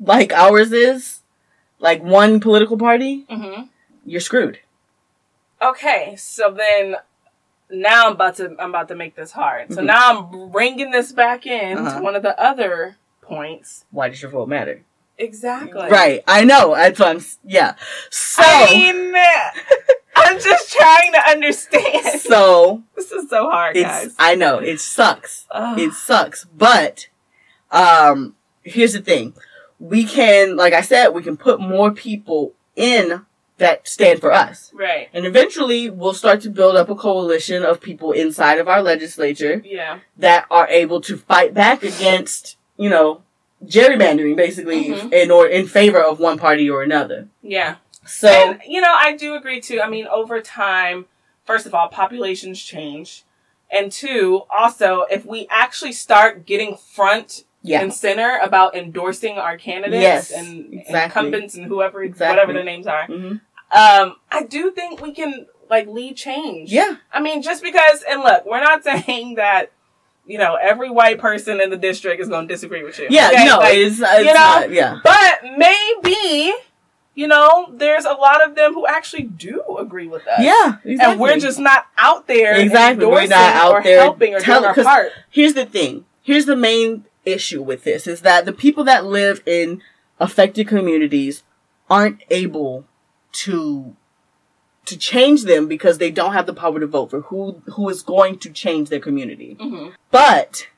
like 0.00 0.32
ours 0.32 0.72
is, 0.72 1.20
like 1.78 2.02
one 2.02 2.40
political 2.40 2.76
party, 2.78 3.26
hmm 3.28 3.62
you're 4.04 4.20
screwed. 4.20 4.60
Okay, 5.60 6.14
so 6.16 6.52
then 6.52 6.96
now 7.70 8.06
I'm 8.06 8.12
about 8.12 8.36
to 8.36 8.54
I'm 8.58 8.70
about 8.70 8.88
to 8.88 8.94
make 8.94 9.14
this 9.14 9.32
hard. 9.32 9.72
So 9.72 9.80
Mhm. 9.82 9.86
now 9.86 10.18
I'm 10.32 10.50
bringing 10.50 10.90
this 10.90 11.12
back 11.12 11.46
in 11.46 11.78
Uh-huh. 11.78 11.98
to 11.98 12.02
one 12.02 12.14
of 12.16 12.22
the 12.22 12.38
other 12.40 12.96
points. 13.20 13.84
Why 13.90 14.08
does 14.08 14.22
your 14.22 14.30
vote 14.30 14.48
matter? 14.48 14.82
Exactly. 15.18 15.88
Right. 15.88 16.22
I 16.26 16.44
know. 16.44 16.74
That's 16.74 16.98
what 16.98 17.08
I'm. 17.08 17.24
Yeah. 17.44 17.74
So. 18.10 18.42
I 18.44 18.66
mean, 18.72 19.14
I'm 20.16 20.38
just 20.40 20.72
trying 20.72 21.12
to 21.12 21.20
understand. 21.28 22.20
so 22.20 22.82
this 22.94 23.12
is 23.12 23.28
so 23.30 23.50
hard, 23.50 23.76
it's. 23.76 23.86
guys. 23.86 24.14
I 24.18 24.34
know 24.34 24.58
it 24.58 24.80
sucks. 24.80 25.46
Ugh. 25.50 25.78
It 25.78 25.92
sucks. 25.92 26.44
But, 26.44 27.08
um, 27.70 28.34
here's 28.62 28.92
the 28.94 29.00
thing: 29.00 29.34
we 29.78 30.04
can, 30.04 30.56
like 30.56 30.72
I 30.72 30.80
said, 30.80 31.08
we 31.08 31.22
can 31.22 31.36
put 31.36 31.60
more 31.60 31.90
people 31.90 32.54
in 32.74 33.24
that 33.58 33.88
stand 33.88 34.20
for 34.20 34.32
us, 34.32 34.70
right. 34.74 35.08
and 35.14 35.24
eventually 35.24 35.88
we'll 35.88 36.12
start 36.12 36.42
to 36.42 36.50
build 36.50 36.76
up 36.76 36.90
a 36.90 36.94
coalition 36.94 37.62
of 37.62 37.80
people 37.80 38.12
inside 38.12 38.58
of 38.58 38.68
our 38.68 38.82
legislature 38.82 39.62
Yeah. 39.64 40.00
that 40.18 40.44
are 40.50 40.68
able 40.68 41.00
to 41.00 41.16
fight 41.16 41.54
back 41.54 41.82
against, 41.82 42.58
you 42.76 42.90
know, 42.90 43.22
gerrymandering, 43.64 44.36
basically, 44.36 44.90
Mhm. 44.90 45.12
in 45.12 45.30
or 45.30 45.46
in 45.46 45.66
favor 45.66 46.02
of 46.02 46.20
one 46.20 46.38
party 46.38 46.68
or 46.68 46.82
another. 46.82 47.28
Yeah. 47.42 47.76
So. 48.04 48.28
and 48.28 48.60
you 48.66 48.80
know, 48.80 48.92
I 48.94 49.16
do 49.16 49.34
agree 49.34 49.60
too. 49.60 49.80
I 49.80 49.88
mean, 49.88 50.06
over 50.06 50.40
time, 50.40 51.06
first 51.44 51.66
of 51.66 51.74
all, 51.74 51.88
populations 51.88 52.62
change. 52.62 53.24
And 53.70 53.90
two, 53.90 54.42
also, 54.56 55.06
if 55.10 55.24
we 55.26 55.48
actually 55.50 55.90
start 55.92 56.46
getting 56.46 56.76
front 56.76 57.42
yeah. 57.62 57.80
and 57.80 57.92
center 57.92 58.38
about 58.40 58.76
endorsing 58.76 59.38
our 59.38 59.56
candidates 59.58 60.02
Yes, 60.02 60.30
and 60.30 60.72
exactly. 60.72 61.02
incumbents 61.02 61.56
and 61.56 61.66
whoever 61.66 62.02
Exactly. 62.04 62.32
whatever 62.36 62.52
their 62.52 62.62
names 62.64 62.86
are. 62.86 63.06
hmm 63.06 63.36
Um, 63.72 64.16
I 64.30 64.44
do 64.48 64.70
think 64.70 65.00
we 65.02 65.10
can 65.12 65.46
like 65.68 65.88
lead 65.88 66.16
change. 66.16 66.70
Yeah. 66.72 66.96
I 67.12 67.18
mean, 67.20 67.42
just 67.42 67.60
because 67.64 68.04
and 68.08 68.22
look, 68.22 68.46
we're 68.46 68.60
not 68.60 68.84
saying 69.06 69.34
that 69.34 69.72
you 70.26 70.38
know 70.38 70.56
every 70.60 70.90
white 70.90 71.18
person 71.18 71.60
in 71.60 71.70
the 71.70 71.76
district 71.76 72.20
is 72.20 72.28
going 72.28 72.46
to 72.48 72.52
disagree 72.54 72.82
with 72.82 72.98
you. 72.98 73.06
Yeah, 73.10 73.28
okay? 73.32 73.44
no, 73.46 73.58
Like, 73.58 73.74
it's, 73.74 74.00
it's 74.00 74.18
you 74.18 74.24
know, 74.26 74.32
not, 74.34 74.70
yeah. 74.70 75.00
but 75.02 75.40
maybe 75.56 76.52
you 77.14 77.26
know 77.26 77.68
there's 77.72 78.04
a 78.04 78.12
lot 78.12 78.46
of 78.46 78.54
them 78.54 78.74
who 78.74 78.86
actually 78.86 79.22
do 79.24 79.62
agree 79.78 80.08
with 80.08 80.26
us. 80.26 80.40
Yeah, 80.40 80.76
exactly. 80.84 80.94
And 81.12 81.20
we're 81.20 81.38
just 81.38 81.58
not 81.58 81.86
out 81.96 82.26
there 82.26 82.58
Exactly, 82.60 83.06
we're 83.06 83.26
not 83.26 83.54
out 83.54 83.84
there 83.84 84.00
helping 84.02 84.34
or 84.34 84.40
tell- 84.40 84.60
doing 84.62 84.78
our 84.78 84.84
part. 84.84 85.12
Here's 85.30 85.54
the 85.54 85.64
thing. 85.66 86.04
Here's 86.22 86.46
the 86.46 86.56
main 86.56 87.04
issue 87.24 87.62
with 87.62 87.84
this 87.84 88.06
is 88.06 88.20
that 88.22 88.44
the 88.44 88.52
people 88.52 88.84
that 88.84 89.04
live 89.04 89.42
in 89.46 89.82
affected 90.18 90.66
communities 90.68 91.42
aren't 91.88 92.22
able 92.30 92.84
to 93.32 93.96
to 94.86 94.96
change 94.96 95.44
them 95.44 95.68
because 95.68 95.98
they 95.98 96.10
don't 96.10 96.32
have 96.32 96.46
the 96.46 96.54
power 96.54 96.80
to 96.80 96.86
vote 96.86 97.10
for 97.10 97.20
who 97.22 97.62
who 97.74 97.88
is 97.88 98.02
going 98.02 98.38
to 98.38 98.50
change 98.50 98.88
their 98.88 99.00
community. 99.00 99.56
Mm-hmm. 99.60 99.90
But 100.10 100.68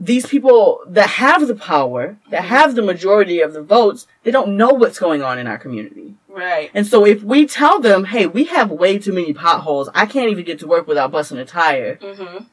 these 0.00 0.26
people 0.26 0.80
that 0.86 1.08
have 1.08 1.46
the 1.46 1.54
power, 1.54 2.16
that 2.30 2.44
have 2.44 2.74
the 2.74 2.82
majority 2.82 3.40
of 3.40 3.52
the 3.52 3.62
votes, 3.62 4.06
they 4.22 4.30
don't 4.30 4.56
know 4.56 4.70
what's 4.70 4.98
going 4.98 5.22
on 5.22 5.38
in 5.38 5.46
our 5.46 5.58
community. 5.58 6.14
Right. 6.28 6.70
And 6.74 6.86
so 6.86 7.06
if 7.06 7.22
we 7.22 7.46
tell 7.46 7.80
them, 7.80 8.04
hey, 8.06 8.26
we 8.26 8.44
have 8.44 8.70
way 8.70 8.98
too 8.98 9.12
many 9.12 9.32
potholes, 9.32 9.88
I 9.94 10.06
can't 10.06 10.30
even 10.30 10.44
get 10.44 10.58
to 10.60 10.66
work 10.66 10.86
without 10.88 11.12
busting 11.12 11.38
a 11.38 11.44
tire, 11.44 11.96
Mm-hmm. 11.96 12.44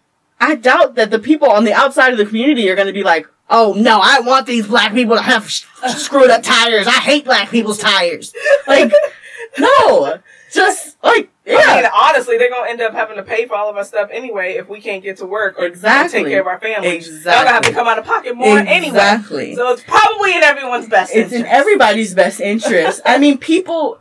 I 0.44 0.56
doubt 0.56 0.96
that 0.96 1.12
the 1.12 1.20
people 1.20 1.50
on 1.52 1.66
the 1.66 1.74
outside 1.74 2.12
of 2.14 2.18
the 2.18 2.26
community 2.26 2.68
are 2.68 2.76
going 2.76 2.88
to 2.88 2.94
be 2.94 3.04
like, 3.04 3.28
oh 3.48 3.76
no, 3.78 4.00
I 4.02 4.22
want 4.22 4.48
these 4.48 4.66
black 4.66 4.92
people 4.92 5.16
to 5.16 5.22
have 5.22 5.48
sh- 5.50 5.66
screwed 5.90 6.32
up 6.32 6.42
tires. 6.42 6.88
I 6.88 6.94
hate 6.94 7.26
black 7.26 7.52
people's 7.52 7.78
tires. 7.78 8.34
Like, 8.66 8.92
no. 9.60 10.20
Just, 10.52 10.98
like, 11.04 11.30
yeah. 11.46 11.58
I 11.66 11.82
mean, 11.82 11.90
honestly, 11.94 12.38
they're 12.38 12.50
gonna 12.50 12.70
end 12.70 12.82
up 12.82 12.94
having 12.94 13.16
to 13.16 13.24
pay 13.24 13.46
for 13.46 13.56
all 13.56 13.70
of 13.70 13.78
our 13.78 13.84
stuff 13.84 14.10
anyway 14.12 14.54
if 14.56 14.68
we 14.70 14.82
can't 14.82 15.02
get 15.02 15.18
to 15.18 15.26
work 15.26 15.58
or 15.58 15.66
Exactly. 15.66 16.24
take 16.24 16.32
care 16.32 16.42
of 16.42 16.48
our 16.48 16.60
families. 16.60 17.08
Exactly. 17.08 17.24
They're 17.24 17.44
gonna 17.44 17.50
have 17.54 17.64
to 17.64 17.72
come 17.72 17.88
out 17.88 17.98
of 17.98 18.06
pocket 18.06 18.36
more 18.36 18.58
anyway. 18.58 18.88
Exactly. 18.88 19.56
So 19.56 19.72
it's 19.72 19.84
probably 19.84 20.36
in 20.36 20.44
everyone's 20.44 20.88
best 20.88 21.16
it's 21.16 21.32
in 21.34 21.46
everybody's 21.46 22.14
best 22.14 22.40
interest. 22.42 23.02
I 23.06 23.18
mean, 23.18 23.38
people, 23.38 24.00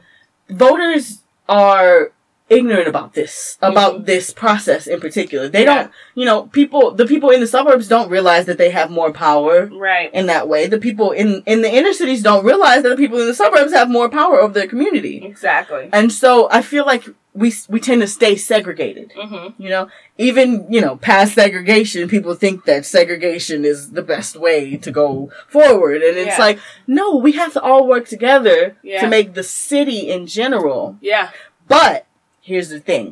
voters 0.49 1.21
are 1.49 2.13
ignorant 2.51 2.89
about 2.89 3.15
this, 3.15 3.57
about 3.63 4.01
Mhm. 4.03 4.07
this 4.07 4.33
process 4.33 4.87
in 4.87 5.01
particular. 5.01 5.49
They 5.49 5.65
Yeah. 5.65 5.75
don't, 5.75 5.91
you 6.15 6.25
know, 6.27 6.43
people, 6.53 6.91
the 6.91 7.07
people 7.07 7.31
in 7.31 7.41
the 7.41 7.47
suburbs 7.47 7.89
don't 7.89 8.11
realize 8.11 8.45
that 8.47 8.59
they 8.59 8.71
have 8.71 8.91
more 8.91 9.13
power 9.13 9.71
right. 9.73 10.11
in 10.13 10.27
that 10.27 10.49
way. 10.49 10.67
The 10.67 10.79
people 10.79 11.13
in, 11.13 11.43
in 11.47 11.63
the 11.63 11.71
inner 11.73 11.93
cities 11.93 12.23
don't 12.23 12.45
realize 12.45 12.83
that 12.83 12.91
the 12.91 12.97
people 12.97 13.21
in 13.21 13.27
the 13.29 13.35
suburbs 13.35 13.73
have 13.73 13.89
more 13.89 14.09
power 14.09 14.41
over 14.41 14.53
their 14.53 14.67
community. 14.67 15.23
Exactly. 15.25 15.89
And 15.93 16.13
so 16.13 16.49
I 16.51 16.61
feel 16.61 16.85
like 16.85 17.05
we, 17.33 17.55
we 17.69 17.79
tend 17.79 18.01
to 18.01 18.09
stay 18.09 18.35
segregated. 18.35 19.13
Mm-hmm. 19.17 19.63
You 19.63 19.69
know, 19.71 19.89
even, 20.19 20.67
you 20.69 20.81
know, 20.81 20.97
past 20.97 21.35
segregation, 21.35 22.09
people 22.09 22.35
think 22.35 22.65
that 22.65 22.85
segregation 22.85 23.65
is 23.65 23.93
the 23.93 24.03
best 24.03 24.37
way 24.37 24.77
to 24.79 24.91
go 24.91 25.31
forward. 25.49 26.03
And 26.03 26.19
it's 26.19 26.37
Yeah. 26.37 26.45
like, 26.45 26.59
no, 26.89 27.15
we 27.17 27.33
have 27.33 27.53
to 27.53 27.63
all 27.63 27.87
work 27.87 28.09
together 28.09 28.75
Yeah. 28.83 29.01
to 29.03 29.07
make 29.07 29.35
the 29.35 29.45
city 29.45 30.11
in 30.11 30.27
general. 30.27 30.97
Yeah. 31.01 31.29
But 31.69 32.07
here's 32.51 32.69
the 32.69 32.81
thing. 32.81 33.07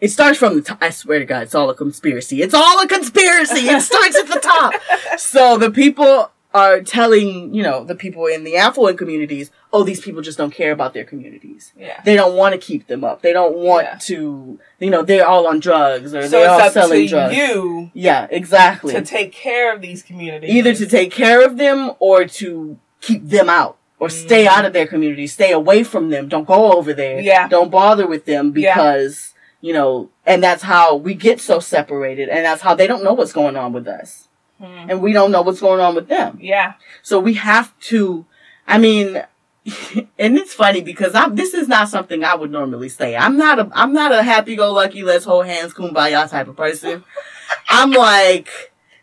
It 0.00 0.08
starts 0.10 0.36
from 0.38 0.56
the 0.56 0.62
top. 0.62 0.78
I 0.80 0.90
swear 0.90 1.20
to 1.20 1.24
God, 1.24 1.44
it's 1.44 1.54
all 1.54 1.70
a 1.70 1.74
conspiracy. 1.76 2.42
It's 2.42 2.54
all 2.54 2.82
a 2.82 2.88
conspiracy. 2.88 3.68
It 3.68 3.80
starts 3.90 4.16
at 4.18 4.26
the 4.26 4.40
top. 4.40 4.72
So 5.18 5.56
the 5.58 5.70
people 5.70 6.30
are 6.54 6.80
telling, 6.82 7.54
you 7.54 7.62
know, 7.62 7.84
the 7.84 7.94
people 7.94 8.26
in 8.26 8.42
the 8.44 8.56
affluent 8.56 8.98
communities, 8.98 9.50
oh, 9.72 9.84
these 9.84 10.00
people 10.00 10.20
just 10.20 10.36
don't 10.36 10.52
care 10.52 10.70
about 10.72 10.92
their 10.92 11.04
communities 11.04 11.72
Yeah. 11.78 11.98
they 12.04 12.14
don't 12.14 12.36
want 12.36 12.52
to 12.52 12.58
keep 12.58 12.88
them 12.88 13.04
up. 13.04 13.22
They 13.22 13.32
don't 13.32 13.56
want 13.56 13.86
Yeah. 13.86 13.98
to, 14.08 14.58
you 14.78 14.90
know, 14.90 15.02
they're 15.02 15.26
all 15.26 15.46
on 15.46 15.60
drugs 15.60 16.12
or 16.14 16.22
So 16.24 16.28
they're 16.28 16.50
all 16.50 16.60
up 16.60 16.72
selling 16.72 17.02
to 17.04 17.08
drugs. 17.08 17.34
you 17.36 17.90
Yeah, 17.94 18.26
exactly. 18.30 18.92
to 18.92 19.00
take 19.02 19.32
care 19.32 19.72
of 19.74 19.80
these 19.80 20.02
communities. 20.02 20.50
Either 20.50 20.74
to 20.74 20.86
take 20.86 21.10
care 21.10 21.42
of 21.46 21.56
them 21.56 21.92
or 22.00 22.26
to 22.26 22.76
keep 23.00 23.26
them 23.26 23.48
out 23.48 23.78
or 24.02 24.08
stay 24.08 24.48
out 24.48 24.64
of 24.64 24.72
their 24.72 24.88
community, 24.88 25.28
stay 25.28 25.52
away 25.52 25.84
from 25.84 26.10
them. 26.10 26.26
Don't 26.28 26.44
go 26.44 26.72
over 26.72 26.92
there. 26.92 27.20
Yeah. 27.20 27.46
Don't 27.46 27.70
bother 27.70 28.04
with 28.04 28.24
them 28.24 28.52
Yeah. 28.56 28.74
because, 28.74 29.32
you 29.60 29.72
know, 29.72 30.10
and 30.26 30.42
that's 30.42 30.64
how 30.64 30.96
we 30.96 31.14
get 31.14 31.40
so 31.40 31.60
separated 31.60 32.28
and 32.28 32.44
that's 32.44 32.62
how 32.62 32.74
they 32.74 32.88
don't 32.88 33.04
know 33.04 33.12
what's 33.12 33.32
going 33.32 33.56
on 33.56 33.72
with 33.72 33.86
us. 33.86 34.26
Mhm. 34.60 34.86
And 34.90 35.02
we 35.02 35.12
don't 35.12 35.30
know 35.30 35.42
what's 35.42 35.60
going 35.60 35.78
on 35.80 35.94
with 35.94 36.08
them. 36.08 36.36
Yeah. 36.40 36.72
So 37.02 37.20
we 37.20 37.34
have 37.34 37.78
to, 37.92 38.26
I 38.66 38.78
mean, 38.78 39.22
and 40.18 40.36
it's 40.36 40.52
funny 40.52 40.80
because 40.80 41.14
I'm, 41.14 41.36
this 41.36 41.54
is 41.54 41.68
not 41.68 41.88
something 41.88 42.24
I 42.24 42.34
would 42.34 42.50
normally 42.50 42.88
say. 42.88 43.14
I'm 43.16 43.36
not 43.36 43.60
a, 43.60 43.70
I'm 43.72 43.92
not 43.92 44.10
a 44.10 44.24
happy-go-lucky, 44.24 45.04
let's 45.04 45.24
hold 45.24 45.46
hands, 45.46 45.74
kumbaya 45.74 46.28
type 46.28 46.48
of 46.48 46.56
person. 46.56 47.04
I'm 47.68 47.92
like, 47.92 48.48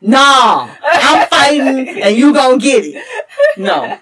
nah, 0.01 0.69
I'm 0.83 1.25
fighting 1.29 1.87
and 2.01 2.17
you 2.17 2.33
gonna 2.33 2.57
get 2.57 2.83
it. 2.83 3.01
No. 3.55 3.97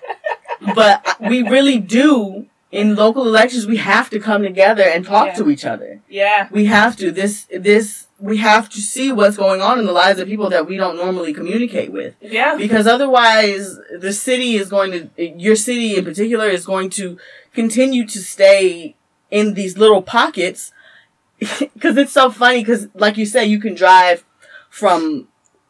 But 0.75 1.05
we 1.19 1.41
really 1.43 1.79
do, 1.79 2.47
in 2.71 2.95
local 2.95 3.27
elections, 3.27 3.65
we 3.67 3.77
have 3.77 4.09
to 4.11 4.19
come 4.19 4.43
together 4.43 4.83
and 4.83 5.05
talk 5.05 5.27
Yeah. 5.27 5.33
to 5.35 5.49
each 5.49 5.65
other. 5.65 6.01
Yeah. 6.09 6.47
We 6.51 6.65
have 6.65 6.95
to. 6.97 7.11
This, 7.11 7.47
this, 7.51 8.07
we 8.19 8.37
have 8.37 8.67
to 8.69 8.81
see 8.81 9.11
what's 9.11 9.37
going 9.37 9.61
on 9.61 9.79
in 9.79 9.85
the 9.85 9.91
lives 9.91 10.19
of 10.19 10.27
people 10.27 10.49
that 10.49 10.65
we 10.67 10.75
don't 10.77 10.97
normally 10.97 11.33
communicate 11.33 11.91
with 11.91 12.15
Yeah. 12.21 12.55
because 12.57 12.87
otherwise 12.87 13.77
the 13.99 14.11
city 14.11 14.55
is 14.55 14.69
going 14.69 14.91
to 14.91 15.23
your 15.39 15.55
city 15.55 15.95
in 15.95 16.03
particular 16.03 16.47
is 16.47 16.65
going 16.65 16.89
to 16.91 17.17
continue 17.53 18.07
to 18.07 18.19
stay 18.19 18.95
in 19.29 19.53
these 19.53 19.77
little 19.77 20.01
pockets 20.01 20.71
because 21.39 21.95
it's 21.97 22.11
so 22.11 22.31
funny 22.31 22.61
because 22.61 22.87
like 22.95 23.17
you 23.17 23.25
said 23.27 23.43
you 23.43 23.59
can 23.59 23.75
drive 23.75 24.25
from 24.69 25.27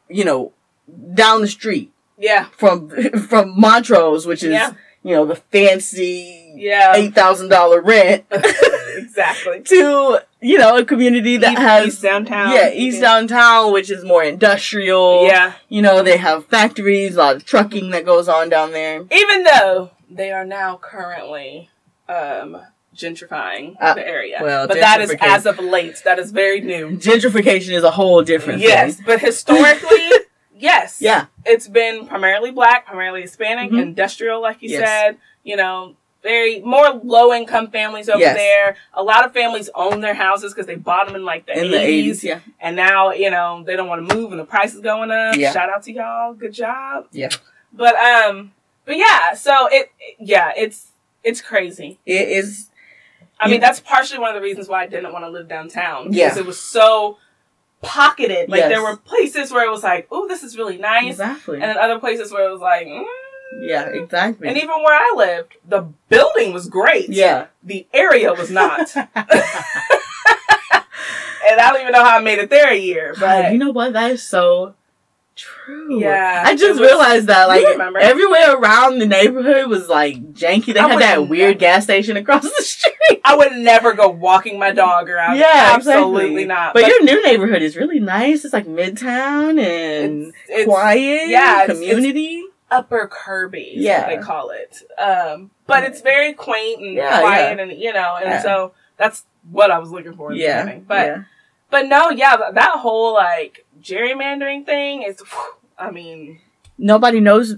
you 0.10 0.24
know 0.24 0.54
down 1.14 1.42
the 1.42 1.48
street 1.48 1.92
Yeah. 2.18 2.46
from 2.58 2.90
from 3.30 3.60
montrose 3.60 4.26
which 4.26 4.44
is 4.44 4.52
Yeah. 4.52 4.72
you 5.04 5.16
know, 5.16 5.26
the 5.26 5.36
fancy 5.36 6.54
Yeah. 6.56 6.96
eight 6.96 7.14
thousand 7.16 7.50
dollar 7.50 7.82
rent 7.82 8.26
exactly. 8.98 9.62
to 9.66 10.20
you 10.42 10.58
know 10.58 10.78
a 10.78 10.86
community 10.86 11.38
that 11.38 11.54
East- 11.54 11.62
has 11.62 11.88
East 11.88 12.02
downtown. 12.02 12.52
yeah 12.54 12.70
East 12.72 13.02
downtown, 13.02 13.72
which 13.74 13.90
is 13.92 14.04
more 14.04 14.24
industrial. 14.24 15.26
Yeah. 15.26 15.54
you 15.70 15.82
know 15.82 16.02
they 16.04 16.18
have 16.18 16.46
factories, 16.48 17.16
a 17.16 17.20
lot 17.20 17.36
of 17.38 17.46
trucking 17.46 17.92
that 17.92 18.06
goes 18.06 18.28
on 18.28 18.50
down 18.50 18.72
there. 18.72 19.06
Even 19.12 19.44
though 19.44 19.92
they 20.10 20.32
are 20.32 20.46
now 20.46 20.78
currently 20.82 21.70
um, 22.10 22.58
gentrifying 22.96 23.76
Uh, 23.80 23.94
the 23.94 24.08
area, 24.08 24.40
well, 24.42 24.68
but 24.68 24.80
that 24.80 25.02
is 25.02 25.14
as 25.22 25.46
of 25.46 25.60
late. 25.60 26.02
That 26.06 26.18
is 26.20 26.32
very 26.32 26.62
new. 26.62 26.92
Gentrification 26.98 27.72
is 27.74 27.84
a 27.84 27.92
whole 27.92 28.24
different 28.24 28.60
Yes, 28.62 28.96
thing. 28.96 29.04
but 29.06 29.20
historically, 29.20 30.10
yes. 30.58 31.02
Yeah, 31.02 31.26
it's 31.46 31.68
been 31.68 32.08
primarily 32.08 32.52
black, 32.52 32.86
primarily 32.86 33.22
Hispanic, 33.22 33.72
Mhm. 33.72 33.82
industrial, 33.82 34.42
like 34.42 34.58
you 34.62 34.70
Yes. 34.70 34.82
said. 34.88 35.18
You 35.44 35.56
know, 35.56 35.96
very 36.24 36.60
more 36.60 36.90
low 37.04 37.34
income 37.34 37.70
families 37.72 38.10
over 38.10 38.20
Yes. 38.20 38.36
there. 38.36 38.76
A 38.94 39.02
lot 39.04 39.24
of 39.26 39.32
families 39.34 39.70
own 39.76 40.02
their 40.02 40.14
houses 40.16 40.54
because 40.54 40.66
they 40.68 40.76
bought 40.76 41.08
them 41.08 41.16
in 41.16 41.24
like 41.24 41.46
the 41.46 41.58
in 41.58 41.72
the 41.72 41.80
eighties. 41.80 42.24
Yeah, 42.24 42.40
and 42.60 42.76
now 42.76 43.12
you 43.12 43.30
know 43.30 43.64
they 43.66 43.76
don't 43.76 43.88
want 43.88 44.08
to 44.10 44.16
move 44.16 44.32
and 44.32 44.40
the 44.40 44.46
price 44.46 44.74
is 44.74 44.82
going 44.82 45.12
up. 45.12 45.36
Yeah. 45.36 45.54
Shout 45.54 45.70
out 45.70 45.84
to 45.84 45.92
y'all, 45.94 46.34
good 46.34 46.54
job. 46.54 47.08
Yeah. 47.12 47.30
but 47.72 47.96
um, 47.96 48.52
but 48.86 48.98
yeah, 48.98 49.34
so 49.36 49.68
it, 49.72 49.92
yeah, 50.20 50.52
it's 50.58 50.88
it's 51.24 51.42
crazy. 51.42 52.00
it 52.06 52.30
is. 52.30 52.70
I 53.40 53.48
mean, 53.50 53.60
that's 53.62 53.80
partially 53.80 54.18
one 54.18 54.30
of 54.30 54.36
the 54.36 54.42
reasons 54.42 54.68
why 54.68 54.82
I 54.82 54.88
didn't 54.88 55.14
want 55.14 55.24
to 55.24 55.30
live 55.30 55.48
downtown. 55.48 56.12
Yeah. 56.12 56.26
because 56.26 56.38
it 56.40 56.46
was 56.48 56.60
so 56.60 57.20
pocketed. 57.82 58.50
Like 58.50 58.60
Yes. 58.60 58.70
there 58.70 58.82
were 58.84 58.98
places 58.98 59.52
where 59.52 59.66
it 59.66 59.72
was 59.72 59.84
like, 59.84 60.08
"Oh, 60.12 60.28
this 60.28 60.44
is 60.44 60.58
really 60.58 60.78
nice," 60.78 61.12
Exactly. 61.12 61.56
and 61.56 61.64
then 61.64 61.78
other 61.78 62.00
places 62.00 62.32
where 62.32 62.48
it 62.48 62.52
was 62.52 62.62
like, 62.62 62.88
mm. 62.88 63.06
yeah, 63.62 63.86
exactly. 63.88 64.48
and 64.48 64.58
even 64.58 64.70
where 64.84 64.94
I 64.94 65.14
lived, 65.16 65.56
the 65.68 65.88
building 66.10 66.54
was 66.54 66.68
great. 66.70 67.10
yeah. 67.10 67.48
the 67.64 67.86
area 67.94 68.34
was 68.34 68.50
not, 68.52 68.96
and 71.50 71.60
I 71.60 71.72
don't 71.72 71.82
even 71.82 71.94
know 71.94 72.04
how 72.04 72.18
I 72.18 72.22
made 72.22 72.40
it 72.40 72.50
there 72.50 72.72
a 72.72 72.78
year. 72.78 73.14
God, 73.14 73.20
But 73.44 73.52
you 73.54 73.58
know 73.58 73.72
what? 73.72 73.94
That 73.94 74.12
is 74.12 74.24
so 74.24 74.74
true. 75.38 76.00
Yeah, 76.02 76.44
I 76.46 76.56
just 76.56 76.80
was- 76.80 76.90
realized 76.90 77.28
that 77.28 77.48
like 77.48 77.66
remember. 77.66 78.00
everywhere 78.00 78.56
around 78.58 79.00
the 79.00 79.06
neighborhood 79.06 79.68
was 79.70 79.88
like 79.88 80.16
janky. 80.34 80.74
They 80.74 80.80
I 80.80 80.90
had 80.90 81.00
that 81.02 81.16
wouldn't- 81.20 81.30
weird 81.30 81.60
gas 81.60 81.84
station 81.86 82.18
across 82.18 82.44
the 82.44 82.64
street. 82.64 83.22
I 83.24 83.36
would 83.36 83.54
never 83.54 83.94
go 83.94 84.10
walking 84.10 84.58
my 84.60 84.72
dog 84.72 85.10
around. 85.10 85.38
Yeah, 85.38 85.72
absolutely 85.74 86.44
exactly. 86.44 86.46
not. 86.46 86.74
But, 86.74 86.88
your 86.88 87.04
new 87.04 87.24
neighborhood 87.24 87.62
is 87.62 87.78
really 87.78 88.00
nice. 88.00 88.44
It's 88.44 88.54
like 88.54 88.66
midtown 88.68 89.60
and 89.62 90.28
it's, 90.28 90.38
it's 90.50 90.66
quiet. 90.66 91.30
yeah, 91.30 91.64
it's- 91.64 91.78
community. 91.78 92.44
upper 92.70 93.08
Kirby, 93.08 93.62
is 93.62 93.84
Yeah. 93.84 94.00
what 94.02 94.08
they 94.10 94.18
call 94.22 94.50
it. 94.50 94.82
Um, 94.98 95.52
but 95.68 95.84
it's 95.86 96.02
very 96.02 96.34
quaint 96.34 96.82
and 96.82 96.94
Yeah, 96.96 97.22
quiet, 97.22 97.60
and 97.60 97.72
you 97.72 97.94
know, 97.94 98.16
and 98.18 98.26
Yeah. 98.32 98.42
so 98.42 98.74
that's 98.98 99.26
what 99.50 99.72
I 99.72 99.80
was 99.80 99.90
looking 99.92 100.16
for. 100.16 100.32
In 100.32 100.38
the 100.38 100.44
yeah, 100.44 100.64
beginning. 100.64 100.86
but 100.88 101.06
yeah. 101.06 101.18
But 101.70 101.88
no, 101.88 102.10
yeah, 102.10 102.38
that, 102.54 102.80
whole 102.80 103.14
like 103.14 103.66
gerrymandering 103.82 104.66
thing 104.66 105.04
is. 105.04 105.22
I 105.78 105.92
mean, 105.92 106.40
nobody 106.78 107.20
knows. 107.20 107.56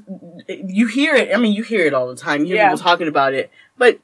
You 0.47 0.88
hear 0.88 1.16
it. 1.16 1.34
I 1.34 1.38
mean, 1.38 1.53
you 1.53 1.64
hear 1.64 1.86
it 1.86 1.93
all 1.93 2.07
the 2.07 2.16
time. 2.16 2.41
You 2.41 2.47
hear 2.47 2.55
Yeah. 2.57 2.70
people 2.72 2.84
talking 2.84 3.07
about 3.07 3.34
it, 3.34 3.51
but 3.78 3.99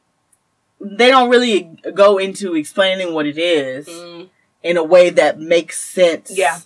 they 0.80 1.10
don't 1.10 1.30
really 1.30 1.70
go 1.94 2.18
into 2.18 2.56
explaining 2.56 3.14
what 3.14 3.26
it 3.26 3.38
is 3.38 3.88
mm, 3.88 4.30
in 4.64 4.78
a 4.78 4.84
way 4.84 5.10
that 5.10 5.40
makes 5.40 5.80
sense. 5.80 6.32
Yeah. 6.38 6.60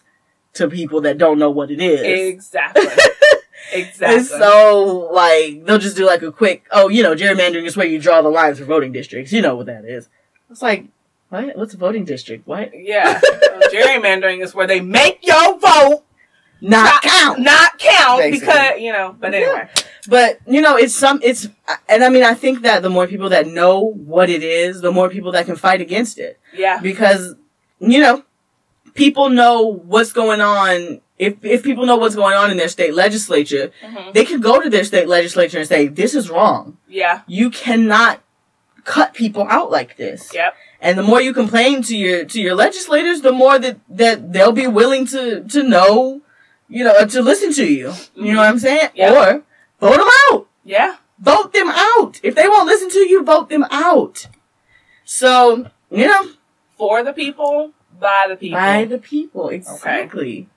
To 0.53 0.67
people 0.67 0.99
that 1.01 1.17
don't 1.17 1.37
know 1.39 1.51
what 1.51 1.69
it 1.71 1.79
is. 1.79 2.01
exactly, 2.33 2.83
exactly. 3.71 4.17
And 4.17 4.25
so, 4.25 5.09
like, 5.13 5.63
they'll 5.63 5.77
just 5.77 5.95
do 5.95 6.05
like 6.05 6.23
a 6.23 6.31
quick, 6.31 6.65
oh, 6.71 6.89
you 6.89 7.03
know, 7.03 7.15
gerrymandering 7.15 7.65
is 7.65 7.77
where 7.77 7.85
you 7.85 7.99
draw 8.01 8.21
the 8.23 8.29
lines 8.29 8.57
for 8.57 8.65
voting 8.65 8.91
districts. 8.91 9.31
You 9.31 9.41
know 9.41 9.55
what 9.55 9.67
that 9.67 9.85
is. 9.85 10.09
It's 10.49 10.63
like, 10.63 10.87
what? 11.29 11.55
What's 11.57 11.73
a 11.73 11.77
voting 11.77 12.05
district? 12.05 12.47
What? 12.47 12.71
Yeah, 12.73 13.19
gerrymandering 13.71 14.43
is 14.43 14.53
where 14.55 14.67
they 14.67 14.81
make 14.81 15.19
your 15.25 15.57
vote 15.59 16.03
Not 16.61 17.01
count. 17.03 17.39
not 17.39 17.77
count 17.79 18.19
Basically. 18.19 18.39
because 18.39 18.79
you 18.81 18.91
know. 18.91 19.15
But 19.19 19.33
anyway, 19.33 19.69
But 20.07 20.39
you 20.47 20.61
know, 20.61 20.75
it's 20.75 20.95
some. 20.95 21.19
It's 21.23 21.47
and 21.87 22.03
I 22.03 22.09
mean, 22.09 22.23
I 22.23 22.33
think 22.33 22.61
that 22.63 22.81
the 22.81 22.89
more 22.89 23.07
people 23.07 23.29
that 23.29 23.47
know 23.47 23.79
what 23.79 24.29
it 24.29 24.43
is, 24.43 24.81
the 24.81 24.91
more 24.91 25.09
people 25.09 25.31
that 25.33 25.45
can 25.45 25.55
fight 25.55 25.81
against 25.81 26.17
it. 26.19 26.39
yeah, 26.53 26.79
Because 26.81 27.35
you 27.79 27.99
know, 27.99 28.23
people 28.93 29.29
know 29.29 29.61
what's 29.61 30.11
going 30.13 30.41
on. 30.41 31.01
If 31.17 31.35
if 31.43 31.63
people 31.63 31.85
know 31.85 31.97
what's 31.97 32.15
going 32.15 32.35
on 32.35 32.49
in 32.49 32.57
their 32.57 32.69
state 32.69 32.93
legislature, 32.93 33.71
hmm 33.85 34.11
they 34.13 34.25
can 34.25 34.39
go 34.41 34.59
to 34.61 34.69
their 34.69 34.83
state 34.85 35.07
legislature 35.07 35.59
and 35.59 35.67
say, 35.67 35.87
"This 35.87 36.15
is 36.15 36.29
wrong. 36.29 36.77
yeah, 36.87 37.21
You 37.27 37.49
cannot 37.49 38.21
cut 38.85 39.13
people 39.13 39.45
out 39.49 39.69
like 39.69 39.97
this." 39.97 40.33
yep, 40.33 40.55
And 40.81 40.97
the 40.97 41.03
more 41.03 41.21
you 41.21 41.33
complain 41.33 41.81
to 41.83 41.97
your 41.97 42.25
to 42.25 42.41
your 42.41 42.55
legislators, 42.55 43.21
the 43.21 43.33
more 43.33 43.59
that 43.59 43.79
that 43.89 44.31
they'll 44.31 44.53
be 44.53 44.67
willing 44.67 45.05
to 45.07 45.43
to 45.43 45.63
know, 45.63 46.21
you 46.69 46.83
know, 46.83 47.05
to 47.05 47.21
listen 47.21 47.51
to 47.53 47.65
you. 47.65 47.77
You 47.77 47.85
know 47.85 47.91
mm-hmm. 47.93 48.35
what 48.37 48.47
I'm 48.47 48.59
saying? 48.59 48.89
Yeah. 48.95 49.11
Or 49.11 49.43
vote 49.79 49.97
them 49.97 50.07
out. 50.31 50.47
yeah, 50.63 50.95
Vote 51.19 51.51
them 51.51 51.69
out. 51.69 52.19
If 52.23 52.35
they 52.35 52.47
won't 52.47 52.67
listen 52.67 52.89
to 52.91 52.99
you, 52.99 53.23
vote 53.23 53.49
them 53.49 53.65
out. 53.71 54.27
So 55.03 55.69
you 55.91 56.07
know, 56.07 56.31
for 56.77 57.03
the 57.03 57.13
people, 57.13 57.73
by 57.99 58.27
the 58.29 58.37
people. 58.37 58.57
by 58.57 58.85
the 58.85 58.99
people, 58.99 59.49
exactly. 59.49 60.47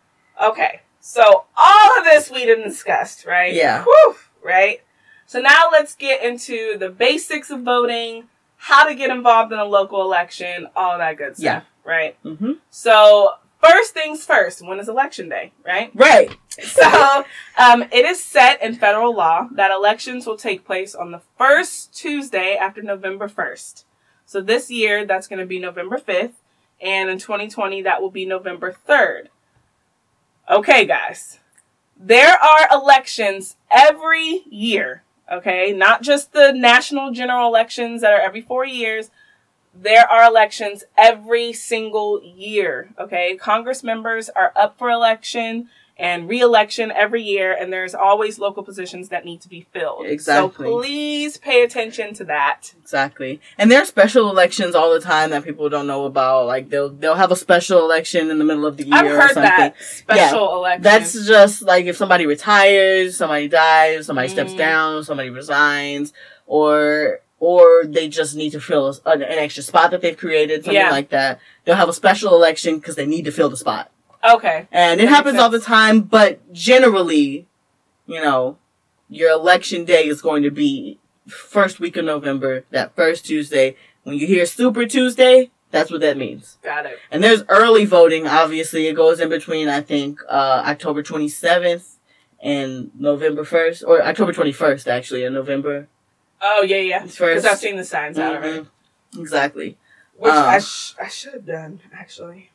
Okay, 0.40 0.82
so 1.00 1.44
all 1.56 1.98
of 1.98 2.04
this 2.04 2.30
we 2.30 2.44
didn't 2.44 2.68
discussed, 2.68 3.26
right? 3.26 3.52
Yeah. 3.52 3.84
Whew, 3.84 4.16
right. 4.44 4.82
So 5.26 5.40
now 5.40 5.68
let's 5.72 5.94
get 5.96 6.22
into 6.22 6.76
the 6.78 6.90
basics 6.90 7.50
of 7.50 7.62
voting, 7.62 8.28
how 8.64 8.86
to 8.86 8.94
get 8.94 9.10
involved 9.10 9.52
in 9.52 9.58
a 9.58 9.64
local 9.64 10.02
election, 10.02 10.68
all 10.76 10.96
that 10.96 11.16
good 11.18 11.36
stuff, 11.36 11.42
Yeah. 11.44 11.90
right? 11.90 12.16
hmm 12.22 12.52
So 12.70 13.30
first 13.60 13.92
things 13.92 14.24
first, 14.24 14.62
when 14.64 14.78
is 14.78 14.88
election 14.88 15.28
day, 15.28 15.52
right? 15.66 15.90
Right. 15.94 16.30
So 16.62 17.24
um, 17.58 17.82
it 17.84 18.04
is 18.04 18.22
set 18.22 18.62
in 18.62 18.74
federal 18.74 19.14
law 19.14 19.48
that 19.52 19.70
elections 19.70 20.26
will 20.26 20.36
take 20.36 20.66
place 20.66 20.94
on 20.94 21.10
the 21.10 21.22
first 21.38 21.94
Tuesday 21.96 22.56
after 22.56 22.82
November 22.82 23.26
1st. 23.26 23.84
So 24.26 24.42
this 24.42 24.70
year, 24.70 25.06
that's 25.06 25.26
going 25.26 25.38
to 25.38 25.46
be 25.46 25.58
November 25.58 25.96
5th. 25.98 26.34
And 26.82 27.08
in 27.08 27.18
2020, 27.18 27.80
that 27.82 28.02
will 28.02 28.10
be 28.10 28.26
November 28.26 28.76
3rd. 28.86 29.28
Okay, 30.50 30.84
guys. 30.84 31.38
There 31.96 32.34
are 32.38 32.68
elections 32.70 33.56
every 33.70 34.42
year. 34.50 35.04
Okay. 35.32 35.72
Not 35.72 36.02
just 36.02 36.32
the 36.32 36.52
national 36.52 37.12
general 37.12 37.48
elections 37.48 38.02
that 38.02 38.12
are 38.12 38.20
every 38.20 38.42
four 38.42 38.66
years. 38.66 39.10
There 39.74 40.06
are 40.06 40.28
elections 40.28 40.84
every 40.98 41.52
single 41.54 42.22
year. 42.22 42.90
Okay. 42.98 43.36
Congress 43.36 43.82
members 43.82 44.28
are 44.28 44.52
up 44.54 44.78
for 44.78 44.90
election 44.90 45.70
and 45.98 46.28
re-election 46.28 46.90
every 46.90 47.22
year 47.22 47.52
and 47.52 47.72
there's 47.72 47.94
always 47.94 48.38
local 48.38 48.62
positions 48.62 49.10
that 49.10 49.24
need 49.24 49.40
to 49.40 49.48
be 49.48 49.66
filled. 49.72 50.06
Exactly. 50.06 50.66
So 50.66 50.80
please 50.80 51.36
pay 51.36 51.62
attention 51.62 52.14
to 52.14 52.24
that. 52.24 52.72
Exactly. 52.82 53.40
And 53.58 53.70
there 53.70 53.82
are 53.82 53.84
special 53.84 54.30
elections 54.30 54.74
all 54.74 54.92
the 54.92 55.00
time 55.00 55.30
that 55.30 55.44
people 55.44 55.68
don't 55.68 55.86
know 55.86 56.04
about. 56.04 56.46
Like 56.46 56.70
they'll 56.70 56.88
they'll 56.88 57.14
have 57.14 57.30
a 57.32 57.36
special 57.36 57.78
election 57.80 58.30
in 58.30 58.38
the 58.38 58.44
middle 58.44 58.66
of 58.66 58.76
the 58.76 58.84
year 58.84 58.94
I've 58.94 59.06
or 59.06 59.20
heard 59.20 59.30
something. 59.32 59.42
that 59.42 59.74
special 59.80 60.54
election. 60.56 60.82
That's 60.82 61.26
just 61.26 61.62
like 61.62 61.84
if 61.86 61.96
somebody 61.96 62.26
retires, 62.26 63.16
somebody 63.16 63.48
dies, 63.48 64.06
somebody 64.06 64.28
steps 64.28 64.52
Mhm. 64.54 64.58
down, 64.58 65.04
somebody 65.04 65.30
resigns, 65.30 66.12
or 66.46 67.20
or 67.38 67.84
they 67.86 68.08
just 68.08 68.36
need 68.36 68.50
to 68.50 68.60
fill 68.60 68.88
an, 69.04 69.20
an 69.20 69.38
extra 69.38 69.64
spot 69.64 69.90
that 69.90 70.00
they've 70.00 70.16
created, 70.16 70.64
something 70.64 70.80
Yeah. 70.80 70.90
like 70.90 71.08
that. 71.08 71.40
They'll 71.64 71.74
have 71.74 71.88
a 71.88 71.92
special 71.92 72.34
election 72.36 72.76
because 72.78 72.94
they 72.94 73.04
need 73.06 73.24
to 73.24 73.32
fill 73.32 73.48
the 73.48 73.56
spot, 73.56 73.90
okay. 74.24 74.68
and 74.72 75.00
it 75.00 75.04
That 75.04 75.10
makes 75.10 75.16
happens 75.16 75.38
all 75.38 75.50
the 75.50 75.60
time. 75.60 76.00
But 76.02 76.52
generally, 76.52 77.46
you 78.06 78.20
know, 78.20 78.58
your 79.08 79.30
election 79.30 79.84
day 79.84 80.06
is 80.06 80.22
going 80.22 80.42
to 80.42 80.50
be 80.50 80.98
first 81.28 81.80
week 81.80 81.96
of 81.96 82.04
November, 82.04 82.64
that 82.70 82.94
first 82.94 83.26
Tuesday. 83.26 83.76
When 84.04 84.16
you 84.16 84.26
hear 84.26 84.46
Super 84.46 84.84
Tuesday, 84.86 85.50
that's 85.70 85.90
what 85.90 86.00
that 86.00 86.16
means. 86.16 86.58
Got 86.62 86.86
it. 86.86 86.98
And 87.10 87.22
there's 87.22 87.44
early 87.48 87.84
voting, 87.84 88.26
obviously. 88.26 88.88
It 88.88 88.94
goes 88.94 89.20
in 89.20 89.28
between, 89.28 89.68
I 89.68 89.80
think, 89.80 90.20
uh, 90.28 90.62
October 90.66 91.02
27th 91.02 91.96
and 92.40 92.90
November 92.98 93.44
1st, 93.44 93.84
or 93.86 94.02
October 94.02 94.32
21st, 94.32 94.88
actually, 94.88 95.24
and 95.24 95.34
November 95.34 95.86
Oh 96.42 96.62
yeah, 96.62 96.78
yeah. 96.78 97.04
Because. 97.04 97.44
I've 97.46 97.58
seen 97.58 97.76
the 97.76 97.84
signs 97.84 98.18
out 98.18 98.36
already. 98.36 98.66
Exactly. 99.16 99.78
Which 100.16 100.32
Um, 100.32 100.44
I 100.44 100.58
sh- 100.58 100.94
I 101.00 101.08
should 101.08 101.34
have 101.34 101.46
done 101.46 101.80
actually. 101.94 102.50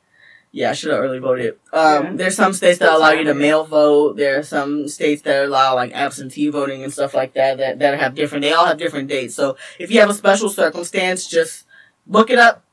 Yeah, 0.57 0.71
I 0.71 0.73
should 0.73 0.89
have 0.91 1.01
early 1.03 1.19
voted. 1.19 1.53
Um, 1.71 2.03
Yeah. 2.03 2.11
There's 2.15 2.35
some 2.35 2.51
states 2.53 2.79
that 2.79 2.91
allow 2.91 3.11
you 3.11 3.23
to 3.25 3.35
mail 3.35 3.63
vote. 3.63 4.17
There 4.17 4.39
are 4.39 4.43
some 4.43 4.87
states 4.87 5.21
that 5.21 5.45
allow 5.45 5.75
like 5.75 5.91
absentee 5.93 6.49
voting 6.49 6.83
and 6.83 6.91
stuff 6.91 7.13
like 7.13 7.33
that, 7.33 7.57
that 7.59 7.77
that 7.77 7.99
have 7.99 8.15
different. 8.15 8.41
They 8.41 8.53
all 8.53 8.65
have 8.65 8.79
different 8.79 9.07
dates. 9.07 9.35
So 9.35 9.55
if 9.77 9.91
you 9.91 9.99
have 9.99 10.09
a 10.09 10.15
special 10.23 10.49
circumstance, 10.49 11.27
just 11.27 11.65
look 12.07 12.31
it 12.31 12.39
up, 12.39 12.63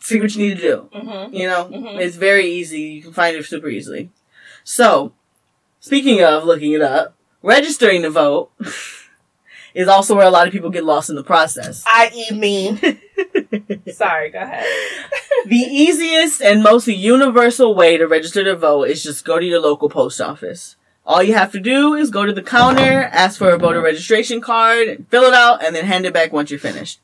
see 0.00 0.18
what 0.22 0.34
you 0.34 0.40
need 0.46 0.56
to 0.56 0.62
do. 0.70 0.76
Mm-hmm. 0.94 1.34
You 1.34 1.46
know, 1.50 1.62
Mhm. 1.66 2.00
it's 2.00 2.16
very 2.16 2.46
easy. 2.50 2.80
You 2.96 3.02
can 3.02 3.12
find 3.12 3.36
it 3.36 3.44
super 3.44 3.68
easily. 3.68 4.08
So, 4.64 5.12
speaking 5.80 6.22
of 6.24 6.44
looking 6.44 6.72
it 6.72 6.80
up, 6.80 7.14
registering 7.42 8.00
to 8.02 8.10
vote 8.10 8.52
is 9.74 9.88
also 9.88 10.14
where 10.14 10.26
a 10.26 10.30
lot 10.30 10.46
of 10.46 10.52
people 10.52 10.70
get 10.70 10.84
lost 10.84 11.10
in 11.10 11.16
the 11.16 11.24
process. 11.24 11.84
I.e. 11.86 12.34
me. 12.34 12.78
Sorry, 13.92 14.30
go 14.30 14.38
ahead. 14.38 14.64
the 15.46 15.56
easiest 15.56 16.40
and 16.40 16.62
most 16.62 16.86
universal 16.86 17.74
way 17.74 17.96
to 17.96 18.06
register 18.06 18.44
to 18.44 18.56
vote 18.56 18.84
is 18.84 19.02
just 19.02 19.24
go 19.24 19.38
to 19.38 19.44
your 19.44 19.60
local 19.60 19.88
post 19.88 20.20
office. 20.20 20.76
All 21.06 21.22
you 21.22 21.34
have 21.34 21.52
to 21.52 21.60
do 21.60 21.94
is 21.94 22.10
go 22.10 22.24
to 22.24 22.32
the 22.32 22.42
counter, 22.42 23.02
ask 23.12 23.38
for 23.38 23.50
a 23.50 23.58
voter 23.58 23.82
registration 23.82 24.40
card, 24.40 25.04
fill 25.10 25.24
it 25.24 25.34
out, 25.34 25.62
and 25.62 25.76
then 25.76 25.84
hand 25.84 26.06
it 26.06 26.14
back 26.14 26.32
once 26.32 26.50
you're 26.50 26.58
finished. 26.58 27.00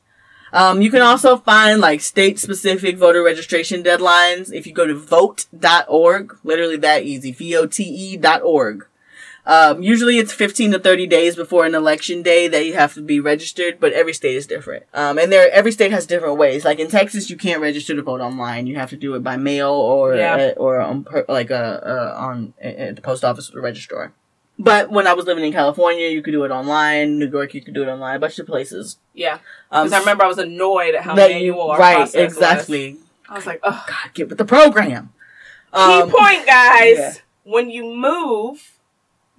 Um, 0.53 0.81
you 0.81 0.89
can 0.89 1.01
also 1.01 1.37
find 1.37 1.79
like 1.79 2.01
state 2.01 2.39
specific 2.39 2.97
voter 2.97 3.23
registration 3.23 3.83
deadlines 3.83 4.51
if 4.51 4.65
you 4.65 4.73
go 4.73 4.87
to 4.87 4.95
vote.org, 4.95 6.37
literally 6.43 6.77
that 6.77 7.03
easy, 7.03 7.31
V-O-T-E 7.31 8.17
dot 8.17 8.41
org. 8.41 8.85
Um, 9.45 9.81
usually 9.81 10.17
it's 10.19 10.31
15 10.31 10.71
to 10.73 10.79
30 10.79 11.07
days 11.07 11.35
before 11.35 11.65
an 11.65 11.73
election 11.75 12.21
day 12.21 12.47
that 12.47 12.65
you 12.65 12.73
have 12.73 12.93
to 12.93 13.01
be 13.01 13.19
registered, 13.19 13.79
but 13.79 13.91
every 13.93 14.13
state 14.13 14.35
is 14.35 14.45
different. 14.45 14.83
Um, 14.93 15.17
and 15.17 15.31
there, 15.31 15.49
every 15.51 15.71
state 15.71 15.91
has 15.91 16.05
different 16.05 16.37
ways. 16.37 16.63
Like 16.63 16.79
in 16.79 16.87
Texas, 16.89 17.29
you 17.29 17.37
can't 17.37 17.61
register 17.61 17.95
to 17.95 18.01
vote 18.03 18.21
online. 18.21 18.67
You 18.67 18.75
have 18.75 18.91
to 18.91 18.97
do 18.97 19.15
it 19.15 19.23
by 19.23 19.37
mail 19.37 19.71
or, 19.71 20.15
Yeah. 20.15 20.35
uh, 20.35 20.59
or 20.59 20.79
on, 20.79 21.03
per, 21.03 21.25
like, 21.27 21.49
uh, 21.49 21.53
uh, 21.83 22.15
on, 22.17 22.53
at 22.61 22.95
the 22.95 23.01
post 23.01 23.23
office 23.25 23.49
or 23.49 23.53
the 23.53 23.61
registrar. 23.61 24.13
But 24.59 24.91
when 24.91 25.07
I 25.07 25.13
was 25.13 25.25
living 25.25 25.43
in 25.43 25.51
California, 25.51 26.07
you 26.09 26.21
could 26.21 26.31
do 26.33 26.43
it 26.43 26.51
online. 26.51 27.17
New 27.17 27.27
York, 27.29 27.55
you 27.55 27.61
could 27.61 27.73
do 27.73 27.81
it 27.81 27.87
online. 27.87 28.17
A 28.17 28.19
bunch 28.19 28.37
of 28.37 28.45
places. 28.45 28.97
Yeah, 29.15 29.39
Um, 29.71 29.85
because 29.87 29.93
I 29.93 29.99
remember 30.01 30.23
I 30.23 30.27
was 30.27 30.37
annoyed 30.37 30.93
at 30.93 31.01
how 31.03 31.15
that 31.15 31.31
manual 31.31 31.55
you, 31.57 31.61
our 31.63 31.79
right, 31.79 31.95
process 31.95 32.13
was. 32.25 32.33
exactly. 32.37 32.97
I 33.27 33.33
was 33.35 33.47
like, 33.47 33.59
oh. 33.63 33.83
God, 33.87 34.13
get 34.13 34.29
with 34.29 34.37
the 34.37 34.45
program. 34.45 35.13
Key 35.73 35.79
Um, 35.79 36.11
point, 36.11 36.45
guys. 36.45 36.97
yeah. 36.99 37.13
When 37.43 37.71
you 37.71 37.85
move, 37.95 38.77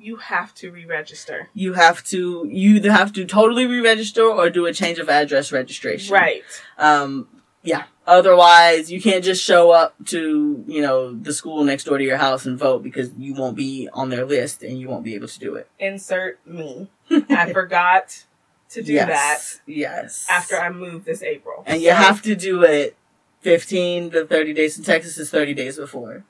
you 0.03 0.17
have 0.17 0.53
to 0.55 0.71
re-register. 0.73 1.49
you 1.55 1.73
have 1.75 2.03
to 2.05 2.47
you 2.51 2.77
either 2.77 2.93
have 2.93 3.13
to 3.15 3.25
totally 3.25 3.67
re-register 3.67 4.23
or 4.25 4.51
do 4.51 4.67
a 4.67 4.73
change 4.73 4.99
of 4.99 5.09
address 5.09 5.53
registration. 5.53 6.13
Right. 6.13 6.43
Um. 6.79 7.29
Yeah. 7.63 7.85
Otherwise, 8.05 8.91
you 8.91 9.01
can't 9.01 9.23
just 9.25 9.43
show 9.43 9.71
up 9.71 9.95
to 10.07 10.65
you 10.67 10.83
know 10.83 11.15
the 11.15 11.33
school 11.33 11.63
next 11.65 11.85
door 11.85 11.99
to 11.99 12.05
your 12.05 12.17
house 12.17 12.45
and 12.47 12.59
vote 12.59 12.83
because 12.83 13.11
you 13.17 13.33
won't 13.35 13.57
be 13.57 13.89
on 13.93 14.09
their 14.11 14.25
list 14.25 14.63
and 14.65 14.79
you 14.81 14.89
won't 14.89 15.05
be 15.05 15.15
able 15.15 15.29
to 15.29 15.39
do 15.39 15.55
it. 15.55 15.69
Insert 15.79 16.45
me. 16.47 16.91
I 17.31 17.53
forgot 17.53 18.25
to 18.71 18.83
do 18.83 18.93
yes. 18.95 19.07
that 19.09 19.73
Yes. 19.73 20.27
after 20.31 20.57
I 20.57 20.71
moved 20.71 21.05
this 21.05 21.23
April. 21.23 21.63
and 21.67 21.81
you 21.81 21.91
have 21.93 22.23
to 22.23 22.35
do 22.35 22.63
it 22.65 22.97
fifteen 23.41 24.11
to 24.11 24.27
thirty 24.27 24.53
days. 24.53 24.77
In 24.79 24.83
Texas, 24.85 25.17
is 25.19 25.31
thirty 25.31 25.55
days 25.55 25.77
before. 25.77 26.25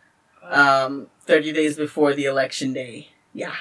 uh, 0.44 0.84
Um, 0.86 1.06
thirty 1.22 1.52
days 1.52 1.76
before 1.76 2.12
the 2.14 2.26
election 2.26 2.72
day. 2.74 3.08
Yeah. 3.34 3.54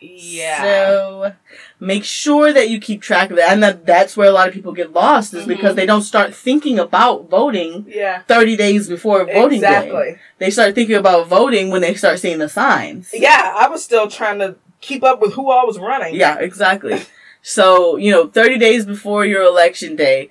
yeah. 0.00 0.62
So 0.62 1.32
make 1.78 2.04
sure 2.04 2.52
that 2.52 2.68
you 2.70 2.80
keep 2.80 3.02
track 3.02 3.30
of 3.30 3.36
that. 3.36 3.52
And 3.52 3.62
that, 3.62 3.86
that's 3.86 4.16
where 4.16 4.28
a 4.28 4.32
lot 4.32 4.48
of 4.48 4.54
people 4.54 4.72
get 4.72 4.92
lost 4.92 5.32
is 5.34 5.44
Mhm. 5.44 5.48
because 5.48 5.74
they 5.76 5.86
don't 5.86 6.02
start 6.02 6.34
thinking 6.34 6.78
about 6.78 7.28
voting 7.30 7.86
yeah. 7.88 8.22
30 8.28 8.56
days 8.56 8.88
before 8.88 9.24
voting 9.24 9.60
day. 9.60 10.16
They 10.38 10.50
start 10.50 10.74
thinking 10.74 10.96
about 10.96 11.28
voting 11.28 11.70
when 11.70 11.82
they 11.82 11.94
start 11.94 12.18
seeing 12.18 12.38
the 12.38 12.48
signs. 12.48 13.10
Yeah, 13.12 13.54
I 13.56 13.68
was 13.68 13.82
still 13.84 14.08
trying 14.08 14.40
to 14.40 14.56
keep 14.80 15.04
up 15.04 15.20
with 15.20 15.34
who 15.34 15.50
I 15.50 15.64
was 15.64 15.78
running. 15.78 16.14
Yeah, 16.16 16.38
exactly. 16.38 17.02
so, 17.42 17.96
you 17.96 18.10
know, 18.10 18.26
30 18.26 18.58
days 18.58 18.84
before 18.84 19.24
your 19.24 19.42
election 19.44 19.94
day, 19.94 20.30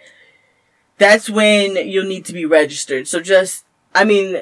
that's 0.98 1.30
when 1.30 1.76
you'll 1.88 2.06
need 2.06 2.26
to 2.26 2.34
be 2.34 2.46
registered. 2.46 3.08
So 3.08 3.22
just, 3.22 3.64
I 3.96 4.04
mean, 4.04 4.42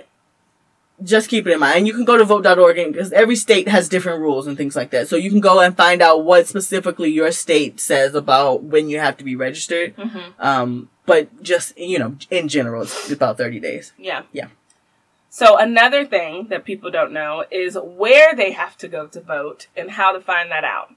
just 1.03 1.29
keep 1.29 1.47
it 1.47 1.51
in 1.51 1.59
mind. 1.59 1.77
And 1.77 1.87
you 1.87 1.93
can 1.93 2.05
go 2.05 2.17
to 2.17 2.23
vote.org 2.25 2.75
because 2.93 3.11
every 3.13 3.35
state 3.35 3.67
has 3.67 3.89
different 3.89 4.21
rules 4.21 4.47
and 4.47 4.57
things 4.57 4.75
like 4.75 4.91
that. 4.91 5.07
So 5.07 5.15
you 5.15 5.29
can 5.29 5.39
go 5.39 5.59
and 5.59 5.75
find 5.75 6.01
out 6.01 6.23
what 6.23 6.47
specifically 6.47 7.09
your 7.09 7.31
state 7.31 7.79
says 7.79 8.15
about 8.15 8.63
when 8.63 8.89
you 8.89 8.99
have 8.99 9.17
to 9.17 9.23
be 9.23 9.35
registered. 9.35 9.93
hmm 9.95 10.19
Um, 10.39 10.89
but 11.05 11.41
just, 11.41 11.77
you 11.77 11.97
know, 11.97 12.15
in 12.29 12.47
general, 12.47 12.83
it's 12.83 13.11
about 13.11 13.37
30 13.37 13.59
days. 13.59 13.93
Yeah. 13.97 14.23
Yeah. 14.31 14.47
So 15.29 15.57
another 15.57 16.05
thing 16.05 16.47
that 16.49 16.65
people 16.65 16.91
don't 16.91 17.11
know 17.13 17.45
is 17.49 17.77
where 17.81 18.35
they 18.35 18.51
have 18.51 18.77
to 18.79 18.87
go 18.87 19.07
to 19.07 19.21
vote 19.21 19.67
and 19.75 19.91
how 19.91 20.11
to 20.11 20.19
find 20.19 20.51
that 20.51 20.63
out. 20.63 20.93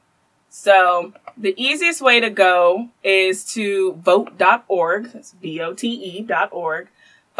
So 0.49 1.15
the 1.37 1.55
easiest 1.57 2.03
way 2.03 2.21
to 2.21 2.29
go 2.29 2.89
is 3.03 3.45
to 3.55 3.95
vote.org. 3.95 5.13
That's 5.13 5.33
V-O-T-E 5.33 6.23
dot 6.23 6.51
org. 6.53 6.89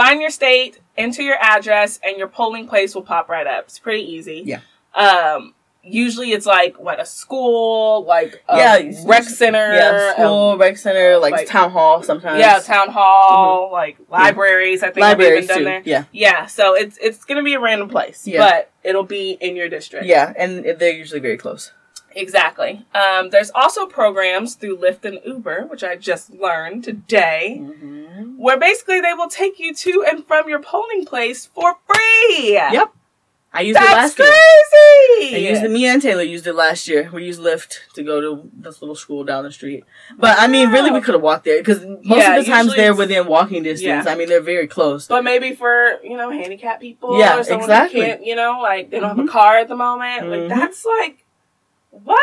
Find 0.05 0.21
your 0.21 0.31
state, 0.31 0.81
enter 0.97 1.23
your 1.23 1.37
address, 1.41 2.01
and 2.03 2.17
your 2.19 2.29
polling 2.29 2.67
place 2.67 2.95
will 2.95 3.03
pop 3.03 3.29
right 3.29 3.47
up. 3.47 3.65
It's 3.67 3.79
pretty 3.79 4.03
easy. 4.03 4.43
Yeah. 4.45 4.61
Um, 4.95 5.55
usually 5.85 6.33
it's 6.33 6.47
like 6.47 6.79
what 6.79 7.01
a 7.01 7.07
school, 7.07 8.05
like 8.05 8.43
a 8.49 8.57
Yeah, 8.57 8.91
rec 9.07 9.23
center, 9.25 9.75
Yeah, 9.75 10.13
school, 10.15 10.51
um, 10.51 10.61
rec 10.61 10.77
center, 10.77 11.19
like, 11.19 11.33
like- 11.33 11.47
town 11.47 11.71
hall 11.71 12.03
sometimes. 12.03 12.41
yeah, 12.41 12.59
town 12.59 12.89
hall, 12.91 13.71
like 13.73 13.97
libraries. 14.09 14.83
I 14.83 14.87
think 14.91 14.99
libraries 15.03 15.47
done 15.47 15.59
too. 15.59 15.65
there. 15.65 15.83
Yeah. 15.85 16.05
Yeah, 16.13 16.47
so 16.47 16.75
it's 16.75 16.99
it's 16.99 17.25
gonna 17.25 17.43
be 17.45 17.55
a 17.55 17.61
random 17.61 17.89
place, 17.89 18.27
Yeah. 18.27 18.41
but 18.41 18.71
it'll 18.83 19.05
be 19.05 19.39
in 19.41 19.55
your 19.57 19.69
district. 19.69 20.07
Yeah, 20.07 20.33
and 20.37 20.65
they're 20.65 20.93
usually 20.93 21.21
very 21.21 21.37
close. 21.37 21.73
Exactly. 22.17 22.85
Um, 22.95 23.31
there's 23.31 23.51
also 23.55 23.87
programs 23.87 24.55
through 24.55 24.79
Lyft 24.79 25.05
and 25.05 25.19
Uber, 25.25 25.67
which 25.71 25.83
I 25.85 25.97
just 25.97 26.31
learned 26.33 26.85
today, 26.85 27.59
Mm-hmm. 27.61 28.37
where 28.39 28.59
basically 28.59 29.01
they 29.01 29.15
will 29.15 29.29
take 29.29 29.59
you 29.59 29.75
to 29.75 30.05
and 30.09 30.27
from 30.27 30.49
your 30.49 30.61
polling 30.61 31.05
place 31.05 31.47
for 31.47 31.77
free. 31.87 32.53
Yep. 32.55 32.93
I 33.55 33.61
used 33.61 33.79
it 33.79 33.83
That's 33.83 34.19
last 34.19 34.19
year. 34.19 34.29
crazy. 34.29 35.37
I 35.37 35.51
used 35.51 35.63
it, 35.63 35.71
me 35.71 35.85
and 35.87 36.01
Taylor 36.01 36.23
used 36.23 36.47
it 36.47 36.55
last 36.55 36.89
year. 36.89 37.11
We 37.13 37.25
used 37.27 37.39
Lyft 37.39 37.81
to 37.95 38.03
go 38.03 38.19
to 38.19 38.51
this 38.55 38.81
little 38.81 38.95
school 38.95 39.25
down 39.25 39.45
the 39.45 39.53
street. 39.53 39.85
But 40.19 40.39
I 40.39 40.47
mean, 40.47 40.71
really, 40.71 40.91
we 40.91 41.03
could 41.03 41.13
have 41.13 41.23
walked 41.23 41.45
there 41.45 41.59
because 41.61 41.85
most 41.85 42.05
Yeah, 42.07 42.37
of 42.39 42.45
the 42.47 42.51
times 42.51 42.75
they're 42.75 42.95
within 42.95 43.27
walking 43.27 43.63
distance. 43.63 44.07
Yeah. 44.07 44.11
I 44.11 44.17
mean, 44.17 44.29
they're 44.31 44.41
very 44.41 44.67
close. 44.67 45.07
But 45.07 45.23
maybe 45.23 45.55
for 45.55 45.99
you 46.03 46.17
know 46.17 46.31
handicapped 46.31 46.81
people, 46.81 47.19
Yeah, 47.19 47.39
or 47.39 47.45
someone 47.45 47.65
exactly. 47.65 48.01
who 48.01 48.07
can't, 48.07 48.25
you 48.25 48.37
know, 48.37 48.59
like 48.63 48.89
they 48.91 48.99
don't 49.01 49.11
have 49.11 49.19
Mhm. 49.19 49.29
a 49.29 49.33
car 49.33 49.59
at 49.59 49.69
the 49.69 49.77
moment. 49.77 50.29
Like 50.31 50.41
Mhm. 50.41 50.49
that's 50.49 50.87
like, 50.87 51.22
what? 51.93 52.19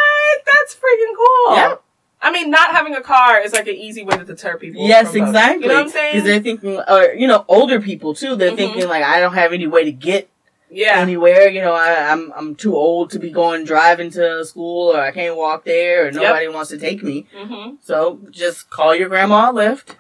That's 0.45 0.75
freaking 0.75 1.15
cool. 1.15 1.55
Yeah. 1.55 1.75
I 2.21 2.31
mean, 2.31 2.49
not 2.51 2.71
having 2.71 2.93
a 2.95 3.01
car 3.01 3.39
is 3.39 3.53
like 3.53 3.67
an 3.67 3.75
easy 3.75 4.03
way 4.03 4.17
to 4.17 4.25
deter 4.25 4.57
people. 4.57 4.85
Yes, 4.85 5.13
exactly. 5.15 5.63
You 5.63 5.69
know 5.69 5.75
what 5.75 5.85
I'm 5.85 5.89
saying? 5.89 6.15
Because 6.15 6.25
they're 6.27 6.41
thinking, 6.41 6.77
or 6.89 7.13
you 7.13 7.27
know, 7.27 7.45
older 7.47 7.79
people 7.79 8.13
too. 8.13 8.35
They're 8.35 8.51
Mhm. 8.51 8.57
thinking 8.57 8.87
like, 8.89 9.03
I 9.03 9.21
don't 9.21 9.35
have 9.35 9.53
any 9.53 9.67
way 9.67 9.85
to 9.85 9.91
get 9.93 10.29
yeah. 10.69 10.99
anywhere. 10.99 11.47
You 11.47 11.61
know, 11.61 11.73
I, 11.73 12.11
I'm 12.11 12.33
I'm 12.35 12.55
too 12.55 12.75
old 12.75 13.11
to 13.11 13.19
be 13.19 13.29
going 13.31 13.63
driving 13.63 14.09
to 14.11 14.43
school, 14.43 14.93
or 14.93 14.99
I 14.99 15.11
can't 15.11 15.37
walk 15.37 15.63
there, 15.63 16.07
or 16.07 16.11
nobody 16.11 16.49
wants 16.49 16.71
to 16.71 16.77
take 16.77 17.01
me. 17.03 17.25
hmm 17.33 17.75
So 17.81 18.19
just 18.31 18.69
call 18.69 18.93
your 18.93 19.07
grandma 19.07 19.51
a 19.51 19.53
Lyft. 19.53 19.95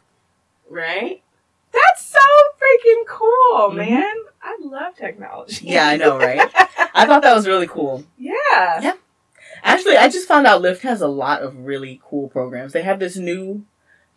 Right. 0.69 1.21
That's 1.71 2.03
so 2.05 2.19
freaking 2.19 3.05
cool, 3.07 3.69
Mhm. 3.71 3.75
man. 3.75 4.13
I 4.43 4.57
love 4.59 4.95
technology. 4.97 5.67
Yeah, 5.67 5.87
I 5.87 5.95
know, 5.95 6.17
right? 6.17 6.41
I 6.93 7.05
thought 7.05 7.21
that 7.21 7.35
was 7.35 7.47
really 7.47 7.67
cool. 7.67 8.03
yeah. 8.17 8.81
Yeah. 8.81 8.93
Actually, 9.63 9.97
I 9.97 10.09
just 10.09 10.27
found 10.27 10.47
out 10.47 10.61
Lyft 10.61 10.81
has 10.81 11.01
a 11.01 11.07
lot 11.07 11.41
of 11.41 11.57
really 11.65 12.01
cool 12.03 12.29
programs. 12.29 12.73
They 12.73 12.81
have 12.83 12.99
this 12.99 13.15
new 13.17 13.65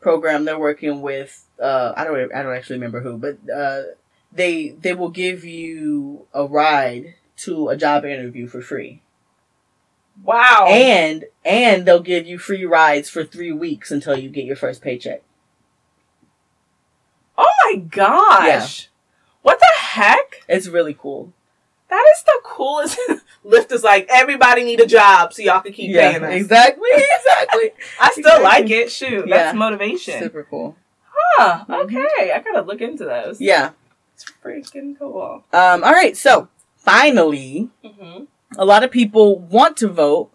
program 0.00 0.44
they're 0.44 0.58
working 0.58 1.00
with. 1.02 1.44
Uh, 1.60 1.92
I 1.96 2.04
don't, 2.04 2.34
I 2.34 2.42
don't 2.42 2.54
actually 2.56 2.76
remember 2.76 3.00
who, 3.00 3.16
but 3.18 3.38
uh, 3.54 3.82
they 4.32 4.70
they 4.70 4.94
will 4.94 5.10
give 5.10 5.44
you 5.44 6.26
a 6.32 6.46
ride 6.46 7.14
to 7.38 7.68
a 7.68 7.76
job 7.76 8.04
interview 8.04 8.46
for 8.46 8.60
free, 8.62 9.02
Wow. 10.22 10.66
and 10.68 11.24
and 11.44 11.86
they'll 11.86 12.00
give 12.00 12.26
you 12.26 12.38
free 12.38 12.64
rides 12.64 13.08
for 13.10 13.24
three 13.24 13.52
weeks 13.52 13.90
until 13.90 14.16
you 14.16 14.28
get 14.28 14.44
your 14.44 14.56
first 14.56 14.82
paycheck. 14.82 15.22
oh 17.38 17.46
my 17.66 17.76
gosh. 17.76 18.88
What 19.42 19.58
the 19.58 19.66
heck? 19.80 20.44
It's 20.48 20.68
really 20.68 20.94
cool. 20.94 21.32
That 21.92 22.04
is 22.16 22.22
the 22.22 22.40
coolest. 22.44 22.98
Lyft 23.44 23.70
is 23.70 23.82
like 23.84 24.06
everybody 24.10 24.64
need 24.64 24.80
a 24.80 24.86
job 24.86 25.34
so 25.34 25.42
y'all 25.42 25.60
can 25.60 25.74
keep 25.74 25.90
yeah, 25.90 26.12
paying 26.12 26.24
us. 26.24 26.32
exactly, 26.32 26.88
exactly. 27.18 27.70
I 28.00 28.10
still 28.12 28.20
Exactly. 28.36 28.44
like 28.44 28.70
it. 28.70 28.90
Shoot, 28.90 29.28
Yeah. 29.28 29.36
that's 29.36 29.54
motivation. 29.56 30.18
Super 30.18 30.44
cool. 30.48 30.74
Huh. 31.12 31.64
Mhm. 31.68 31.84
Okay, 31.84 32.32
I 32.32 32.40
gotta 32.42 32.62
look 32.62 32.80
into 32.80 33.04
those. 33.04 33.40
Yeah. 33.42 33.72
It's 34.14 34.24
freaking 34.42 34.98
cool. 34.98 35.44
Um. 35.52 35.84
All 35.84 35.92
right. 35.92 36.16
So 36.16 36.48
finally, 36.76 37.68
hmm 37.84 38.24
a 38.58 38.64
lot 38.64 38.84
of 38.84 38.90
people 38.90 39.38
want 39.38 39.76
to 39.78 39.88
vote, 39.88 40.30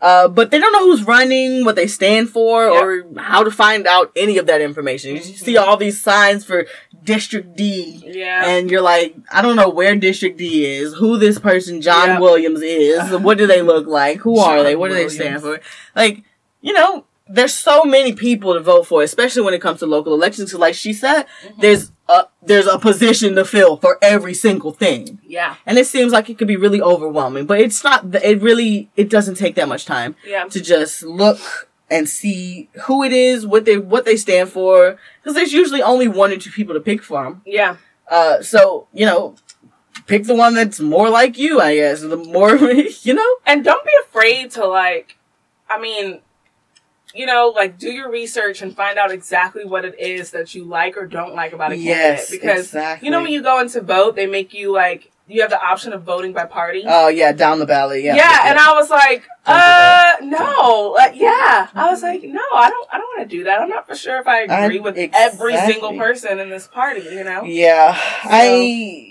uh, 0.00 0.28
but 0.28 0.50
they 0.50 0.58
don't 0.58 0.72
know 0.72 0.84
who's 0.90 1.04
running, 1.04 1.64
what 1.64 1.76
they 1.76 1.86
stand 1.86 2.28
for, 2.30 2.64
Yep. 2.66 2.82
or 2.82 3.04
how 3.20 3.44
to 3.44 3.50
find 3.50 3.86
out 3.86 4.10
any 4.16 4.38
of 4.38 4.46
that 4.46 4.60
information. 4.60 5.14
You 5.16 5.20
Mhm. 5.22 5.38
see 5.38 5.56
all 5.56 5.76
these 5.76 6.00
signs 6.00 6.44
for 6.44 6.66
District 7.04 7.56
D, 7.56 8.02
Yeah. 8.06 8.46
and 8.46 8.70
you're 8.70 8.82
like, 8.82 9.14
I 9.32 9.42
don't 9.42 9.56
know 9.56 9.68
where 9.68 9.94
District 9.96 10.36
D 10.36 10.66
is, 10.66 10.94
who 10.94 11.18
this 11.18 11.38
person 11.38 11.80
John 11.80 12.08
Yep. 12.10 12.20
Williams 12.20 12.62
is, 12.62 13.10
what 13.18 13.38
do 13.38 13.46
they 13.46 13.62
look 13.62 13.86
like, 13.86 14.18
who 14.20 14.38
are 14.48 14.62
they, 14.62 14.76
what 14.76 14.88
do 14.88 14.94
they 14.94 15.08
stand 15.08 15.40
for? 15.42 15.60
Like, 15.96 16.22
you 16.60 16.72
know. 16.72 17.04
There's 17.32 17.54
so 17.54 17.84
many 17.84 18.12
people 18.12 18.54
to 18.54 18.60
vote 18.60 18.86
for, 18.88 19.02
especially 19.02 19.42
when 19.42 19.54
it 19.54 19.60
comes 19.60 19.78
to 19.80 19.86
local 19.86 20.12
elections. 20.14 20.50
'cause 20.50 20.60
like 20.60 20.74
she 20.74 20.92
said, 20.92 21.26
Mhm. 21.46 21.60
there's 21.60 21.92
a 22.08 22.24
there's 22.44 22.66
a 22.66 22.78
position 22.78 23.36
to 23.36 23.44
fill 23.44 23.76
for 23.76 23.96
every 24.02 24.34
single 24.34 24.72
thing 24.72 25.20
yeah. 25.24 25.54
and 25.64 25.78
it 25.78 25.86
seems 25.86 26.10
like 26.12 26.28
it 26.28 26.36
could 26.38 26.48
be 26.48 26.56
really 26.56 26.82
overwhelming 26.82 27.44
but 27.46 27.60
it's 27.60 27.84
not 27.84 28.04
it 28.24 28.42
really 28.42 28.90
it 28.96 29.08
doesn't 29.08 29.36
take 29.36 29.54
that 29.54 29.68
much 29.68 29.84
time 29.84 30.16
Yeah. 30.26 30.44
to 30.46 30.60
just 30.60 31.04
look 31.04 31.38
and 31.88 32.08
see 32.08 32.68
who 32.86 33.04
it 33.04 33.12
is, 33.12 33.46
what 33.46 33.64
they 33.64 33.76
what 33.78 34.04
they 34.06 34.16
stand 34.16 34.48
for, 34.48 34.96
because 35.22 35.36
there's 35.36 35.52
usually 35.52 35.82
only 35.82 36.08
one 36.08 36.32
or 36.32 36.36
two 36.36 36.50
people 36.50 36.74
to 36.74 36.80
pick 36.80 37.00
from. 37.02 37.42
Yeah. 37.46 37.76
Uh, 38.10 38.42
so 38.42 38.88
you 38.92 39.06
know, 39.06 39.36
pick 40.08 40.24
the 40.24 40.34
one 40.34 40.54
that's 40.54 40.80
more 40.80 41.08
like 41.10 41.38
you, 41.38 41.60
I 41.60 41.76
guess. 41.76 42.00
The 42.00 42.16
more 42.16 42.56
you 43.02 43.14
know. 43.14 43.30
And 43.46 43.62
don't 43.64 43.84
be 43.84 43.92
afraid 44.04 44.50
to 44.52 44.66
like, 44.66 45.16
I 45.68 45.78
mean, 45.80 46.20
you 47.14 47.26
know, 47.26 47.52
like 47.54 47.78
do 47.78 47.90
your 47.90 48.10
research 48.10 48.62
and 48.62 48.74
find 48.74 48.98
out 48.98 49.10
exactly 49.10 49.64
what 49.64 49.84
it 49.84 49.98
is 49.98 50.30
that 50.32 50.54
you 50.54 50.64
like 50.64 50.96
or 50.96 51.06
don't 51.06 51.34
like 51.34 51.52
about 51.52 51.72
a 51.72 51.76
candidate. 51.76 51.96
Yes, 51.96 52.30
because 52.30 52.66
exactly. 52.66 53.06
you 53.06 53.10
know 53.10 53.22
when 53.22 53.32
you 53.32 53.42
go 53.42 53.60
into 53.60 53.80
vote, 53.80 54.16
they 54.16 54.26
make 54.26 54.54
you 54.54 54.72
like 54.72 55.10
you 55.30 55.40
have 55.42 55.50
the 55.50 55.62
option 55.62 55.92
of 55.92 56.02
voting 56.02 56.32
by 56.32 56.44
party. 56.44 56.84
Oh 56.86 57.08
yeah, 57.08 57.32
down 57.32 57.58
the 57.58 57.66
ballot. 57.66 58.02
Yeah. 58.02 58.16
Yeah, 58.16 58.40
and 58.44 58.58
I 58.58 58.72
was 58.72 58.90
like, 58.90 59.24
uh, 59.46 60.16
no, 60.22 60.94
like, 60.96 61.14
yeah. 61.14 61.68
I 61.74 61.90
was 61.90 62.02
like, 62.02 62.22
no, 62.22 62.40
I 62.54 62.68
don't, 62.68 62.88
I 62.92 62.98
don't 62.98 63.06
want 63.16 63.30
to 63.30 63.36
do 63.36 63.44
that. 63.44 63.60
I'm 63.60 63.68
not 63.68 63.86
for 63.86 63.94
sure 63.94 64.20
if 64.20 64.26
I 64.26 64.44
I- 64.44 64.64
agree 64.64 64.80
with 64.80 64.96
every 64.96 65.56
single 65.56 65.96
person 65.96 66.38
in 66.38 66.50
this 66.50 66.66
party. 66.66 67.02
You 67.02 67.24
know? 67.24 67.44
Yeah, 67.44 67.94
I 67.96 69.09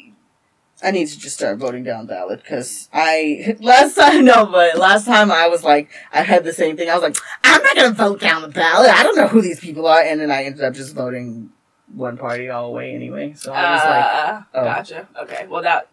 I 0.82 0.92
need 0.92 1.08
to 1.08 1.20
just 1.20 1.36
start 1.36 1.58
voting 1.58 1.84
down 1.84 2.06
ballot 2.06 2.42
because 2.42 2.90
I 2.94 3.58
last 3.62 3.96
time 3.96 4.24
no, 4.32 4.46
but 4.46 4.78
last 4.78 5.06
time 5.06 5.32
I 5.32 5.48
was 5.48 5.64
like 5.64 5.90
I 6.14 6.22
had 6.24 6.44
the 6.44 6.54
same 6.54 6.78
thing. 6.78 6.90
I 6.90 6.94
was 6.94 7.04
like, 7.04 7.18
I'm 7.44 7.62
not 7.64 7.76
gonna 7.76 7.92
vote 7.94 8.20
down 8.22 8.42
the 8.42 8.48
ballot. 8.48 8.90
I 8.92 9.04
don't 9.04 9.16
know 9.18 9.28
who 9.28 9.42
these 9.42 9.60
people 9.60 9.86
are, 9.88 10.02
and 10.02 10.20
then 10.22 10.32
I 10.32 10.44
ended 10.44 10.64
up 10.64 10.74
just 10.74 10.96
voting 10.96 11.50
one 11.94 12.18
party 12.18 12.50
all 12.50 12.68
the 12.68 12.76
way 12.78 12.94
anyway. 12.94 13.34
So 13.36 13.52
I 13.52 13.74
was 13.74 13.84
like, 13.84 14.06
Uh, 14.06 14.42
oh. 14.54 14.64
gotcha. 14.64 15.08
Okay. 15.24 15.48
Well, 15.48 15.64
that 15.64 15.88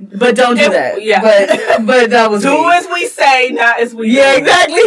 but 0.00 0.34
don't 0.36 0.56
do 0.56 0.62
it- 0.64 0.70
that. 0.72 1.02
yeah. 1.02 1.20
but 1.22 1.86
but 1.86 2.10
that 2.10 2.30
was 2.30 2.42
do 2.42 2.50
me. 2.50 2.72
as 2.72 2.86
we 2.88 3.06
say, 3.06 3.50
not 3.52 3.80
as 3.80 3.94
we 3.94 4.10
Yeah, 4.10 4.32
do. 4.32 4.38
exactly. 4.40 4.82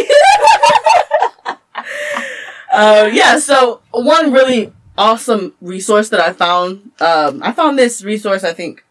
uh, 2.72 3.08
yeah, 3.12 3.38
so 3.38 3.80
one 3.90 4.32
really 4.32 4.72
awesome 4.98 5.54
resource 5.60 6.08
that 6.10 6.20
I 6.20 6.32
found, 6.32 6.90
um, 7.00 7.42
I 7.42 7.52
found 7.52 7.78
this 7.78 8.02
resource, 8.02 8.44
I 8.44 8.52
think, 8.52 8.84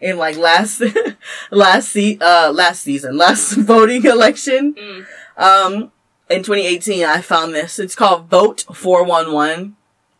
in 0.00 0.16
like 0.16 0.36
last, 0.36 0.82
last 1.50 1.90
se- 1.90 2.18
uh, 2.20 2.52
last 2.52 2.82
season, 2.82 3.16
last 3.16 3.52
voting 3.56 4.04
election. 4.04 4.74
Mm. 4.74 5.06
Um, 5.36 5.92
in 6.28 6.42
2018, 6.42 7.04
I 7.04 7.20
found 7.20 7.54
this. 7.54 7.78
It's 7.78 7.94
called 7.94 8.26
Vote 8.26 8.64
411, 8.72 9.76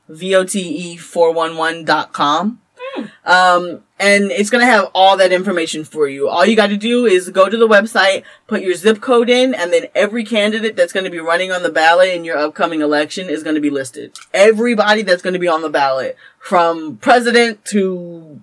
V-O-T-E 0.08 0.96
411.com. 0.96 2.60
Um, 3.24 3.82
and 3.98 4.30
it's 4.30 4.50
gonna 4.50 4.64
have 4.64 4.90
all 4.94 5.16
that 5.18 5.32
information 5.32 5.84
for 5.84 6.08
you. 6.08 6.28
All 6.28 6.44
you 6.44 6.56
gotta 6.56 6.76
do 6.76 7.06
is 7.06 7.28
go 7.30 7.48
to 7.48 7.56
the 7.56 7.68
website, 7.68 8.24
put 8.46 8.62
your 8.62 8.74
zip 8.74 9.00
code 9.00 9.28
in, 9.30 9.54
and 9.54 9.72
then 9.72 9.86
every 9.94 10.24
candidate 10.24 10.76
that's 10.76 10.92
gonna 10.92 11.10
be 11.10 11.20
running 11.20 11.52
on 11.52 11.62
the 11.62 11.70
ballot 11.70 12.08
in 12.08 12.24
your 12.24 12.36
upcoming 12.36 12.80
election 12.80 13.28
is 13.28 13.42
gonna 13.42 13.60
be 13.60 13.70
listed. 13.70 14.16
Everybody 14.34 15.02
that's 15.02 15.22
gonna 15.22 15.38
be 15.38 15.48
on 15.48 15.62
the 15.62 15.70
ballot, 15.70 16.16
from 16.38 16.96
president 16.96 17.64
to 17.66 18.42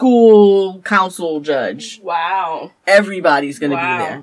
school 0.00 0.80
council 0.82 1.40
judge, 1.40 2.00
Wow. 2.02 2.70
everybody's 2.86 3.58
gonna 3.58 3.76
Wow. 3.76 3.96
be 3.98 4.04
there. 4.04 4.22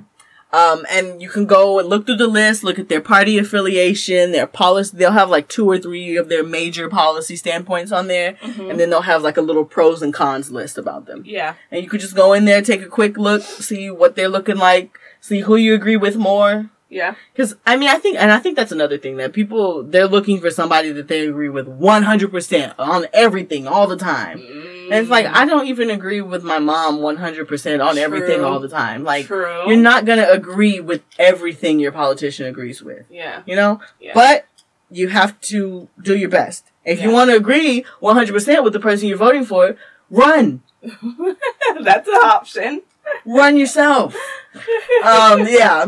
Um, 0.53 0.85
and 0.91 1.19
you 1.19 1.29
can 1.29 1.47
go 1.47 1.79
and 1.79 1.89
look 1.89 2.05
through 2.05 2.17
the 2.17 2.27
list, 2.27 2.63
look 2.63 2.77
at 2.77 2.87
their 2.87 3.01
party 3.01 3.39
affiliation, 3.39 4.31
their 4.33 4.45
policy. 4.45 4.95
They'll 4.95 5.09
have 5.13 5.31
like 5.31 5.47
two 5.47 5.67
or 5.67 5.79
three 5.79 6.15
of 6.15 6.29
their 6.29 6.43
major 6.43 6.87
policy 6.89 7.35
standpoints 7.35 7.91
on 7.91 8.07
there, 8.07 8.33
Mhm. 8.43 8.69
and 8.69 8.79
then 8.79 8.91
they'll 8.91 9.01
have 9.01 9.23
like 9.23 9.35
a 9.35 9.41
little 9.41 9.65
pros 9.65 10.03
and 10.03 10.13
cons 10.13 10.51
list 10.51 10.77
about 10.77 11.07
them. 11.07 11.23
Yeah. 11.25 11.55
And 11.71 11.81
you 11.83 11.89
could 11.89 12.01
just 12.01 12.15
go 12.15 12.33
in 12.33 12.45
there, 12.45 12.61
take 12.61 12.83
a 12.83 12.87
quick 12.99 13.17
look, 13.17 13.41
see 13.41 13.89
what 13.89 14.15
they're 14.15 14.29
looking 14.29 14.57
like, 14.57 14.91
see 15.21 15.39
who 15.39 15.55
you 15.55 15.73
agree 15.73 15.97
with 15.97 16.17
more. 16.17 16.69
Yeah. 16.93 17.15
Cause 17.35 17.55
I 17.65 17.75
mean, 17.75 17.89
I 17.89 17.97
think, 17.97 18.17
and 18.19 18.31
I 18.31 18.39
think 18.39 18.55
that's 18.55 18.71
another 18.71 18.97
thing 18.97 19.17
that 19.17 19.33
people, 19.33 19.83
they're 19.83 20.07
looking 20.07 20.39
for 20.39 20.51
somebody 20.51 20.91
that 20.91 21.07
they 21.07 21.27
agree 21.27 21.49
with 21.49 21.67
100% 21.67 22.75
on 22.77 23.07
everything 23.13 23.67
all 23.67 23.87
the 23.87 23.97
time. 23.97 24.37
And 24.39 24.93
it's 24.93 25.09
like, 25.09 25.25
I 25.25 25.45
don't 25.45 25.67
even 25.67 25.89
agree 25.89 26.21
with 26.21 26.43
my 26.43 26.59
mom 26.59 26.99
100% 26.99 27.83
on 27.83 27.97
everything 27.97 28.43
all 28.43 28.59
the 28.59 28.67
time. 28.69 29.03
Like, 29.03 29.25
True. 29.25 29.63
you're 29.67 29.77
not 29.77 30.05
gonna 30.05 30.27
agree 30.29 30.79
with 30.79 31.01
everything 31.17 31.79
your 31.79 31.91
politician 31.91 32.45
agrees 32.45 32.83
with, 32.83 33.05
Yeah. 33.09 33.41
you 33.45 33.55
know? 33.55 33.79
Yeah. 33.99 34.11
But 34.13 34.45
you 34.91 35.07
have 35.07 35.39
to 35.41 35.87
do 36.01 36.15
your 36.15 36.29
best. 36.29 36.65
If 36.85 37.01
you 37.01 37.09
want 37.11 37.31
to 37.31 37.35
agree 37.37 37.85
100% 38.01 38.63
with 38.63 38.73
the 38.73 38.79
person 38.79 39.07
you're 39.07 39.17
voting 39.17 39.45
for, 39.45 39.75
run. 40.09 40.61
That's 40.81 42.07
an 42.07 42.13
option. 42.15 42.81
Run 43.25 43.57
yourself. 43.57 44.15
um, 45.03 45.47
yeah. 45.47 45.87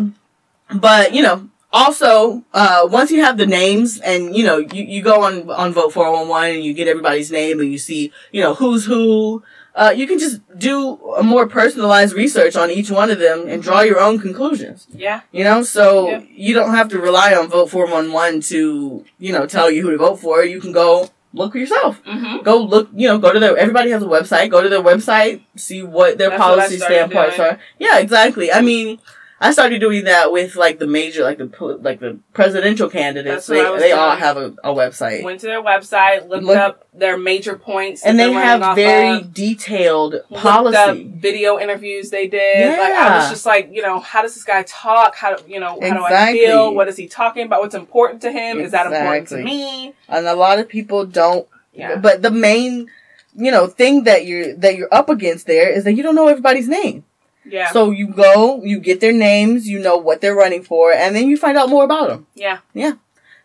But, 0.74 1.14
you 1.14 1.22
know, 1.22 1.50
also, 1.72 2.44
uh, 2.54 2.88
once 2.90 3.12
you 3.12 3.22
have 3.22 3.38
the 3.38 3.46
names 3.46 4.00
and, 4.00 4.36
you 4.36 4.44
know, 4.46 4.58
you, 4.58 4.84
you 4.84 5.02
go 5.02 5.24
on, 5.24 5.50
on 5.50 5.74
Vote 5.74 5.92
411 5.94 6.56
and 6.56 6.64
you 6.64 6.74
get 6.74 6.88
everybody's 6.88 7.32
name 7.32 7.60
and 7.60 7.72
you 7.72 7.78
see, 7.78 8.12
you 8.32 8.42
know, 8.42 8.54
who's 8.56 8.86
who, 8.86 9.44
uh, 9.76 9.94
you 9.96 10.08
can 10.08 10.18
just 10.18 10.40
do 10.58 10.96
a 11.18 11.22
more 11.24 11.48
personalized 11.48 12.16
research 12.16 12.56
on 12.56 12.72
each 12.72 12.90
one 12.90 13.10
of 13.10 13.20
them 13.20 13.46
and 13.48 13.62
draw 13.62 13.82
your 13.82 14.00
own 14.00 14.18
conclusions. 14.20 14.88
Yeah. 14.94 15.22
You 15.34 15.44
know, 15.44 15.64
so 15.64 16.10
Yeah. 16.10 16.22
you 16.30 16.54
don't 16.54 16.74
have 16.74 16.88
to 16.90 17.00
rely 17.00 17.34
on 17.36 17.50
Vote 17.50 17.70
411 17.70 18.40
to, 18.44 19.04
you 19.20 19.34
know, 19.34 19.46
tell 19.46 19.70
you 19.70 19.82
who 19.82 19.92
to 19.92 19.98
vote 19.98 20.16
for. 20.20 20.44
You 20.46 20.62
can 20.62 20.72
go 20.72 21.10
look 21.34 21.52
for 21.52 21.58
yourself. 21.58 22.02
Mm-hmm. 22.06 22.44
Go 22.44 22.58
look, 22.64 22.88
you 22.96 23.10
know, 23.10 23.18
go 23.18 23.34
to 23.34 23.40
their, 23.40 23.58
everybody 23.58 23.90
has 23.92 24.02
a 24.02 24.06
website, 24.08 24.50
go 24.50 24.62
to 24.62 24.70
their 24.70 24.82
website, 24.82 25.42
see 25.58 25.84
what 25.84 26.18
their 26.18 26.30
That's 26.30 26.42
policy 26.42 26.78
doing. 26.78 27.14
are. 27.14 27.60
Yeah, 27.78 28.00
exactly. 28.00 28.54
I 28.54 28.62
mean, 28.62 29.00
I 29.40 29.52
started 29.52 29.80
doing 29.80 30.06
that 30.06 30.32
with 30.32 30.56
like 30.56 30.80
the 30.80 30.88
major, 30.88 31.24
like 31.24 31.38
the, 31.38 31.78
like 31.82 32.00
the 32.00 32.20
presidential 32.34 32.90
candidates. 32.90 33.48
They, 33.48 33.64
they 33.78 33.92
all 33.92 34.16
have 34.16 34.38
a, 34.38 34.56
a 34.64 34.74
website. 34.74 35.24
Went 35.24 35.42
to 35.42 35.48
their 35.48 35.62
website, 35.62 36.30
looked 36.30 36.46
Look- 36.46 36.58
up 36.58 36.88
their 36.94 37.18
major 37.18 37.58
points, 37.58 38.04
and 38.06 38.18
they 38.18 38.32
have 38.32 38.76
very 38.76 39.18
of, 39.18 39.34
detailed 39.34 40.16
policy. 40.34 41.12
video 41.18 41.60
interviews 41.60 42.10
they 42.12 42.28
did. 42.28 42.80
Like 42.80 42.94
I 42.94 43.18
was 43.18 43.30
just 43.30 43.46
like, 43.46 43.70
you 43.72 43.82
know, 43.82 44.00
how 44.00 44.22
does 44.22 44.34
this 44.34 44.46
guy 44.46 44.64
talk? 44.64 45.16
How 45.16 45.36
do 45.36 45.52
you 45.52 45.60
know? 45.60 45.80
How 45.82 45.94
do 45.98 46.04
I 46.06 46.32
feel? 46.32 46.74
What 46.74 46.88
is 46.88 46.96
he 46.96 47.08
talking 47.08 47.46
about? 47.46 47.60
What's 47.60 47.76
important 47.76 48.22
to 48.22 48.32
him? 48.32 48.60
Is 48.60 48.72
that 48.72 48.86
important 48.86 49.28
to 49.30 49.44
me? 49.44 49.94
And 50.08 50.26
a 50.26 50.36
lot 50.36 50.60
of 50.60 50.70
people 50.70 51.06
don't 51.06 51.48
Yeah. 51.74 51.98
But 51.98 52.22
the 52.22 52.32
main, 52.32 52.90
you 53.36 53.52
know, 53.52 53.68
thing 53.68 54.06
that 54.06 54.26
you're 54.26 54.56
that 54.56 54.78
you're 54.78 54.94
up 54.94 55.10
against 55.10 55.46
there 55.46 55.70
is 55.70 55.84
that 55.84 55.94
you 55.94 56.04
don't 56.04 56.16
know 56.16 56.30
everybody's 56.30 56.70
name. 56.70 57.04
Yeah. 57.48 57.72
So 57.72 57.92
you 57.92 58.08
go, 58.08 58.64
you 58.64 58.80
get 58.80 59.00
their 59.02 59.14
names, 59.14 59.68
you 59.68 59.80
know 59.80 59.98
what 59.98 60.22
they're 60.22 60.36
running 60.36 60.64
for, 60.64 60.92
and 60.92 61.16
then 61.16 61.30
you 61.30 61.38
find 61.38 61.58
out 61.58 61.70
more 61.70 61.84
about 61.84 62.10
them. 62.10 62.28
yeah. 62.36 62.60
Yeah. 62.74 62.94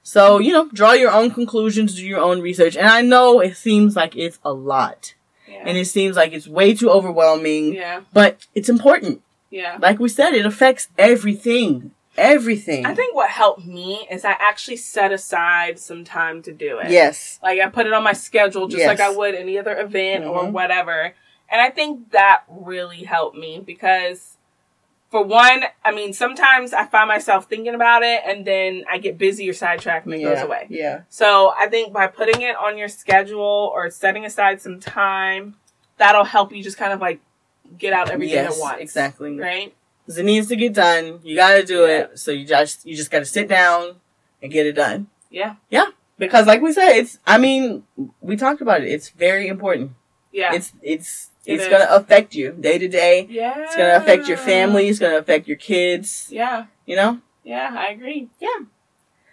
So 0.03 0.39
you 0.39 0.53
know, 0.53 0.69
draw 0.73 0.93
your 0.93 1.11
own 1.11 1.31
conclusions, 1.31 1.95
do 1.95 2.05
your 2.07 2.21
own 2.21 2.41
research. 2.41 2.77
And 2.77 2.87
I 2.87 3.03
know 3.03 3.41
it 3.41 3.57
seems 3.57 3.95
like 3.97 4.17
it's 4.17 4.39
a 4.45 4.53
lot, 4.53 5.15
Yeah. 5.47 5.63
and 5.67 5.77
it 5.77 5.85
seems 5.87 6.17
like 6.17 6.33
it's 6.33 6.49
way 6.49 6.75
too 6.75 6.91
overwhelming, 6.91 7.75
yeah. 7.75 8.01
but 8.13 8.47
it's 8.55 8.69
important. 8.71 9.21
Yeah. 9.51 9.77
Like 9.81 9.99
we 9.99 10.09
said, 10.09 10.33
it 10.33 10.47
affects 10.47 10.89
everything, 10.97 11.91
everything. 12.17 12.87
I 12.87 12.95
think 12.95 13.15
what 13.15 13.29
helped 13.31 13.67
me 13.67 14.07
is 14.11 14.25
I 14.25 14.31
actually 14.39 14.77
set 14.77 15.13
aside 15.13 15.79
some 15.79 16.05
time 16.05 16.41
to 16.43 16.53
do 16.53 16.79
it. 16.79 16.91
yes, 16.91 17.39
Like 17.43 17.61
I 17.61 17.69
put 17.69 17.87
it 17.87 17.93
on 17.93 18.03
my 18.03 18.13
schedule 18.15 18.69
just 18.69 18.79
Yes. 18.81 18.89
like 18.89 19.01
I 19.01 19.11
would 19.15 19.35
any 19.35 19.59
other 19.59 19.79
event 19.79 20.25
or 20.25 20.45
Mhm. 20.45 20.53
whatever. 20.53 21.15
And 21.51 21.61
I 21.61 21.71
think 21.71 22.13
that 22.13 22.43
really 22.49 23.05
helped 23.05 23.37
me 23.37 23.61
because 23.65 24.37
for 25.11 25.25
one, 25.25 25.65
I 25.85 25.91
mean, 25.93 26.13
sometimes 26.13 26.73
I 26.73 26.87
find 26.87 27.09
myself 27.09 27.49
thinking 27.49 27.75
about 27.75 28.03
it 28.05 28.21
and 28.25 28.45
then 28.47 28.85
I 28.89 28.99
get 28.99 29.19
busy 29.19 29.49
or 29.51 29.53
sidetracked 29.53 30.07
and 30.07 30.15
it 30.15 30.23
goes 30.23 30.41
away. 30.41 30.67
yeah, 30.71 31.01
So 31.09 31.53
I 31.59 31.67
think 31.67 31.93
by 31.93 32.07
putting 32.07 32.43
it 32.43 32.55
on 32.57 32.79
your 32.79 32.89
schedule 32.89 33.73
or 33.75 33.91
setting 33.91 34.25
aside 34.25 34.61
some 34.63 34.79
time, 34.79 35.57
that'll 35.99 36.25
help 36.25 36.53
you 36.53 36.63
just 36.63 36.77
kind 36.79 36.93
of 36.93 37.01
like 37.01 37.21
get 37.77 37.93
out 37.93 38.11
everything 38.11 38.37
yes, 38.37 38.57
at 38.57 38.61
once. 38.61 38.81
exactly. 38.81 39.37
Right? 39.39 39.75
'Cause 40.07 40.19
it 40.19 40.25
needs 40.25 40.49
to 40.49 40.57
get 40.57 40.73
done. 40.75 41.21
You 41.23 41.37
got 41.37 41.55
to 41.57 41.63
do 41.65 41.81
Yeah. 41.83 41.99
it. 42.03 42.19
So 42.19 42.31
you 42.31 42.45
just 42.47 42.85
you 42.87 42.97
just 42.97 43.11
got 43.11 43.19
to 43.21 43.25
sit 43.25 43.49
down 43.49 43.97
and 44.43 44.51
get 44.53 44.67
it 44.67 44.73
done. 44.73 45.09
Yeah. 45.31 45.57
Yeah. 45.71 45.87
Because 46.19 46.47
like 46.47 46.63
we 46.63 46.73
said, 46.73 46.91
it's 46.97 47.19
I 47.27 47.39
mean, 47.39 47.85
we 48.21 48.37
talked 48.37 48.61
about 48.61 48.83
it. 48.83 48.89
It's 48.89 49.09
very 49.11 49.47
important. 49.49 49.93
Yeah. 50.33 50.53
It's 50.55 50.73
it's 50.83 51.27
It 51.27 51.30
it's 51.51 51.69
going 51.69 51.81
to 51.83 51.95
affect 51.95 52.35
you 52.35 52.53
day 52.59 52.79
to 52.79 52.89
day. 52.89 53.27
yeah. 53.29 53.55
It's 53.65 53.77
going 53.77 53.89
to 53.91 53.97
affect 53.97 54.29
your 54.29 54.37
family, 54.39 54.89
it's 54.89 54.99
going 54.99 55.13
to 55.13 55.19
affect 55.19 55.47
your 55.49 55.57
kids, 55.57 56.29
Yeah. 56.31 56.67
you 56.87 56.97
know? 56.97 57.21
Yeah, 57.45 57.75
I 57.77 57.89
agree. 57.93 58.29
Yeah. 58.41 58.61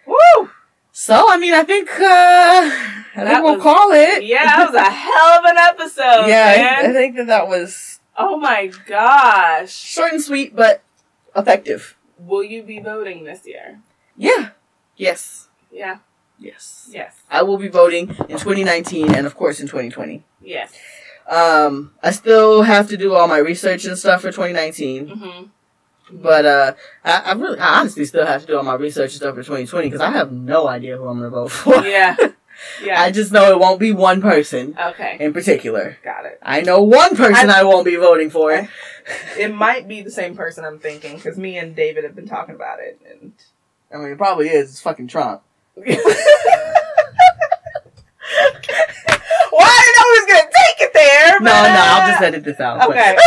Woo! 0.06 0.50
So, 0.92 1.26
I 1.28 1.36
mean, 1.36 1.54
I 1.54 1.62
think 1.62 1.88
uh 1.90 1.94
I 2.02 3.04
That 3.14 3.26
think 3.28 3.44
we'll 3.44 3.54
was- 3.54 3.62
call 3.62 3.92
it. 3.92 4.24
Yeah, 4.24 4.44
that 4.44 4.66
was 4.72 4.74
a 4.74 4.90
hell 4.90 5.38
of 5.38 5.44
an 5.44 5.56
episode, 5.58 6.26
yeah, 6.28 6.80
I, 6.82 6.88
I 6.88 6.92
think 6.92 7.16
that 7.16 7.26
that 7.28 7.46
was 7.48 8.00
Oh 8.16 8.36
my 8.36 8.66
gosh. 8.86 9.70
short 9.72 10.12
and 10.12 10.22
sweet 10.22 10.56
but 10.56 10.82
effective. 11.36 11.96
Will 12.18 12.42
you 12.42 12.62
be 12.64 12.80
voting 12.80 13.24
this 13.24 13.46
year? 13.46 13.80
Yeah. 14.16 14.50
Yes. 14.96 15.48
Yeah. 15.70 15.98
Yes. 16.40 16.88
Yes. 16.90 17.14
I 17.30 17.42
will 17.42 17.58
be 17.58 17.68
voting 17.68 18.08
in 18.28 18.38
2019 18.38 19.14
and 19.14 19.26
of 19.26 19.36
course 19.36 19.60
in 19.60 19.66
2020. 19.68 20.24
Yes. 20.42 20.72
Um, 21.28 21.92
I 22.02 22.10
still 22.10 22.62
have 22.62 22.88
to 22.88 22.96
do 22.96 23.14
all 23.14 23.28
my 23.28 23.38
research 23.38 23.84
and 23.84 23.98
stuff 23.98 24.22
for 24.22 24.28
2019. 24.32 25.08
hmm 25.08 25.44
But 26.10 26.46
uh, 26.46 26.74
I, 27.04 27.18
I 27.20 27.32
really, 27.32 27.58
I 27.58 27.80
honestly 27.80 28.06
still 28.06 28.24
have 28.24 28.40
to 28.42 28.46
do 28.46 28.56
all 28.56 28.62
my 28.62 28.74
research 28.74 29.12
and 29.12 29.20
stuff 29.20 29.34
for 29.34 29.42
2020 29.42 29.88
because 29.88 30.00
I 30.00 30.10
have 30.10 30.32
no 30.32 30.66
idea 30.66 30.96
who 30.96 31.06
I'm 31.06 31.18
gonna 31.18 31.30
vote 31.30 31.50
for. 31.50 31.74
Yeah. 31.86 32.16
Yeah. 32.82 33.00
I 33.00 33.12
just 33.12 33.30
know 33.30 33.52
it 33.52 33.60
won't 33.60 33.78
be 33.78 33.92
one 33.92 34.20
person 34.20 34.76
okay. 34.76 35.16
in 35.20 35.32
particular. 35.32 35.96
Got 36.02 36.26
it. 36.26 36.40
I 36.42 36.60
know 36.62 36.82
one 36.82 37.14
person 37.14 37.50
I, 37.50 37.62
won't 37.62 37.84
be 37.84 37.94
voting 37.94 38.30
for. 38.30 38.68
It 39.38 39.54
might 39.54 39.86
be 39.86 40.02
the 40.02 40.10
same 40.10 40.36
person 40.36 40.64
I'm 40.64 40.80
thinking 40.80 41.14
because 41.14 41.38
me 41.38 41.56
and 41.56 41.76
David 41.76 42.02
have 42.02 42.16
been 42.16 42.26
talking 42.26 42.56
about 42.56 42.80
it, 42.80 43.00
and 43.08 43.32
I 43.94 43.98
mean, 43.98 44.08
it 44.10 44.18
probably 44.18 44.48
is. 44.48 44.70
It's 44.70 44.80
fucking 44.80 45.06
Trump. 45.06 45.42
well, 45.76 45.86
I 45.86 45.98
didn't 49.54 49.96
know 49.96 50.08
he 50.08 50.18
was 50.18 50.26
it 50.98 51.10
there. 51.10 51.40
No, 51.40 51.52
no, 51.52 51.82
I'll 51.84 52.08
just 52.10 52.22
edit 52.22 52.44
this 52.44 52.60
out. 52.60 52.88
Okay. 52.88 53.16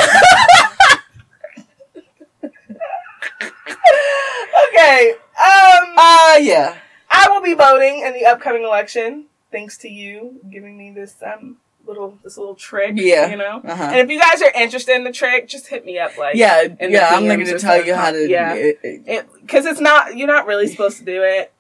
okay. 4.69 5.11
Um, 5.11 5.98
Uh, 5.98 6.38
yeah. 6.41 6.77
I 7.10 7.27
will 7.30 7.41
be 7.41 7.53
voting 7.53 8.02
in 8.06 8.14
the 8.14 8.26
upcoming 8.26 8.64
election. 8.64 9.26
Thanks 9.52 9.77
to 9.80 9.89
you 9.89 10.39
giving 10.49 10.77
me 10.77 10.91
this 10.91 11.15
um 11.26 11.57
little 11.85 12.18
this 12.23 12.38
little 12.38 12.56
trick. 12.56 12.93
Yeah. 12.95 13.30
You 13.30 13.38
know. 13.38 13.61
Uh 13.65 13.76
huh. 13.76 13.84
And 13.91 13.98
if 13.99 14.10
you 14.10 14.19
guys 14.19 14.41
are 14.41 14.52
interested 14.52 14.95
in 14.95 15.03
the 15.03 15.11
trick, 15.11 15.48
just 15.48 15.68
hit 15.68 15.85
me 15.85 15.99
up. 15.99 16.18
Like 16.18 16.35
Yeah, 16.35 16.68
yeah. 16.80 17.10
I'm 17.11 17.27
not 17.27 17.38
gonna 17.38 17.60
tell 17.60 17.84
you 17.85 17.93
how 17.95 18.11
to. 18.11 18.30
Yeah. 18.30 18.53
it- 18.53 18.80
it- 18.84 19.27
because 19.41 19.65
it's 19.65 19.81
not 19.81 20.15
you're 20.15 20.27
not 20.27 20.45
really 20.48 20.68
supposed 20.68 20.98
to 20.99 21.03
do 21.03 21.22
it, 21.23 21.52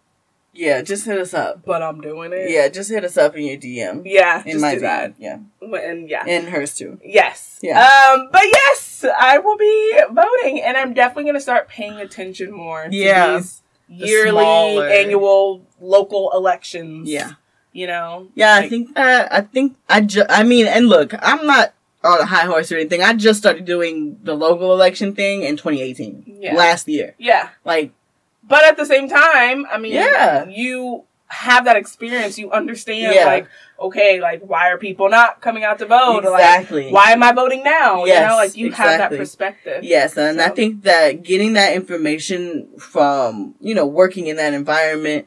yeah, 0.53 0.81
just 0.81 1.05
hit 1.05 1.17
us 1.19 1.33
up. 1.33 1.63
but 1.65 1.81
I'm 1.81 2.01
doing 2.01 2.31
it. 2.33 2.49
Yeah, 2.51 2.67
just 2.69 2.89
hit 2.89 3.03
us 3.03 3.17
up 3.17 3.35
in 3.35 3.43
your 3.45 3.57
DM. 3.57 4.01
Yeah. 4.05 4.43
In 4.45 4.51
just 4.53 4.61
my 4.61 4.75
do 4.75 4.81
that. 4.81 5.17
DM. 5.19 5.45
Yeah. 5.61 5.77
And 5.79 6.09
yeah. 6.09 6.23
And 6.27 6.49
hers 6.49 6.75
too. 6.75 6.99
Yes. 7.03 7.59
Yeah. 7.61 7.79
Um, 7.81 8.29
but 8.31 8.43
yes, 8.43 9.05
I 9.19 9.37
will 9.39 9.57
be 9.57 9.99
voting, 10.11 10.61
and 10.61 10.75
I'm 10.77 10.93
definitely 10.93 11.23
going 11.23 11.35
to 11.35 11.41
start 11.41 11.67
paying 11.69 11.93
attention 11.93 12.51
more. 12.51 12.87
To 12.87 12.95
Yeah. 12.95 13.37
These 13.37 13.61
yearly, 13.87 14.29
smaller- 14.43 14.87
annual, 14.87 15.65
local 15.79 16.31
elections. 16.33 17.09
Yeah. 17.09 17.31
You 17.73 17.87
know. 17.87 18.27
Yeah, 18.35 18.55
I 18.55 18.67
think 18.67 18.89
uh, 18.97 19.27
I 19.31 19.41
think 19.41 19.77
I 19.87 20.01
ju- 20.01 20.25
I 20.27 20.43
mean, 20.43 20.67
and 20.67 20.89
look, 20.89 21.13
I'm 21.21 21.45
not 21.47 21.73
on 22.03 22.19
a 22.19 22.25
high 22.25 22.45
horse 22.45 22.69
or 22.71 22.75
anything. 22.77 23.01
I 23.01 23.13
just 23.13 23.39
started 23.39 23.63
doing 23.63 24.17
the 24.23 24.33
local 24.33 24.73
election 24.73 25.13
thing 25.15 25.43
in 25.43 25.55
2018, 25.55 26.39
Yeah. 26.41 26.55
last 26.55 26.87
year. 26.89 27.15
Yeah. 27.17 27.49
Like, 27.63 27.91
But 28.43 28.63
at 28.65 28.77
the 28.77 28.85
same 28.85 29.07
time, 29.07 29.65
I 29.71 29.77
mean, 29.77 29.93
Yeah. 29.93 30.45
you 30.47 31.03
have 31.27 31.65
that 31.65 31.77
experience. 31.77 32.37
You 32.37 32.51
understand, 32.51 33.15
Yeah. 33.15 33.25
like, 33.25 33.47
okay, 33.79 34.19
like, 34.19 34.41
why 34.41 34.69
are 34.69 34.77
people 34.77 35.09
not 35.09 35.39
coming 35.41 35.63
out 35.63 35.79
to 35.79 35.85
vote? 35.85 36.25
Or, 36.25 36.31
like, 36.31 36.41
exactly. 36.41 36.91
why 36.91 37.11
am 37.11 37.23
I 37.23 37.31
voting 37.31 37.63
now? 37.63 38.01
you 38.03 38.07
Yes, 38.11 38.29
know, 38.29 38.35
like, 38.35 38.57
you 38.57 38.71
have 38.71 38.97
that 38.97 39.11
perspective. 39.17 39.83
Yes, 39.83 40.17
and 40.17 40.41
I 40.41 40.49
think 40.49 40.83
that 40.83 41.23
getting 41.23 41.53
that 41.53 41.73
information 41.73 42.67
from, 42.77 43.55
you 43.61 43.73
know, 43.73 43.85
working 43.85 44.27
in 44.27 44.35
that 44.35 44.53
environment 44.53 45.25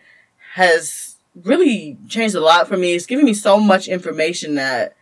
has 0.55 1.17
really 1.43 1.97
changed 2.09 2.35
a 2.35 2.41
lot 2.41 2.69
for 2.69 2.77
me. 2.77 2.95
It's 2.95 3.07
given 3.07 3.25
me 3.25 3.35
so 3.35 3.59
much 3.59 3.89
information 3.89 4.55
that, 4.57 4.95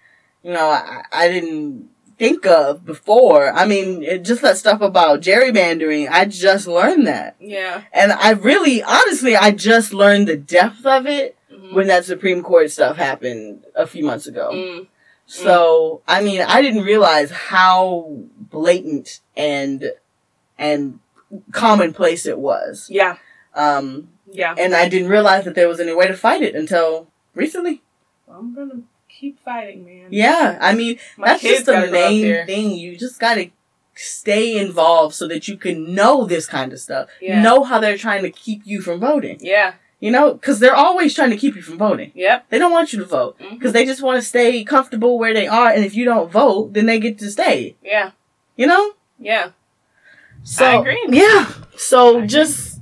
you 0.43 0.53
know, 0.53 0.67
I, 0.71 1.03
I 1.13 1.29
didn't 1.29 1.89
think 2.19 2.47
of 2.47 2.85
before. 2.85 3.53
I 3.53 3.67
mean, 3.67 4.03
it, 4.03 4.25
just 4.25 4.43
that 4.43 4.57
stuff 4.57 4.81
about 4.81 5.21
gerrymandering, 5.21 6.09
I 6.11 6.25
just 6.27 6.67
learned 6.67 7.07
that. 7.07 7.37
Yeah. 7.41 7.83
And 7.93 8.13
I 8.13 8.31
really, 8.33 8.83
honestly, 8.83 9.37
I 9.37 9.51
just 9.51 9.93
learned 9.93 10.29
the 10.29 10.37
depth 10.37 10.85
of 10.87 11.07
it 11.07 11.37
Mhm. 11.53 11.75
when 11.75 11.87
that 11.89 12.05
Supreme 12.05 12.43
Court 12.43 12.71
stuff 12.71 12.97
happened 12.97 13.65
a 13.75 13.87
few 13.87 14.05
months 14.05 14.27
ago. 14.27 14.51
Mm. 14.53 14.87
So, 15.27 16.03
I 16.07 16.23
mean, 16.23 16.43
I 16.43 16.61
didn't 16.63 16.83
realize 16.83 17.31
how 17.31 18.07
blatant 18.37 19.21
and, 19.37 19.93
and 20.59 20.99
commonplace 21.53 22.27
it 22.27 22.39
was. 22.39 22.89
Yeah. 22.91 23.17
Um, 23.55 24.09
Yeah. 24.31 24.55
and 24.59 24.75
I 24.75 24.89
didn't 24.89 25.09
realize 25.09 25.45
that 25.45 25.55
there 25.55 25.69
was 25.69 25.81
any 25.81 25.95
way 25.95 26.07
to 26.07 26.17
fight 26.17 26.43
it 26.43 26.55
until 26.55 27.09
recently. 27.35 27.83
I'm 28.29 28.55
gonna 28.55 28.83
keep 29.23 29.39
fighting, 29.39 29.85
man. 29.85 30.09
Yeah, 30.11 30.59
I 30.61 30.75
mean, 30.75 30.99
My 31.17 31.29
that's 31.29 31.43
just 31.43 31.67
the 31.67 31.73
gotta 31.73 31.89
grow 31.89 32.05
up 32.05 32.11
main 32.11 32.47
thing. 32.47 32.71
You 32.73 32.97
just 32.97 33.21
gotta 33.21 33.51
stay 33.95 34.59
involved 34.59 35.15
so 35.15 35.29
that 35.29 35.47
you 35.47 35.57
can 35.57 35.95
know 35.95 36.27
this 36.27 36.47
kind 36.47 36.73
of 36.73 36.81
stuff. 36.81 37.09
Yeah. 37.21 37.41
Know 37.41 37.63
how 37.63 37.79
they're 37.79 37.97
trying 37.97 38.23
to 38.23 38.31
keep 38.31 38.63
you 38.65 38.81
from 38.81 38.99
voting. 38.99 39.39
Yeah. 39.41 39.75
You 40.01 40.11
know, 40.11 40.35
because 40.35 40.59
they're 40.59 40.75
always 40.75 41.15
trying 41.15 41.31
to 41.31 41.37
keep 41.37 41.55
you 41.55 41.63
from 41.63 41.79
voting. 41.79 42.11
Yep. 42.17 42.47
They 42.49 42.59
don't 42.59 42.73
want 42.73 42.93
you 42.93 42.99
to 42.99 43.05
vote 43.05 43.39
mm-hmm. 43.39 43.55
because 43.55 43.73
they 43.73 43.85
just 43.85 44.03
want 44.03 44.21
to 44.21 44.27
stay 44.27 44.65
comfortable 44.65 45.17
where 45.19 45.33
they 45.33 45.47
are. 45.47 45.71
And 45.71 45.85
if 45.85 45.95
you 45.95 46.05
don't 46.05 46.31
vote, 46.31 46.73
then 46.73 46.87
they 46.87 46.99
get 46.99 47.19
to 47.19 47.31
stay. 47.31 47.77
Yeah. 47.83 48.11
You 48.57 48.67
know. 48.67 48.95
Yeah. 49.21 49.51
So 50.43 50.65
I 50.65 50.81
agree. 50.81 51.07
Yeah. 51.11 51.53
So 51.77 52.17
agree. 52.17 52.27
just 52.27 52.81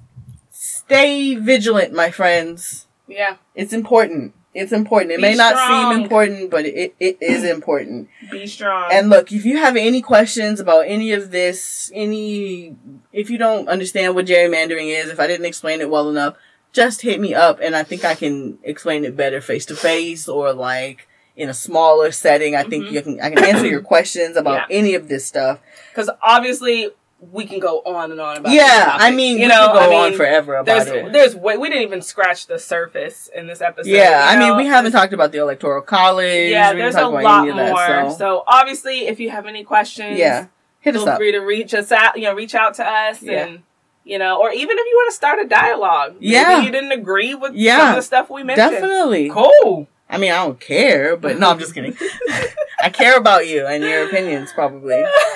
stay 0.53 1.35
vigilant, 1.35 1.93
my 1.93 2.11
friends. 2.11 2.87
Yeah. 3.07 3.37
It's 3.55 3.75
important. 3.75 4.33
It's 4.53 4.73
important. 4.73 5.13
It 5.13 5.17
Be 5.19 5.23
may 5.23 5.35
not 5.37 5.57
seem 5.57 6.03
important, 6.03 6.51
but 6.51 6.67
it, 6.67 6.95
it 6.99 7.19
is 7.21 7.45
important. 7.45 8.09
Be 8.31 8.47
strong. 8.47 8.91
And 8.93 9.09
look, 9.09 9.31
if 9.31 9.45
you 9.45 9.59
have 9.59 9.77
any 9.77 10.03
questions 10.03 10.59
about 10.59 10.87
any 10.89 11.13
of 11.13 11.31
this, 11.31 11.91
any, 11.95 12.75
if 13.13 13.31
you 13.31 13.39
don't 13.39 13.69
understand 13.69 14.15
what 14.17 14.27
gerrymandering 14.27 14.89
is, 14.93 15.09
if 15.09 15.21
I 15.21 15.29
didn't 15.29 15.47
explain 15.47 15.81
it 15.81 15.89
well 15.89 16.11
enough, 16.11 16.37
just 16.73 17.03
hit 17.03 17.21
me 17.21 17.33
up 17.35 17.59
and 17.63 17.77
I 17.77 17.83
think 17.85 18.05
I 18.05 18.15
can 18.15 18.59
explain 18.65 19.05
it 19.05 19.17
better 19.17 19.41
face 19.41 19.67
to 19.67 19.77
face 19.77 20.29
or 20.29 20.53
like 20.53 21.07
in 21.37 21.49
a 21.49 21.55
smaller 21.55 22.11
setting. 22.11 22.55
I 22.57 22.65
think 22.65 22.87
Mhm. 22.87 22.93
you 22.93 23.03
can, 23.03 23.21
I 23.21 23.31
can 23.31 23.45
answer 23.45 23.67
your 23.67 23.83
questions 23.83 24.37
about 24.37 24.67
any 24.71 24.95
of 24.95 25.09
this 25.09 25.25
stuff. 25.25 25.61
because 25.91 26.11
obviously 26.23 26.91
we 27.21 27.45
can 27.47 27.59
go 27.61 27.81
on 27.81 28.11
and 28.11 28.21
on 28.21 28.39
about. 28.39 28.53
Yeah. 28.53 28.97
I 28.99 29.11
mean, 29.11 29.37
you 29.37 29.43
you 29.43 29.49
know, 29.49 29.67
know, 29.67 29.73
go 29.75 29.79
I 29.79 29.89
mean, 29.89 30.13
on 30.13 30.17
forever 30.17 30.57
about 30.57 30.87
There's, 30.87 30.89
it. 30.89 31.13
there's 31.13 31.37
way 31.37 31.57
we 31.59 31.69
didn't 31.69 31.83
even 31.85 32.01
scratch 32.03 32.47
the 32.47 32.59
surface 32.59 33.29
in 33.35 33.47
this 33.47 33.61
episode. 33.61 33.91
Yeah. 33.91 34.27
I 34.29 34.39
mean, 34.39 34.57
we 34.57 34.67
haven't 34.67 34.93
talked 34.93 35.13
about 35.13 35.31
the 35.33 35.39
electoral 35.39 35.83
college. 35.83 36.51
Yeah, 36.51 36.73
there's 36.73 36.95
a 36.95 37.07
lot 37.09 37.49
of 37.49 37.57
that, 37.57 37.73
more. 37.73 38.11
so, 38.11 38.17
so. 38.17 38.45
obviously, 38.47 39.07
if 39.07 39.21
you 39.21 39.31
have 39.31 39.47
any 39.47 39.65
questions, 39.65 40.19
yeah. 40.19 40.47
Hit 40.81 40.97
us 40.97 41.03
feel 41.03 41.11
up. 41.11 41.19
free 41.19 41.33
to 41.33 41.41
reach 41.41 41.75
us 41.75 41.93
out. 41.93 42.17
You 42.17 42.23
know, 42.25 42.35
reach 42.35 42.55
out 42.55 42.75
to 42.75 42.85
us 42.87 43.23
Yeah. 43.23 43.47
and. 43.47 43.63
You 44.03 44.19
know, 44.19 44.41
or 44.41 44.51
even 44.51 44.79
if 44.79 44.87
you 44.87 44.93
want 44.97 45.11
to 45.11 45.15
start 45.15 45.39
a 45.41 45.47
dialogue. 45.47 46.17
Yeah. 46.21 46.63
You 46.63 46.71
didn't 46.73 46.91
agree 46.91 47.35
with 47.35 47.51
some 47.51 47.57
Yeah. 47.59 47.91
of 47.91 47.97
the 47.97 48.03
stuff 48.03 48.31
we 48.31 48.43
mentioned. 48.43 48.71
Definitely. 48.73 49.29
Cool. 49.29 49.89
I 50.09 50.17
mean, 50.17 50.33
I 50.33 50.37
don't 50.37 50.59
care, 50.59 51.17
but 51.19 51.39
no, 51.39 51.51
I'm 51.51 51.59
just 51.59 51.75
kidding. 51.75 51.95
I 52.83 52.89
care 52.89 53.17
about 53.19 53.47
you 53.47 53.67
and 53.67 53.85
your 53.85 54.07
opinions, 54.07 54.53
probably. 54.55 55.05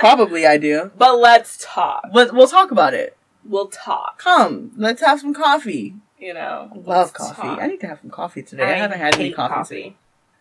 Probably 0.00 0.46
I 0.46 0.56
do. 0.56 0.90
but 0.98 1.18
let's 1.18 1.58
talk. 1.60 2.04
But 2.12 2.32
we'll 2.34 2.48
talk 2.48 2.70
about 2.70 2.94
it. 2.94 3.16
We'll 3.44 3.68
talk. 3.68 4.18
Come, 4.18 4.72
let's 4.76 5.00
have 5.02 5.20
some 5.20 5.32
coffee. 5.32 5.94
You 6.18 6.34
know, 6.34 6.70
Love 6.84 7.12
coffee. 7.14 7.40
talk. 7.42 7.58
I 7.60 7.66
need 7.66 7.80
to 7.80 7.86
have 7.86 8.00
some 8.00 8.10
coffee 8.10 8.42
today. 8.42 8.64
I, 8.64 8.72
haven't 8.76 8.98
had 8.98 9.14
any 9.14 9.24
hate 9.28 9.36
coffee. 9.36 9.96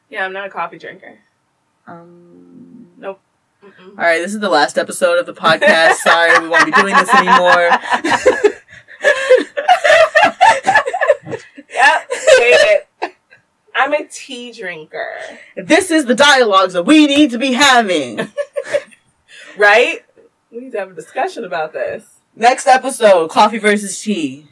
Yeah, 0.10 0.26
I'm 0.26 0.34
not 0.34 0.48
a 0.48 0.50
coffee 0.50 0.78
drinker. 0.78 1.20
Um, 1.88 2.88
Nope. 2.98 3.20
Mm-mm. 3.64 3.90
all 3.90 3.96
right, 3.96 4.20
this 4.20 4.34
is 4.34 4.40
the 4.40 4.50
last 4.50 4.78
episode 4.78 5.18
of 5.20 5.26
the 5.26 5.34
podcast. 5.34 5.94
Sorry, 5.96 6.40
we 6.40 6.48
won't 6.50 6.66
be 6.66 6.72
doing 6.72 6.96
this 6.96 7.14
anymore. 7.14 7.70
Yep, 11.72 12.10
hate 12.12 12.86
it. 13.02 13.16
I'm 13.76 13.94
a 13.94 14.06
tea 14.12 14.52
drinker, 14.52 15.08
this 15.56 15.90
is 15.92 16.06
the 16.06 16.16
dialogues 16.16 16.74
that 16.74 16.84
we 16.84 17.08
need 17.08 17.32
to 17.32 17.38
be 17.38 17.54
having. 17.54 18.18
right? 19.60 20.04
We 20.52 20.62
need 20.62 20.72
to 20.72 20.80
have 20.80 20.92
a 20.92 20.96
discussion 20.96 21.44
about 21.44 21.74
this, 21.74 22.06
Next 22.36 22.66
episode: 22.68 23.30
coffee 23.30 23.58
versus 23.60 24.00
tea. 24.02 24.48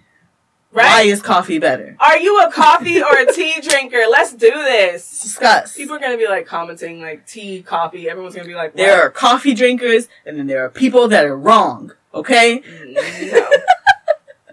Right? 0.72 0.86
Why 0.86 1.02
is 1.04 1.22
coffee 1.22 1.58
better? 1.60 1.96
Are 2.00 2.18
you 2.18 2.40
a 2.42 2.52
coffee 2.52 3.02
or 3.02 3.18
a 3.18 3.32
tea 3.34 3.56
drinker? 3.64 4.04
Let's 4.12 4.34
do 4.34 4.52
this. 4.52 5.22
Discuss. 5.24 5.76
People 5.76 5.96
are 5.96 6.00
gonna 6.00 6.18
be 6.18 6.28
like 6.28 6.46
commenting 6.46 7.02
like 7.02 7.26
tea, 7.26 7.64
coffee. 7.64 8.10
Everyone's 8.10 8.36
gonna 8.36 8.48
be 8.48 8.54
like, 8.54 8.76
There 8.76 9.02
are 9.02 9.10
coffee 9.10 9.54
drinkers, 9.56 10.08
and 10.26 10.38
then 10.38 10.46
there 10.48 10.64
are 10.66 10.70
people 10.70 11.08
that 11.08 11.26
are 11.26 11.38
wrong. 11.38 11.94
Okay? 12.14 12.60
Mm, 12.60 13.34
no, 13.34 13.50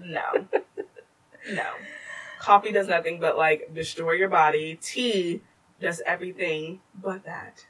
no, 0.04 0.48
no. 1.52 1.66
Coffee 2.38 2.72
does 2.72 2.88
nothing 2.88 3.18
but 3.20 3.36
like 3.36 3.74
destroy 3.74 4.12
your 4.12 4.28
body. 4.28 4.78
Tea 4.80 5.42
does 5.80 6.00
everything 6.06 6.80
but 7.02 7.24
that. 7.24 7.66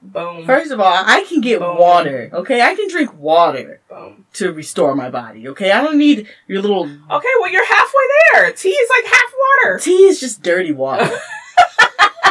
Boom. 0.00 0.46
First 0.46 0.70
of 0.70 0.78
all, 0.80 0.92
I 1.06 1.24
can 1.28 1.40
get 1.40 1.58
Boom. 1.60 1.76
water. 1.76 2.30
Okay? 2.32 2.60
I 2.62 2.74
can 2.74 2.88
drink 2.88 3.12
water 3.18 3.80
Boom. 3.88 4.26
to 4.34 4.52
restore 4.52 4.94
my 4.94 5.10
body. 5.10 5.48
Okay? 5.48 5.72
I 5.72 5.82
don't 5.82 5.98
need 5.98 6.26
your 6.46 6.62
little 6.62 6.84
Okay, 6.84 7.28
well 7.40 7.50
you're 7.50 7.66
halfway 7.66 8.02
there. 8.32 8.52
Tea 8.52 8.68
is 8.70 8.90
like 8.90 9.12
half 9.12 9.32
water. 9.64 9.78
tea 9.80 10.04
is 10.06 10.20
just 10.20 10.42
dirty 10.42 10.72
water. 10.72 11.04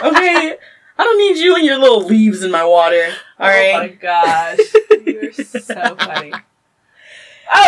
okay? 0.03 0.55
I 0.99 1.03
don't 1.03 1.17
need 1.17 1.37
you 1.43 1.55
and 1.55 1.65
your 1.65 1.77
little 1.77 2.03
leaves 2.05 2.41
in 2.43 2.51
my 2.51 2.63
water. 2.65 3.09
All 3.39 3.47
Oh 3.49 3.73
my 3.73 3.87
gosh, 3.89 4.59
you're 5.05 5.31
so 5.33 5.95
funny. 5.99 6.33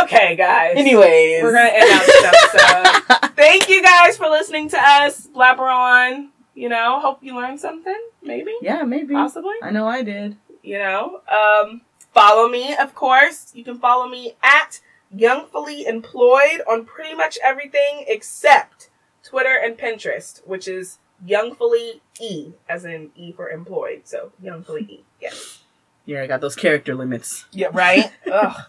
Okay, 0.04 0.36
guys. 0.36 0.74
Anyways, 0.78 1.44
we're 1.44 1.54
gonna 1.54 1.70
end 1.72 1.92
out 1.92 2.06
this 2.06 2.24
episode. 2.26 3.32
Thank 3.36 3.70
you 3.70 3.84
guys 3.84 4.18
for 4.18 4.28
listening 4.30 4.70
to 4.70 4.78
us 4.80 5.28
blabber 5.28 5.70
on. 5.70 6.30
You 6.60 6.68
know, 6.68 6.99
hope 6.99 7.19
you 7.22 7.38
learned 7.38 7.61
something. 7.61 7.95
Maybe, 8.22 8.53
yeah, 8.61 8.84
maybe. 8.84 9.14
possibly. 9.14 9.56
I 9.64 9.72
know 9.72 9.88
I 9.88 10.03
did. 10.03 10.36
You 10.61 10.80
know, 10.80 11.22
um, 11.31 11.84
follow 12.14 12.49
me, 12.49 12.76
of 12.76 12.94
course. 12.94 13.53
You 13.56 13.64
can 13.64 13.80
follow 13.80 14.10
me 14.10 14.34
at 14.44 14.81
Youngfully 15.15 15.88
Employed 15.88 16.61
on 16.69 16.84
pretty 16.84 17.15
much 17.15 17.38
everything 17.41 18.03
except 18.10 18.90
Twitter 19.23 19.56
and 19.56 19.77
Pinterest, 19.77 20.45
which 20.45 20.68
is 20.68 20.98
Youngfully 21.26 22.02
E, 22.19 22.52
as 22.68 22.84
in 22.84 23.11
E 23.15 23.31
for 23.31 23.49
employed. 23.49 24.02
So 24.03 24.34
Youngfully 24.44 24.81
E. 24.81 25.06
Yes. 25.22 25.61
Yeah, 26.06 26.23
I 26.23 26.27
got 26.27 26.41
those 26.41 26.57
character 26.57 26.94
limits. 26.94 27.45
Yeah, 27.53 27.69
right? 27.72 28.11
Ugh. 28.30 28.61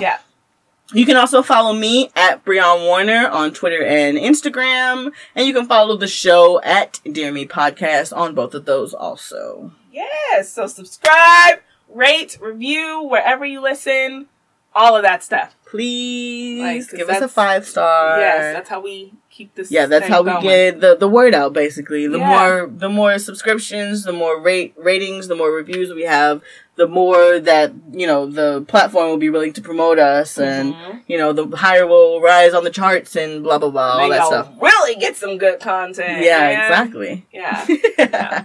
Yeah. 0.00 0.16
You 0.94 1.06
can 1.06 1.16
also 1.16 1.42
follow 1.42 1.72
me 1.72 2.10
at 2.14 2.44
Breon 2.44 2.84
Warner 2.86 3.26
on 3.28 3.52
Twitter 3.52 3.82
and 3.82 4.18
Instagram, 4.18 5.10
and 5.34 5.46
you 5.46 5.54
can 5.54 5.66
follow 5.66 5.96
the 5.96 6.06
show 6.06 6.60
at 6.62 7.00
Dear 7.10 7.32
Me 7.32 7.46
Podcast 7.46 8.14
on 8.14 8.34
both 8.34 8.54
of 8.54 8.66
those 8.66 8.92
also. 8.92 9.72
Yes. 9.90 10.52
So 10.52 10.66
subscribe, 10.66 11.60
rate, 11.88 12.38
review, 12.40 13.02
wherever 13.02 13.44
you 13.44 13.60
listen, 13.60 14.26
all 14.74 14.94
of 14.94 15.02
that 15.02 15.22
stuff. 15.22 15.56
Please 15.64 16.60
Like, 16.92 16.98
give 16.98 17.08
us 17.08 17.22
a 17.22 17.28
five 17.28 17.66
star. 17.66 18.18
Yes, 18.20 18.54
that's 18.54 18.68
how 18.68 18.80
we 18.80 19.14
keep 19.32 19.54
this. 19.56 19.70
yeah, 19.72 19.86
that's 19.86 20.06
how 20.06 20.22
we 20.22 20.30
going. 20.30 20.42
get 20.44 20.80
the, 20.80 20.94
the 20.94 21.08
word 21.08 21.34
out. 21.34 21.52
Basically, 21.52 22.06
the 22.06 22.18
Yeah. 22.18 22.28
more 22.38 22.70
the 22.84 22.88
more 22.88 23.18
subscriptions, 23.18 24.04
the 24.04 24.12
more 24.12 24.38
rate 24.40 24.74
ratings, 24.76 25.26
the 25.26 25.34
more 25.34 25.50
reviews 25.50 25.92
we 25.92 26.02
have, 26.04 26.42
the 26.76 26.86
more 26.86 27.40
that 27.40 27.72
you 27.90 28.06
know 28.06 28.26
the 28.26 28.62
platform 28.68 29.08
will 29.10 29.16
be 29.16 29.30
willing 29.30 29.52
to 29.54 29.60
promote 29.60 29.98
us, 29.98 30.38
and 30.38 30.74
Mhm. 30.74 31.00
you 31.08 31.18
know 31.18 31.32
the 31.32 31.44
higher 31.56 31.86
we'll 31.86 32.20
rise 32.20 32.54
on 32.54 32.62
the 32.64 32.70
charts 32.70 33.16
and 33.16 33.42
blah 33.42 33.58
blah 33.58 33.70
blah, 33.70 33.98
all 33.98 34.08
that 34.10 34.26
stuff. 34.26 34.48
Really 34.60 34.94
get 35.00 35.16
some 35.16 35.38
good 35.38 35.58
content. 35.60 36.22
Yeah, 36.24 36.38
man. 36.40 36.60
exactly. 36.60 37.26
Yeah. 37.32 37.66
Yeah. 37.98 38.44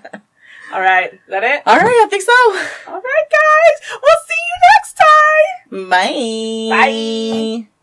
All 0.73 0.81
right. 0.81 1.14
Is 1.14 1.19
that 1.30 1.43
it? 1.45 1.61
All 1.65 1.77
right, 1.77 2.01
I 2.05 2.07
think 2.09 2.23
so. 2.23 2.91
All 2.91 3.01
right, 3.11 3.27
guys. 3.39 3.77
We'll 4.03 4.22
see 4.27 4.41
you 4.49 4.57
next 4.76 4.97
time. 4.97 5.89
Bye. 5.89 7.64
Bye. 7.65 7.77